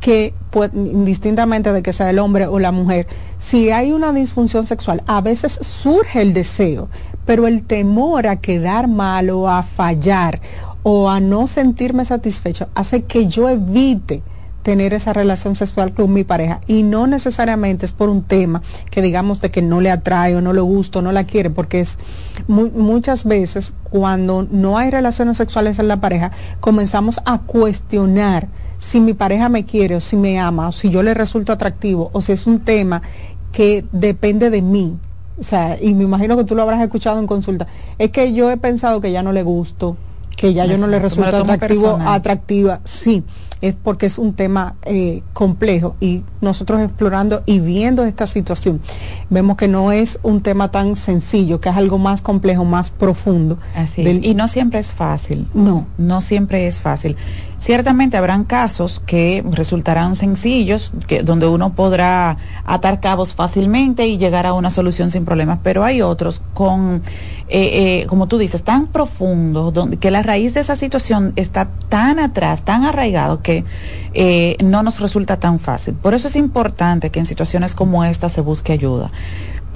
que 0.00 0.34
pues, 0.50 0.72
indistintamente 0.74 1.72
de 1.72 1.84
que 1.84 1.92
sea 1.92 2.10
el 2.10 2.18
hombre 2.18 2.48
o 2.48 2.58
la 2.58 2.72
mujer, 2.72 3.06
si 3.38 3.70
hay 3.70 3.92
una 3.92 4.12
disfunción 4.12 4.66
sexual, 4.66 5.04
a 5.06 5.20
veces 5.20 5.56
surge 5.62 6.20
el 6.20 6.34
deseo, 6.34 6.88
pero 7.24 7.46
el 7.46 7.62
temor 7.62 8.26
a 8.26 8.36
quedar 8.36 8.88
mal 8.88 9.30
o 9.30 9.48
a 9.48 9.62
fallar 9.62 10.40
o 10.82 11.08
a 11.08 11.20
no 11.20 11.46
sentirme 11.46 12.04
satisfecho 12.04 12.68
hace 12.74 13.04
que 13.04 13.28
yo 13.28 13.48
evite 13.48 14.24
tener 14.66 14.94
esa 14.94 15.12
relación 15.12 15.54
sexual 15.54 15.94
con 15.94 16.12
mi 16.12 16.24
pareja 16.24 16.60
y 16.66 16.82
no 16.82 17.06
necesariamente 17.06 17.86
es 17.86 17.92
por 17.92 18.08
un 18.08 18.24
tema 18.24 18.62
que 18.90 19.00
digamos 19.00 19.40
de 19.40 19.52
que 19.52 19.62
no 19.62 19.80
le 19.80 19.92
atrae 19.92 20.34
o 20.34 20.40
no 20.40 20.52
le 20.52 20.60
gusta 20.60 20.98
o 20.98 21.02
no 21.02 21.12
la 21.12 21.22
quiere, 21.22 21.50
porque 21.50 21.78
es 21.78 22.00
muchas 22.48 23.26
veces 23.26 23.74
cuando 23.84 24.44
no 24.50 24.76
hay 24.76 24.90
relaciones 24.90 25.36
sexuales 25.36 25.78
en 25.78 25.86
la 25.86 26.00
pareja, 26.00 26.32
comenzamos 26.58 27.20
a 27.26 27.38
cuestionar 27.42 28.48
si 28.80 28.98
mi 28.98 29.14
pareja 29.14 29.48
me 29.48 29.64
quiere 29.64 29.94
o 29.94 30.00
si 30.00 30.16
me 30.16 30.40
ama 30.40 30.66
o 30.66 30.72
si 30.72 30.90
yo 30.90 31.04
le 31.04 31.14
resulto 31.14 31.52
atractivo 31.52 32.10
o 32.12 32.20
si 32.20 32.32
es 32.32 32.44
un 32.48 32.58
tema 32.58 33.02
que 33.52 33.84
depende 33.92 34.50
de 34.50 34.62
mí. 34.62 34.98
O 35.38 35.44
sea, 35.44 35.80
y 35.80 35.94
me 35.94 36.02
imagino 36.02 36.36
que 36.36 36.42
tú 36.42 36.56
lo 36.56 36.62
habrás 36.62 36.82
escuchado 36.82 37.20
en 37.20 37.28
consulta. 37.28 37.68
Es 37.98 38.10
que 38.10 38.32
yo 38.32 38.50
he 38.50 38.56
pensado 38.56 39.00
que 39.00 39.12
ya 39.12 39.22
no 39.22 39.30
le 39.30 39.44
gusto, 39.44 39.96
que 40.36 40.54
ya 40.54 40.66
yo 40.66 40.76
no 40.76 40.88
le 40.88 40.98
resulta 40.98 41.38
atractivo, 41.38 42.00
atractiva. 42.04 42.80
Sí, 42.82 43.22
es 43.60 43.74
porque 43.74 44.06
es 44.06 44.18
un 44.18 44.34
tema 44.34 44.74
eh, 44.84 45.22
complejo 45.32 45.96
y 46.00 46.22
nosotros 46.40 46.80
explorando 46.80 47.42
y 47.46 47.60
viendo 47.60 48.04
esta 48.04 48.26
situación 48.26 48.80
vemos 49.30 49.56
que 49.56 49.68
no 49.68 49.92
es 49.92 50.18
un 50.22 50.42
tema 50.42 50.70
tan 50.70 50.96
sencillo, 50.96 51.60
que 51.60 51.68
es 51.68 51.76
algo 51.76 51.98
más 51.98 52.22
complejo, 52.22 52.64
más 52.64 52.90
profundo. 52.90 53.58
Así 53.74 54.06
es. 54.06 54.18
Y 54.22 54.34
no 54.34 54.48
siempre 54.48 54.78
es 54.78 54.92
fácil. 54.92 55.46
No. 55.54 55.86
No 55.98 56.20
siempre 56.20 56.66
es 56.66 56.80
fácil. 56.80 57.16
Ciertamente 57.58 58.16
habrán 58.18 58.44
casos 58.44 59.02
que 59.06 59.42
resultarán 59.50 60.14
sencillos, 60.14 60.92
que, 61.06 61.22
donde 61.22 61.46
uno 61.46 61.74
podrá 61.74 62.36
atar 62.64 63.00
cabos 63.00 63.34
fácilmente 63.34 64.06
y 64.06 64.18
llegar 64.18 64.46
a 64.46 64.52
una 64.52 64.70
solución 64.70 65.10
sin 65.10 65.24
problemas, 65.24 65.60
pero 65.62 65.82
hay 65.82 66.02
otros 66.02 66.42
con, 66.52 67.02
eh, 67.48 68.02
eh, 68.02 68.06
como 68.08 68.28
tú 68.28 68.36
dices, 68.36 68.62
tan 68.62 68.88
profundos, 68.88 69.72
donde, 69.72 69.96
que 69.96 70.10
la 70.10 70.22
raíz 70.22 70.52
de 70.52 70.60
esa 70.60 70.76
situación 70.76 71.32
está 71.36 71.70
tan 71.88 72.18
atrás, 72.18 72.62
tan 72.62 72.84
arraigado, 72.84 73.42
que 73.42 73.64
eh, 74.12 74.56
no 74.62 74.82
nos 74.82 75.00
resulta 75.00 75.38
tan 75.38 75.58
fácil. 75.58 75.94
Por 75.94 76.12
eso 76.12 76.28
es 76.28 76.36
importante 76.36 77.10
que 77.10 77.20
en 77.20 77.26
situaciones 77.26 77.74
como 77.74 78.04
esta 78.04 78.28
se 78.28 78.42
busque 78.42 78.72
ayuda 78.72 79.10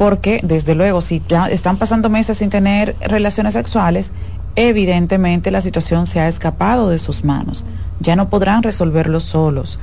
porque 0.00 0.40
desde 0.42 0.74
luego 0.74 1.02
si 1.02 1.22
están 1.50 1.76
pasando 1.76 2.08
meses 2.08 2.38
sin 2.38 2.48
tener 2.48 2.96
relaciones 3.02 3.52
sexuales, 3.52 4.12
evidentemente 4.56 5.50
la 5.50 5.60
situación 5.60 6.06
se 6.06 6.20
ha 6.20 6.28
escapado 6.28 6.88
de 6.90 6.98
sus 6.98 7.24
manos. 7.24 7.64
Ya 8.00 8.16
no 8.16 8.28
podrán 8.28 8.62
resolverlo 8.62 9.20
solos. 9.20 9.78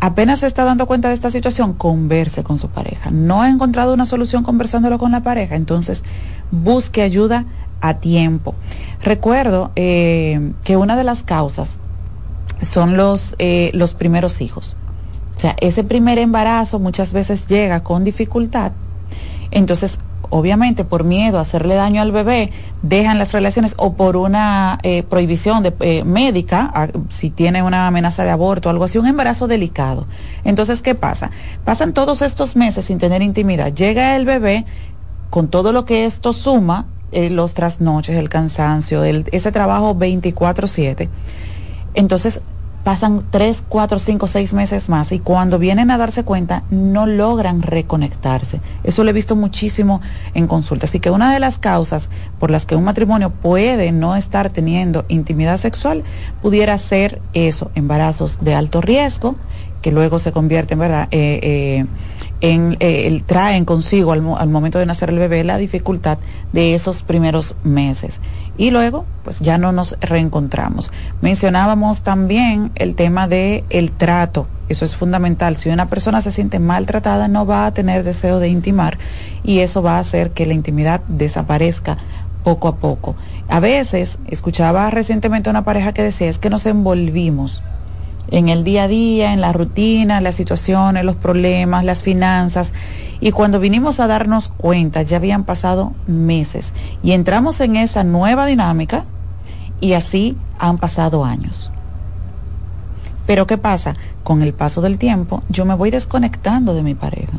Apenas 0.00 0.40
se 0.40 0.46
está 0.46 0.64
dando 0.64 0.86
cuenta 0.86 1.08
de 1.08 1.14
esta 1.14 1.30
situación, 1.30 1.72
converse 1.72 2.44
con 2.44 2.58
su 2.58 2.68
pareja. 2.68 3.10
No 3.10 3.42
ha 3.42 3.48
encontrado 3.48 3.94
una 3.94 4.06
solución 4.06 4.42
conversándolo 4.42 4.98
con 4.98 5.12
la 5.12 5.22
pareja, 5.22 5.56
entonces 5.56 6.02
busque 6.50 7.02
ayuda 7.02 7.46
a 7.80 7.94
tiempo. 7.94 8.54
Recuerdo 9.02 9.72
eh, 9.76 10.52
que 10.64 10.76
una 10.76 10.96
de 10.96 11.04
las 11.04 11.22
causas 11.22 11.78
son 12.62 12.96
los, 12.96 13.36
eh, 13.38 13.70
los 13.74 13.94
primeros 13.94 14.40
hijos. 14.40 14.76
O 15.36 15.40
sea, 15.40 15.56
ese 15.60 15.84
primer 15.84 16.18
embarazo 16.18 16.78
muchas 16.78 17.12
veces 17.12 17.46
llega 17.46 17.82
con 17.82 18.04
dificultad. 18.04 18.72
Entonces, 19.50 20.00
obviamente 20.30 20.84
por 20.84 21.04
miedo 21.04 21.38
a 21.38 21.42
hacerle 21.42 21.74
daño 21.74 22.02
al 22.02 22.12
bebé, 22.12 22.50
dejan 22.82 23.18
las 23.18 23.32
relaciones 23.32 23.74
o 23.78 23.94
por 23.94 24.16
una 24.16 24.78
eh, 24.82 25.02
prohibición 25.02 25.62
de, 25.62 25.74
eh, 25.80 26.04
médica, 26.04 26.90
si 27.08 27.30
tiene 27.30 27.62
una 27.62 27.86
amenaza 27.86 28.24
de 28.24 28.30
aborto 28.30 28.68
o 28.68 28.70
algo 28.70 28.84
así, 28.84 28.98
un 28.98 29.06
embarazo 29.06 29.46
delicado. 29.46 30.06
Entonces, 30.44 30.82
¿qué 30.82 30.94
pasa? 30.94 31.30
Pasan 31.64 31.92
todos 31.92 32.22
estos 32.22 32.56
meses 32.56 32.84
sin 32.84 32.98
tener 32.98 33.22
intimidad. 33.22 33.72
Llega 33.72 34.16
el 34.16 34.24
bebé 34.24 34.64
con 35.30 35.48
todo 35.48 35.72
lo 35.72 35.84
que 35.84 36.04
esto 36.04 36.32
suma, 36.32 36.86
eh, 37.12 37.30
los 37.30 37.54
trasnoches, 37.54 38.16
el 38.16 38.28
cansancio, 38.28 39.04
ese 39.04 39.52
trabajo 39.52 39.94
24/7. 39.94 41.08
Entonces, 41.94 42.42
pasan 42.86 43.24
tres, 43.32 43.64
cuatro, 43.68 43.98
cinco, 43.98 44.28
seis 44.28 44.54
meses 44.54 44.88
más 44.88 45.10
y 45.10 45.18
cuando 45.18 45.58
vienen 45.58 45.90
a 45.90 45.98
darse 45.98 46.22
cuenta 46.22 46.62
no 46.70 47.08
logran 47.08 47.62
reconectarse. 47.62 48.60
Eso 48.84 49.02
lo 49.02 49.10
he 49.10 49.12
visto 49.12 49.34
muchísimo 49.34 50.00
en 50.34 50.46
consultas. 50.46 50.90
Así 50.90 51.00
que 51.00 51.10
una 51.10 51.34
de 51.34 51.40
las 51.40 51.58
causas 51.58 52.10
por 52.38 52.52
las 52.52 52.64
que 52.64 52.76
un 52.76 52.84
matrimonio 52.84 53.30
puede 53.30 53.90
no 53.90 54.14
estar 54.14 54.50
teniendo 54.50 55.04
intimidad 55.08 55.56
sexual 55.56 56.04
pudiera 56.40 56.78
ser 56.78 57.20
eso, 57.32 57.72
embarazos 57.74 58.38
de 58.40 58.54
alto 58.54 58.80
riesgo, 58.80 59.34
que 59.82 59.90
luego 59.90 60.20
se 60.20 60.30
convierten, 60.30 60.78
¿verdad? 60.78 61.08
Eh, 61.10 61.40
eh, 61.42 61.86
en, 62.40 62.76
eh, 62.80 63.22
traen 63.26 63.64
consigo 63.64 64.12
al, 64.12 64.22
al, 64.38 64.48
momento 64.48 64.78
de 64.78 64.86
nacer 64.86 65.10
el 65.10 65.18
bebé 65.18 65.44
la 65.44 65.58
dificultad 65.58 66.18
de 66.52 66.74
esos 66.74 67.02
primeros 67.02 67.54
meses. 67.64 68.20
Y 68.58 68.70
luego, 68.70 69.04
pues 69.24 69.40
ya 69.40 69.58
no 69.58 69.72
nos 69.72 69.96
reencontramos. 70.00 70.92
Mencionábamos 71.20 72.02
también 72.02 72.70
el 72.74 72.94
tema 72.94 73.28
de 73.28 73.64
el 73.70 73.90
trato. 73.92 74.48
Eso 74.68 74.84
es 74.84 74.96
fundamental. 74.96 75.56
Si 75.56 75.68
una 75.68 75.88
persona 75.88 76.20
se 76.20 76.30
siente 76.30 76.58
maltratada, 76.58 77.28
no 77.28 77.46
va 77.46 77.66
a 77.66 77.74
tener 77.74 78.02
deseo 78.02 78.38
de 78.38 78.48
intimar 78.48 78.98
y 79.44 79.60
eso 79.60 79.82
va 79.82 79.96
a 79.96 80.00
hacer 80.00 80.32
que 80.32 80.46
la 80.46 80.54
intimidad 80.54 81.02
desaparezca 81.08 81.98
poco 82.42 82.68
a 82.68 82.76
poco. 82.76 83.16
A 83.48 83.60
veces, 83.60 84.18
escuchaba 84.26 84.90
recientemente 84.90 85.50
una 85.50 85.64
pareja 85.64 85.92
que 85.92 86.02
decía, 86.02 86.28
es 86.28 86.38
que 86.38 86.50
nos 86.50 86.66
envolvimos 86.66 87.62
en 88.28 88.48
el 88.48 88.64
día 88.64 88.84
a 88.84 88.88
día, 88.88 89.32
en 89.32 89.40
la 89.40 89.52
rutina, 89.52 90.20
las 90.20 90.34
situaciones, 90.34 91.04
los 91.04 91.16
problemas, 91.16 91.84
las 91.84 92.02
finanzas. 92.02 92.72
Y 93.20 93.32
cuando 93.32 93.60
vinimos 93.60 94.00
a 94.00 94.06
darnos 94.06 94.48
cuenta, 94.56 95.02
ya 95.02 95.16
habían 95.16 95.44
pasado 95.44 95.92
meses 96.06 96.72
y 97.02 97.12
entramos 97.12 97.60
en 97.60 97.76
esa 97.76 98.04
nueva 98.04 98.46
dinámica 98.46 99.04
y 99.80 99.94
así 99.94 100.36
han 100.58 100.78
pasado 100.78 101.24
años. 101.24 101.70
Pero 103.26 103.46
¿qué 103.46 103.58
pasa? 103.58 103.96
Con 104.22 104.42
el 104.42 104.52
paso 104.52 104.80
del 104.80 104.98
tiempo, 104.98 105.42
yo 105.48 105.64
me 105.64 105.74
voy 105.74 105.90
desconectando 105.90 106.74
de 106.74 106.82
mi 106.82 106.94
pareja 106.94 107.38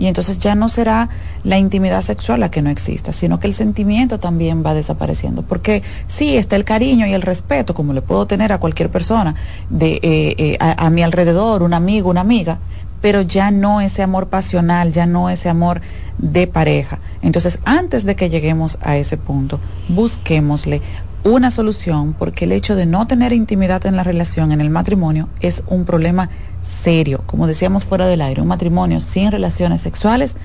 y 0.00 0.06
entonces 0.06 0.38
ya 0.38 0.54
no 0.54 0.70
será 0.70 1.10
la 1.44 1.58
intimidad 1.58 2.00
sexual 2.00 2.40
la 2.40 2.50
que 2.50 2.62
no 2.62 2.70
exista, 2.70 3.12
sino 3.12 3.38
que 3.38 3.46
el 3.46 3.52
sentimiento 3.52 4.18
también 4.18 4.64
va 4.64 4.72
desapareciendo. 4.72 5.42
Porque 5.42 5.82
sí, 6.06 6.38
está 6.38 6.56
el 6.56 6.64
cariño 6.64 7.06
y 7.06 7.12
el 7.12 7.20
respeto, 7.20 7.74
como 7.74 7.92
le 7.92 8.00
puedo 8.00 8.26
tener 8.26 8.50
a 8.50 8.58
cualquier 8.58 8.88
persona 8.88 9.34
de, 9.68 10.00
eh, 10.02 10.34
eh, 10.38 10.56
a, 10.58 10.88
mi 10.88 11.02
alrededor, 11.02 11.62
un 11.62 11.74
amigo, 11.74 12.08
una 12.08 12.22
amiga, 12.22 12.58
pero 13.02 13.20
ya 13.20 13.50
no 13.50 13.82
ese 13.82 14.02
amor 14.02 14.28
pasional, 14.28 14.90
ya 14.90 15.04
no 15.04 15.28
ese 15.28 15.50
amor 15.50 15.82
de 16.16 16.46
pareja. 16.46 16.98
Entonces, 17.20 17.58
antes 17.66 18.06
de 18.06 18.16
que 18.16 18.30
lleguemos 18.30 18.78
a 18.80 18.96
ese 18.96 19.18
punto, 19.18 19.60
busquémosle 19.88 20.80
una 21.24 21.50
solución, 21.50 22.14
porque 22.14 22.46
el 22.46 22.52
hecho 22.52 22.74
de 22.74 22.86
no 22.86 23.06
tener 23.06 23.34
intimidad 23.34 23.84
en 23.84 23.96
la 23.96 24.02
relación, 24.02 24.52
en 24.52 24.62
el 24.62 24.70
matrimonio, 24.70 25.28
es 25.40 25.62
un 25.66 25.84
problema 25.84 26.30
serio. 26.70 27.22
Como 27.26 27.46
decíamos 27.46 27.84
fuera 27.84 28.06
del 28.06 28.22
aire, 28.22 28.40
un 28.40 28.48
matrimonio 28.48 29.00
sin 29.00 29.30
relaciones 29.30 29.80
sexuales 29.80 30.36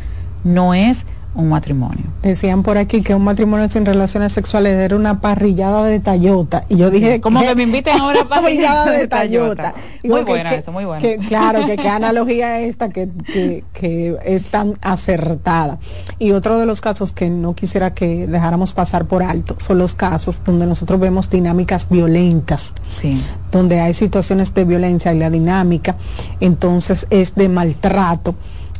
no 0.43 0.73
es 0.73 1.05
un 1.35 1.49
matrimonio. 1.49 2.03
Decían 2.21 2.63
por 2.63 2.77
aquí 2.77 3.01
que 3.01 3.13
un 3.13 3.23
matrimonio 3.23 3.67
sin 3.69 3.85
relaciones 3.85 4.31
sexuales 4.31 4.77
era 4.77 4.95
una 4.95 5.21
parrillada 5.21 5.83
de 5.83 5.99
Tayota. 5.99 6.65
Y 6.69 6.77
yo 6.77 6.89
dije. 6.89 7.21
Como 7.21 7.41
que, 7.41 7.55
me 7.55 7.63
inviten 7.63 7.99
ahora 7.99 8.21
a 8.21 8.25
parrillada 8.27 8.91
de 8.91 9.07
Tayota. 9.07 9.73
Muy 10.03 10.23
buena 10.23 10.55
eso, 10.55 10.71
muy 10.71 10.85
buena. 10.85 11.05
claro, 11.27 11.65
que 11.65 11.77
qué 11.77 11.89
analogía 11.89 12.59
esta 12.59 12.89
que, 12.89 13.09
que, 13.25 13.63
que, 13.73 14.17
es 14.25 14.47
tan 14.47 14.77
acertada. 14.81 15.77
Y 16.19 16.31
otro 16.31 16.57
de 16.57 16.65
los 16.65 16.81
casos 16.81 17.11
que 17.11 17.29
no 17.29 17.53
quisiera 17.53 17.93
que 17.93 18.27
dejáramos 18.27 18.73
pasar 18.73 19.05
por 19.05 19.23
alto 19.23 19.55
son 19.59 19.77
los 19.77 19.93
casos 19.93 20.41
donde 20.45 20.65
nosotros 20.65 20.99
vemos 20.99 21.29
dinámicas 21.29 21.89
violentas. 21.89 22.73
Sí. 22.87 23.21
Donde 23.51 23.79
hay 23.79 23.93
situaciones 23.93 24.53
de 24.53 24.65
violencia 24.65 25.13
y 25.13 25.19
la 25.19 25.29
dinámica, 25.29 25.95
entonces 26.39 27.07
es 27.09 27.35
de 27.35 27.49
maltrato 27.49 28.35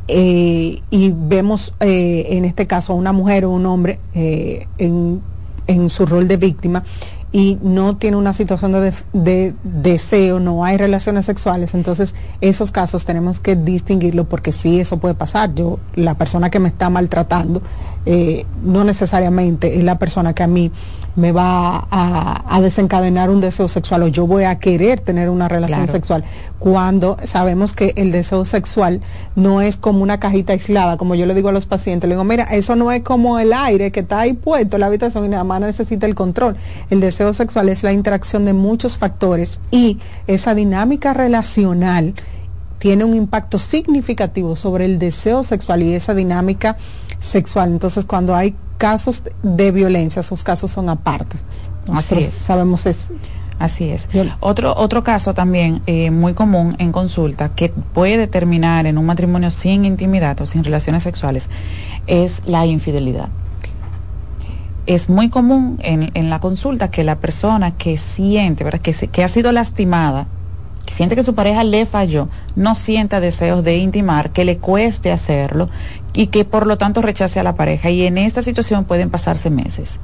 eh, 0.07 0.82
y 0.91 1.14
vemos 1.15 1.73
eh, 1.80 2.27
en 2.32 2.45
este 2.45 2.68
caso 2.68 2.94
a 2.94 2.95
una 2.95 3.11
mujer 3.11 3.45
o 3.45 3.49
un 3.49 3.65
hombre 3.65 3.99
eh, 4.14 4.68
en, 4.77 5.22
en, 5.65 5.90
su 5.90 6.06
rol 6.06 6.27
de 6.27 6.38
víctima 6.38 6.84
y 7.32 7.57
no 7.64 7.98
tiene 7.98 8.15
una 8.15 8.32
situación 8.32 8.73
de, 8.73 8.94
de, 9.14 9.56
deseo, 9.64 10.40
no 10.40 10.64
hay 10.64 10.77
relaciones 10.77 11.26
sexuales, 11.26 11.73
entonces 11.73 12.14
esos 12.40 12.72
casos 12.72 13.03
tenemos 13.06 13.40
que 13.40 13.56
distinguirlo 13.56 14.26
porque 14.26 14.52
sí, 14.52 14.80
eso 14.80 14.99
puede 14.99 15.15
pasar. 15.15 15.53
Yo, 15.56 15.80
la 15.95 16.14
persona 16.14 16.49
que 16.52 16.60
me 16.60 16.69
está 16.69 16.90
maltratando, 16.90 17.61
no 18.64 18.84
necesariamente 18.84 19.76
es 19.76 19.84
la 19.84 19.98
persona 19.98 20.34
que 20.34 20.44
a 20.44 20.48
mí 20.48 20.72
me 21.16 21.32
va 21.32 21.88
a, 21.90 22.60
desencadenar 22.62 23.30
un 23.30 23.42
deseo 23.42 23.68
sexual 23.68 24.04
o 24.04 24.08
yo 24.08 24.26
voy 24.26 24.46
a 24.46 24.58
querer 24.58 25.00
tener 25.00 25.30
una 25.30 25.48
relación 25.48 25.88
sexual 25.88 26.24
cuando 26.58 27.18
sabemos 27.24 27.74
que 27.74 27.94
el 27.96 28.12
deseo 28.12 28.46
sexual 28.46 29.02
no 29.36 29.62
es 29.62 29.78
como 29.78 30.02
una 30.02 30.20
cajita 30.20 30.54
aislada, 30.54 30.98
como 30.98 31.14
yo 31.16 31.26
le 31.26 31.36
digo 31.36 31.50
a 31.50 31.52
los 31.52 31.66
pacientes, 31.66 32.08
le 32.08 32.16
digo, 32.16 32.24
mira, 32.24 32.46
eso 32.46 32.76
no 32.76 32.92
es 32.92 33.04
como 33.04 33.38
el 33.40 33.54
aire 33.54 33.92
que 33.92 34.00
está 34.00 34.22
ahí 34.22 34.34
puesto 34.34 34.78
en 34.78 34.80
la 34.80 34.88
habitación 34.88 35.26
y 35.26 35.30
nada 35.30 35.44
más 35.44 35.62
necesita 35.62 36.06
el 36.08 36.16
control. 36.16 36.56
El 36.90 37.02
deseo 37.02 37.34
sexual 37.34 37.70
es 37.70 37.84
la 37.84 37.94
interacción 37.94 38.46
de 38.46 38.54
muchos 38.54 38.98
factores 38.98 39.60
y 39.70 40.00
esa 40.28 40.56
dinámica 40.56 41.14
relacional 41.14 42.16
tiene 42.80 43.04
un 43.04 43.16
impacto 43.16 43.60
significativo 43.60 44.56
sobre 44.56 44.86
el 44.86 45.00
deseo 45.00 45.44
sexual 45.44 45.84
y 45.84 45.94
esa 45.94 46.14
dinámica 46.14 46.78
sexual. 47.20 47.72
Entonces, 47.72 48.06
cuando 48.06 48.36
hay 48.36 48.56
casos 48.78 49.24
de 49.42 49.72
violencia, 49.72 50.20
esos 50.20 50.44
casos 50.44 50.72
son 50.72 50.90
apartes. 50.90 51.46
Así 51.92 52.16
es. 52.16 52.34
Sabemos 52.34 52.86
es. 52.86 53.08
Así 53.58 53.90
es. 53.90 54.10
Otro, 54.42 54.76
otro 54.76 55.04
caso 55.04 55.34
también 55.34 55.82
eh, 55.86 56.12
muy 56.12 56.34
común 56.34 56.76
en 56.78 56.92
consulta 56.92 57.50
que 57.56 57.70
puede 57.70 58.28
terminar 58.28 58.86
en 58.86 58.98
un 58.98 59.06
matrimonio 59.06 59.50
sin 59.50 59.86
intimidad 59.86 60.40
o 60.42 60.46
sin 60.46 60.66
relaciones 60.66 61.04
sexuales 61.04 61.50
es 62.06 62.42
la 62.46 62.66
infidelidad. 62.66 63.30
Es 64.88 65.10
muy 65.10 65.30
común 65.30 65.80
en, 65.82 66.12
en 66.16 66.30
la 66.30 66.42
consulta 66.42 66.92
que 66.92 67.04
la 67.06 67.16
persona 67.16 67.72
que 67.72 67.98
siente, 67.98 68.64
¿verdad? 68.66 68.82
Que, 68.82 68.94
que 68.94 69.24
ha 69.24 69.30
sido 69.30 69.54
lastimada, 69.54 70.28
que 70.86 70.94
siente 70.94 71.16
que 71.16 71.24
su 71.24 71.34
pareja 71.34 71.64
le 71.64 71.86
falló, 71.86 72.28
no 72.56 72.76
sienta 72.76 73.22
deseos 73.22 73.64
de 73.64 73.78
intimar, 73.78 74.32
que 74.32 74.44
le 74.44 74.58
cueste 74.58 75.14
hacerlo 75.14 75.70
y 76.16 76.28
que 76.28 76.46
por 76.46 76.66
lo 76.66 76.78
tanto 76.78 77.02
rechace 77.02 77.40
a 77.40 77.44
la 77.44 77.56
pareja. 77.56 77.90
Y 77.90 78.06
en 78.06 78.18
esta 78.18 78.42
situación 78.42 78.86
pueden 78.86 79.10
pasarse 79.10 79.50
meses. 79.50 80.00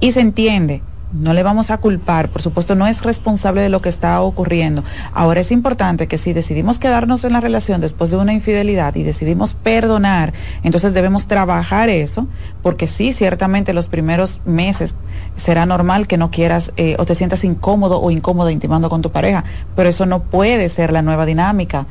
Y 0.00 0.12
se 0.12 0.20
entiende, 0.20 0.82
no 1.14 1.32
le 1.32 1.44
vamos 1.44 1.70
a 1.70 1.78
culpar, 1.78 2.28
por 2.28 2.42
supuesto 2.42 2.74
no 2.74 2.88
es 2.88 3.02
responsable 3.02 3.60
de 3.60 3.68
lo 3.68 3.80
que 3.80 3.88
está 3.88 4.20
ocurriendo. 4.20 4.82
Ahora 5.12 5.40
es 5.40 5.52
importante 5.52 6.08
que 6.08 6.18
si 6.18 6.32
decidimos 6.32 6.78
quedarnos 6.78 7.24
en 7.24 7.32
la 7.32 7.40
relación 7.40 7.80
después 7.80 8.10
de 8.10 8.16
una 8.16 8.32
infidelidad 8.32 8.94
y 8.96 9.04
decidimos 9.04 9.54
perdonar, 9.54 10.32
entonces 10.64 10.92
debemos 10.92 11.26
trabajar 11.26 11.88
eso, 11.88 12.26
porque 12.62 12.88
sí, 12.88 13.12
ciertamente 13.12 13.72
los 13.72 13.86
primeros 13.86 14.40
meses 14.44 14.96
será 15.36 15.66
normal 15.66 16.08
que 16.08 16.18
no 16.18 16.30
quieras 16.30 16.72
eh, 16.76 16.96
o 16.98 17.06
te 17.06 17.14
sientas 17.14 17.44
incómodo 17.44 18.00
o 18.00 18.10
incómoda 18.10 18.50
intimando 18.50 18.90
con 18.90 19.00
tu 19.00 19.10
pareja, 19.10 19.44
pero 19.76 19.88
eso 19.88 20.06
no 20.06 20.24
puede 20.24 20.68
ser 20.68 20.92
la 20.92 21.02
nueva 21.02 21.26
dinámica 21.26 21.86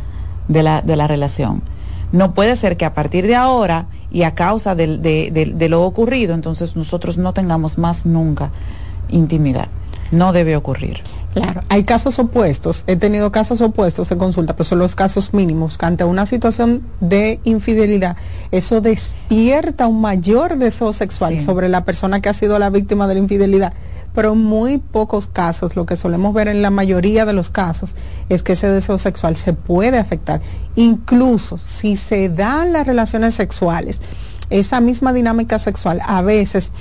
de 0.49 0.63
la, 0.63 0.81
de 0.81 0.97
la 0.97 1.07
relación. 1.07 1.63
No 2.13 2.33
puede 2.33 2.55
ser 2.55 2.77
que 2.77 2.85
a 2.85 2.93
partir 2.93 3.27
de 3.27 3.35
ahora 3.35 3.87
y 4.09 4.23
a 4.23 4.35
causa 4.35 4.75
de, 4.75 4.87
de 4.97 5.69
lo 5.69 5.83
ocurrido, 5.83 6.33
entonces 6.33 6.77
nosotros 6.77 7.17
no 7.17 7.33
tengamos 7.33 7.77
más 7.77 8.05
nunca 8.05 8.51
intimidad. 9.09 9.67
No 10.11 10.31
debe 10.31 10.55
ocurrir. 10.55 11.01
Claro, 11.33 11.63
hay 11.69 11.83
casos 11.83 12.19
opuestos. 12.19 12.83
He 12.85 12.95
tenido 12.95 13.31
casos 13.31 13.61
opuestos 13.61 14.11
en 14.11 14.19
consulta, 14.19 14.55
pero 14.55 14.65
son 14.65 14.77
los 14.77 14.95
casos 14.95 15.33
mínimos. 15.33 15.79
Que 15.79 15.87
ante 15.87 16.03
una 16.03 16.27
situación 16.27 16.83
de 16.99 17.39
infidelidad, 17.43 18.15
eso 18.51 18.81
despierta 18.81 19.87
un 19.87 19.99
mayor 19.99 20.57
deseo 20.57 20.93
sexual 20.93 21.41
sobre 21.41 21.67
la 21.69 21.83
persona 21.83 22.21
que 22.21 22.29
ha 22.29 22.35
sido 22.35 22.59
la 22.59 22.69
víctima 22.69 23.07
de 23.07 23.15
la 23.15 23.19
infidelidad. 23.21 23.73
Pero 24.13 24.35
muy 24.35 24.77
pocos 24.77 25.27
casos, 25.27 25.75
lo 25.75 25.85
que 25.85 25.95
solemos 25.95 26.33
ver 26.33 26.47
en 26.47 26.61
la 26.61 26.69
mayoría 26.69 27.25
de 27.25 27.33
los 27.33 27.49
casos, 27.49 27.95
es 28.29 28.43
que 28.43 28.53
ese 28.53 28.69
deseo 28.69 28.99
sexual 28.99 29.35
se 29.35 29.53
puede 29.53 29.97
afectar. 29.97 30.41
Incluso 30.75 31.57
si 31.57 31.95
se 31.95 32.29
dan 32.29 32.73
las 32.73 32.85
relaciones 32.85 33.33
sexuales, 33.33 34.01
esa 34.49 34.79
misma 34.81 35.13
dinámica 35.13 35.57
sexual 35.57 35.99
a 36.05 36.21
veces 36.21 36.71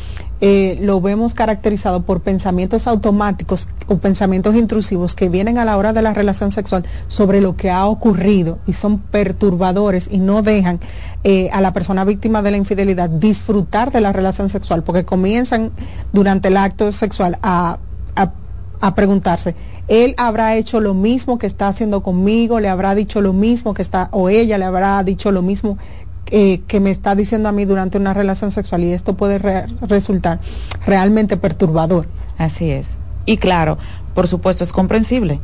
eh, 0.44 0.76
lo 0.82 1.00
vemos 1.00 1.34
caracterizado 1.34 2.02
por 2.02 2.20
pensamientos 2.20 2.88
automáticos 2.88 3.68
o 3.86 3.98
pensamientos 3.98 4.56
intrusivos 4.56 5.14
que 5.14 5.28
vienen 5.28 5.56
a 5.56 5.64
la 5.64 5.76
hora 5.76 5.92
de 5.92 6.02
la 6.02 6.12
relación 6.12 6.50
sexual 6.50 6.84
sobre 7.06 7.40
lo 7.40 7.56
que 7.56 7.70
ha 7.70 7.86
ocurrido 7.86 8.58
y 8.66 8.72
son 8.72 8.98
perturbadores 8.98 10.08
y 10.10 10.18
no 10.18 10.42
dejan 10.42 10.80
eh, 11.22 11.48
a 11.52 11.60
la 11.60 11.72
persona 11.72 12.04
víctima 12.04 12.42
de 12.42 12.50
la 12.50 12.56
infidelidad 12.56 13.08
disfrutar 13.08 13.92
de 13.92 14.00
la 14.00 14.12
relación 14.12 14.48
sexual 14.48 14.82
porque 14.82 15.04
comienzan 15.04 15.70
durante 16.12 16.48
el 16.48 16.56
acto 16.56 16.90
sexual 16.90 17.38
a, 17.40 17.78
a 18.16 18.32
a 18.82 18.96
preguntarse, 18.96 19.54
él 19.86 20.16
habrá 20.18 20.56
hecho 20.56 20.80
lo 20.80 20.92
mismo 20.92 21.38
que 21.38 21.46
está 21.46 21.68
haciendo 21.68 22.02
conmigo, 22.02 22.58
le 22.58 22.68
habrá 22.68 22.96
dicho 22.96 23.20
lo 23.20 23.32
mismo 23.32 23.74
que 23.74 23.82
está, 23.82 24.08
o 24.10 24.28
ella 24.28 24.58
le 24.58 24.64
habrá 24.64 25.00
dicho 25.04 25.30
lo 25.30 25.40
mismo 25.40 25.78
eh, 26.34 26.62
que 26.66 26.80
me 26.80 26.90
está 26.90 27.14
diciendo 27.14 27.50
a 27.50 27.52
mí 27.52 27.66
durante 27.66 27.98
una 27.98 28.14
relación 28.14 28.52
sexual 28.52 28.84
y 28.84 28.92
esto 28.94 29.18
puede 29.18 29.38
resultar 29.82 30.40
realmente 30.86 31.36
perturbador. 31.36 32.08
Así 32.38 32.70
es. 32.70 32.92
Y 33.26 33.36
claro, 33.36 33.76
por 34.14 34.26
supuesto, 34.26 34.64
es 34.64 34.72
comprensible. 34.72 35.40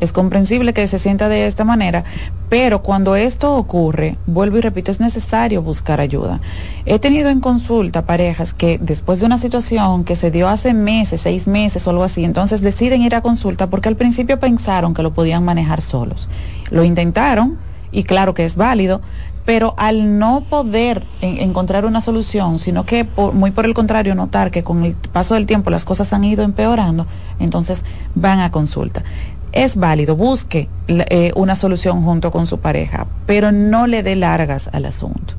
Es 0.00 0.10
comprensible 0.10 0.72
que 0.72 0.86
se 0.86 0.98
sienta 0.98 1.28
de 1.28 1.46
esta 1.46 1.64
manera, 1.64 2.04
pero 2.48 2.82
cuando 2.82 3.14
esto 3.14 3.54
ocurre, 3.54 4.16
vuelvo 4.26 4.56
y 4.56 4.62
repito, 4.62 4.90
es 4.90 5.00
necesario 5.00 5.60
buscar 5.60 6.00
ayuda. 6.00 6.40
He 6.86 6.98
tenido 6.98 7.28
en 7.28 7.40
consulta 7.40 8.06
parejas 8.06 8.54
que 8.54 8.78
después 8.82 9.20
de 9.20 9.26
una 9.26 9.36
situación 9.36 10.04
que 10.04 10.16
se 10.16 10.30
dio 10.30 10.48
hace 10.48 10.72
meses, 10.72 11.20
seis 11.20 11.46
meses 11.46 11.86
o 11.86 11.90
algo 11.90 12.04
así, 12.04 12.24
entonces 12.24 12.62
deciden 12.62 13.02
ir 13.02 13.14
a 13.14 13.20
consulta 13.20 13.68
porque 13.68 13.90
al 13.90 13.96
principio 13.96 14.40
pensaron 14.40 14.94
que 14.94 15.02
lo 15.02 15.12
podían 15.12 15.44
manejar 15.44 15.82
solos. 15.82 16.30
Lo 16.70 16.84
intentaron 16.84 17.58
y 17.92 18.04
claro 18.04 18.34
que 18.34 18.44
es 18.44 18.56
válido, 18.56 19.02
pero 19.44 19.74
al 19.76 20.18
no 20.18 20.42
poder 20.48 21.04
encontrar 21.20 21.84
una 21.84 22.00
solución, 22.00 22.58
sino 22.58 22.86
que 22.86 23.06
muy 23.32 23.50
por 23.50 23.64
el 23.64 23.74
contrario 23.74 24.14
notar 24.14 24.50
que 24.50 24.62
con 24.62 24.84
el 24.84 24.94
paso 24.94 25.34
del 25.34 25.46
tiempo 25.46 25.70
las 25.70 25.84
cosas 25.84 26.12
han 26.12 26.24
ido 26.24 26.44
empeorando, 26.44 27.06
entonces 27.38 27.84
van 28.14 28.40
a 28.40 28.52
consulta. 28.52 29.02
Es 29.52 29.76
válido, 29.76 30.16
busque 30.16 30.68
eh, 30.88 31.32
una 31.36 31.54
solución 31.54 32.02
junto 32.04 32.30
con 32.30 32.46
su 32.46 32.58
pareja, 32.58 33.06
pero 33.26 33.52
no 33.52 33.86
le 33.86 34.02
dé 34.02 34.16
largas 34.16 34.70
al 34.72 34.86
asunto. 34.86 35.34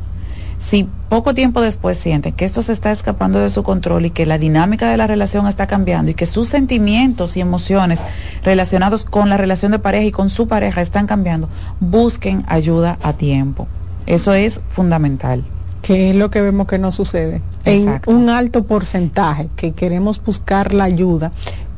Si 0.60 0.88
poco 1.10 1.34
tiempo 1.34 1.60
después 1.60 1.98
siente 1.98 2.32
que 2.32 2.46
esto 2.46 2.62
se 2.62 2.72
está 2.72 2.92
escapando 2.92 3.40
de 3.40 3.50
su 3.50 3.64
control 3.64 4.06
y 4.06 4.12
que 4.12 4.26
la 4.26 4.38
dinámica 4.38 4.90
de 4.90 4.96
la 4.96 5.08
relación 5.08 5.46
está 5.46 5.68
cambiando 5.68 6.12
y 6.12 6.14
que 6.14 6.26
sus 6.26 6.48
sentimientos 6.48 7.36
y 7.36 7.42
emociones 7.42 8.02
relacionados 8.44 9.04
con 9.04 9.30
la 9.30 9.36
relación 9.36 9.74
de 9.74 9.80
pareja 9.80 10.06
y 10.06 10.12
con 10.12 10.30
su 10.30 10.48
pareja 10.48 10.80
están 10.80 11.06
cambiando, 11.06 11.50
busquen 11.82 12.46
ayuda 12.48 12.98
a 13.04 13.12
tiempo. 13.12 13.68
Eso 14.06 14.34
es 14.34 14.62
fundamental. 14.70 15.44
¿Qué 15.82 16.12
es 16.12 16.16
lo 16.16 16.32
que 16.32 16.42
vemos 16.42 16.66
que 16.66 16.80
no 16.80 16.94
sucede? 16.94 17.42
Exacto. 17.66 18.12
En 18.12 18.18
un 18.18 18.30
alto 18.30 18.64
porcentaje 18.64 19.50
que 19.58 19.74
queremos 19.74 20.24
buscar 20.24 20.74
la 20.74 20.86
ayuda 20.86 21.34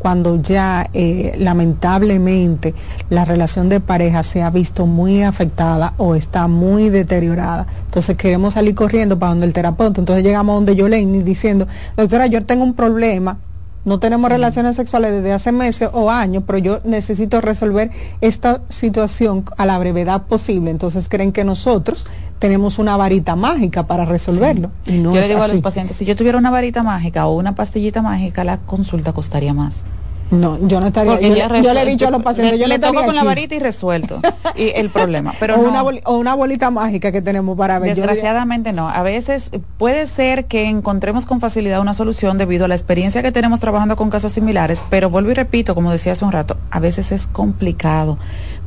cuando 0.06 0.40
ya 0.40 0.88
eh, 0.94 1.34
lamentablemente 1.40 2.76
la 3.10 3.26
relación 3.26 3.70
de 3.70 3.80
pareja 3.80 4.22
se 4.22 4.44
ha 4.44 4.52
visto 4.52 4.86
muy 4.86 5.24
afectada 5.24 5.96
o 5.98 6.14
está 6.14 6.48
muy 6.48 6.90
deteriorada. 6.90 7.66
Entonces 7.86 8.16
queremos 8.16 8.54
salir 8.54 8.76
corriendo 8.76 9.18
para 9.18 9.32
donde 9.32 9.48
el 9.48 9.54
terapeuta. 9.54 10.00
Entonces 10.00 10.24
llegamos 10.24 10.58
donde 10.58 10.76
Yolene 10.76 11.24
diciendo, 11.24 11.68
doctora, 11.98 12.28
yo 12.28 12.46
tengo 12.46 12.64
un 12.64 12.76
problema 12.76 13.40
no 13.86 14.00
tenemos 14.00 14.30
relaciones 14.30 14.76
sexuales 14.76 15.12
desde 15.12 15.32
hace 15.32 15.52
meses 15.52 15.90
o 15.94 16.10
años, 16.12 16.44
pero 16.46 16.58
yo 16.58 16.80
necesito 16.84 17.40
resolver 17.40 17.92
esta 18.20 18.62
situación 18.70 19.46
a 19.58 19.66
la 19.66 19.78
brevedad 19.78 20.24
posible. 20.24 20.72
Entonces 20.72 21.08
creen 21.08 21.32
que 21.32 21.44
nosotros 21.44 22.08
tenemos 22.40 22.80
una 22.80 22.98
varita 22.98 23.36
mágica 23.36 23.88
para 23.88 24.06
resolverlo. 24.06 24.72
Y 24.86 24.94
no 24.94 25.14
yo 25.14 25.22
le 25.22 25.28
digo 25.28 25.44
a 25.44 25.48
los 25.48 25.62
pacientes, 25.62 25.98
si 25.98 26.06
yo 26.06 26.16
tuviera 26.16 26.38
una 26.38 26.52
varita 26.52 26.84
mágica 26.84 27.28
o 27.28 27.36
una 27.36 27.56
pastillita 27.56 28.02
mágica, 28.02 28.44
la 28.44 28.58
consulta 28.58 29.14
costaría 29.14 29.54
más. 29.54 29.86
No, 30.32 30.58
yo 30.68 30.80
no 30.80 30.88
estaría. 30.88 31.20
Yo, 31.20 31.74
le 31.74 31.82
he 31.82 31.86
dicho 31.86 32.08
a 32.08 32.12
los 32.12 32.24
pacientes, 32.24 32.60
yo 32.60 32.68
le, 32.68 32.80
toco 32.80 33.06
con 33.06 33.16
la 33.16 33.24
varita 33.24 33.56
y 33.56 33.60
resuelto 33.60 34.22
y 34.56 34.72
el 34.76 34.90
problema. 34.90 35.34
Pero 35.40 35.56
o, 35.56 35.60
una 35.60 35.84
o 35.84 36.18
una 36.18 36.34
bolita 36.34 36.72
mágica 36.72 37.12
que 37.12 37.22
tenemos 37.22 37.58
para 37.58 37.78
ver. 37.80 37.96
Desgraciadamente 37.96 38.74
no. 38.74 38.90
A 38.90 39.04
veces 39.04 39.52
puede 39.78 40.08
ser 40.08 40.46
que 40.46 40.66
encontremos 40.66 41.26
con 41.26 41.40
facilidad 41.40 41.80
una 41.80 41.94
solución 41.94 42.38
debido 42.38 42.66
a 42.66 42.68
la 42.68 42.76
experiencia 42.76 43.22
que 43.22 43.32
tenemos 43.32 43.60
trabajando 43.60 43.96
con 43.96 44.10
casos 44.10 44.34
similares, 44.34 44.82
pero 44.90 45.10
vuelvo 45.10 45.32
y 45.32 45.36
repito, 45.36 45.76
como 45.76 45.92
decía 45.92 46.14
hace 46.14 46.26
un 46.26 46.32
rato, 46.32 46.58
a 46.72 46.80
veces 46.80 47.12
es 47.12 47.28
complicado 47.28 48.18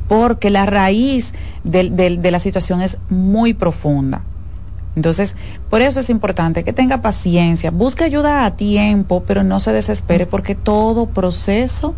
porque 0.08 0.50
la 0.50 0.64
raíz 0.64 1.34
de 1.64 2.30
la 2.30 2.38
situación 2.38 2.80
es 2.80 2.98
muy 3.10 3.52
profunda. 3.52 4.22
Entonces, 4.96 5.36
por 5.70 5.80
eso 5.80 6.00
es 6.00 6.10
importante 6.10 6.64
que 6.64 6.72
tenga 6.72 7.02
paciencia, 7.02 7.70
busque 7.70 8.04
ayuda 8.04 8.44
a 8.44 8.56
tiempo, 8.56 9.22
pero 9.26 9.44
no 9.44 9.60
se 9.60 9.72
desespere 9.72 10.26
porque 10.26 10.54
todo 10.54 11.06
proceso 11.06 11.94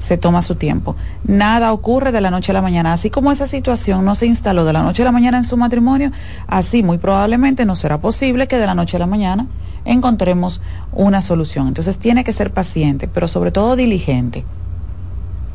se 0.00 0.16
toma 0.16 0.40
su 0.40 0.54
tiempo. 0.54 0.96
Nada 1.24 1.72
ocurre 1.72 2.10
de 2.10 2.22
la 2.22 2.30
noche 2.30 2.52
a 2.52 2.54
la 2.54 2.62
mañana. 2.62 2.94
Así 2.94 3.10
como 3.10 3.30
esa 3.30 3.46
situación 3.46 4.04
no 4.04 4.14
se 4.14 4.26
instaló 4.26 4.64
de 4.64 4.72
la 4.72 4.82
noche 4.82 5.02
a 5.02 5.04
la 5.04 5.12
mañana 5.12 5.36
en 5.36 5.44
su 5.44 5.56
matrimonio, 5.58 6.10
así 6.46 6.82
muy 6.82 6.96
probablemente 6.96 7.66
no 7.66 7.76
será 7.76 7.98
posible 7.98 8.48
que 8.48 8.56
de 8.56 8.66
la 8.66 8.74
noche 8.74 8.96
a 8.96 9.00
la 9.00 9.06
mañana 9.06 9.46
encontremos 9.84 10.62
una 10.92 11.20
solución. 11.20 11.68
Entonces 11.68 11.98
tiene 11.98 12.24
que 12.24 12.32
ser 12.32 12.52
paciente, 12.52 13.08
pero 13.08 13.28
sobre 13.28 13.52
todo 13.52 13.76
diligente. 13.76 14.44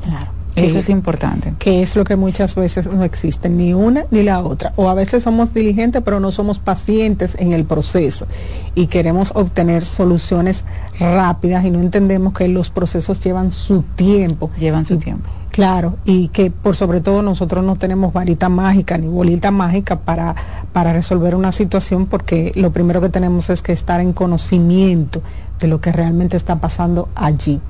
Claro. 0.04 0.28
Eso 0.56 0.80
es 0.80 0.90
importante. 0.90 1.54
Que 1.60 1.82
es 1.82 1.96
lo 1.96 2.04
que 2.04 2.16
muchas 2.16 2.56
veces 2.56 2.88
no 2.88 3.04
existe, 3.04 3.50
ni 3.50 3.74
una 3.74 4.06
ni 4.12 4.24
la 4.24 4.42
otra. 4.42 4.74
O 4.76 4.90
a 4.90 4.94
veces 4.94 5.24
somos 5.24 5.54
diligentes, 5.54 6.02
pero 6.04 6.20
no 6.20 6.32
somos 6.32 6.60
pacientes 6.60 7.36
en 7.40 7.54
el 7.54 7.66
proceso 7.66 8.26
y 8.74 8.88
queremos 8.88 9.32
obtener 9.36 9.84
soluciones 9.84 10.64
rápidas 11.00 11.66
y 11.66 11.72
no 11.72 11.82
entendemos 11.82 12.34
que 12.34 12.48
los 12.48 12.70
procesos 12.70 13.20
llevan 13.22 13.52
su 13.52 13.82
tiempo. 13.96 14.50
Llevan 14.58 14.86
su 14.86 14.98
tiempo. 14.98 15.30
Claro, 15.52 15.96
y 16.04 16.28
que 16.30 16.52
por 16.52 16.76
sobre 16.76 17.00
todo 17.00 17.22
nosotros 17.22 17.64
no 17.64 17.78
tenemos 17.78 18.12
varita 18.12 18.50
mágica 18.50 18.98
ni 18.98 19.08
bolita 19.08 19.52
mágica 19.52 20.00
para, 20.00 20.36
para 20.74 20.92
resolver 20.92 21.34
una 21.34 21.54
situación 21.54 22.08
porque 22.08 22.52
lo 22.56 22.72
primero 22.72 23.00
que 23.00 23.08
tenemos 23.08 23.50
es 23.50 23.62
que 23.62 23.72
estar 23.72 24.02
en 24.02 24.12
conocimiento 24.12 25.22
de 25.62 25.70
lo 25.70 25.80
que 25.80 25.94
realmente 25.94 26.36
está 26.36 26.58
pasando 26.58 27.08
allí 27.16 27.62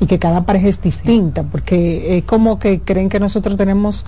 y 0.00 0.06
que 0.06 0.18
cada 0.18 0.44
pareja 0.44 0.68
es 0.68 0.80
distinta, 0.80 1.44
porque 1.44 2.18
es 2.18 2.24
como 2.24 2.58
que 2.58 2.80
creen 2.80 3.08
que 3.08 3.20
nosotros 3.20 3.56
tenemos 3.56 4.04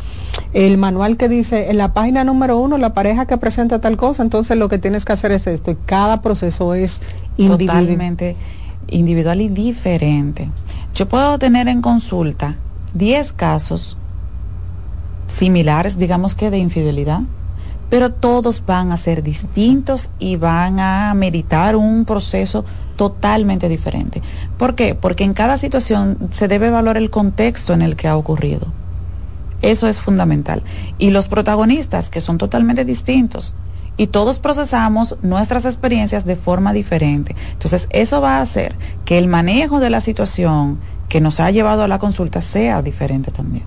el 0.52 0.78
manual 0.78 1.16
que 1.16 1.28
dice 1.28 1.70
en 1.70 1.78
la 1.78 1.92
página 1.92 2.24
número 2.24 2.58
uno, 2.58 2.78
la 2.78 2.92
pareja 2.92 3.26
que 3.26 3.38
presenta 3.38 3.80
tal 3.80 3.96
cosa, 3.96 4.22
entonces 4.22 4.56
lo 4.56 4.68
que 4.68 4.78
tienes 4.78 5.04
que 5.04 5.12
hacer 5.12 5.32
es 5.32 5.46
esto, 5.46 5.70
y 5.70 5.76
cada 5.86 6.22
proceso 6.22 6.74
es 6.74 7.00
individual. 7.36 7.84
totalmente 7.84 8.36
individual 8.88 9.40
y 9.40 9.48
diferente. 9.48 10.48
Yo 10.94 11.08
puedo 11.08 11.38
tener 11.38 11.68
en 11.68 11.82
consulta 11.82 12.56
10 12.94 13.32
casos 13.32 13.96
similares, 15.26 15.98
digamos 15.98 16.34
que 16.34 16.50
de 16.50 16.58
infidelidad, 16.58 17.20
pero 17.90 18.12
todos 18.12 18.64
van 18.66 18.92
a 18.92 18.96
ser 18.96 19.22
distintos 19.22 20.10
y 20.18 20.36
van 20.36 20.80
a 20.80 21.14
meritar 21.14 21.76
un 21.76 22.04
proceso 22.04 22.64
totalmente 22.96 23.68
diferente. 23.68 24.22
¿Por 24.58 24.74
qué? 24.74 24.94
Porque 24.94 25.24
en 25.24 25.34
cada 25.34 25.58
situación 25.58 26.18
se 26.30 26.48
debe 26.48 26.68
evaluar 26.68 26.96
el 26.96 27.10
contexto 27.10 27.72
en 27.72 27.82
el 27.82 27.96
que 27.96 28.08
ha 28.08 28.16
ocurrido. 28.16 28.66
Eso 29.62 29.86
es 29.86 30.00
fundamental. 30.00 30.62
Y 30.98 31.10
los 31.10 31.28
protagonistas, 31.28 32.10
que 32.10 32.20
son 32.20 32.38
totalmente 32.38 32.84
distintos, 32.84 33.54
y 33.96 34.08
todos 34.08 34.38
procesamos 34.38 35.16
nuestras 35.22 35.64
experiencias 35.64 36.24
de 36.26 36.36
forma 36.36 36.72
diferente. 36.72 37.34
Entonces, 37.52 37.88
eso 37.90 38.20
va 38.20 38.38
a 38.38 38.42
hacer 38.42 38.74
que 39.04 39.16
el 39.16 39.28
manejo 39.28 39.80
de 39.80 39.90
la 39.90 40.00
situación 40.00 40.78
que 41.08 41.20
nos 41.20 41.40
ha 41.40 41.50
llevado 41.50 41.82
a 41.82 41.88
la 41.88 41.98
consulta 41.98 42.42
sea 42.42 42.82
diferente 42.82 43.30
también. 43.30 43.64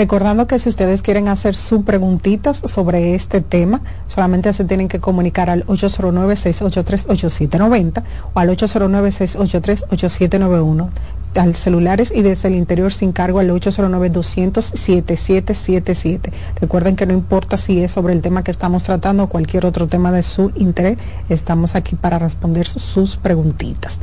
Recordando 0.00 0.46
que 0.46 0.58
si 0.58 0.70
ustedes 0.70 1.02
quieren 1.02 1.28
hacer 1.28 1.54
sus 1.54 1.82
preguntitas 1.82 2.62
sobre 2.64 3.14
este 3.14 3.42
tema, 3.42 3.82
solamente 4.06 4.50
se 4.54 4.64
tienen 4.64 4.88
que 4.88 4.98
comunicar 4.98 5.50
al 5.50 5.66
809-683-8790 5.66 8.02
o 8.32 8.38
al 8.38 8.48
809-683-8791 8.48 10.88
al 11.36 11.54
celulares 11.54 12.14
y 12.16 12.22
desde 12.22 12.48
el 12.48 12.54
interior 12.54 12.94
sin 12.94 13.12
cargo 13.12 13.40
al 13.40 13.50
809-200-7777. 13.50 16.32
Recuerden 16.58 16.96
que 16.96 17.04
no 17.04 17.12
importa 17.12 17.58
si 17.58 17.84
es 17.84 17.92
sobre 17.92 18.14
el 18.14 18.22
tema 18.22 18.42
que 18.42 18.52
estamos 18.52 18.84
tratando 18.84 19.24
o 19.24 19.28
cualquier 19.28 19.66
otro 19.66 19.86
tema 19.86 20.12
de 20.12 20.22
su 20.22 20.50
interés, 20.54 20.96
estamos 21.28 21.74
aquí 21.74 21.94
para 21.94 22.18
responder 22.18 22.66
sus 22.66 23.18
preguntitas. 23.18 23.98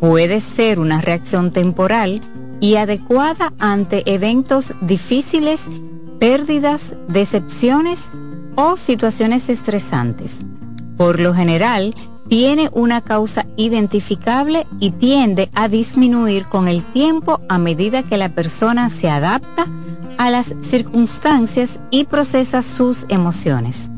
Puede 0.00 0.38
ser 0.38 0.78
una 0.78 1.00
reacción 1.00 1.50
temporal 1.50 2.22
y 2.60 2.76
adecuada 2.76 3.52
ante 3.58 4.08
eventos 4.12 4.72
difíciles, 4.80 5.66
pérdidas, 6.20 6.94
decepciones 7.08 8.10
o 8.60 8.76
situaciones 8.76 9.48
estresantes. 9.48 10.40
Por 10.96 11.20
lo 11.20 11.32
general, 11.32 11.94
tiene 12.28 12.70
una 12.72 13.02
causa 13.02 13.46
identificable 13.56 14.66
y 14.80 14.90
tiende 14.90 15.48
a 15.54 15.68
disminuir 15.68 16.44
con 16.46 16.66
el 16.66 16.82
tiempo 16.82 17.40
a 17.48 17.58
medida 17.58 18.02
que 18.02 18.16
la 18.16 18.30
persona 18.30 18.90
se 18.90 19.08
adapta 19.08 19.66
a 20.18 20.30
las 20.32 20.56
circunstancias 20.60 21.78
y 21.92 22.02
procesa 22.04 22.62
sus 22.62 23.06
emociones. 23.08 23.90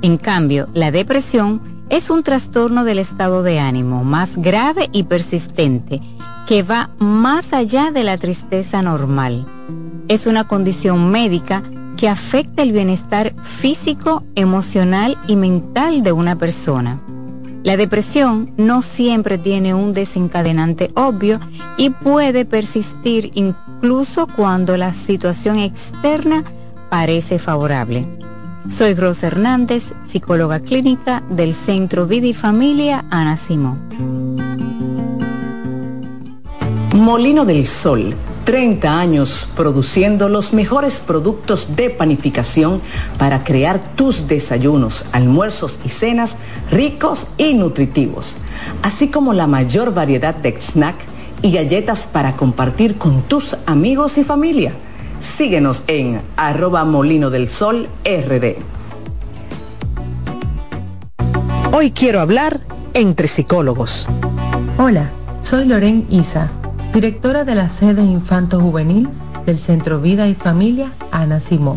En 0.00 0.16
cambio, 0.16 0.66
la 0.72 0.90
depresión 0.90 1.60
es 1.90 2.08
un 2.08 2.22
trastorno 2.22 2.84
del 2.84 2.98
estado 2.98 3.42
de 3.42 3.60
ánimo 3.60 4.02
más 4.02 4.38
grave 4.38 4.88
y 4.92 5.02
persistente 5.02 6.00
que 6.48 6.62
va 6.62 6.88
más 6.98 7.52
allá 7.52 7.90
de 7.90 8.02
la 8.02 8.16
tristeza 8.16 8.80
normal. 8.80 9.44
Es 10.08 10.26
una 10.26 10.44
condición 10.44 11.10
médica 11.10 11.62
que 11.96 12.08
afecta 12.08 12.62
el 12.62 12.72
bienestar 12.72 13.34
físico, 13.42 14.24
emocional 14.34 15.16
y 15.26 15.36
mental 15.36 16.02
de 16.02 16.12
una 16.12 16.36
persona. 16.36 17.00
La 17.62 17.78
depresión 17.78 18.52
no 18.58 18.82
siempre 18.82 19.38
tiene 19.38 19.72
un 19.72 19.94
desencadenante 19.94 20.90
obvio 20.94 21.40
y 21.78 21.90
puede 21.90 22.44
persistir 22.44 23.30
incluso 23.34 24.26
cuando 24.26 24.76
la 24.76 24.92
situación 24.92 25.58
externa 25.58 26.44
parece 26.90 27.38
favorable. 27.38 28.06
Soy 28.68 28.94
Rosa 28.94 29.28
Hernández, 29.28 29.94
psicóloga 30.06 30.60
clínica 30.60 31.22
del 31.30 31.54
Centro 31.54 32.06
Vida 32.06 32.26
y 32.26 32.34
Familia 32.34 33.04
Ana 33.10 33.36
Simón. 33.38 33.78
Molino 36.94 37.44
del 37.44 37.66
Sol 37.66 38.14
30 38.44 39.00
años 39.00 39.48
produciendo 39.56 40.28
los 40.28 40.52
mejores 40.52 41.00
productos 41.00 41.76
de 41.76 41.90
panificación 41.90 42.80
para 43.18 43.42
crear 43.42 43.94
tus 43.96 44.28
desayunos, 44.28 45.04
almuerzos 45.12 45.78
y 45.84 45.88
cenas 45.88 46.36
ricos 46.70 47.28
y 47.38 47.54
nutritivos, 47.54 48.36
así 48.82 49.08
como 49.08 49.32
la 49.32 49.46
mayor 49.46 49.94
variedad 49.94 50.34
de 50.34 50.60
snack 50.60 50.96
y 51.42 51.52
galletas 51.52 52.06
para 52.06 52.36
compartir 52.36 52.96
con 52.96 53.22
tus 53.22 53.56
amigos 53.66 54.18
y 54.18 54.24
familia. 54.24 54.72
Síguenos 55.20 55.82
en 55.86 56.20
arroba 56.36 56.84
molino 56.84 57.30
del 57.30 57.48
sol 57.48 57.88
rd. 58.04 58.56
Hoy 61.72 61.90
quiero 61.90 62.20
hablar 62.20 62.60
entre 62.92 63.26
psicólogos. 63.26 64.06
Hola, 64.78 65.10
soy 65.42 65.64
Loren 65.64 66.06
Isa 66.10 66.50
directora 66.94 67.44
de 67.44 67.56
la 67.56 67.68
sede 67.68 68.04
Infanto 68.04 68.60
Juvenil 68.60 69.08
del 69.46 69.58
Centro 69.58 70.00
Vida 70.00 70.28
y 70.28 70.36
Familia 70.36 70.94
Ana 71.10 71.40
Simó. 71.40 71.76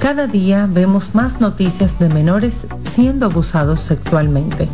Cada 0.00 0.26
día 0.26 0.68
vemos 0.68 1.14
más 1.14 1.40
noticias 1.40 1.96
de 2.00 2.08
menores 2.08 2.66
siendo 2.82 3.26
abusados 3.26 3.78
sexualmente, 3.78 4.68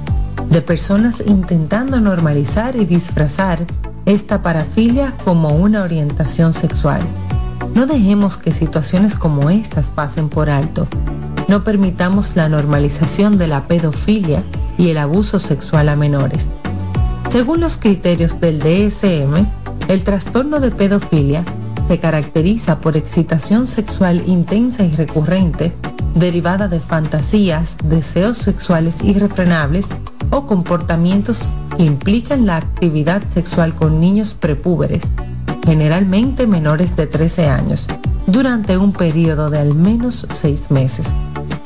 de 0.49 0.63
personas 0.63 1.23
intentando 1.25 2.01
normalizar 2.01 2.77
y 2.77 2.87
disfrazar 2.87 3.67
esta 4.07 4.41
parafilia 4.41 5.13
como 5.23 5.51
una 5.51 5.83
orientación 5.83 6.55
sexual. 6.55 7.03
No 7.75 7.85
dejemos 7.85 8.39
que 8.39 8.53
situaciones 8.53 9.17
como 9.17 9.51
estas 9.51 9.89
pasen 9.89 10.31
por 10.31 10.49
alto. 10.49 10.89
No 11.47 11.63
permitamos 11.63 12.37
la 12.37 12.49
normalización 12.49 13.37
de 13.37 13.49
la 13.49 13.65
pedofilia 13.65 14.43
y 14.79 14.89
el 14.89 14.97
abuso 14.97 15.39
sexual 15.39 15.91
a 15.91 15.97
menores. 15.97 16.49
Según 17.31 17.61
los 17.61 17.77
criterios 17.77 18.41
del 18.41 18.59
DSM, 18.59 19.47
el 19.89 20.03
trastorno 20.03 20.61
de 20.61 20.71
pedofilia 20.71 21.45
se 21.87 21.99
caracteriza 21.99 22.81
por 22.81 22.97
excitación 22.97 23.67
sexual 23.67 24.23
intensa 24.27 24.83
y 24.83 24.95
recurrente 24.95 25.75
derivada 26.15 26.69
de 26.69 26.81
fantasías, 26.81 27.77
deseos 27.85 28.39
sexuales 28.39 28.97
irrefrenables 29.03 29.89
o 30.31 30.47
comportamientos 30.47 31.51
que 31.77 31.85
implican 31.85 32.47
la 32.47 32.57
actividad 32.57 33.23
sexual 33.29 33.75
con 33.75 34.01
niños 34.01 34.33
prepúberes, 34.33 35.03
generalmente 35.65 36.47
menores 36.47 36.97
de 36.97 37.07
13 37.07 37.49
años, 37.49 37.87
durante 38.27 38.79
un 38.79 38.93
periodo 38.93 39.51
de 39.51 39.59
al 39.59 39.75
menos 39.75 40.27
seis 40.33 40.71
meses. 40.71 41.09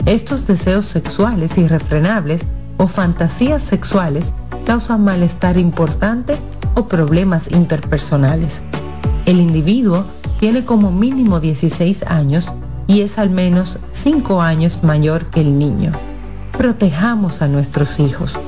Estos 0.06 0.44
deseos 0.44 0.86
sexuales 0.86 1.56
irrefrenables 1.56 2.44
o 2.78 2.88
fantasías 2.88 3.62
sexuales 3.62 4.32
causan 4.64 5.04
malestar 5.04 5.58
importante 5.58 6.36
o 6.74 6.86
problemas 6.86 7.50
interpersonales. 7.50 8.60
El 9.26 9.40
individuo 9.40 10.06
tiene 10.40 10.64
como 10.64 10.90
mínimo 10.90 11.40
16 11.40 12.04
años 12.04 12.52
y 12.86 13.02
es 13.02 13.18
al 13.18 13.30
menos 13.30 13.78
5 13.92 14.42
años 14.42 14.82
mayor 14.82 15.26
que 15.26 15.40
el 15.40 15.58
niño. 15.58 15.92
Protejamos 16.56 17.42
a 17.42 17.48
nuestros 17.48 17.98
hijos. 18.00 18.38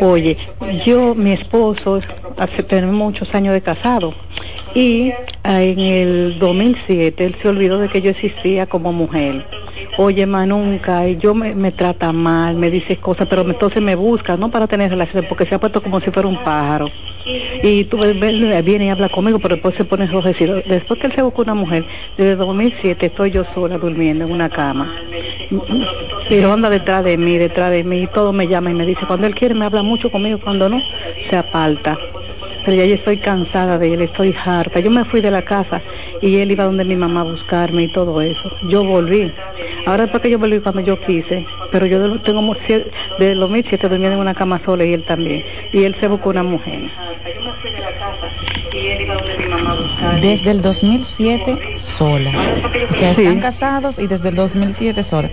Oye, 0.00 0.36
yo, 0.84 1.14
mi 1.14 1.32
esposo, 1.32 2.00
hace 2.36 2.62
tenemos 2.62 2.94
muchos 2.94 3.34
años 3.34 3.54
de 3.54 3.62
casado 3.62 4.12
y 4.76 5.10
en 5.42 5.80
el 5.80 6.38
2007 6.38 7.24
él 7.24 7.36
se 7.40 7.48
olvidó 7.48 7.78
de 7.78 7.88
que 7.88 8.02
yo 8.02 8.10
existía 8.10 8.66
como 8.66 8.92
mujer. 8.92 9.46
Oye, 9.96 10.26
ma, 10.26 10.44
nunca, 10.44 11.08
y 11.08 11.16
yo 11.16 11.34
me, 11.34 11.54
me 11.54 11.72
trata 11.72 12.12
mal, 12.12 12.56
me 12.56 12.70
dice 12.70 12.98
cosas, 12.98 13.26
pero 13.26 13.40
entonces 13.40 13.82
me 13.82 13.94
busca, 13.94 14.36
no 14.36 14.50
para 14.50 14.66
tener 14.66 14.90
relaciones, 14.90 15.26
porque 15.30 15.46
se 15.46 15.54
ha 15.54 15.58
puesto 15.58 15.82
como 15.82 15.98
si 16.00 16.10
fuera 16.10 16.28
un 16.28 16.36
pájaro. 16.36 16.90
Y 17.62 17.84
tú 17.84 17.96
ves, 17.96 18.64
viene 18.64 18.84
y 18.84 18.88
habla 18.90 19.08
conmigo, 19.08 19.38
pero 19.38 19.54
después 19.54 19.74
se 19.76 19.86
pone 19.86 20.04
enrojecido. 20.04 20.60
Después 20.66 21.00
que 21.00 21.06
él 21.06 21.14
se 21.14 21.22
busca 21.22 21.40
una 21.40 21.54
mujer, 21.54 21.86
desde 22.18 22.36
2007 22.36 23.06
estoy 23.06 23.30
yo 23.30 23.44
sola 23.54 23.78
durmiendo 23.78 24.26
en 24.26 24.32
una 24.32 24.50
cama. 24.50 24.94
Pero 26.28 26.52
anda 26.52 26.68
detrás 26.68 27.02
de 27.02 27.16
mí, 27.16 27.38
detrás 27.38 27.70
de 27.70 27.82
mí, 27.82 28.02
y 28.02 28.06
todo 28.08 28.34
me 28.34 28.46
llama 28.46 28.72
y 28.72 28.74
me 28.74 28.84
dice, 28.84 29.06
cuando 29.06 29.26
él 29.26 29.34
quiere 29.34 29.54
me 29.54 29.64
habla 29.64 29.82
mucho 29.82 30.10
conmigo, 30.10 30.38
cuando 30.38 30.68
no, 30.68 30.82
se 31.30 31.36
aparta. 31.36 31.96
Pero 32.66 32.78
ya 32.78 32.84
yo 32.84 32.96
estoy 32.96 33.16
cansada 33.18 33.78
de 33.78 33.94
él, 33.94 34.02
estoy 34.02 34.34
harta. 34.44 34.80
Yo 34.80 34.90
me 34.90 35.04
fui 35.04 35.20
de 35.20 35.30
la 35.30 35.42
casa 35.42 35.80
y 36.20 36.38
él 36.38 36.50
iba 36.50 36.64
donde 36.64 36.84
mi 36.84 36.96
mamá 36.96 37.20
a 37.20 37.22
buscarme 37.22 37.84
y 37.84 37.88
todo 37.88 38.20
eso. 38.20 38.50
Yo 38.68 38.82
volví. 38.82 39.30
Ahora 39.86 40.04
es 40.04 40.10
porque 40.10 40.28
yo 40.28 40.40
volví 40.40 40.58
cuando 40.58 40.80
yo 40.80 40.98
quise, 40.98 41.46
pero 41.70 41.86
yo 41.86 42.20
tengo 42.22 42.56
de 43.20 43.34
2007 43.36 43.88
durmiendo 43.88 44.16
en 44.16 44.20
una 44.20 44.34
cama 44.34 44.60
sola 44.64 44.84
y 44.84 44.94
él 44.94 45.04
también. 45.04 45.44
Y 45.72 45.84
él 45.84 45.94
se 46.00 46.08
buscó 46.08 46.30
una 46.30 46.42
mujer. 46.42 46.90
Desde 50.20 50.50
el 50.50 50.62
2007 50.62 51.56
sola. 51.96 52.30
O 52.90 52.94
sea, 52.94 53.10
están 53.12 53.40
casados 53.40 53.98
y 53.98 54.06
desde 54.06 54.28
el 54.30 54.34
2007 54.34 55.02
sola. 55.02 55.30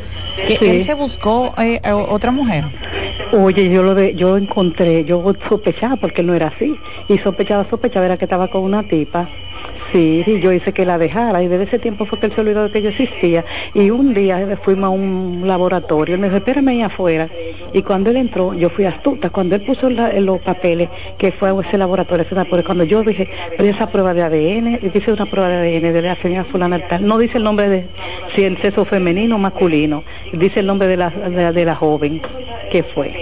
Que 0.48 0.57
Sí. 0.57 0.65
él 0.65 0.84
se 0.84 0.94
buscó 0.94 1.53
eh, 1.57 1.80
otra 1.91 2.32
mujer. 2.32 2.65
Oye, 3.32 3.70
yo 3.70 3.82
lo 3.84 3.95
de, 3.95 4.14
yo 4.15 4.38
encontré, 4.38 5.03
yo 5.06 5.24
sospechaba 5.49 5.95
porque 5.95 6.22
él 6.22 6.28
no 6.28 6.34
era 6.36 6.48
así. 6.48 6.76
Y 7.07 7.18
sospechaba, 7.18 7.68
sospechaba, 7.70 8.06
era 8.06 8.18
que 8.18 8.26
estaba 8.26 8.48
con 8.48 8.64
una 8.64 8.84
tipa. 8.84 9.28
Sí, 9.94 10.24
y 10.26 10.40
yo 10.41 10.52
hice 10.52 10.74
que 10.74 10.86
la 10.86 10.98
dejara 10.98 11.44
y 11.44 11.48
desde 11.48 11.65
ese 11.65 11.78
tiempo 11.80 12.06
fue 12.06 12.20
que 12.20 12.26
él 12.26 12.34
se 12.34 12.41
olvidó 12.41 12.64
de 12.64 12.72
que 12.72 12.82
yo 12.82 12.90
existía. 12.90 13.45
Y 13.76 13.91
un 13.91 14.14
día 14.15 14.57
fuimos 14.64 14.86
a 14.88 14.90
un 14.90 15.44
laboratorio, 15.45 16.15
él 16.15 16.22
me 16.22 16.28
dijo, 16.28 16.38
espérame 16.38 16.70
ahí 16.70 16.82
afuera. 16.82 17.30
Y 17.74 17.84
cuando 17.84 18.10
él 18.10 18.18
entró, 18.18 18.56
yo 18.56 18.70
fui 18.72 18.86
astuta. 18.86 19.30
Cuando 19.30 19.56
él 19.56 19.61
puso 19.61 19.90
la- 19.91 20.11
los 20.20 20.40
papeles, 20.41 20.90
que 21.20 21.32
fue 21.32 21.49
a 21.49 21.61
ese 21.61 21.78
laboratorio, 21.78 22.24
ese 22.26 22.34
laboratorio, 22.34 22.65
cuando 22.65 22.84
yo 22.86 23.03
dije, 23.03 23.30
pero 23.56 23.70
esa 23.70 23.88
prueba 23.91 24.15
de 24.15 24.24
ADN, 24.24 24.80
dice 24.91 25.11
una 25.14 25.28
prueba 25.28 25.48
de 25.49 25.57
ADN 25.78 25.94
de 25.94 26.02
la 26.02 26.15
señora 26.15 26.44
fulana 26.45 26.82
no 26.99 27.20
dice 27.20 27.38
el 27.38 27.44
nombre 27.44 27.70
de 27.70 27.86
si 28.34 28.44
el 28.45 28.57
sexo 28.57 28.86
femenino 28.86 29.36
o 29.36 29.38
masculino, 29.40 30.03
dice 30.34 30.61
el 30.61 30.65
nombre 30.65 30.88
de 30.88 30.98
la, 30.98 31.11
de 31.11 31.65
la 31.65 31.76
joven 31.76 32.20
que 32.72 32.82
fue. 32.82 33.14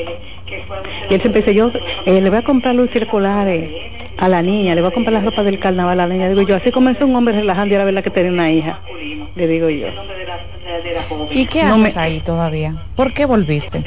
Y 1.10 1.14
él 1.14 1.22
siempre 1.22 1.42
dice, 1.42 1.54
yo 1.54 1.72
eh, 2.06 2.22
le 2.22 2.30
voy 2.30 2.40
a 2.40 2.42
comprar 2.42 2.76
luz 2.76 2.90
circulares 2.92 3.70
a 4.18 4.28
la 4.28 4.42
niña, 4.42 4.76
le 4.76 4.82
voy 4.82 4.92
a 4.92 4.94
comprar 4.94 5.14
la 5.14 5.22
ropa 5.22 5.44
del 5.44 5.60
carnaval 5.60 6.00
a 6.00 6.08
la 6.08 6.14
niña. 6.14 6.30
Digo 6.30 6.42
yo, 6.42 6.56
así 6.56 6.72
comenzó 6.72 7.06
un 7.06 7.16
hombre 7.16 7.34
relajando 7.34 7.74
y 7.74 7.76
era 7.76 7.86
verdad 7.86 8.04
que 8.04 8.10
tenía 8.10 8.32
una 8.32 8.52
hija. 8.52 8.80
Le 9.36 9.48
digo 9.48 9.70
yo. 9.70 9.88
¿Y 11.32 11.46
qué 11.46 11.62
haces 11.62 11.98
ahí 11.98 12.20
todavía? 12.20 12.84
¿Por 12.96 13.14
qué 13.14 13.26
volviste? 13.26 13.84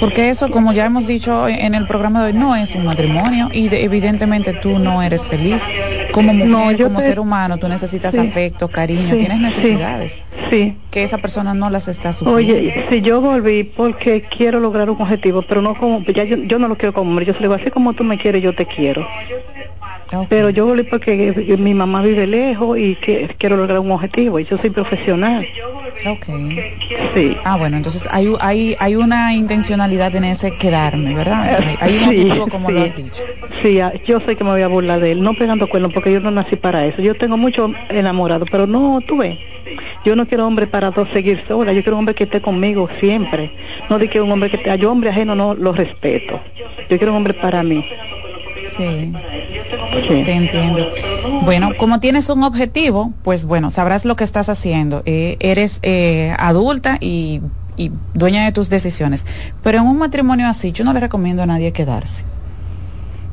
Porque 0.00 0.28
eso, 0.28 0.50
como 0.50 0.72
ya 0.72 0.84
hemos 0.84 1.06
dicho 1.06 1.48
en 1.48 1.74
el 1.74 1.86
programa 1.86 2.20
de 2.22 2.26
hoy, 2.32 2.32
no 2.38 2.56
es 2.56 2.74
un 2.74 2.84
matrimonio 2.84 3.48
y 3.52 3.68
de- 3.68 3.84
evidentemente 3.84 4.52
tú 4.52 4.78
no 4.78 5.02
eres 5.02 5.26
feliz. 5.26 5.62
Como 6.12 6.32
mujer, 6.34 6.78
No, 6.78 6.84
como 6.86 6.98
te- 7.00 7.06
ser 7.06 7.20
humano, 7.20 7.58
tú 7.58 7.68
necesitas 7.68 8.12
Sí. 8.14 8.20
afecto, 8.20 8.68
cariño, 8.68 9.12
Sí, 9.14 9.18
tienes 9.18 9.38
necesidades. 9.38 10.18
Sí. 10.50 10.76
Que 10.90 11.02
esa 11.04 11.18
persona 11.18 11.54
no 11.54 11.70
las 11.70 11.88
está 11.88 12.12
supliendo. 12.12 12.36
Oye, 12.54 12.86
si 12.90 13.00
yo 13.00 13.20
volví 13.20 13.64
porque 13.64 14.22
quiero 14.22 14.60
lograr 14.60 14.90
un 14.90 15.00
objetivo, 15.00 15.42
pero 15.42 15.62
no 15.62 15.74
como, 15.74 16.04
ya 16.04 16.24
yo, 16.24 16.36
yo 16.36 16.58
no 16.58 16.68
lo 16.68 16.76
quiero 16.76 16.92
como 16.92 17.10
hombre, 17.10 17.24
yo 17.24 17.32
se 17.32 17.40
le 17.40 17.44
digo, 17.46 17.54
así 17.54 17.70
como 17.70 17.94
tú 17.94 18.04
me 18.04 18.18
quieres, 18.18 18.42
yo 18.42 18.52
te 18.54 18.66
quiero. 18.66 19.06
Pero 20.28 20.50
yo 20.50 20.66
volví 20.66 20.82
porque 20.84 21.28
eh, 21.36 21.56
mi 21.56 21.74
mamá 21.74 22.02
vive 22.02 22.26
lejos 22.26 22.78
y 22.78 22.94
que 22.96 23.28
quiero 23.38 23.56
lograr 23.56 23.78
un 23.80 23.90
objetivo 23.90 24.38
y 24.38 24.44
yo 24.44 24.58
soy 24.58 24.70
profesional. 24.70 25.46
Ok. 26.06 26.26
Sí. 27.14 27.36
Ah, 27.44 27.56
bueno, 27.56 27.76
entonces 27.76 28.06
hay, 28.10 28.32
hay, 28.40 28.76
hay 28.78 28.96
una 28.96 29.34
intencionalidad 29.34 30.14
en 30.16 30.24
ese 30.24 30.52
quedarme, 30.56 31.14
¿verdad? 31.14 31.58
Hay, 31.58 31.76
hay 31.80 31.96
un 31.98 32.10
Sí, 32.10 32.20
objetivo 32.22 32.48
como 32.48 32.70
lo 32.70 32.78
sí. 32.84 32.90
has 32.90 32.96
dicho. 32.96 33.22
Sí, 33.62 33.80
ah, 33.80 33.92
yo 34.06 34.20
sé 34.20 34.36
que 34.36 34.44
me 34.44 34.50
voy 34.50 34.62
a 34.62 34.68
burlar 34.68 35.00
de 35.00 35.12
él, 35.12 35.22
no 35.22 35.34
pegando 35.34 35.66
cuernos 35.68 35.92
porque 35.92 36.12
yo 36.12 36.20
no 36.20 36.30
nací 36.30 36.56
para 36.56 36.84
eso. 36.84 37.00
Yo 37.00 37.14
tengo 37.14 37.36
mucho 37.36 37.72
enamorado, 37.88 38.44
pero 38.50 38.66
no, 38.66 39.00
tú 39.06 39.18
ves. 39.18 39.38
Yo 40.04 40.14
no 40.16 40.26
quiero 40.26 40.46
hombre 40.46 40.66
para 40.66 40.90
dos 40.90 41.08
seguir 41.10 41.42
sola, 41.48 41.72
yo 41.72 41.82
quiero 41.82 41.96
un 41.96 42.00
hombre 42.00 42.14
que 42.14 42.24
esté 42.24 42.40
conmigo 42.42 42.88
siempre. 43.00 43.50
No 43.88 43.98
de 43.98 44.08
que 44.08 44.20
un 44.20 44.30
hombre 44.30 44.50
que 44.50 44.56
esté, 44.56 44.76
yo 44.78 44.92
hombre 44.92 45.10
ajeno 45.10 45.34
no 45.34 45.54
lo 45.54 45.72
respeto. 45.72 46.40
Yo 46.90 46.98
quiero 46.98 47.12
un 47.12 47.18
hombre 47.18 47.32
para 47.34 47.62
mí. 47.62 47.82
Sí. 48.76 49.12
Te 50.08 50.32
entiendo. 50.32 50.86
Bueno, 51.42 51.70
como 51.78 52.00
tienes 52.00 52.28
un 52.28 52.42
objetivo, 52.42 53.12
pues 53.22 53.44
bueno, 53.44 53.70
sabrás 53.70 54.04
lo 54.04 54.16
que 54.16 54.24
estás 54.24 54.48
haciendo. 54.48 55.02
Eh, 55.06 55.36
eres 55.40 55.78
eh, 55.82 56.34
adulta 56.38 56.98
y, 57.00 57.40
y 57.76 57.92
dueña 58.14 58.44
de 58.44 58.52
tus 58.52 58.70
decisiones. 58.70 59.24
Pero 59.62 59.78
en 59.78 59.86
un 59.86 59.98
matrimonio 59.98 60.48
así, 60.48 60.72
yo 60.72 60.84
no 60.84 60.92
le 60.92 61.00
recomiendo 61.00 61.42
a 61.42 61.46
nadie 61.46 61.72
quedarse. 61.72 62.24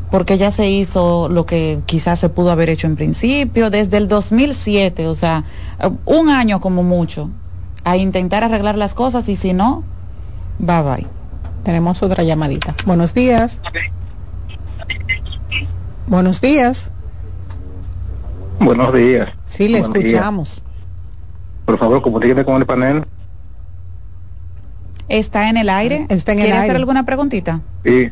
Porque 0.09 0.37
ya 0.37 0.51
se 0.51 0.69
hizo 0.69 1.29
lo 1.29 1.45
que 1.45 1.79
quizás 1.85 2.19
se 2.19 2.29
pudo 2.29 2.51
haber 2.51 2.69
hecho 2.69 2.85
en 2.85 2.95
principio, 2.97 3.69
desde 3.69 3.97
el 3.97 4.09
2007, 4.09 5.07
o 5.07 5.15
sea, 5.15 5.45
un 6.05 6.29
año 6.29 6.59
como 6.59 6.83
mucho, 6.83 7.29
a 7.85 7.95
intentar 7.95 8.43
arreglar 8.43 8.77
las 8.77 8.93
cosas 8.93 9.29
y 9.29 9.37
si 9.37 9.53
no, 9.53 9.83
bye 10.59 10.81
bye. 10.81 11.07
Tenemos 11.63 12.03
otra 12.03 12.23
llamadita. 12.23 12.75
Buenos 12.85 13.13
días. 13.13 13.61
Buenos 16.11 16.41
días. 16.41 16.91
Buenos 18.59 18.93
días. 18.93 19.29
Sí, 19.47 19.69
le 19.69 19.79
Buen 19.79 19.93
día. 19.93 20.03
escuchamos. 20.03 20.61
Por 21.63 21.79
favor, 21.79 22.01
comuníqueme 22.01 22.43
con 22.43 22.57
el 22.57 22.65
panel. 22.65 23.05
¿Está 25.07 25.49
en 25.49 25.55
el 25.55 25.69
aire? 25.69 26.07
Está 26.09 26.33
en 26.33 26.39
el 26.39 26.45
¿Quiere 26.47 26.59
hacer 26.59 26.75
alguna 26.75 27.05
preguntita? 27.05 27.61
Sí, 27.85 28.11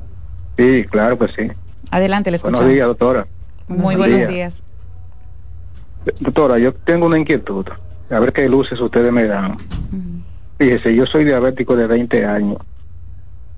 sí, 0.57 0.85
claro 0.89 1.19
que 1.19 1.27
sí. 1.27 1.51
Adelante, 1.91 2.31
le 2.31 2.37
escuchamos. 2.37 2.61
Buenos 2.61 2.73
días, 2.73 2.87
doctora. 2.87 3.27
Muy 3.67 3.97
buenos 3.97 4.29
días. 4.29 4.63
Doctora, 6.21 6.57
yo 6.57 6.73
tengo 6.73 7.05
una 7.05 7.19
inquietud. 7.19 7.65
A 8.09 8.19
ver 8.19 8.31
qué 8.31 8.47
luces 8.47 8.79
ustedes 8.79 9.11
me 9.11 9.25
dan. 9.25 9.57
Fíjese, 10.57 10.95
yo 10.95 11.05
soy 11.05 11.25
diabético 11.25 11.75
de 11.75 11.85
20 11.85 12.25
años. 12.25 12.59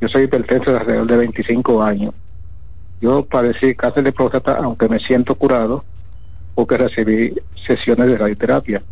Yo 0.01 0.09
soy 0.09 0.23
hipertenso 0.23 0.72
de 0.72 0.80
alrededor 0.80 1.05
de 1.05 1.18
25 1.18 1.84
años. 1.84 2.15
Yo 3.01 3.25
padecí 3.25 3.73
cáncer 3.75 4.03
de 4.03 4.11
próstata, 4.11 4.57
aunque 4.57 4.87
me 4.87 4.99
siento 4.99 5.35
curado, 5.35 5.83
porque 6.53 6.77
recibí 6.77 7.33
sesiones 7.65 8.07
de 8.07 8.17
radioterapia. 8.17 8.83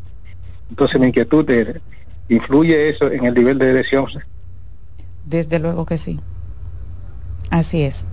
Entonces 0.69 0.99
mi 0.99 1.07
inquietud 1.07 1.49
es, 1.49 1.79
¿influye 2.27 2.89
eso 2.89 3.11
en 3.11 3.25
el 3.25 3.33
nivel 3.33 3.59
de 3.59 3.69
erección? 3.69 4.07
Desde 5.25 5.59
luego 5.59 5.85
que 5.85 5.97
sí. 5.97 6.19
Así 7.51 7.83
es. 7.83 8.07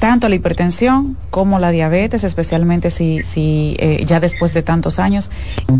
Tanto 0.00 0.28
la 0.28 0.34
hipertensión 0.34 1.16
como 1.30 1.58
la 1.60 1.70
diabetes, 1.70 2.24
especialmente 2.24 2.90
si, 2.90 3.22
si 3.22 3.76
eh, 3.78 4.02
ya 4.06 4.18
después 4.18 4.52
de 4.54 4.62
tantos 4.62 4.98
años, 4.98 5.30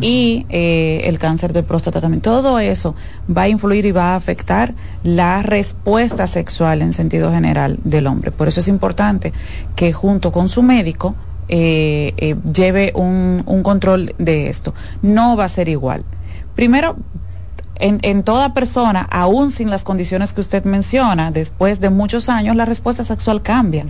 y 0.01 0.47
eh, 0.51 1.01
el 1.05 1.19
cáncer 1.19 1.53
de 1.53 1.63
próstata 1.63 2.01
también. 2.01 2.21
Todo 2.21 2.59
eso 2.59 2.95
va 3.35 3.43
a 3.43 3.49
influir 3.49 3.87
y 3.87 3.93
va 3.93 4.13
a 4.13 4.17
afectar 4.17 4.75
la 5.03 5.43
respuesta 5.43 6.27
sexual 6.27 6.83
en 6.83 6.93
sentido 6.93 7.33
general 7.33 7.79
del 7.83 8.07
hombre. 8.07 8.31
Por 8.31 8.47
eso 8.47 8.61
es 8.61 8.69
importante 8.69 9.33
que 9.75 9.93
junto 9.93 10.31
con 10.31 10.49
su 10.49 10.63
médico 10.63 11.15
eh, 11.49 12.15
eh, 12.19 12.37
lleve 12.55 12.93
un, 12.95 13.43
un 13.45 13.63
control 13.63 14.15
de 14.19 14.49
esto. 14.49 14.73
No 15.03 15.37
va 15.37 15.47
a 15.47 15.49
ser 15.49 15.69
igual. 15.69 16.05
Primero, 16.55 16.97
en, 17.81 17.99
en 18.03 18.23
toda 18.23 18.55
persona, 18.55 19.07
aún 19.11 19.51
sin 19.51 19.71
las 19.71 19.85
condiciones 19.85 20.33
que 20.33 20.41
usted 20.41 20.65
menciona, 20.65 21.31
después 21.31 21.81
de 21.81 21.91
muchos 21.91 22.29
años, 22.29 22.57
la 22.57 22.65
respuesta 22.65 23.05
sexual 23.05 23.43
cambia. 23.43 23.87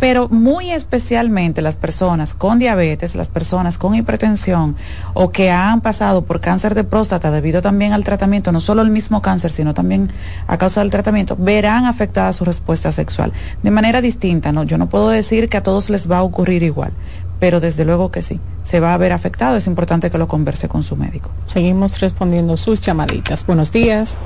Pero 0.00 0.28
muy 0.28 0.70
especialmente 0.70 1.62
las 1.62 1.76
personas 1.76 2.34
con 2.34 2.58
diabetes, 2.58 3.14
las 3.14 3.28
personas 3.28 3.78
con 3.78 3.94
hipertensión 3.94 4.76
o 5.14 5.30
que 5.30 5.50
han 5.50 5.80
pasado 5.80 6.24
por 6.24 6.40
cáncer 6.40 6.74
de 6.74 6.84
próstata 6.84 7.30
debido 7.30 7.62
también 7.62 7.92
al 7.92 8.04
tratamiento, 8.04 8.52
no 8.52 8.60
solo 8.60 8.82
el 8.82 8.90
mismo 8.90 9.22
cáncer, 9.22 9.52
sino 9.52 9.74
también 9.74 10.10
a 10.46 10.58
causa 10.58 10.80
del 10.80 10.90
tratamiento, 10.90 11.36
verán 11.38 11.84
afectada 11.84 12.32
su 12.32 12.44
respuesta 12.44 12.92
sexual 12.92 13.32
de 13.62 13.70
manera 13.70 14.00
distinta. 14.00 14.52
No, 14.52 14.64
yo 14.64 14.78
no 14.78 14.88
puedo 14.88 15.08
decir 15.10 15.48
que 15.48 15.56
a 15.56 15.62
todos 15.62 15.90
les 15.90 16.10
va 16.10 16.18
a 16.18 16.22
ocurrir 16.22 16.62
igual, 16.62 16.92
pero 17.40 17.60
desde 17.60 17.84
luego 17.84 18.10
que 18.10 18.22
sí, 18.22 18.40
se 18.62 18.80
va 18.80 18.94
a 18.94 18.98
ver 18.98 19.12
afectado. 19.12 19.56
Es 19.56 19.66
importante 19.66 20.10
que 20.10 20.18
lo 20.18 20.28
converse 20.28 20.68
con 20.68 20.82
su 20.82 20.96
médico. 20.96 21.30
Seguimos 21.46 22.00
respondiendo 22.00 22.56
sus 22.56 22.80
llamaditas. 22.80 23.46
Buenos 23.46 23.72
días. 23.72 24.18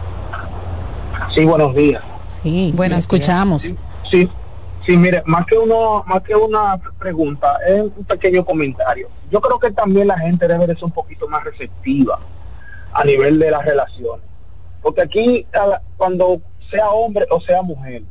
Sí, 1.35 1.45
buenos 1.45 1.75
días. 1.75 2.03
Sí, 2.43 2.73
bueno, 2.77 2.97
escuchamos. 2.97 3.63
Sí, 4.11 4.31
sí, 4.87 4.97
mire, 4.97 5.23
más 5.27 5.47
que 5.47 5.59
uno, 5.59 6.05
más 6.07 6.23
que 6.23 6.35
una 6.35 6.79
pregunta, 6.99 7.59
es 7.67 7.83
un 7.83 8.05
pequeño 8.05 8.45
comentario. 8.45 9.09
Yo 9.31 9.41
creo 9.41 9.59
que 9.59 9.71
también 9.71 10.09
la 10.09 10.19
gente 10.19 10.47
debe 10.47 10.67
de 10.67 10.75
ser 10.75 10.85
un 10.85 10.93
poquito 10.93 11.29
más 11.29 11.45
receptiva 11.45 12.19
a 12.93 13.05
nivel 13.05 13.39
de 13.39 13.51
las 13.51 13.65
relaciones. 13.65 14.25
Porque 14.83 15.03
aquí, 15.03 15.47
cuando 15.97 16.41
sea 16.71 16.89
hombre 16.91 17.27
o 17.31 17.41
sea 17.41 17.63
mujer, 17.63 18.03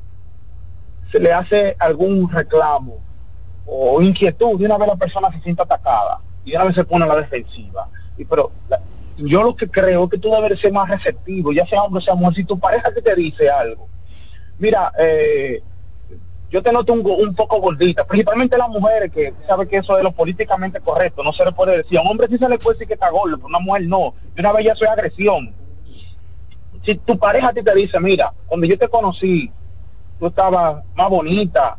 se 1.12 1.20
le 1.20 1.32
hace 1.32 1.76
algún 1.80 2.30
reclamo 2.30 3.07
o 3.68 4.02
inquietud, 4.02 4.58
de 4.58 4.66
una 4.66 4.78
vez 4.78 4.88
la 4.88 4.96
persona 4.96 5.32
se 5.32 5.42
siente 5.42 5.62
atacada 5.62 6.22
y 6.46 6.56
una 6.56 6.66
vez 6.66 6.76
se 6.76 6.86
pone 6.86 7.04
a 7.04 7.08
la 7.08 7.18
defensiva. 7.18 7.90
Y 8.18 8.26
pero 8.26 8.52
yo 9.18 9.44
lo 9.44 9.56
que 9.56 9.70
creo 9.70 10.06
es 10.06 10.10
que 10.10 10.18
tú 10.18 10.32
debes 10.32 10.60
ser 10.60 10.72
más 10.72 10.90
receptivo, 10.90 11.52
ya 11.52 11.68
sea 11.68 11.84
hombre 11.84 12.00
o 12.00 12.02
sea 12.02 12.16
mujer, 12.16 12.36
si 12.36 12.44
tu 12.46 12.58
pareja 12.58 12.92
te 12.92 13.16
dice 13.16 13.50
algo, 13.50 13.88
mira, 14.58 14.92
eh, 14.98 15.62
yo 16.50 16.64
te 16.64 16.72
noto 16.72 16.94
un, 16.94 17.36
poco 17.36 17.60
gordita, 17.60 18.06
principalmente 18.06 18.58
las 18.58 18.70
mujeres 18.70 19.12
que 19.12 19.34
sabe 19.46 19.68
que 19.68 19.78
eso 19.78 19.98
es 19.98 20.04
lo 20.04 20.12
políticamente 20.12 20.80
correcto, 20.80 21.24
no 21.24 21.34
se 21.34 21.44
le 21.44 21.52
puede 21.52 21.78
decir, 21.78 21.98
a 21.98 22.02
un 22.02 22.08
hombre 22.08 22.28
sí 22.30 22.38
se 22.38 22.48
le 22.48 22.58
puede 22.58 22.76
decir 22.76 22.88
que 22.88 22.94
está 22.94 23.10
gordo, 23.10 23.36
pero 23.36 23.48
una 23.48 23.60
mujer 23.60 23.84
no, 23.84 24.14
de 24.34 24.42
una 24.42 24.54
vez 24.54 24.66
ya 24.66 24.76
soy 24.76 24.88
agresión. 24.88 25.54
Si 26.86 26.96
tu 26.96 27.18
pareja 27.18 27.52
te 27.52 27.76
dice, 27.76 28.00
mira, 28.00 28.32
cuando 28.46 28.66
yo 28.66 28.78
te 28.78 28.88
conocí, 28.88 29.52
tú 30.20 30.28
estabas 30.28 30.86
más 30.96 31.10
bonita, 31.10 31.78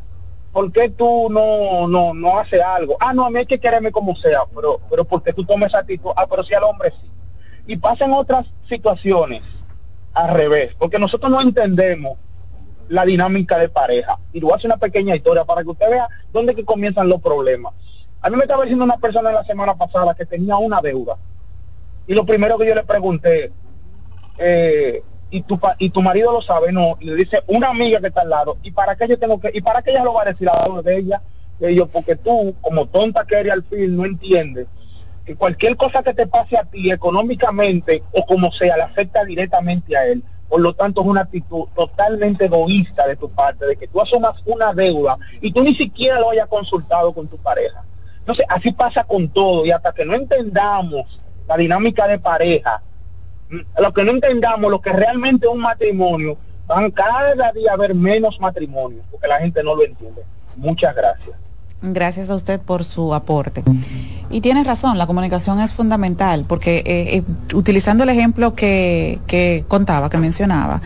¿por 0.58 0.72
qué 0.72 0.88
tú 0.88 1.28
no, 1.30 1.86
no, 1.86 2.12
no 2.12 2.36
haces 2.40 2.60
algo? 2.60 2.96
Ah, 2.98 3.14
no, 3.14 3.24
a 3.24 3.30
mí 3.30 3.38
hay 3.38 3.46
que 3.46 3.60
quererme 3.60 3.92
como 3.92 4.16
sea, 4.16 4.40
pero, 4.52 4.80
pero 4.90 5.04
porque 5.04 5.32
tú 5.32 5.44
tomes 5.44 5.68
esa 5.68 5.78
actitud, 5.78 6.10
ah, 6.16 6.26
pero 6.28 6.42
si 6.42 6.52
al 6.52 6.64
hombre 6.64 6.92
sí. 7.00 7.08
Y 7.68 7.76
pasan 7.76 8.12
otras 8.12 8.44
situaciones 8.68 9.42
al 10.14 10.30
revés, 10.30 10.74
porque 10.76 10.98
nosotros 10.98 11.30
no 11.30 11.40
entendemos 11.40 12.18
la 12.88 13.04
dinámica 13.04 13.56
de 13.56 13.68
pareja. 13.68 14.18
Y 14.32 14.40
voy 14.40 14.50
a 14.50 14.56
hacer 14.56 14.66
una 14.66 14.78
pequeña 14.78 15.14
historia 15.14 15.44
para 15.44 15.62
que 15.62 15.70
usted 15.70 15.88
vea 15.90 16.08
dónde 16.32 16.56
que 16.56 16.64
comienzan 16.64 17.08
los 17.08 17.22
problemas. 17.22 17.72
A 18.20 18.28
mí 18.28 18.34
me 18.34 18.42
estaba 18.42 18.64
diciendo 18.64 18.84
una 18.84 18.96
persona 18.96 19.30
la 19.30 19.44
semana 19.44 19.76
pasada 19.76 20.12
que 20.14 20.26
tenía 20.26 20.56
una 20.56 20.80
deuda. 20.80 21.18
Y 22.08 22.14
lo 22.14 22.26
primero 22.26 22.58
que 22.58 22.66
yo 22.66 22.74
le 22.74 22.82
pregunté, 22.82 23.52
eh, 24.38 25.04
y 25.30 25.42
tu 25.42 25.60
y 25.78 25.90
tu 25.90 26.02
marido 26.02 26.32
lo 26.32 26.42
sabe, 26.42 26.72
no, 26.72 26.96
y 27.00 27.06
le 27.06 27.16
dice 27.16 27.42
una 27.46 27.68
amiga 27.68 28.00
que 28.00 28.08
está 28.08 28.22
al 28.22 28.30
lado, 28.30 28.56
¿y 28.62 28.70
para 28.70 28.96
qué 28.96 29.08
yo 29.08 29.18
tengo 29.18 29.38
que, 29.40 29.50
y 29.52 29.60
para 29.60 29.82
qué 29.82 29.90
ella 29.90 30.04
lo 30.04 30.14
va 30.14 30.22
a 30.22 30.26
decir 30.26 30.48
a 30.48 30.56
lado 30.56 30.82
de 30.82 30.98
ella? 30.98 31.22
Y 31.60 31.74
yo, 31.74 31.86
porque 31.86 32.16
tú, 32.16 32.54
como 32.60 32.86
tonta 32.86 33.24
que 33.24 33.36
eres 33.36 33.52
al 33.52 33.64
fin, 33.64 33.96
no 33.96 34.04
entiendes 34.04 34.68
que 35.28 35.36
cualquier 35.36 35.76
cosa 35.76 36.02
que 36.02 36.14
te 36.14 36.26
pase 36.26 36.56
a 36.56 36.64
ti 36.64 36.90
económicamente 36.90 38.02
o 38.12 38.24
como 38.24 38.50
sea, 38.50 38.76
le 38.76 38.84
afecta 38.84 39.24
directamente 39.24 39.94
a 39.94 40.06
él. 40.06 40.22
Por 40.48 40.62
lo 40.62 40.72
tanto, 40.72 41.02
es 41.02 41.06
una 41.06 41.20
actitud 41.20 41.66
totalmente 41.76 42.46
egoísta 42.46 43.06
de 43.06 43.16
tu 43.16 43.28
parte, 43.28 43.66
de 43.66 43.76
que 43.76 43.88
tú 43.88 44.00
asumas 44.00 44.36
una 44.46 44.72
deuda 44.72 45.18
y 45.42 45.52
tú 45.52 45.62
ni 45.62 45.74
siquiera 45.74 46.18
lo 46.18 46.30
hayas 46.30 46.46
consultado 46.46 47.12
con 47.12 47.28
tu 47.28 47.36
pareja. 47.36 47.84
Entonces, 48.20 48.46
así 48.48 48.72
pasa 48.72 49.04
con 49.04 49.28
todo 49.28 49.66
y 49.66 49.70
hasta 49.70 49.92
que 49.92 50.06
no 50.06 50.14
entendamos 50.14 51.20
la 51.46 51.58
dinámica 51.58 52.08
de 52.08 52.18
pareja, 52.18 52.82
lo 53.78 53.92
que 53.92 54.04
no 54.04 54.12
entendamos, 54.12 54.70
lo 54.70 54.80
que 54.80 54.92
realmente 54.92 55.46
es 55.46 55.52
un 55.52 55.60
matrimonio, 55.60 56.36
van 56.66 56.90
cada 56.90 57.52
día 57.52 57.70
a 57.70 57.74
haber 57.74 57.94
menos 57.94 58.38
matrimonios, 58.40 59.04
porque 59.10 59.26
la 59.26 59.38
gente 59.38 59.62
no 59.62 59.74
lo 59.74 59.84
entiende. 59.84 60.22
Muchas 60.56 60.94
gracias. 60.94 61.36
Gracias 61.80 62.28
a 62.28 62.34
usted 62.34 62.60
por 62.60 62.82
su 62.82 63.14
aporte. 63.14 63.62
Y 64.30 64.40
tiene 64.40 64.64
razón, 64.64 64.98
la 64.98 65.06
comunicación 65.06 65.60
es 65.60 65.72
fundamental, 65.72 66.44
porque 66.46 66.78
eh, 66.78 67.16
eh, 67.16 67.54
utilizando 67.54 68.02
el 68.02 68.10
ejemplo 68.10 68.54
que, 68.54 69.20
que 69.28 69.64
contaba, 69.68 70.10
que 70.10 70.18
mencionaba, 70.18 70.82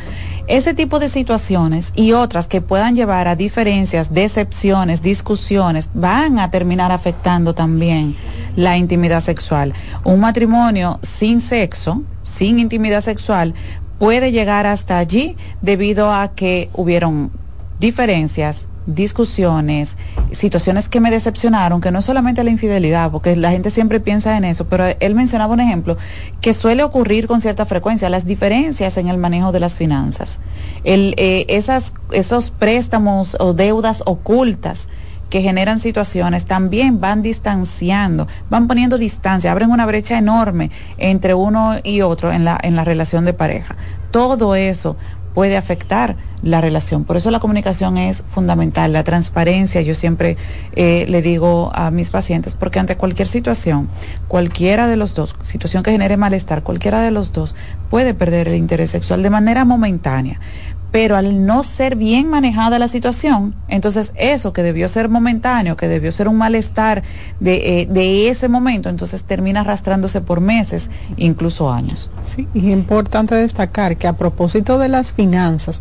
ese 0.48 0.74
tipo 0.74 0.98
de 0.98 1.08
situaciones 1.08 1.92
y 1.96 2.12
otras 2.12 2.46
que 2.46 2.60
puedan 2.60 2.94
llevar 2.94 3.26
a 3.26 3.36
diferencias, 3.36 4.12
decepciones, 4.12 5.00
discusiones, 5.00 5.88
van 5.94 6.38
a 6.38 6.50
terminar 6.50 6.92
afectando 6.92 7.54
también 7.54 8.14
la 8.56 8.76
intimidad 8.76 9.20
sexual. 9.20 9.74
Un 10.04 10.20
matrimonio 10.20 10.98
sin 11.02 11.40
sexo, 11.40 12.02
sin 12.22 12.58
intimidad 12.58 13.00
sexual, 13.00 13.54
puede 13.98 14.32
llegar 14.32 14.66
hasta 14.66 14.98
allí 14.98 15.36
debido 15.60 16.12
a 16.12 16.34
que 16.34 16.70
hubieron 16.74 17.30
diferencias, 17.78 18.68
discusiones, 18.86 19.96
situaciones 20.32 20.88
que 20.88 21.00
me 21.00 21.10
decepcionaron, 21.10 21.80
que 21.80 21.90
no 21.90 22.00
es 22.00 22.04
solamente 22.04 22.42
la 22.42 22.50
infidelidad, 22.50 23.10
porque 23.10 23.36
la 23.36 23.50
gente 23.50 23.70
siempre 23.70 24.00
piensa 24.00 24.36
en 24.36 24.44
eso, 24.44 24.66
pero 24.66 24.86
él 24.98 25.14
mencionaba 25.14 25.52
un 25.52 25.60
ejemplo 25.60 25.96
que 26.40 26.52
suele 26.52 26.82
ocurrir 26.82 27.26
con 27.26 27.40
cierta 27.40 27.64
frecuencia, 27.64 28.08
las 28.10 28.26
diferencias 28.26 28.96
en 28.96 29.08
el 29.08 29.18
manejo 29.18 29.52
de 29.52 29.60
las 29.60 29.76
finanzas, 29.76 30.40
el, 30.84 31.14
eh, 31.16 31.46
esas, 31.48 31.92
esos 32.10 32.50
préstamos 32.50 33.36
o 33.38 33.54
deudas 33.54 34.02
ocultas 34.06 34.88
que 35.32 35.40
generan 35.40 35.78
situaciones 35.78 36.44
también 36.44 37.00
van 37.00 37.22
distanciando, 37.22 38.28
van 38.50 38.68
poniendo 38.68 38.98
distancia, 38.98 39.50
abren 39.50 39.70
una 39.70 39.86
brecha 39.86 40.18
enorme 40.18 40.70
entre 40.98 41.32
uno 41.32 41.76
y 41.82 42.02
otro 42.02 42.32
en 42.32 42.44
la, 42.44 42.60
en 42.62 42.76
la 42.76 42.84
relación 42.84 43.24
de 43.24 43.32
pareja. 43.32 43.76
Todo 44.10 44.54
eso 44.54 44.98
puede 45.32 45.56
afectar 45.56 46.16
la 46.42 46.60
relación. 46.60 47.04
Por 47.04 47.16
eso 47.16 47.30
la 47.30 47.40
comunicación 47.40 47.96
es 47.96 48.24
fundamental, 48.28 48.92
la 48.92 49.04
transparencia, 49.04 49.80
yo 49.80 49.94
siempre 49.94 50.36
eh, 50.74 51.06
le 51.08 51.22
digo 51.22 51.70
a 51.74 51.90
mis 51.90 52.10
pacientes, 52.10 52.54
porque 52.54 52.80
ante 52.80 52.96
cualquier 52.96 53.28
situación, 53.28 53.88
cualquiera 54.28 54.86
de 54.88 54.96
los 54.96 55.14
dos, 55.14 55.36
situación 55.42 55.82
que 55.82 55.92
genere 55.92 56.18
malestar, 56.18 56.62
cualquiera 56.62 57.00
de 57.00 57.10
los 57.10 57.32
dos 57.32 57.54
puede 57.90 58.12
perder 58.12 58.48
el 58.48 58.56
interés 58.56 58.90
sexual 58.90 59.22
de 59.22 59.30
manera 59.30 59.64
momentánea. 59.64 60.40
Pero 60.92 61.16
al 61.16 61.44
no 61.46 61.62
ser 61.64 61.96
bien 61.96 62.28
manejada 62.28 62.78
la 62.78 62.86
situación, 62.86 63.54
entonces 63.66 64.12
eso 64.14 64.52
que 64.52 64.62
debió 64.62 64.88
ser 64.88 65.08
momentáneo, 65.08 65.76
que 65.76 65.88
debió 65.88 66.12
ser 66.12 66.28
un 66.28 66.36
malestar 66.36 67.02
de, 67.40 67.80
eh, 67.80 67.86
de 67.86 68.28
ese 68.28 68.48
momento, 68.48 68.88
entonces 68.88 69.24
termina 69.24 69.60
arrastrándose 69.60 70.20
por 70.20 70.40
meses, 70.40 70.90
incluso 71.16 71.72
años. 71.72 72.10
Sí, 72.22 72.46
y 72.54 72.58
es 72.58 72.76
importante 72.76 73.34
destacar 73.34 73.96
que 73.96 74.06
a 74.06 74.12
propósito 74.12 74.78
de 74.78 74.88
las 74.88 75.12
finanzas, 75.12 75.80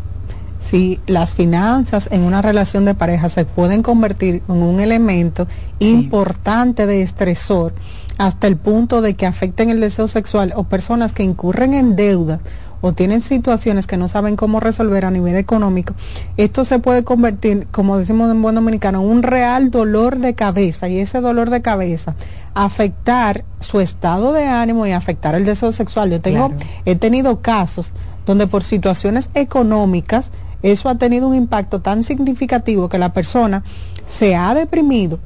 si 0.62 1.00
las 1.08 1.34
finanzas 1.34 2.08
en 2.12 2.22
una 2.22 2.42
relación 2.42 2.86
de 2.86 2.94
pareja 2.94 3.30
se 3.30 3.46
pueden 3.46 3.84
convertir 3.84 4.44
en 4.48 4.56
un 4.56 4.80
elemento 4.80 5.48
importante 5.80 6.86
de 6.86 7.02
estresor 7.02 7.74
hasta 8.18 8.48
el 8.48 8.56
punto 8.58 9.02
de 9.02 9.16
que 9.16 9.26
afecten 9.26 9.70
el 9.72 9.80
deseo 9.80 10.08
sexual 10.08 10.54
o 10.56 10.64
personas 10.64 11.14
que 11.14 11.24
incurren 11.24 11.74
en 11.74 11.96
deuda 11.96 12.40
o 12.82 12.94
tienen 12.94 13.22
situaciones 13.22 13.88
que 13.88 13.98
no 13.98 14.08
saben 14.08 14.36
cómo 14.36 14.60
resolver 14.60 15.06
a 15.06 15.12
nivel 15.12 15.36
económico, 15.36 15.94
esto 16.38 16.66
se 16.66 16.80
puede 16.80 17.04
convertir, 17.04 17.68
como 17.72 17.98
decimos 17.98 18.32
en 18.32 18.42
buen 18.42 18.56
dominicano, 18.56 19.02
en 19.02 19.10
un 19.10 19.24
real 19.24 19.72
dolor 19.72 20.18
de 20.18 20.34
cabeza 20.34 20.90
y 20.90 21.00
ese 21.00 21.22
dolor 21.22 21.50
de 21.50 21.62
cabeza 21.62 22.16
afectar 22.54 23.46
su 23.60 23.80
estado 23.80 24.34
de 24.34 24.46
ánimo 24.46 24.86
y 24.86 24.92
afectar 24.92 25.36
el 25.36 25.46
deseo 25.46 25.72
sexual. 25.72 26.12
Yo 26.12 26.22
tengo, 26.22 26.52
he 26.86 26.96
tenido 26.96 27.42
casos 27.42 27.94
donde 28.26 28.48
por 28.48 28.64
situaciones 28.64 29.30
económicas 29.34 30.32
eso 30.62 30.90
ha 30.90 30.96
tenido 30.96 31.28
un 31.28 31.36
impacto 31.36 31.82
tan 31.82 32.04
significativo 32.04 32.90
que 32.90 33.00
la 33.00 33.14
persona 33.14 33.64
se 34.06 34.36
ha 34.36 34.54
deprimido 34.54 35.20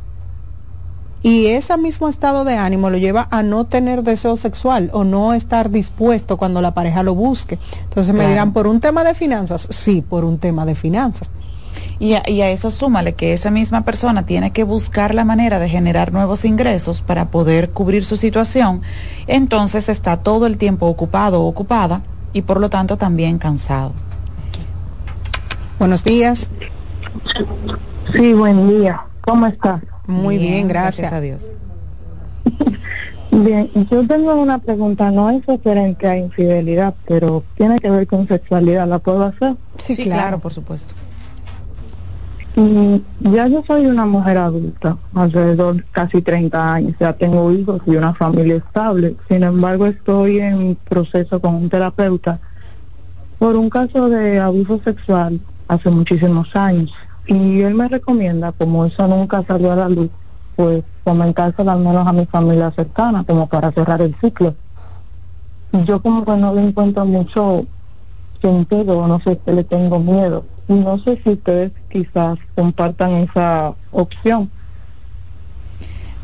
y 1.26 1.48
ese 1.48 1.76
mismo 1.78 2.08
estado 2.08 2.44
de 2.44 2.56
ánimo 2.56 2.92
lo 2.92 3.00
lleva 3.00 3.28
a 3.32 3.42
no 3.42 3.66
tener 3.66 4.04
deseo 4.04 4.38
sexual 4.38 4.92
o 4.94 5.04
no 5.04 5.34
estar 5.34 5.72
dispuesto 5.72 6.38
cuando 6.38 6.62
la 6.62 6.76
pareja 6.76 7.02
lo 7.02 7.16
busque. 7.16 7.58
Entonces 7.82 8.14
me 8.14 8.28
dirán, 8.28 8.54
¿por 8.54 8.68
un 8.68 8.80
tema 8.80 9.04
de 9.04 9.16
finanzas? 9.16 9.68
Sí, 9.72 10.04
por 10.08 10.24
un 10.24 10.38
tema 10.38 10.68
de 10.68 10.76
finanzas. 10.76 11.32
Y 11.98 12.14
a, 12.14 12.22
y 12.30 12.42
a, 12.42 12.52
eso 12.52 12.70
súmale 12.70 13.14
que 13.14 13.34
esa 13.34 13.50
misma 13.50 13.82
persona 13.82 14.28
tiene 14.28 14.52
que 14.52 14.64
buscar 14.64 15.16
la 15.16 15.26
manera 15.26 15.58
de 15.58 15.68
generar 15.68 16.14
nuevos 16.14 16.46
ingresos 16.46 17.02
para 17.02 17.32
poder 17.32 17.72
cubrir 17.72 18.06
su 18.06 18.18
situación, 18.18 18.84
entonces 19.26 19.90
está 19.90 20.18
todo 20.18 20.46
el 20.46 20.60
tiempo 20.60 20.86
ocupado 20.86 21.42
o 21.42 21.48
ocupada 21.48 22.04
y 22.34 22.44
por 22.44 22.60
lo 22.60 22.70
tanto 22.70 22.98
también 22.98 23.40
cansado. 23.40 23.94
Buenos 25.80 26.04
días. 26.04 26.52
Sí, 28.14 28.32
buen 28.34 28.70
día. 28.70 29.08
¿Cómo 29.22 29.48
estás? 29.48 29.82
Muy 30.08 30.38
bien, 30.38 30.68
gracias. 30.68 31.12
a 31.12 31.22
Dios. 31.22 31.50
Bien, 33.32 33.70
yo 33.92 34.08
tengo 34.08 34.34
una 34.36 34.60
pregunta, 34.60 35.12
no 35.12 35.30
es 35.30 35.46
referente 35.46 36.08
a 36.08 36.18
infidelidad, 36.18 36.96
pero 37.06 37.44
tiene 37.56 37.80
que 37.80 37.90
ver 37.90 38.08
con 38.08 38.28
sexualidad, 38.28 38.88
¿la 38.88 39.00
puedo 39.00 39.24
hacer? 39.24 39.56
Sí, 39.76 40.04
claro. 40.04 40.40
por 40.40 40.54
supuesto. 40.54 40.94
Y 42.56 43.04
ya 43.20 43.48
yo 43.48 43.62
soy 43.68 43.88
una 43.88 44.06
mujer 44.06 44.38
adulta, 44.38 44.98
alrededor 45.14 45.76
de 45.76 45.84
casi 45.92 46.22
30 46.22 46.74
años, 46.74 46.96
ya 46.98 47.12
tengo 47.12 47.52
hijos 47.52 47.82
y 47.86 47.98
una 47.98 48.14
familia 48.14 48.56
estable. 48.56 49.18
Sin 49.28 49.44
embargo, 49.44 49.88
estoy 49.88 50.40
en 50.40 50.78
proceso 50.88 51.42
con 51.42 51.56
un 51.56 51.70
terapeuta 51.70 52.40
por 53.38 53.58
un 53.58 53.70
caso 53.70 54.08
de 54.08 54.40
abuso 54.40 54.80
sexual 54.86 55.42
hace 55.68 55.90
muchísimos 55.90 56.56
años. 56.56 56.94
Y 57.28 57.62
él 57.62 57.74
me 57.74 57.88
recomienda, 57.88 58.52
como 58.52 58.86
eso 58.86 59.08
nunca 59.08 59.44
salió 59.48 59.72
a 59.72 59.76
la 59.76 59.90
luz, 59.90 60.10
pues 60.56 60.84
comentárselo 61.04 61.72
al 61.72 61.80
menos 61.80 62.08
a 62.08 62.14
mi 62.14 62.26
familia 62.26 62.72
cercana, 62.72 63.24
como 63.24 63.48
para 63.48 63.72
cerrar 63.72 64.02
el 64.02 64.16
ciclo. 64.22 64.56
Yo 65.72 66.02
como 66.02 66.24
que 66.24 66.38
no 66.38 66.54
le 66.54 66.68
encuentro 66.68 67.06
mucho 67.06 67.66
sentido, 68.42 69.08
no 69.08 69.20
sé, 69.22 69.40
que 69.40 69.54
le 69.54 69.64
tengo 69.64 70.00
miedo. 70.00 70.46
Y 70.68 70.74
no 70.74 71.00
sé 71.00 71.20
si 71.24 71.32
ustedes 71.32 71.72
quizás 71.90 72.38
compartan 72.56 73.12
esa 73.14 73.76
opción. 73.92 74.52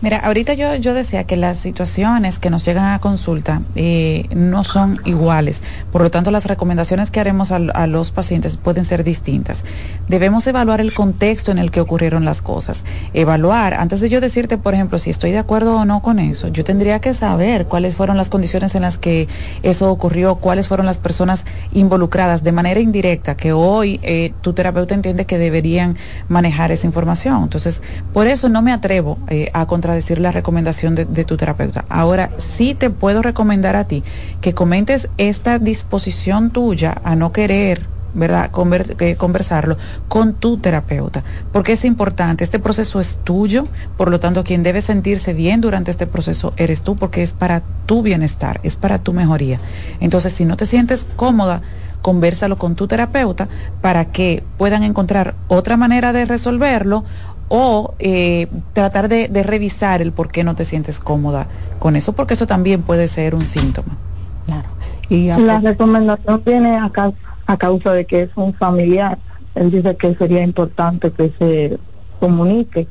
Mira, 0.01 0.17
ahorita 0.17 0.55
yo, 0.55 0.73
yo 0.75 0.95
decía 0.95 1.25
que 1.25 1.37
las 1.37 1.59
situaciones 1.59 2.39
que 2.39 2.49
nos 2.49 2.65
llegan 2.65 2.85
a 2.85 2.97
consulta 2.97 3.61
eh, 3.75 4.25
no 4.35 4.63
son 4.63 4.99
iguales, 5.05 5.61
por 5.91 6.01
lo 6.01 6.09
tanto 6.09 6.31
las 6.31 6.45
recomendaciones 6.45 7.11
que 7.11 7.19
haremos 7.19 7.51
a, 7.51 7.59
los 7.85 8.11
pacientes 8.11 8.57
pueden 8.57 8.83
ser 8.83 9.03
distintas. 9.03 9.63
Debemos 10.07 10.47
evaluar 10.47 10.81
el 10.81 10.95
contexto 10.95 11.51
en 11.51 11.59
el 11.59 11.69
que 11.69 11.81
ocurrieron 11.81 12.25
las 12.25 12.41
cosas. 12.41 12.83
Evaluar, 13.13 13.75
antes 13.75 14.01
de 14.01 14.09
yo 14.09 14.21
decirte, 14.21 14.57
por 14.57 14.73
ejemplo, 14.73 14.97
si 14.97 15.11
estoy 15.11 15.33
de 15.33 15.37
acuerdo 15.37 15.75
o 15.77 15.85
no 15.85 16.01
con 16.01 16.17
eso, 16.17 16.47
yo 16.47 16.63
tendría 16.63 16.99
que 16.99 17.13
saber 17.13 17.67
cuáles 17.67 17.95
fueron 17.95 18.17
las 18.17 18.29
condiciones 18.29 18.73
en 18.73 18.81
las 18.81 18.97
que 18.97 19.27
eso 19.61 19.91
ocurrió, 19.91 20.37
cuáles 20.37 20.67
fueron 20.67 20.87
las 20.87 20.97
personas 20.97 21.45
involucradas 21.73 22.43
de 22.43 22.51
manera 22.51 22.79
indirecta, 22.79 23.37
que 23.37 23.53
hoy 23.53 23.99
eh, 24.01 24.33
tu 24.41 24.53
terapeuta 24.53 24.95
entiende 24.95 25.25
que 25.25 25.37
deberían 25.37 25.95
manejar 26.27 26.71
esa 26.71 26.87
información. 26.87 27.43
Entonces, 27.43 27.83
por 28.13 28.25
eso 28.25 28.49
no 28.49 28.63
me 28.63 28.71
atrevo 28.71 29.19
eh, 29.27 29.51
a 29.53 29.67
contratar 29.67 29.90
decir 29.93 30.19
la 30.19 30.31
recomendación 30.31 30.95
de, 30.95 31.05
de, 31.05 31.25
tu 31.25 31.37
terapeuta. 31.37 31.85
Ahora, 31.89 32.31
sí 32.37 32.75
te 32.75 32.89
puedo 32.89 33.21
recomendar 33.21 33.75
a 33.75 33.87
ti 33.87 34.03
que 34.41 34.53
comentes 34.53 35.09
esta 35.17 35.59
disposición 35.59 36.51
tuya 36.51 36.99
a 37.03 37.15
no 37.15 37.31
querer 37.31 37.91
¿verdad? 38.13 38.51
Conver 38.51 38.95
eh, 38.99 39.15
conversarlo 39.15 39.77
con 40.07 40.33
tu 40.33 40.57
terapeuta, 40.57 41.23
porque 41.51 41.73
es 41.73 41.85
importante, 41.85 42.43
este 42.43 42.59
proceso 42.59 42.99
es 42.99 43.19
tuyo, 43.23 43.65
por 43.97 44.11
lo 44.11 44.19
tanto 44.19 44.43
quien 44.43 44.63
debe 44.63 44.81
sentirse 44.81 45.33
bien 45.33 45.61
durante 45.61 45.91
este 45.91 46.07
proceso 46.07 46.53
eres 46.57 46.81
tú, 46.83 46.95
porque 46.95 47.23
es 47.23 47.33
para 47.33 47.61
tu 47.85 48.01
bienestar, 48.01 48.59
es 48.63 48.77
para 48.77 48.99
tu 48.99 49.13
mejoría. 49.13 49.59
Entonces, 49.99 50.33
si 50.33 50.45
no 50.45 50.57
te 50.57 50.65
sientes 50.65 51.05
cómoda, 51.15 51.61
conversalo 52.01 52.57
con 52.57 52.75
tu 52.75 52.87
terapeuta 52.87 53.47
para 53.81 54.05
que 54.05 54.43
puedan 54.57 54.83
encontrar 54.83 55.35
otra 55.47 55.77
manera 55.77 56.13
de 56.13 56.25
resolverlo 56.25 57.05
o 57.53 57.95
eh, 57.99 58.47
tratar 58.71 59.09
de, 59.09 59.27
de, 59.27 59.43
revisar 59.43 60.01
el 60.01 60.13
por 60.13 60.31
qué 60.31 60.45
no 60.45 60.55
te 60.55 60.63
sientes 60.63 60.99
cómoda 60.99 61.47
con 61.79 61.97
eso, 61.97 62.13
porque 62.13 62.35
eso 62.35 62.47
también 62.47 62.81
puede 62.81 63.09
ser 63.09 63.35
un 63.35 63.45
síntoma. 63.45 63.97
Claro. 64.45 64.69
Y 65.09 65.27
la 65.27 65.59
recomendación 65.59 66.41
viene 66.45 66.77
a, 66.77 66.89
ca 66.89 67.11
a 67.47 67.57
causa 67.57 67.91
de 67.91 68.05
que 68.05 68.21
es 68.21 68.29
un 68.37 68.53
familiar. 68.53 69.19
Él 69.53 69.69
dice 69.69 69.97
que 69.97 70.15
sería 70.15 70.41
importante 70.41 71.11
que 71.11 71.33
se 71.37 71.77
comunique, 72.21 72.87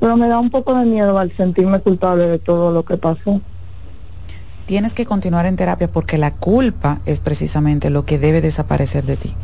pero 0.00 0.16
me 0.16 0.28
da 0.28 0.38
un 0.38 0.48
poco 0.48 0.74
de 0.74 0.86
miedo 0.86 1.18
al 1.18 1.36
sentirme 1.36 1.78
culpable 1.80 2.26
de 2.26 2.38
todo 2.38 2.72
lo 2.72 2.86
que 2.86 2.96
pasó. 2.96 3.42
Tienes 4.64 4.94
que 4.94 5.04
continuar 5.04 5.44
en 5.44 5.56
terapia 5.56 5.92
porque 5.92 6.16
la 6.16 6.32
culpa 6.32 7.00
es 7.04 7.20
precisamente 7.20 7.90
lo 7.90 8.06
que 8.06 8.18
debe 8.18 8.40
desaparecer 8.40 9.04
de 9.04 9.18
ti. 9.18 9.34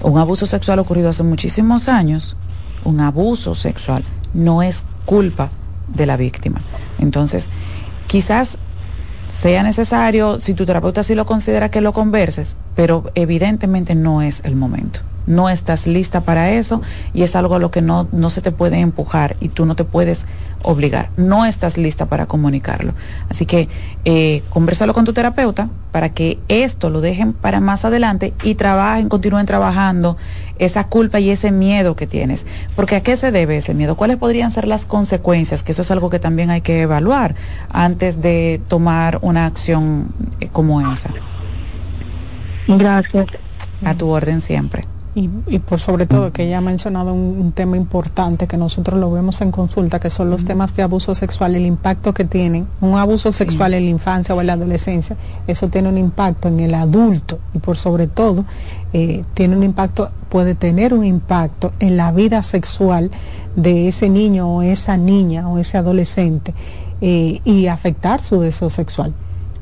Un 0.00 0.18
abuso 0.18 0.46
sexual 0.46 0.78
ocurrido 0.78 1.08
hace 1.08 1.24
muchísimos 1.24 1.88
años 1.88 2.36
un 2.84 3.00
abuso 3.00 3.54
sexual, 3.54 4.04
no 4.32 4.62
es 4.62 4.84
culpa 5.04 5.50
de 5.88 6.06
la 6.06 6.16
víctima. 6.16 6.62
Entonces, 6.98 7.48
quizás 8.06 8.58
sea 9.28 9.62
necesario, 9.62 10.38
si 10.38 10.54
tu 10.54 10.64
terapeuta 10.64 11.02
sí 11.02 11.14
lo 11.14 11.26
considera, 11.26 11.70
que 11.70 11.80
lo 11.80 11.92
converses, 11.92 12.56
pero 12.76 13.10
evidentemente 13.14 13.94
no 13.94 14.22
es 14.22 14.40
el 14.44 14.56
momento. 14.56 15.00
No 15.26 15.48
estás 15.48 15.86
lista 15.86 16.20
para 16.20 16.50
eso 16.50 16.82
y 17.14 17.22
es 17.22 17.34
algo 17.34 17.54
a 17.54 17.58
lo 17.58 17.70
que 17.70 17.80
no, 17.80 18.06
no 18.12 18.28
se 18.28 18.42
te 18.42 18.52
puede 18.52 18.78
empujar 18.80 19.36
y 19.40 19.48
tú 19.48 19.64
no 19.64 19.74
te 19.74 19.84
puedes 19.84 20.26
obligar. 20.64 21.10
No 21.16 21.44
estás 21.44 21.78
lista 21.78 22.06
para 22.06 22.26
comunicarlo. 22.26 22.94
Así 23.28 23.46
que 23.46 23.68
eh, 24.04 24.42
conversalo 24.48 24.94
con 24.94 25.04
tu 25.04 25.12
terapeuta 25.12 25.68
para 25.92 26.08
que 26.08 26.38
esto 26.48 26.90
lo 26.90 27.00
dejen 27.00 27.32
para 27.32 27.60
más 27.60 27.84
adelante 27.84 28.34
y 28.42 28.56
trabajen, 28.56 29.08
continúen 29.08 29.46
trabajando 29.46 30.16
esa 30.58 30.88
culpa 30.88 31.20
y 31.20 31.30
ese 31.30 31.52
miedo 31.52 31.94
que 31.94 32.06
tienes. 32.06 32.46
Porque 32.74 32.96
a 32.96 33.02
qué 33.02 33.16
se 33.16 33.30
debe 33.30 33.58
ese 33.58 33.74
miedo? 33.74 33.96
¿Cuáles 33.96 34.16
podrían 34.16 34.50
ser 34.50 34.66
las 34.66 34.86
consecuencias? 34.86 35.62
Que 35.62 35.72
eso 35.72 35.82
es 35.82 35.90
algo 35.90 36.10
que 36.10 36.18
también 36.18 36.50
hay 36.50 36.62
que 36.62 36.82
evaluar 36.82 37.36
antes 37.70 38.20
de 38.20 38.60
tomar 38.66 39.18
una 39.22 39.46
acción 39.46 40.14
eh, 40.40 40.48
como 40.48 40.80
esa. 40.92 41.10
Gracias. 42.66 43.26
A 43.84 43.94
tu 43.94 44.08
orden 44.08 44.40
siempre. 44.40 44.86
Y, 45.16 45.30
y, 45.46 45.60
por 45.60 45.78
sobre 45.78 46.06
todo 46.06 46.32
que 46.32 46.44
ella 46.44 46.58
ha 46.58 46.60
mencionado 46.60 47.12
un, 47.12 47.38
un, 47.38 47.52
tema 47.52 47.76
importante 47.76 48.48
que 48.48 48.56
nosotros 48.56 48.98
lo 48.98 49.12
vemos 49.12 49.40
en 49.42 49.52
consulta, 49.52 50.00
que 50.00 50.10
son 50.10 50.28
los 50.28 50.44
temas 50.44 50.74
de 50.74 50.82
abuso 50.82 51.14
sexual, 51.14 51.54
el 51.54 51.66
impacto 51.66 52.12
que 52.12 52.24
tienen. 52.24 52.66
Un 52.80 52.98
abuso 52.98 53.30
sexual 53.30 53.70
sí. 53.70 53.76
en 53.78 53.84
la 53.84 53.90
infancia 53.90 54.34
o 54.34 54.40
en 54.40 54.48
la 54.48 54.54
adolescencia, 54.54 55.16
eso 55.46 55.68
tiene 55.68 55.88
un 55.88 55.98
impacto 55.98 56.48
en 56.48 56.58
el 56.58 56.74
adulto 56.74 57.38
y 57.54 57.60
por 57.60 57.76
sobre 57.76 58.08
todo 58.08 58.44
eh, 58.92 59.22
tiene 59.34 59.56
un 59.56 59.62
impacto, 59.62 60.10
puede 60.28 60.56
tener 60.56 60.92
un 60.92 61.04
impacto 61.04 61.72
en 61.78 61.96
la 61.96 62.10
vida 62.10 62.42
sexual 62.42 63.12
de 63.54 63.86
ese 63.88 64.08
niño 64.08 64.48
o 64.48 64.62
esa 64.62 64.96
niña 64.96 65.48
o 65.48 65.58
ese 65.58 65.78
adolescente 65.78 66.54
eh, 67.00 67.40
y 67.44 67.68
afectar 67.68 68.22
su 68.22 68.40
deseo 68.40 68.70
sexual. 68.70 69.14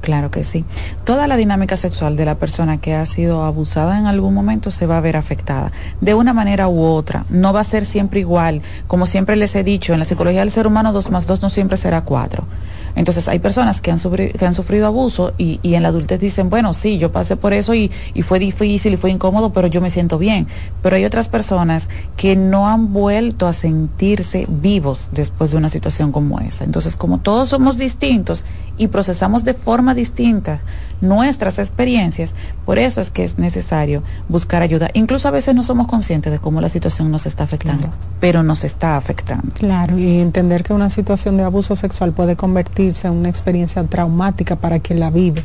Claro 0.03 0.33
que 0.33 0.43
sí. 0.43 0.65
Toda 1.05 1.29
la 1.29 1.37
dinámica 1.37 1.77
sexual 1.77 2.17
de 2.17 2.25
la 2.25 2.35
persona 2.35 2.79
que 2.79 2.93
ha 2.93 3.07
sido 3.07 3.45
abusada 3.45 3.99
en 4.01 4.07
algún 4.07 4.35
momento 4.35 4.73
se 4.73 4.85
va 4.85 4.99
a 4.99 5.01
ver 5.01 5.17
afectada, 5.17 5.71
de 6.01 6.15
una 6.15 6.33
manera 6.33 6.67
u 6.67 6.83
otra. 6.83 7.25
No 7.31 7.53
va 7.53 7.61
a 7.61 7.65
ser 7.65 7.87
siempre 7.87 8.19
igual. 8.19 8.63
Como 8.89 9.07
siempre 9.07 9.37
les 9.37 9.55
he 9.55 9.63
dicho, 9.63 9.93
en 9.93 10.01
la 10.01 10.05
psicología 10.05 10.41
del 10.41 10.51
ser 10.51 10.67
humano 10.67 10.93
dos 10.93 11.13
más 11.13 11.29
dos 11.29 11.41
no 11.41 11.51
siempre 11.51 11.77
será 11.77 12.03
cuatro. 12.03 12.49
Entonces 12.95 13.29
hay 13.29 13.39
personas 13.39 13.81
que 13.81 13.91
han, 13.91 13.99
sufrido, 13.99 14.33
que 14.39 14.45
han 14.45 14.55
sufrido 14.55 14.87
abuso 14.87 15.33
y, 15.39 15.61
y, 15.63 15.75
en 15.75 15.83
la 15.83 15.89
adultez 15.89 16.21
dicen, 16.21 16.51
bueno, 16.51 16.75
sí, 16.75 16.99
yo 16.99 17.13
pasé 17.13 17.37
por 17.37 17.53
eso 17.53 17.75
y, 17.75 17.91
y, 18.15 18.23
fue 18.23 18.39
difícil 18.39 18.95
y 18.95 18.97
fue 18.97 19.11
incómodo, 19.11 19.53
pero 19.53 19.69
yo 19.69 19.81
me 19.81 19.91
siento 19.91 20.19
bien. 20.19 20.47
Pero 20.83 20.97
hay 20.97 21.05
otras 21.05 21.29
personas 21.29 21.89
que 22.17 22.37
no 22.37 22.69
han 22.69 22.93
vuelto 22.93 23.47
a 23.47 23.53
sentirse 23.53 24.47
vivos 24.49 25.11
después 25.13 25.51
de 25.51 25.57
una 25.57 25.69
situación 25.69 26.13
como 26.13 26.41
esa. 26.41 26.65
Entonces, 26.65 26.97
como 26.97 27.19
todos 27.19 27.49
somos 27.49 27.79
distintos 27.79 28.45
y 28.77 28.89
procesamos 28.89 29.45
de 29.45 29.55
forma 29.55 29.95
distinta 29.95 30.61
nuestras 31.03 31.59
experiencias, 31.59 32.35
por 32.65 32.79
eso 32.79 33.03
es 33.03 33.11
que 33.11 33.25
es 33.25 33.37
necesario 33.37 34.03
buscar 34.29 34.63
ayuda. 34.63 34.89
Incluso 34.95 35.29
a 35.29 35.33
veces 35.33 35.55
no 35.55 35.63
somos 35.63 35.87
conscientes 35.89 36.33
de 36.33 36.39
cómo 36.39 36.63
la 36.63 36.71
situación 36.71 37.11
nos 37.11 37.27
está 37.27 37.45
afectando, 37.45 37.89
claro. 37.89 37.97
pero 38.21 38.43
nos 38.43 38.65
está 38.65 38.97
afectando. 38.97 39.53
Claro, 39.53 39.99
y 39.99 40.21
entender 40.21 40.63
que 40.63 40.73
una 40.73 40.89
situación 40.89 41.37
de 41.37 41.43
abuso 41.43 41.77
sexual 41.77 42.13
puede 42.13 42.37
convertirse 42.37 43.09
en 43.09 43.15
una 43.15 43.29
experiencia 43.29 43.85
traumática 43.85 44.57
para 44.57 44.79
quien 44.79 45.01
la 45.01 45.11
vive. 45.11 45.45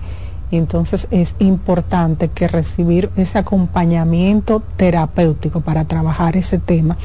Y 0.50 0.56
entonces 0.56 1.08
es 1.12 1.36
importante 1.40 2.30
que 2.30 2.48
recibir 2.48 3.10
ese 3.18 3.38
acompañamiento 3.38 4.64
terapéutico 4.78 5.60
para 5.60 5.86
trabajar 5.86 6.38
ese 6.38 6.58
tema. 6.58 6.98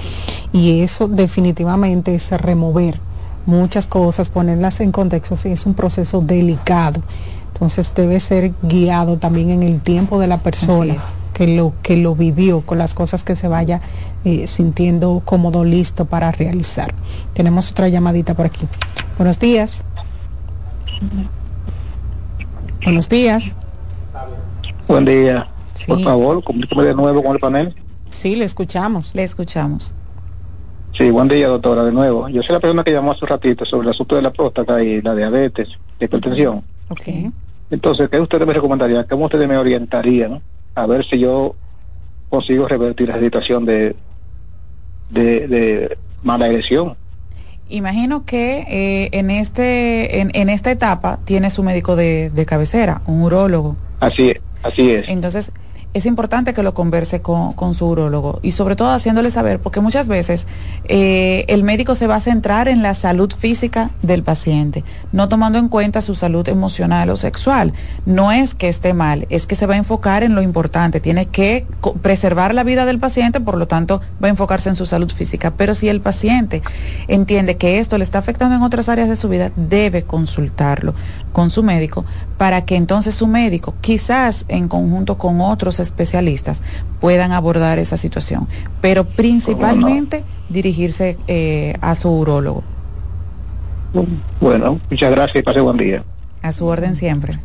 Y 0.52 0.82
eso 0.82 1.08
definitivamente 1.08 2.14
es 2.14 2.30
remover 2.30 3.00
muchas 3.46 3.86
cosas, 3.88 4.30
ponerlas 4.30 4.80
en 4.80 4.92
contexto, 4.92 5.34
es 5.44 5.66
un 5.66 5.74
proceso 5.74 6.20
delicado. 6.20 7.02
Entonces 7.62 7.94
debe 7.94 8.18
ser 8.18 8.54
guiado 8.64 9.18
también 9.18 9.50
en 9.50 9.62
el 9.62 9.82
tiempo 9.82 10.18
de 10.18 10.26
la 10.26 10.38
persona 10.38 10.96
que 11.32 11.46
lo 11.46 11.74
que 11.80 11.96
lo 11.96 12.16
vivió, 12.16 12.62
con 12.62 12.76
las 12.76 12.92
cosas 12.92 13.22
que 13.22 13.36
se 13.36 13.46
vaya 13.46 13.80
eh, 14.24 14.48
sintiendo 14.48 15.22
cómodo, 15.24 15.62
listo 15.62 16.06
para 16.06 16.32
realizar. 16.32 16.92
Tenemos 17.34 17.70
otra 17.70 17.88
llamadita 17.88 18.34
por 18.34 18.46
aquí. 18.46 18.66
Buenos 19.16 19.38
días. 19.38 19.84
Buenos 22.82 23.08
días. 23.08 23.54
Buen 24.88 25.04
día. 25.04 25.48
Sí. 25.76 25.84
Por 25.86 26.02
favor, 26.02 26.42
comuníqueme 26.42 26.82
de 26.82 26.94
nuevo 26.94 27.22
con 27.22 27.36
el 27.36 27.38
panel. 27.38 27.76
Sí, 28.10 28.34
le 28.34 28.44
escuchamos. 28.44 29.14
Le 29.14 29.22
escuchamos. 29.22 29.94
Sí, 30.94 31.12
buen 31.12 31.28
día, 31.28 31.46
doctora, 31.46 31.84
de 31.84 31.92
nuevo. 31.92 32.28
Yo 32.28 32.42
soy 32.42 32.54
la 32.54 32.60
persona 32.60 32.82
que 32.82 32.90
llamó 32.90 33.12
hace 33.12 33.24
un 33.24 33.28
ratito 33.28 33.64
sobre 33.64 33.86
el 33.86 33.90
asunto 33.90 34.16
de 34.16 34.22
la 34.22 34.32
próstata 34.32 34.82
y 34.82 35.00
la 35.00 35.14
diabetes, 35.14 35.68
la 36.00 36.06
hipertensión. 36.06 36.64
Ok. 36.88 37.32
Entonces, 37.72 38.08
¿qué 38.08 38.20
usted 38.20 38.46
me 38.46 38.52
recomendaría? 38.52 39.04
¿Cómo 39.04 39.24
usted 39.24 39.44
me 39.48 39.56
orientaría, 39.56 40.28
no? 40.28 40.42
A 40.74 40.86
ver 40.86 41.04
si 41.04 41.18
yo 41.18 41.56
consigo 42.28 42.68
revertir 42.68 43.08
la 43.08 43.18
situación 43.18 43.64
de, 43.64 43.96
de, 45.10 45.48
de 45.48 45.98
mala 46.22 46.46
erección 46.46 46.96
Imagino 47.72 48.26
que 48.26 48.66
eh, 48.68 49.08
en, 49.12 49.30
este, 49.30 50.20
en, 50.20 50.30
en, 50.34 50.50
esta 50.50 50.70
etapa 50.70 51.20
tiene 51.24 51.48
su 51.48 51.62
médico 51.62 51.96
de, 51.96 52.28
de 52.28 52.44
cabecera, 52.44 53.00
un 53.06 53.22
urólogo. 53.22 53.76
Así 54.00 54.28
es, 54.28 54.40
así 54.62 54.90
es. 54.90 55.08
Entonces, 55.08 55.52
es 55.94 56.06
importante 56.06 56.54
que 56.54 56.62
lo 56.62 56.74
converse 56.74 57.20
con, 57.20 57.74
su 57.74 57.86
urólogo 57.86 58.40
y 58.42 58.52
sobre 58.52 58.76
todo 58.76 58.90
haciéndole 58.90 59.30
saber, 59.30 59.60
porque 59.60 59.80
muchas 59.80 60.08
veces 60.08 60.46
eh, 60.84 61.44
el 61.48 61.64
médico 61.64 61.94
se 61.94 62.06
va 62.06 62.16
a 62.16 62.20
centrar 62.20 62.68
en 62.68 62.82
la 62.82 62.94
salud 62.94 63.32
física 63.32 63.90
del 64.02 64.22
paciente, 64.22 64.84
no 65.12 65.28
tomando 65.28 65.58
en 65.58 65.68
cuenta 65.68 66.00
su 66.00 66.14
salud 66.14 66.48
emocional 66.48 67.10
o 67.10 67.16
sexual. 67.16 67.72
No 68.06 68.32
es 68.32 68.54
que 68.54 68.68
esté 68.68 68.94
mal, 68.94 69.26
es 69.28 69.46
que 69.46 69.54
se 69.54 69.66
va 69.66 69.74
a 69.74 69.78
enfocar 69.78 70.22
en 70.22 70.34
lo 70.34 70.42
importante, 70.42 71.00
tiene 71.00 71.26
que 71.26 71.66
preservar 72.00 72.54
la 72.54 72.64
vida 72.64 72.84
del 72.84 72.98
paciente, 72.98 73.40
por 73.40 73.56
lo 73.56 73.68
tanto 73.68 74.00
va 74.22 74.28
a 74.28 74.30
enfocarse 74.30 74.68
en 74.68 74.76
su 74.76 74.86
salud 74.86 75.10
física. 75.10 75.52
Pero 75.56 75.74
si 75.74 75.88
el 75.88 76.00
paciente 76.00 76.62
entiende 77.08 77.56
que 77.56 77.78
esto 77.78 77.98
le 77.98 78.04
está 78.04 78.18
afectando 78.18 78.56
en 78.56 78.62
otras 78.62 78.88
áreas 78.88 79.08
de 79.08 79.16
su 79.16 79.28
vida, 79.28 79.52
debe 79.56 80.04
consultarlo 80.04 80.94
con 81.32 81.50
su 81.50 81.62
médico 81.62 82.04
para 82.38 82.64
que 82.64 82.76
entonces 82.76 83.14
su 83.14 83.26
médico, 83.26 83.74
quizás 83.80 84.46
en 84.48 84.68
conjunto 84.68 85.18
con 85.18 85.40
otros 85.40 85.80
especialistas 85.88 86.62
puedan 87.00 87.32
abordar 87.32 87.78
esa 87.78 87.96
situación, 87.96 88.48
pero 88.80 89.04
principalmente 89.04 90.24
dirigirse 90.48 91.18
eh, 91.28 91.74
a 91.80 91.94
su 91.94 92.10
urólogo. 92.10 92.62
Bueno, 94.40 94.80
muchas 94.90 95.10
gracias 95.10 95.36
y 95.36 95.42
pase 95.42 95.60
buen 95.60 95.76
día. 95.76 96.04
A 96.42 96.52
su 96.52 96.66
orden 96.66 96.94
siempre. 96.94 97.38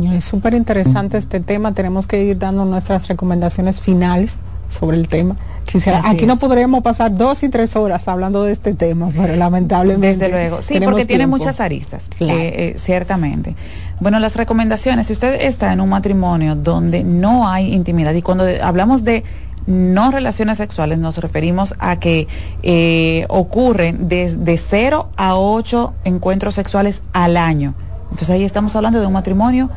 Es 0.00 0.24
súper 0.24 0.54
interesante 0.54 1.18
este 1.18 1.40
tema, 1.40 1.74
tenemos 1.74 2.06
que 2.06 2.24
ir 2.24 2.38
dando 2.38 2.64
nuestras 2.64 3.06
recomendaciones 3.08 3.80
finales 3.80 4.38
sobre 4.70 4.96
el 4.96 5.08
tema. 5.08 5.36
Quisiera, 5.64 6.02
aquí 6.04 6.26
no 6.26 6.36
podríamos 6.36 6.82
pasar 6.82 7.14
dos 7.14 7.42
y 7.42 7.48
tres 7.48 7.76
horas 7.76 8.06
hablando 8.08 8.42
de 8.42 8.52
este 8.52 8.74
tema, 8.74 9.08
pero 9.16 9.36
lamentablemente. 9.36 10.08
Desde 10.08 10.28
luego, 10.28 10.62
sí, 10.62 10.80
porque 10.80 11.06
tiene 11.06 11.26
muchas 11.26 11.60
aristas, 11.60 12.08
eh, 12.18 12.26
eh, 12.28 12.74
ciertamente. 12.76 13.54
Bueno, 14.00 14.18
las 14.18 14.36
recomendaciones, 14.36 15.06
si 15.06 15.12
usted 15.12 15.40
está 15.42 15.72
en 15.72 15.80
un 15.80 15.88
matrimonio 15.88 16.56
donde 16.56 17.04
no 17.04 17.48
hay 17.48 17.72
intimidad, 17.72 18.14
y 18.14 18.22
cuando 18.22 18.44
hablamos 18.62 19.04
de 19.04 19.22
no 19.66 20.10
relaciones 20.10 20.58
sexuales, 20.58 20.98
nos 20.98 21.18
referimos 21.18 21.74
a 21.78 22.00
que 22.00 22.26
eh, 22.62 23.26
ocurren 23.28 24.08
desde 24.08 24.38
de 24.38 24.58
0 24.58 25.10
a 25.16 25.36
8 25.36 25.94
encuentros 26.04 26.54
sexuales 26.54 27.02
al 27.12 27.36
año. 27.36 27.74
Entonces 28.04 28.30
ahí 28.30 28.44
estamos 28.44 28.74
hablando 28.74 29.00
de 29.00 29.06
un 29.06 29.12
matrimonio 29.12 29.70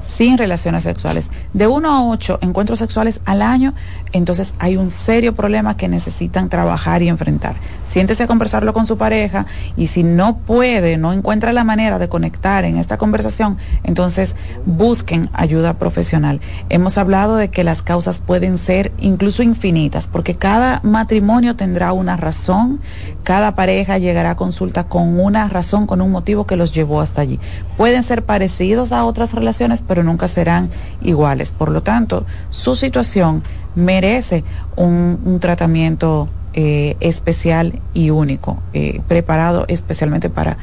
sin 0.00 0.38
relaciones 0.38 0.84
sexuales. 0.84 1.30
De 1.52 1.66
uno 1.66 1.90
a 1.90 2.04
ocho 2.04 2.38
encuentros 2.40 2.78
sexuales 2.78 3.20
al 3.24 3.42
año, 3.42 3.74
entonces 4.12 4.54
hay 4.58 4.76
un 4.76 4.90
serio 4.90 5.34
problema 5.34 5.76
que 5.76 5.88
necesitan 5.88 6.48
trabajar 6.48 7.02
y 7.02 7.08
enfrentar. 7.08 7.56
Siéntese 7.84 8.24
a 8.24 8.26
conversarlo 8.26 8.72
con 8.72 8.86
su 8.86 8.96
pareja 8.98 9.46
y 9.76 9.88
si 9.88 10.02
no 10.02 10.38
puede, 10.38 10.98
no 10.98 11.12
encuentra 11.12 11.52
la 11.52 11.64
manera 11.64 11.98
de 11.98 12.08
conectar 12.08 12.64
en 12.64 12.76
esta 12.76 12.98
conversación, 12.98 13.58
entonces 13.82 14.36
busquen 14.66 15.28
ayuda 15.32 15.74
profesional. 15.74 16.40
Hemos 16.68 16.98
hablado 16.98 17.36
de 17.36 17.48
que 17.50 17.64
las 17.64 17.82
causas 17.82 18.20
pueden 18.20 18.58
ser 18.58 18.92
incluso 19.00 19.42
infinitas, 19.42 20.08
porque 20.08 20.34
cada 20.34 20.80
matrimonio 20.82 21.56
tendrá 21.56 21.92
una 21.92 22.16
razón, 22.16 22.80
cada 23.22 23.54
pareja 23.54 23.98
llegará 23.98 24.30
a 24.30 24.36
consulta 24.36 24.84
con 24.84 25.18
una 25.20 25.48
razón, 25.48 25.86
con 25.86 26.00
un 26.00 26.10
motivo 26.10 26.46
que 26.46 26.56
los 26.56 26.74
llevó 26.74 27.00
hasta 27.00 27.20
allí. 27.20 27.38
Pueden 27.76 28.02
ser 28.02 28.24
parecidos 28.24 28.92
a 28.92 29.04
otras 29.04 29.32
relaciones, 29.32 29.80
pero 29.88 30.04
nunca 30.04 30.28
serán 30.28 30.70
iguales. 31.02 31.50
Por 31.50 31.70
lo 31.70 31.82
tanto, 31.82 32.26
su 32.50 32.74
situación 32.74 33.42
merece 33.74 34.44
un, 34.76 35.38
tratamiento 35.40 36.28
eh, 36.54 36.96
especial 37.00 37.80
y 37.94 38.10
único, 38.10 38.58
eh, 38.72 39.00
preparado 39.08 39.64
especialmente 39.68 40.30
para 40.30 40.58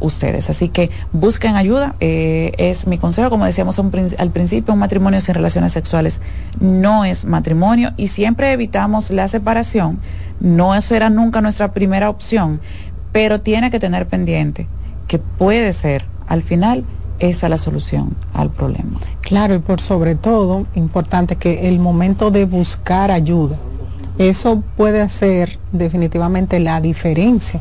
ustedes. 0.00 0.50
Así 0.50 0.68
que 0.68 0.90
busquen 1.12 1.56
ayuda, 1.56 1.94
eh, 2.00 2.52
es 2.58 2.86
mi 2.86 2.98
consejo, 2.98 3.30
como 3.30 3.44
decíamos 3.44 3.78
al 3.78 4.30
principio, 4.30 4.74
un 4.74 4.80
matrimonio 4.80 5.20
sin 5.20 5.34
relaciones 5.34 5.72
sexuales 5.72 6.20
no 6.60 7.04
es 7.04 7.24
matrimonio 7.24 7.92
y 7.96 8.08
siempre 8.08 8.52
evitamos 8.52 9.10
la 9.10 9.28
separación, 9.28 9.98
no 10.40 10.80
será 10.82 11.10
nunca 11.10 11.40
nuestra 11.40 11.72
primera 11.72 12.10
opción, 12.10 12.60
pero 13.12 13.40
tiene 13.40 13.70
que 13.70 13.78
tener 13.78 14.06
pendiente 14.06 14.66
que 15.06 15.18
puede 15.18 15.72
ser 15.72 16.06
al 16.26 16.42
final 16.42 16.84
esa 17.18 17.48
la 17.48 17.58
solución 17.58 18.16
al 18.32 18.50
problema. 18.50 18.98
Claro, 19.20 19.54
y 19.54 19.58
por 19.58 19.80
sobre 19.80 20.14
todo, 20.14 20.66
importante 20.74 21.36
que 21.36 21.68
el 21.68 21.78
momento 21.78 22.30
de 22.30 22.44
buscar 22.44 23.10
ayuda, 23.10 23.56
eso 24.18 24.62
puede 24.76 25.00
hacer 25.00 25.58
definitivamente 25.72 26.60
la 26.60 26.80
diferencia 26.80 27.60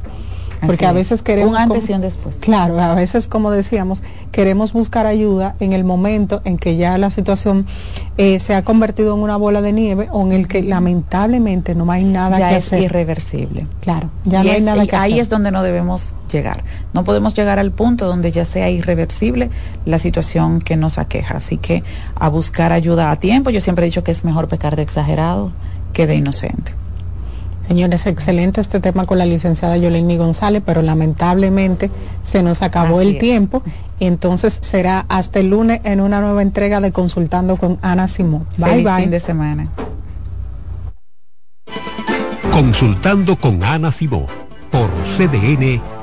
porque 0.66 0.86
a 0.86 0.94
veces 0.94 1.22
queremos... 1.22 1.52
Un 1.52 1.58
antes 1.58 1.90
y 1.90 1.94
un 1.94 2.02
después. 2.02 2.38
Claro, 2.38 2.80
a 2.80 2.96
veces, 2.96 3.28
como 3.28 3.52
decíamos, 3.52 4.04
queremos 4.32 4.74
buscar 4.74 5.06
ayuda 5.06 5.56
en 5.60 5.74
el 5.74 5.84
momento 5.84 6.42
en 6.46 6.58
que 6.58 6.78
ya 6.78 6.98
la 6.98 7.12
situación 7.12 7.66
eh, 8.18 8.40
se 8.40 8.56
ha 8.56 8.64
convertido 8.64 9.16
en 9.16 9.22
una 9.22 9.38
bola 9.38 9.62
de 9.62 9.72
nieve 9.72 10.10
o 10.12 10.26
en 10.26 10.32
el 10.32 10.48
que 10.48 10.62
lamentablemente 10.62 11.76
no 11.76 11.92
hay 11.92 12.04
nada 12.04 12.40
ya 12.40 12.50
que 12.50 12.58
es 12.58 12.72
irreversible. 12.74 13.68
Claro, 13.82 14.10
ya 14.26 14.44
no 14.44 14.52
hay 14.52 14.62
nada 14.62 14.86
que 14.86 14.96
ahí 14.96 15.20
es 15.20 15.30
donde 15.30 15.52
no 15.52 15.64
debemos 15.64 16.16
llegar. 16.32 16.64
No 16.94 17.04
podemos 17.04 17.34
llegar 17.34 17.60
al 17.60 17.72
punto 17.72 18.08
donde 18.08 18.32
ya 18.32 18.46
sea 18.46 18.70
irreversible 18.70 19.50
la 19.86 20.00
situación 20.00 20.62
que 20.62 20.78
nos 20.78 20.98
aqueja. 20.98 21.38
Así 21.38 21.58
que 21.58 21.84
a 22.16 22.30
buscar 22.30 22.72
ayuda 22.72 23.12
a 23.12 23.20
tiempo. 23.20 23.50
Yo 23.50 23.62
siempre 23.62 23.86
he 23.86 23.90
dicho 23.90 24.04
que 24.04 24.12
es 24.12 24.24
mejor 24.26 24.48
pecar 24.48 24.76
de 24.76 24.82
exagerado 24.82 25.52
que 25.94 26.08
de 26.08 26.16
inocente. 26.16 26.74
Señores, 27.68 28.06
excelente 28.08 28.62
este 28.62 28.80
tema 28.80 29.06
con 29.06 29.18
la 29.18 29.26
licenciada 29.26 29.78
Yolini 29.78 30.18
González, 30.18 30.62
pero 30.66 30.82
lamentablemente 30.82 31.90
se 32.22 32.44
nos 32.44 32.62
acabó 32.62 33.02
el 33.02 33.18
tiempo. 33.18 33.64
Entonces 34.00 34.60
será 34.62 35.06
hasta 35.08 35.40
el 35.40 35.50
lunes 35.50 35.82
en 35.84 36.02
una 36.02 36.20
nueva 36.22 36.42
entrega 36.42 36.82
de 36.82 36.92
Consultando 36.92 37.58
con 37.58 37.80
Ana 37.82 38.08
Simón. 38.08 38.46
Bye 38.58 38.84
bye. 38.84 39.02
fin 39.04 39.12
de 39.12 39.20
semana. 39.20 39.70
Consultando 42.52 43.36
con 43.38 43.64
Ana 43.64 43.92
Simón 43.92 44.26
por 44.70 44.90
CDN. 45.18 46.03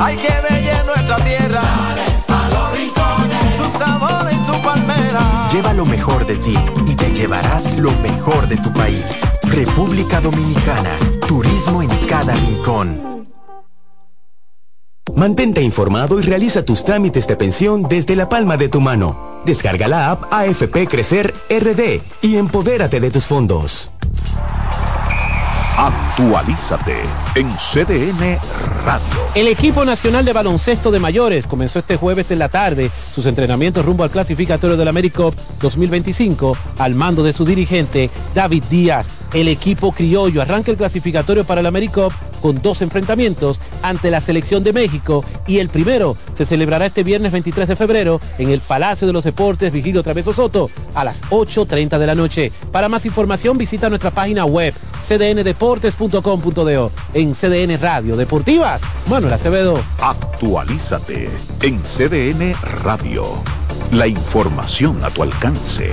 hay 0.00 0.16
que 0.16 0.28
ver 0.28 0.86
nuestra 0.86 1.16
tierra. 1.16 1.60
Dale 1.60 2.04
pa 2.26 2.48
los 2.48 2.72
rincones, 2.72 3.54
su 3.56 3.78
sabor 3.78 4.26
y 4.30 4.46
su 4.46 4.62
palmera. 4.62 5.48
Lleva 5.52 5.72
lo 5.72 5.84
mejor 5.84 6.26
de 6.26 6.36
ti 6.36 6.56
y 6.86 6.94
te 6.94 7.12
llevarás 7.12 7.78
lo 7.78 7.90
mejor 7.92 8.48
de 8.48 8.56
tu 8.56 8.72
país. 8.72 9.04
República 9.42 10.20
Dominicana, 10.20 10.98
turismo 11.26 11.82
en 11.82 11.88
cada 12.08 12.34
rincón. 12.34 13.14
Mantente 15.14 15.62
informado 15.62 16.18
y 16.18 16.22
realiza 16.22 16.64
tus 16.64 16.84
trámites 16.84 17.28
de 17.28 17.36
pensión 17.36 17.84
desde 17.84 18.16
la 18.16 18.28
palma 18.28 18.56
de 18.56 18.68
tu 18.68 18.80
mano. 18.80 19.42
Descarga 19.44 19.86
la 19.86 20.10
app 20.10 20.32
AFP 20.32 20.88
Crecer 20.88 21.32
RD 21.48 22.00
y 22.22 22.36
empodérate 22.36 22.98
de 22.98 23.10
tus 23.10 23.26
fondos. 23.26 23.92
Actualízate 25.76 26.94
en 27.34 27.50
CDN 27.56 28.38
Radio. 28.84 29.02
El 29.34 29.48
equipo 29.48 29.84
nacional 29.84 30.24
de 30.24 30.32
baloncesto 30.32 30.92
de 30.92 31.00
mayores 31.00 31.48
comenzó 31.48 31.80
este 31.80 31.96
jueves 31.96 32.30
en 32.30 32.38
la 32.38 32.48
tarde 32.48 32.92
sus 33.12 33.26
entrenamientos 33.26 33.84
rumbo 33.84 34.04
al 34.04 34.10
clasificatorio 34.10 34.76
del 34.76 34.86
AmeriCup 34.86 35.34
2025 35.60 36.56
al 36.78 36.94
mando 36.94 37.24
de 37.24 37.32
su 37.32 37.44
dirigente 37.44 38.08
David 38.36 38.62
Díaz. 38.70 39.08
El 39.34 39.48
equipo 39.48 39.90
criollo 39.90 40.40
arranca 40.40 40.70
el 40.70 40.76
clasificatorio 40.76 41.44
para 41.44 41.60
el 41.60 41.66
AmeriCup 41.66 42.12
con 42.40 42.62
dos 42.62 42.82
enfrentamientos 42.82 43.60
ante 43.82 44.10
la 44.10 44.20
selección 44.20 44.62
de 44.62 44.72
México 44.72 45.24
y 45.46 45.58
el 45.58 45.68
primero 45.68 46.16
se 46.34 46.46
celebrará 46.46 46.86
este 46.86 47.02
viernes 47.02 47.32
23 47.32 47.66
de 47.68 47.74
febrero 47.74 48.20
en 48.38 48.50
el 48.50 48.60
Palacio 48.60 49.08
de 49.08 49.12
los 49.12 49.24
Deportes 49.24 49.72
Vigilio 49.72 50.04
Traveso 50.04 50.32
Soto 50.32 50.70
a 50.94 51.04
las 51.04 51.22
8.30 51.30 51.98
de 51.98 52.06
la 52.06 52.14
noche. 52.14 52.52
Para 52.70 52.88
más 52.88 53.06
información 53.06 53.58
visita 53.58 53.88
nuestra 53.88 54.12
página 54.12 54.44
web 54.44 54.72
cdndeportes.com.do 55.02 56.92
en 57.14 57.34
CDN 57.34 57.80
Radio 57.80 58.16
Deportivas. 58.16 58.82
Manuel 59.08 59.32
Acevedo. 59.32 59.80
Actualízate 60.00 61.28
en 61.60 61.82
CDN 61.82 62.54
Radio. 62.82 63.24
La 63.90 64.06
información 64.06 65.02
a 65.04 65.10
tu 65.10 65.24
alcance. 65.24 65.92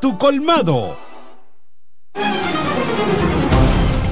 tu 0.00 0.16
colmado. 0.16 0.96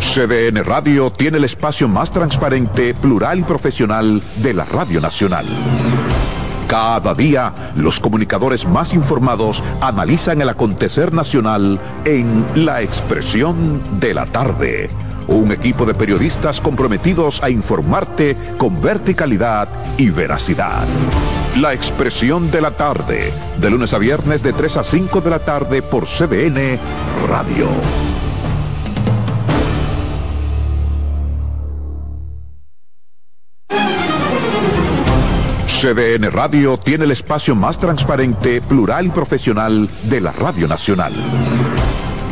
CDN 0.00 0.62
Radio 0.62 1.10
tiene 1.10 1.38
el 1.38 1.44
espacio 1.44 1.88
más 1.88 2.10
transparente, 2.10 2.92
plural 2.92 3.38
y 3.38 3.42
profesional 3.44 4.22
de 4.36 4.52
la 4.52 4.64
Radio 4.66 5.00
Nacional. 5.00 5.46
Cada 6.68 7.14
día, 7.14 7.54
los 7.76 7.98
comunicadores 7.98 8.66
más 8.66 8.92
informados 8.92 9.62
analizan 9.80 10.42
el 10.42 10.50
acontecer 10.50 11.14
nacional 11.14 11.80
en 12.04 12.44
La 12.54 12.82
Expresión 12.82 13.80
de 14.00 14.12
la 14.12 14.26
Tarde. 14.26 14.90
Un 15.28 15.52
equipo 15.52 15.84
de 15.84 15.94
periodistas 15.94 16.60
comprometidos 16.60 17.42
a 17.42 17.50
informarte 17.50 18.36
con 18.56 18.80
verticalidad 18.80 19.68
y 19.98 20.08
veracidad. 20.10 20.86
La 21.60 21.74
expresión 21.74 22.50
de 22.50 22.62
la 22.62 22.70
tarde, 22.70 23.30
de 23.60 23.70
lunes 23.70 23.92
a 23.92 23.98
viernes 23.98 24.42
de 24.42 24.52
3 24.52 24.78
a 24.78 24.84
5 24.84 25.20
de 25.20 25.30
la 25.30 25.38
tarde 25.38 25.82
por 25.82 26.06
CBN 26.06 26.78
Radio. 27.28 27.68
CDN 35.80 36.32
Radio 36.32 36.76
tiene 36.76 37.04
el 37.04 37.12
espacio 37.12 37.54
más 37.54 37.78
transparente, 37.78 38.60
plural 38.60 39.06
y 39.06 39.10
profesional 39.10 39.88
de 40.04 40.20
la 40.20 40.32
Radio 40.32 40.66
Nacional. 40.66 41.12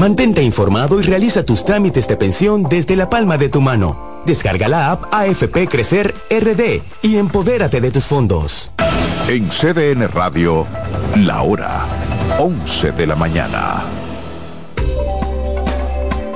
Mantente 0.00 0.42
informado 0.42 0.98
y 0.98 1.02
realiza 1.02 1.44
tus 1.44 1.66
trámites 1.66 2.08
de 2.08 2.16
pensión 2.16 2.62
desde 2.62 2.96
la 2.96 3.10
palma 3.10 3.36
de 3.36 3.50
tu 3.50 3.60
mano. 3.60 4.22
Descarga 4.24 4.66
la 4.66 4.92
app 4.92 5.12
AFP 5.12 5.68
Crecer 5.68 6.14
RD 6.30 6.80
y 7.02 7.18
empodérate 7.18 7.82
de 7.82 7.90
tus 7.90 8.06
fondos. 8.06 8.72
En 9.28 9.50
CDN 9.50 10.08
Radio, 10.08 10.66
la 11.16 11.42
hora 11.42 11.84
11 12.38 12.92
de 12.92 13.06
la 13.06 13.14
mañana. 13.14 13.82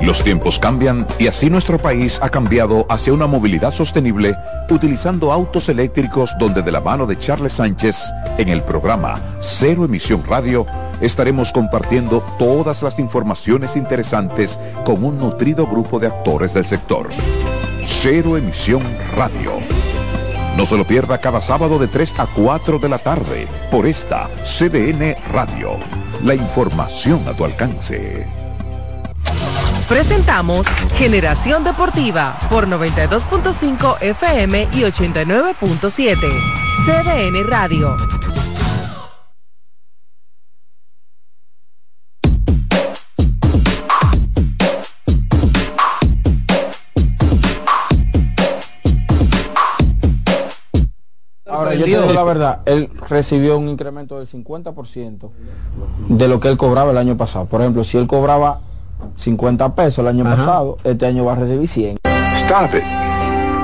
Los 0.02 0.22
tiempos 0.22 0.58
cambian 0.58 1.06
y 1.18 1.28
así 1.28 1.48
nuestro 1.48 1.78
país 1.78 2.18
ha 2.20 2.28
cambiado 2.28 2.84
hacia 2.90 3.14
una 3.14 3.26
movilidad 3.26 3.72
sostenible 3.72 4.36
utilizando 4.68 5.32
autos 5.32 5.70
eléctricos 5.70 6.32
donde 6.38 6.60
de 6.60 6.70
la 6.70 6.82
mano 6.82 7.06
de 7.06 7.18
Charles 7.18 7.54
Sánchez 7.54 7.96
en 8.36 8.50
el 8.50 8.62
programa 8.62 9.18
Cero 9.40 9.86
Emisión 9.86 10.22
Radio 10.28 10.66
estaremos 11.04 11.52
compartiendo 11.52 12.22
todas 12.38 12.82
las 12.82 12.98
informaciones 12.98 13.76
interesantes 13.76 14.58
con 14.84 15.04
un 15.04 15.18
nutrido 15.18 15.66
grupo 15.66 15.98
de 15.98 16.06
actores 16.08 16.54
del 16.54 16.66
sector. 16.66 17.10
Cero 17.86 18.36
Emisión 18.36 18.82
Radio. 19.16 19.52
No 20.56 20.66
se 20.66 20.76
lo 20.76 20.86
pierda 20.86 21.18
cada 21.18 21.40
sábado 21.40 21.78
de 21.78 21.88
3 21.88 22.14
a 22.18 22.26
4 22.26 22.78
de 22.78 22.88
la 22.88 22.98
tarde 22.98 23.48
por 23.70 23.86
esta 23.86 24.30
CDN 24.44 25.16
Radio. 25.32 25.72
La 26.22 26.34
información 26.34 27.26
a 27.26 27.32
tu 27.32 27.44
alcance. 27.44 28.26
Presentamos 29.88 30.66
Generación 30.96 31.64
Deportiva 31.64 32.38
por 32.48 32.66
92.5 32.66 34.00
FM 34.00 34.68
y 34.72 34.80
89.7. 34.82 36.16
CDN 36.86 37.46
Radio. 37.48 37.96
Verdad, 52.34 52.60
él 52.66 52.90
recibió 53.08 53.56
un 53.58 53.68
incremento 53.68 54.18
del 54.18 54.26
50% 54.26 55.30
de 56.08 56.28
lo 56.28 56.40
que 56.40 56.48
él 56.48 56.56
cobraba 56.56 56.90
el 56.90 56.98
año 56.98 57.16
pasado. 57.16 57.46
Por 57.46 57.60
ejemplo, 57.60 57.84
si 57.84 57.96
él 57.96 58.06
cobraba 58.06 58.60
50 59.16 59.74
pesos 59.74 59.98
el 60.00 60.08
año 60.08 60.24
pasado, 60.24 60.78
este 60.84 61.06
año 61.06 61.24
va 61.24 61.32
a 61.32 61.36
recibir 61.36 61.68
100. 61.68 61.96
Stop 62.34 62.74
it. 62.74 62.82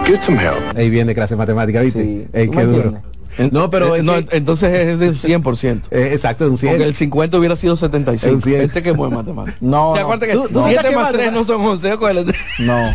Get 0.06 0.22
some 0.22 0.38
help. 0.38 0.56
Ahí 0.76 0.88
viene 0.90 1.14
clase 1.14 1.34
de 1.34 1.38
matemática, 1.38 1.80
¿viste? 1.80 2.28
Ey, 2.32 2.46
¿Tú 2.46 2.52
qué 2.52 2.64
duro. 2.64 2.76
entiendes? 2.76 3.02
No, 3.50 3.70
pero 3.70 3.94
Eh, 3.94 3.98
es 3.98 4.04
no, 4.04 4.14
que- 4.24 4.36
entonces 4.36 4.72
es 4.88 4.98
de 4.98 5.10
100%. 5.12 5.82
Eh, 5.90 6.10
exacto, 6.12 6.44
de 6.44 6.50
un 6.50 6.58
100. 6.58 6.72
Porque 6.72 6.84
el 6.84 6.94
50 6.94 7.38
hubiera 7.38 7.56
sido 7.56 7.76
75. 7.76 8.34
Un 8.34 8.42
100. 8.42 8.60
Este 8.60 8.82
que 8.82 8.90
es 8.90 8.96
muy 8.96 9.10
matemático. 9.10 9.56
No, 9.60 9.92
¿Te 9.94 10.00
no. 10.00 10.04
acuerdas 10.06 10.28
que 10.28 10.34
Tú- 10.34 10.48
tú 10.52 10.60
7 10.64 10.82
sabes 10.82 10.96
más 10.96 11.06
que 11.12 11.18
3 11.18 11.32
no 11.32 11.44
son 11.44 11.64
11? 11.66 11.90
acuérdate. 11.92 12.34
No. 12.60 12.94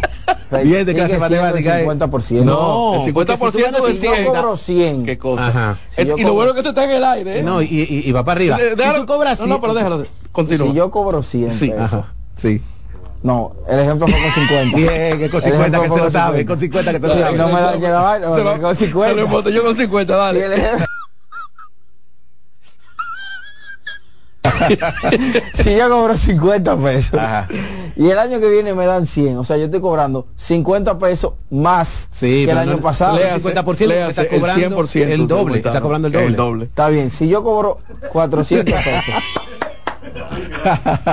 Bien 0.64 0.86
de 0.86 0.94
Sigue 0.94 0.96
clase 0.96 1.14
de 1.14 1.20
matemática. 1.20 1.80
el 1.80 1.86
eh. 1.86 1.88
50%. 1.90 2.44
No, 2.44 2.96
el 3.04 3.14
50% 3.14 3.72
de 3.88 3.94
si 3.94 4.06
yo 4.06 4.14
100. 4.14 4.26
cobro 4.26 4.56
100. 4.56 5.04
¿Qué 5.06 5.18
cosa? 5.18 5.48
Ajá. 5.48 5.78
Y 5.98 6.24
lo 6.24 6.34
bueno 6.34 6.54
que 6.54 6.62
tú 6.64 6.70
estás 6.70 6.86
en 6.86 6.92
el 6.92 7.04
aire. 7.04 7.40
¿eh? 7.40 7.44
No, 7.44 7.62
y, 7.62 7.66
y- 7.66 8.04
y 8.08 8.12
va 8.12 8.24
para 8.24 8.38
arriba. 8.38 8.58
Déjalo- 8.58 8.94
si 8.96 9.00
tú 9.02 9.06
cobras 9.08 9.40
no, 9.42 9.48
no, 9.48 9.62
pero 9.62 9.74
déjalo. 9.74 10.06
Continúa. 10.32 10.68
Si 10.68 10.74
yo 10.74 10.92
cobro 10.92 11.24
100 11.24 11.52
Sí, 11.52 11.70
pesos. 11.70 11.82
ajá, 11.94 12.14
sí. 12.38 12.62
No, 13.26 13.56
el 13.68 13.80
ejemplo 13.80 14.08
fue 14.08 14.22
con 14.22 14.32
50. 14.32 14.78
Bien, 14.78 15.18
que 15.18 15.30
con 15.32 15.44
El 15.44 15.50
50 15.52 15.78
ejemplo 15.78 15.82
que 15.82 15.90
te 15.90 16.06
lo 16.06 16.12
sabe, 16.12 16.46
con 16.46 16.60
50 16.60 16.92
que 16.92 17.00
te 17.00 17.08
lo 17.08 17.14
sabe. 17.16 17.38
No 17.38 17.48
me 17.48 17.54
da 17.60 17.76
llega 17.76 18.00
vaina, 18.00 18.36
Se 18.36 18.44
lo- 18.44 18.62
con 18.62 18.76
50. 18.76 19.10
se 19.10 19.16
lo 19.16 19.26
embotelló 19.26 19.64
con 19.64 19.76
50, 19.76 20.16
dale. 20.16 20.40
Sí, 20.40 20.46
el 20.46 20.54
ejemplo- 20.54 20.86
si 25.56 25.76
yo 25.76 25.90
cobro 25.90 26.16
50 26.16 26.78
pesos 26.78 27.20
y 27.96 28.10
el 28.10 28.20
año 28.20 28.40
que 28.40 28.48
viene 28.48 28.76
me 28.76 28.86
dan 28.86 29.08
100, 29.08 29.38
o 29.40 29.44
sea, 29.44 29.58
yo 29.58 29.66
estoy 29.66 29.82
cobrando 29.82 30.28
50 30.36 31.00
pesos 31.00 31.34
más 31.50 32.08
Sí, 32.12 32.46
que 32.46 32.52
el 32.52 32.58
año 32.60 32.74
no- 32.74 32.78
pasado. 32.78 33.18
léase, 33.18 33.40
50% 33.50 33.88
léase, 33.88 34.10
está 34.10 34.22
el 34.36 34.40
cobrando 34.40 34.86
100% 34.86 35.12
el 35.12 35.28
doble, 35.28 35.58
está 35.58 35.82
cobrando 35.82 36.08
el 36.10 36.14
doble. 36.14 36.28
El 36.28 36.36
doble. 36.36 36.66
Está 36.66 36.90
bien, 36.90 37.10
si 37.10 37.28
yo 37.28 37.44
cobro 37.44 37.80
400 38.12 38.72
pesos 38.72 39.16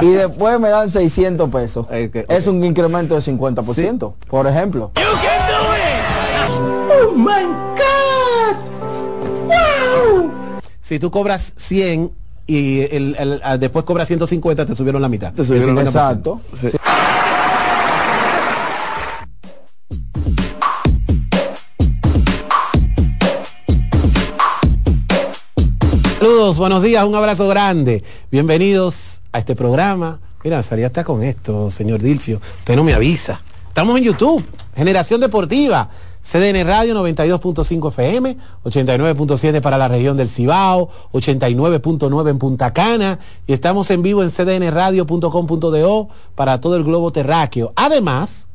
y 0.01 0.11
después 0.13 0.59
me 0.61 0.69
dan 0.71 0.89
600 0.91 1.51
pesos, 1.51 1.87
es 1.91 2.47
un 2.47 2.65
incremento 2.65 3.15
de 3.15 3.21
50%, 3.21 4.15
por 4.29 4.47
ejemplo. 4.47 4.91
Oh 4.97 5.01
my 7.15 7.45
God. 7.77 8.57
Wow. 9.47 10.31
Si 10.81 10.99
tú 10.99 11.11
cobras 11.11 11.53
100 11.57 12.11
y 12.47 12.81
el, 12.81 13.17
el- 13.19 13.41
ah, 13.45 13.57
después 13.57 13.85
cobras 13.85 14.09
150, 14.09 14.67
te 14.67 14.75
subieron 14.75 15.01
la 15.03 15.09
mitad. 15.09 15.33
Te 15.33 15.45
subieron 15.45 15.79
exacto. 15.79 16.41
Saludos, 26.23 26.57
buenos 26.57 26.85
días, 26.85 27.03
un 27.03 27.17
abrazo 27.17 27.49
grande. 27.49 28.05
Bienvenidos 28.31 29.21
a 29.33 29.41
este 29.41 29.57
programa. 29.57 30.21
Mira, 30.45 30.63
salía 30.63 30.87
hasta 30.87 31.03
con 31.03 31.21
esto, 31.25 31.69
señor 31.73 32.01
Dilcio. 32.01 32.41
Usted 32.61 32.77
no 32.77 32.85
me 32.85 32.95
avisa. 32.95 33.43
Estamos 33.67 33.99
en 33.99 34.05
YouTube, 34.05 34.45
Generación 34.77 35.21
Deportiva, 35.21 35.89
CDN 36.23 36.65
Radio 36.65 36.95
92.5 36.95 37.89
FM, 37.89 38.37
89.7 38.63 39.61
para 39.61 39.77
la 39.77 39.89
región 39.89 40.17
del 40.17 40.29
Cibao, 40.29 40.91
89.9 41.13 42.31
en 42.31 42.39
Punta 42.39 42.73
Cana 42.73 43.19
y 43.49 43.53
estamos 43.53 43.91
en 43.91 44.03
vivo 44.03 44.23
en 44.23 44.31
cdnradio.com.do 44.31 46.09
para 46.37 46.61
todo 46.61 46.77
el 46.77 46.85
globo 46.85 47.11
terráqueo. 47.11 47.73
Además, 47.75 48.47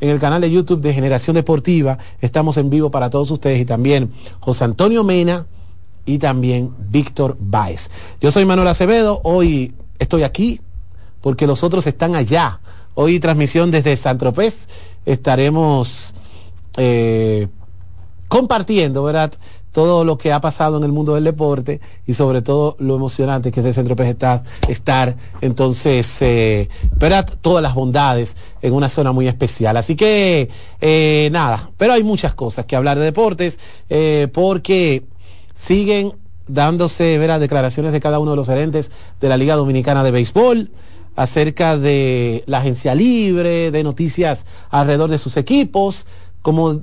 en 0.00 0.10
el 0.10 0.20
canal 0.20 0.40
de 0.40 0.52
YouTube 0.52 0.82
de 0.82 0.94
Generación 0.94 1.34
Deportiva 1.34 1.98
estamos 2.20 2.56
en 2.58 2.70
vivo 2.70 2.92
para 2.92 3.10
todos 3.10 3.28
ustedes 3.32 3.58
y 3.58 3.64
también 3.64 4.12
José 4.38 4.62
Antonio 4.62 5.02
Mena 5.02 5.46
y 6.08 6.18
también 6.18 6.74
Víctor 6.88 7.36
Báez. 7.38 7.90
Yo 8.18 8.30
soy 8.30 8.46
Manuel 8.46 8.68
Acevedo, 8.68 9.20
hoy 9.24 9.74
estoy 9.98 10.22
aquí 10.22 10.62
porque 11.20 11.46
los 11.46 11.62
otros 11.62 11.86
están 11.86 12.16
allá. 12.16 12.60
Hoy 12.94 13.20
transmisión 13.20 13.70
desde 13.70 13.94
San 13.94 14.16
Tropez. 14.16 14.68
Estaremos 15.04 16.14
eh, 16.78 17.48
compartiendo, 18.26 19.04
¿verdad? 19.04 19.34
Todo 19.70 20.02
lo 20.02 20.16
que 20.16 20.32
ha 20.32 20.40
pasado 20.40 20.78
en 20.78 20.84
el 20.84 20.92
mundo 20.92 21.14
del 21.14 21.24
deporte 21.24 21.82
y 22.06 22.14
sobre 22.14 22.40
todo 22.40 22.74
lo 22.78 22.96
emocionante 22.96 23.52
que 23.52 23.60
es 23.60 23.64
de 23.64 23.74
San 23.74 23.84
Tropez 23.84 24.16
estar, 24.66 25.14
entonces, 25.42 26.22
eh, 26.22 26.70
¿verdad? 26.96 27.28
Todas 27.42 27.62
las 27.62 27.74
bondades 27.74 28.34
en 28.62 28.72
una 28.72 28.88
zona 28.88 29.12
muy 29.12 29.28
especial. 29.28 29.76
Así 29.76 29.94
que, 29.94 30.48
eh, 30.80 31.28
nada, 31.32 31.70
pero 31.76 31.92
hay 31.92 32.02
muchas 32.02 32.32
cosas 32.32 32.64
que 32.64 32.76
hablar 32.76 32.98
de 32.98 33.04
deportes 33.04 33.60
porque 34.32 35.04
siguen 35.58 36.12
dándose 36.46 37.18
¿verdad? 37.18 37.40
declaraciones 37.40 37.92
de 37.92 38.00
cada 38.00 38.18
uno 38.18 38.30
de 38.30 38.36
los 38.36 38.46
gerentes 38.46 38.90
de 39.20 39.28
la 39.28 39.36
Liga 39.36 39.56
Dominicana 39.56 40.02
de 40.04 40.10
Béisbol 40.10 40.70
acerca 41.16 41.76
de 41.76 42.44
la 42.46 42.58
agencia 42.58 42.94
libre, 42.94 43.70
de 43.70 43.82
noticias 43.82 44.46
alrededor 44.70 45.10
de 45.10 45.18
sus 45.18 45.36
equipos, 45.36 46.06
como 46.42 46.82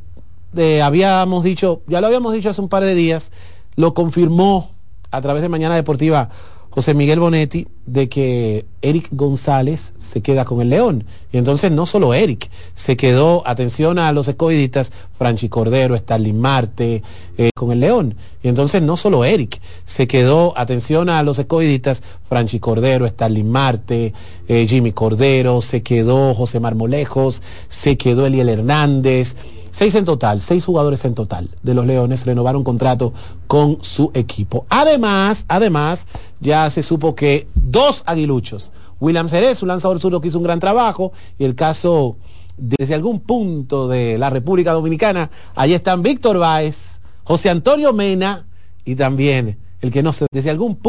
de- 0.51 0.81
habíamos 0.81 1.43
dicho, 1.43 1.81
ya 1.87 2.01
lo 2.01 2.07
habíamos 2.07 2.33
dicho 2.33 2.49
hace 2.49 2.61
un 2.61 2.69
par 2.69 2.83
de 2.83 2.95
días, 2.95 3.31
lo 3.75 3.93
confirmó 3.93 4.71
a 5.09 5.21
través 5.21 5.41
de 5.41 5.49
Mañana 5.49 5.75
Deportiva 5.75 6.29
José 6.75 6.93
Miguel 6.93 7.21
Bonetti 7.21 7.69
de 7.85 8.09
que 8.09 8.65
Eric 8.81 9.07
González 9.11 9.93
se 9.97 10.21
queda 10.21 10.43
con 10.43 10.59
el 10.59 10.69
León. 10.69 11.05
Y 11.31 11.37
entonces 11.37 11.71
no 11.71 11.85
solo 11.85 12.13
Eric, 12.13 12.49
se 12.73 12.97
quedó, 12.97 13.47
atención 13.47 13.97
a 13.97 14.11
los 14.11 14.27
escoidistas, 14.27 14.91
Franchi 15.17 15.47
Cordero, 15.47 15.95
Starling 15.95 16.37
Marte, 16.37 17.01
eh, 17.37 17.49
con 17.55 17.71
el 17.71 17.79
León. 17.79 18.15
Y 18.43 18.49
entonces 18.49 18.81
no 18.81 18.97
solo 18.97 19.23
Eric, 19.23 19.61
se 19.85 20.05
quedó, 20.05 20.53
atención 20.57 21.07
a 21.07 21.23
los 21.23 21.39
escoidistas, 21.39 22.03
Franchi 22.27 22.59
Cordero, 22.59 23.07
Starling 23.07 23.49
Marte, 23.49 24.13
eh, 24.49 24.67
Jimmy 24.67 24.91
Cordero, 24.91 25.61
se 25.61 25.81
quedó 25.81 26.35
José 26.35 26.59
Marmolejos, 26.59 27.41
se 27.69 27.95
quedó 27.95 28.25
Eliel 28.25 28.49
Hernández. 28.49 29.37
Seis 29.75 29.93
en 29.95 30.05
total, 30.05 30.39
seis 30.39 30.63
jugadores 30.63 31.03
en 31.03 31.15
total 31.15 31.49
de 31.61 31.73
los 31.73 31.85
Leones 31.85 32.25
renovaron 32.25 32.63
contrato 32.63 33.11
con 33.45 33.79
su 33.81 34.09
equipo. 34.13 34.65
Además, 34.69 35.43
además, 35.49 36.07
ya 36.39 36.69
se 36.69 36.81
supo 36.81 37.13
que 37.13 37.49
dos 37.55 38.01
aguiluchos, 38.05 38.71
William 39.01 39.27
Cerez, 39.27 39.61
un 39.63 39.67
lanzador 39.67 39.99
zurdo 39.99 40.21
que 40.21 40.29
hizo 40.29 40.37
un 40.37 40.45
gran 40.45 40.61
trabajo, 40.61 41.11
y 41.37 41.43
el 41.43 41.55
caso 41.55 42.15
desde 42.55 42.95
algún 42.95 43.19
punto 43.19 43.89
de 43.89 44.17
la 44.17 44.29
República 44.29 44.71
Dominicana, 44.71 45.29
allí 45.55 45.73
están 45.73 46.01
Víctor 46.01 46.39
Báez, 46.39 47.01
José 47.25 47.49
Antonio 47.49 47.91
Mena 47.91 48.45
y 48.85 48.95
también 48.95 49.57
el 49.81 49.91
que 49.91 50.01
no 50.01 50.13
sé, 50.13 50.25
desde 50.31 50.51
algún 50.51 50.77
punto 50.77 50.83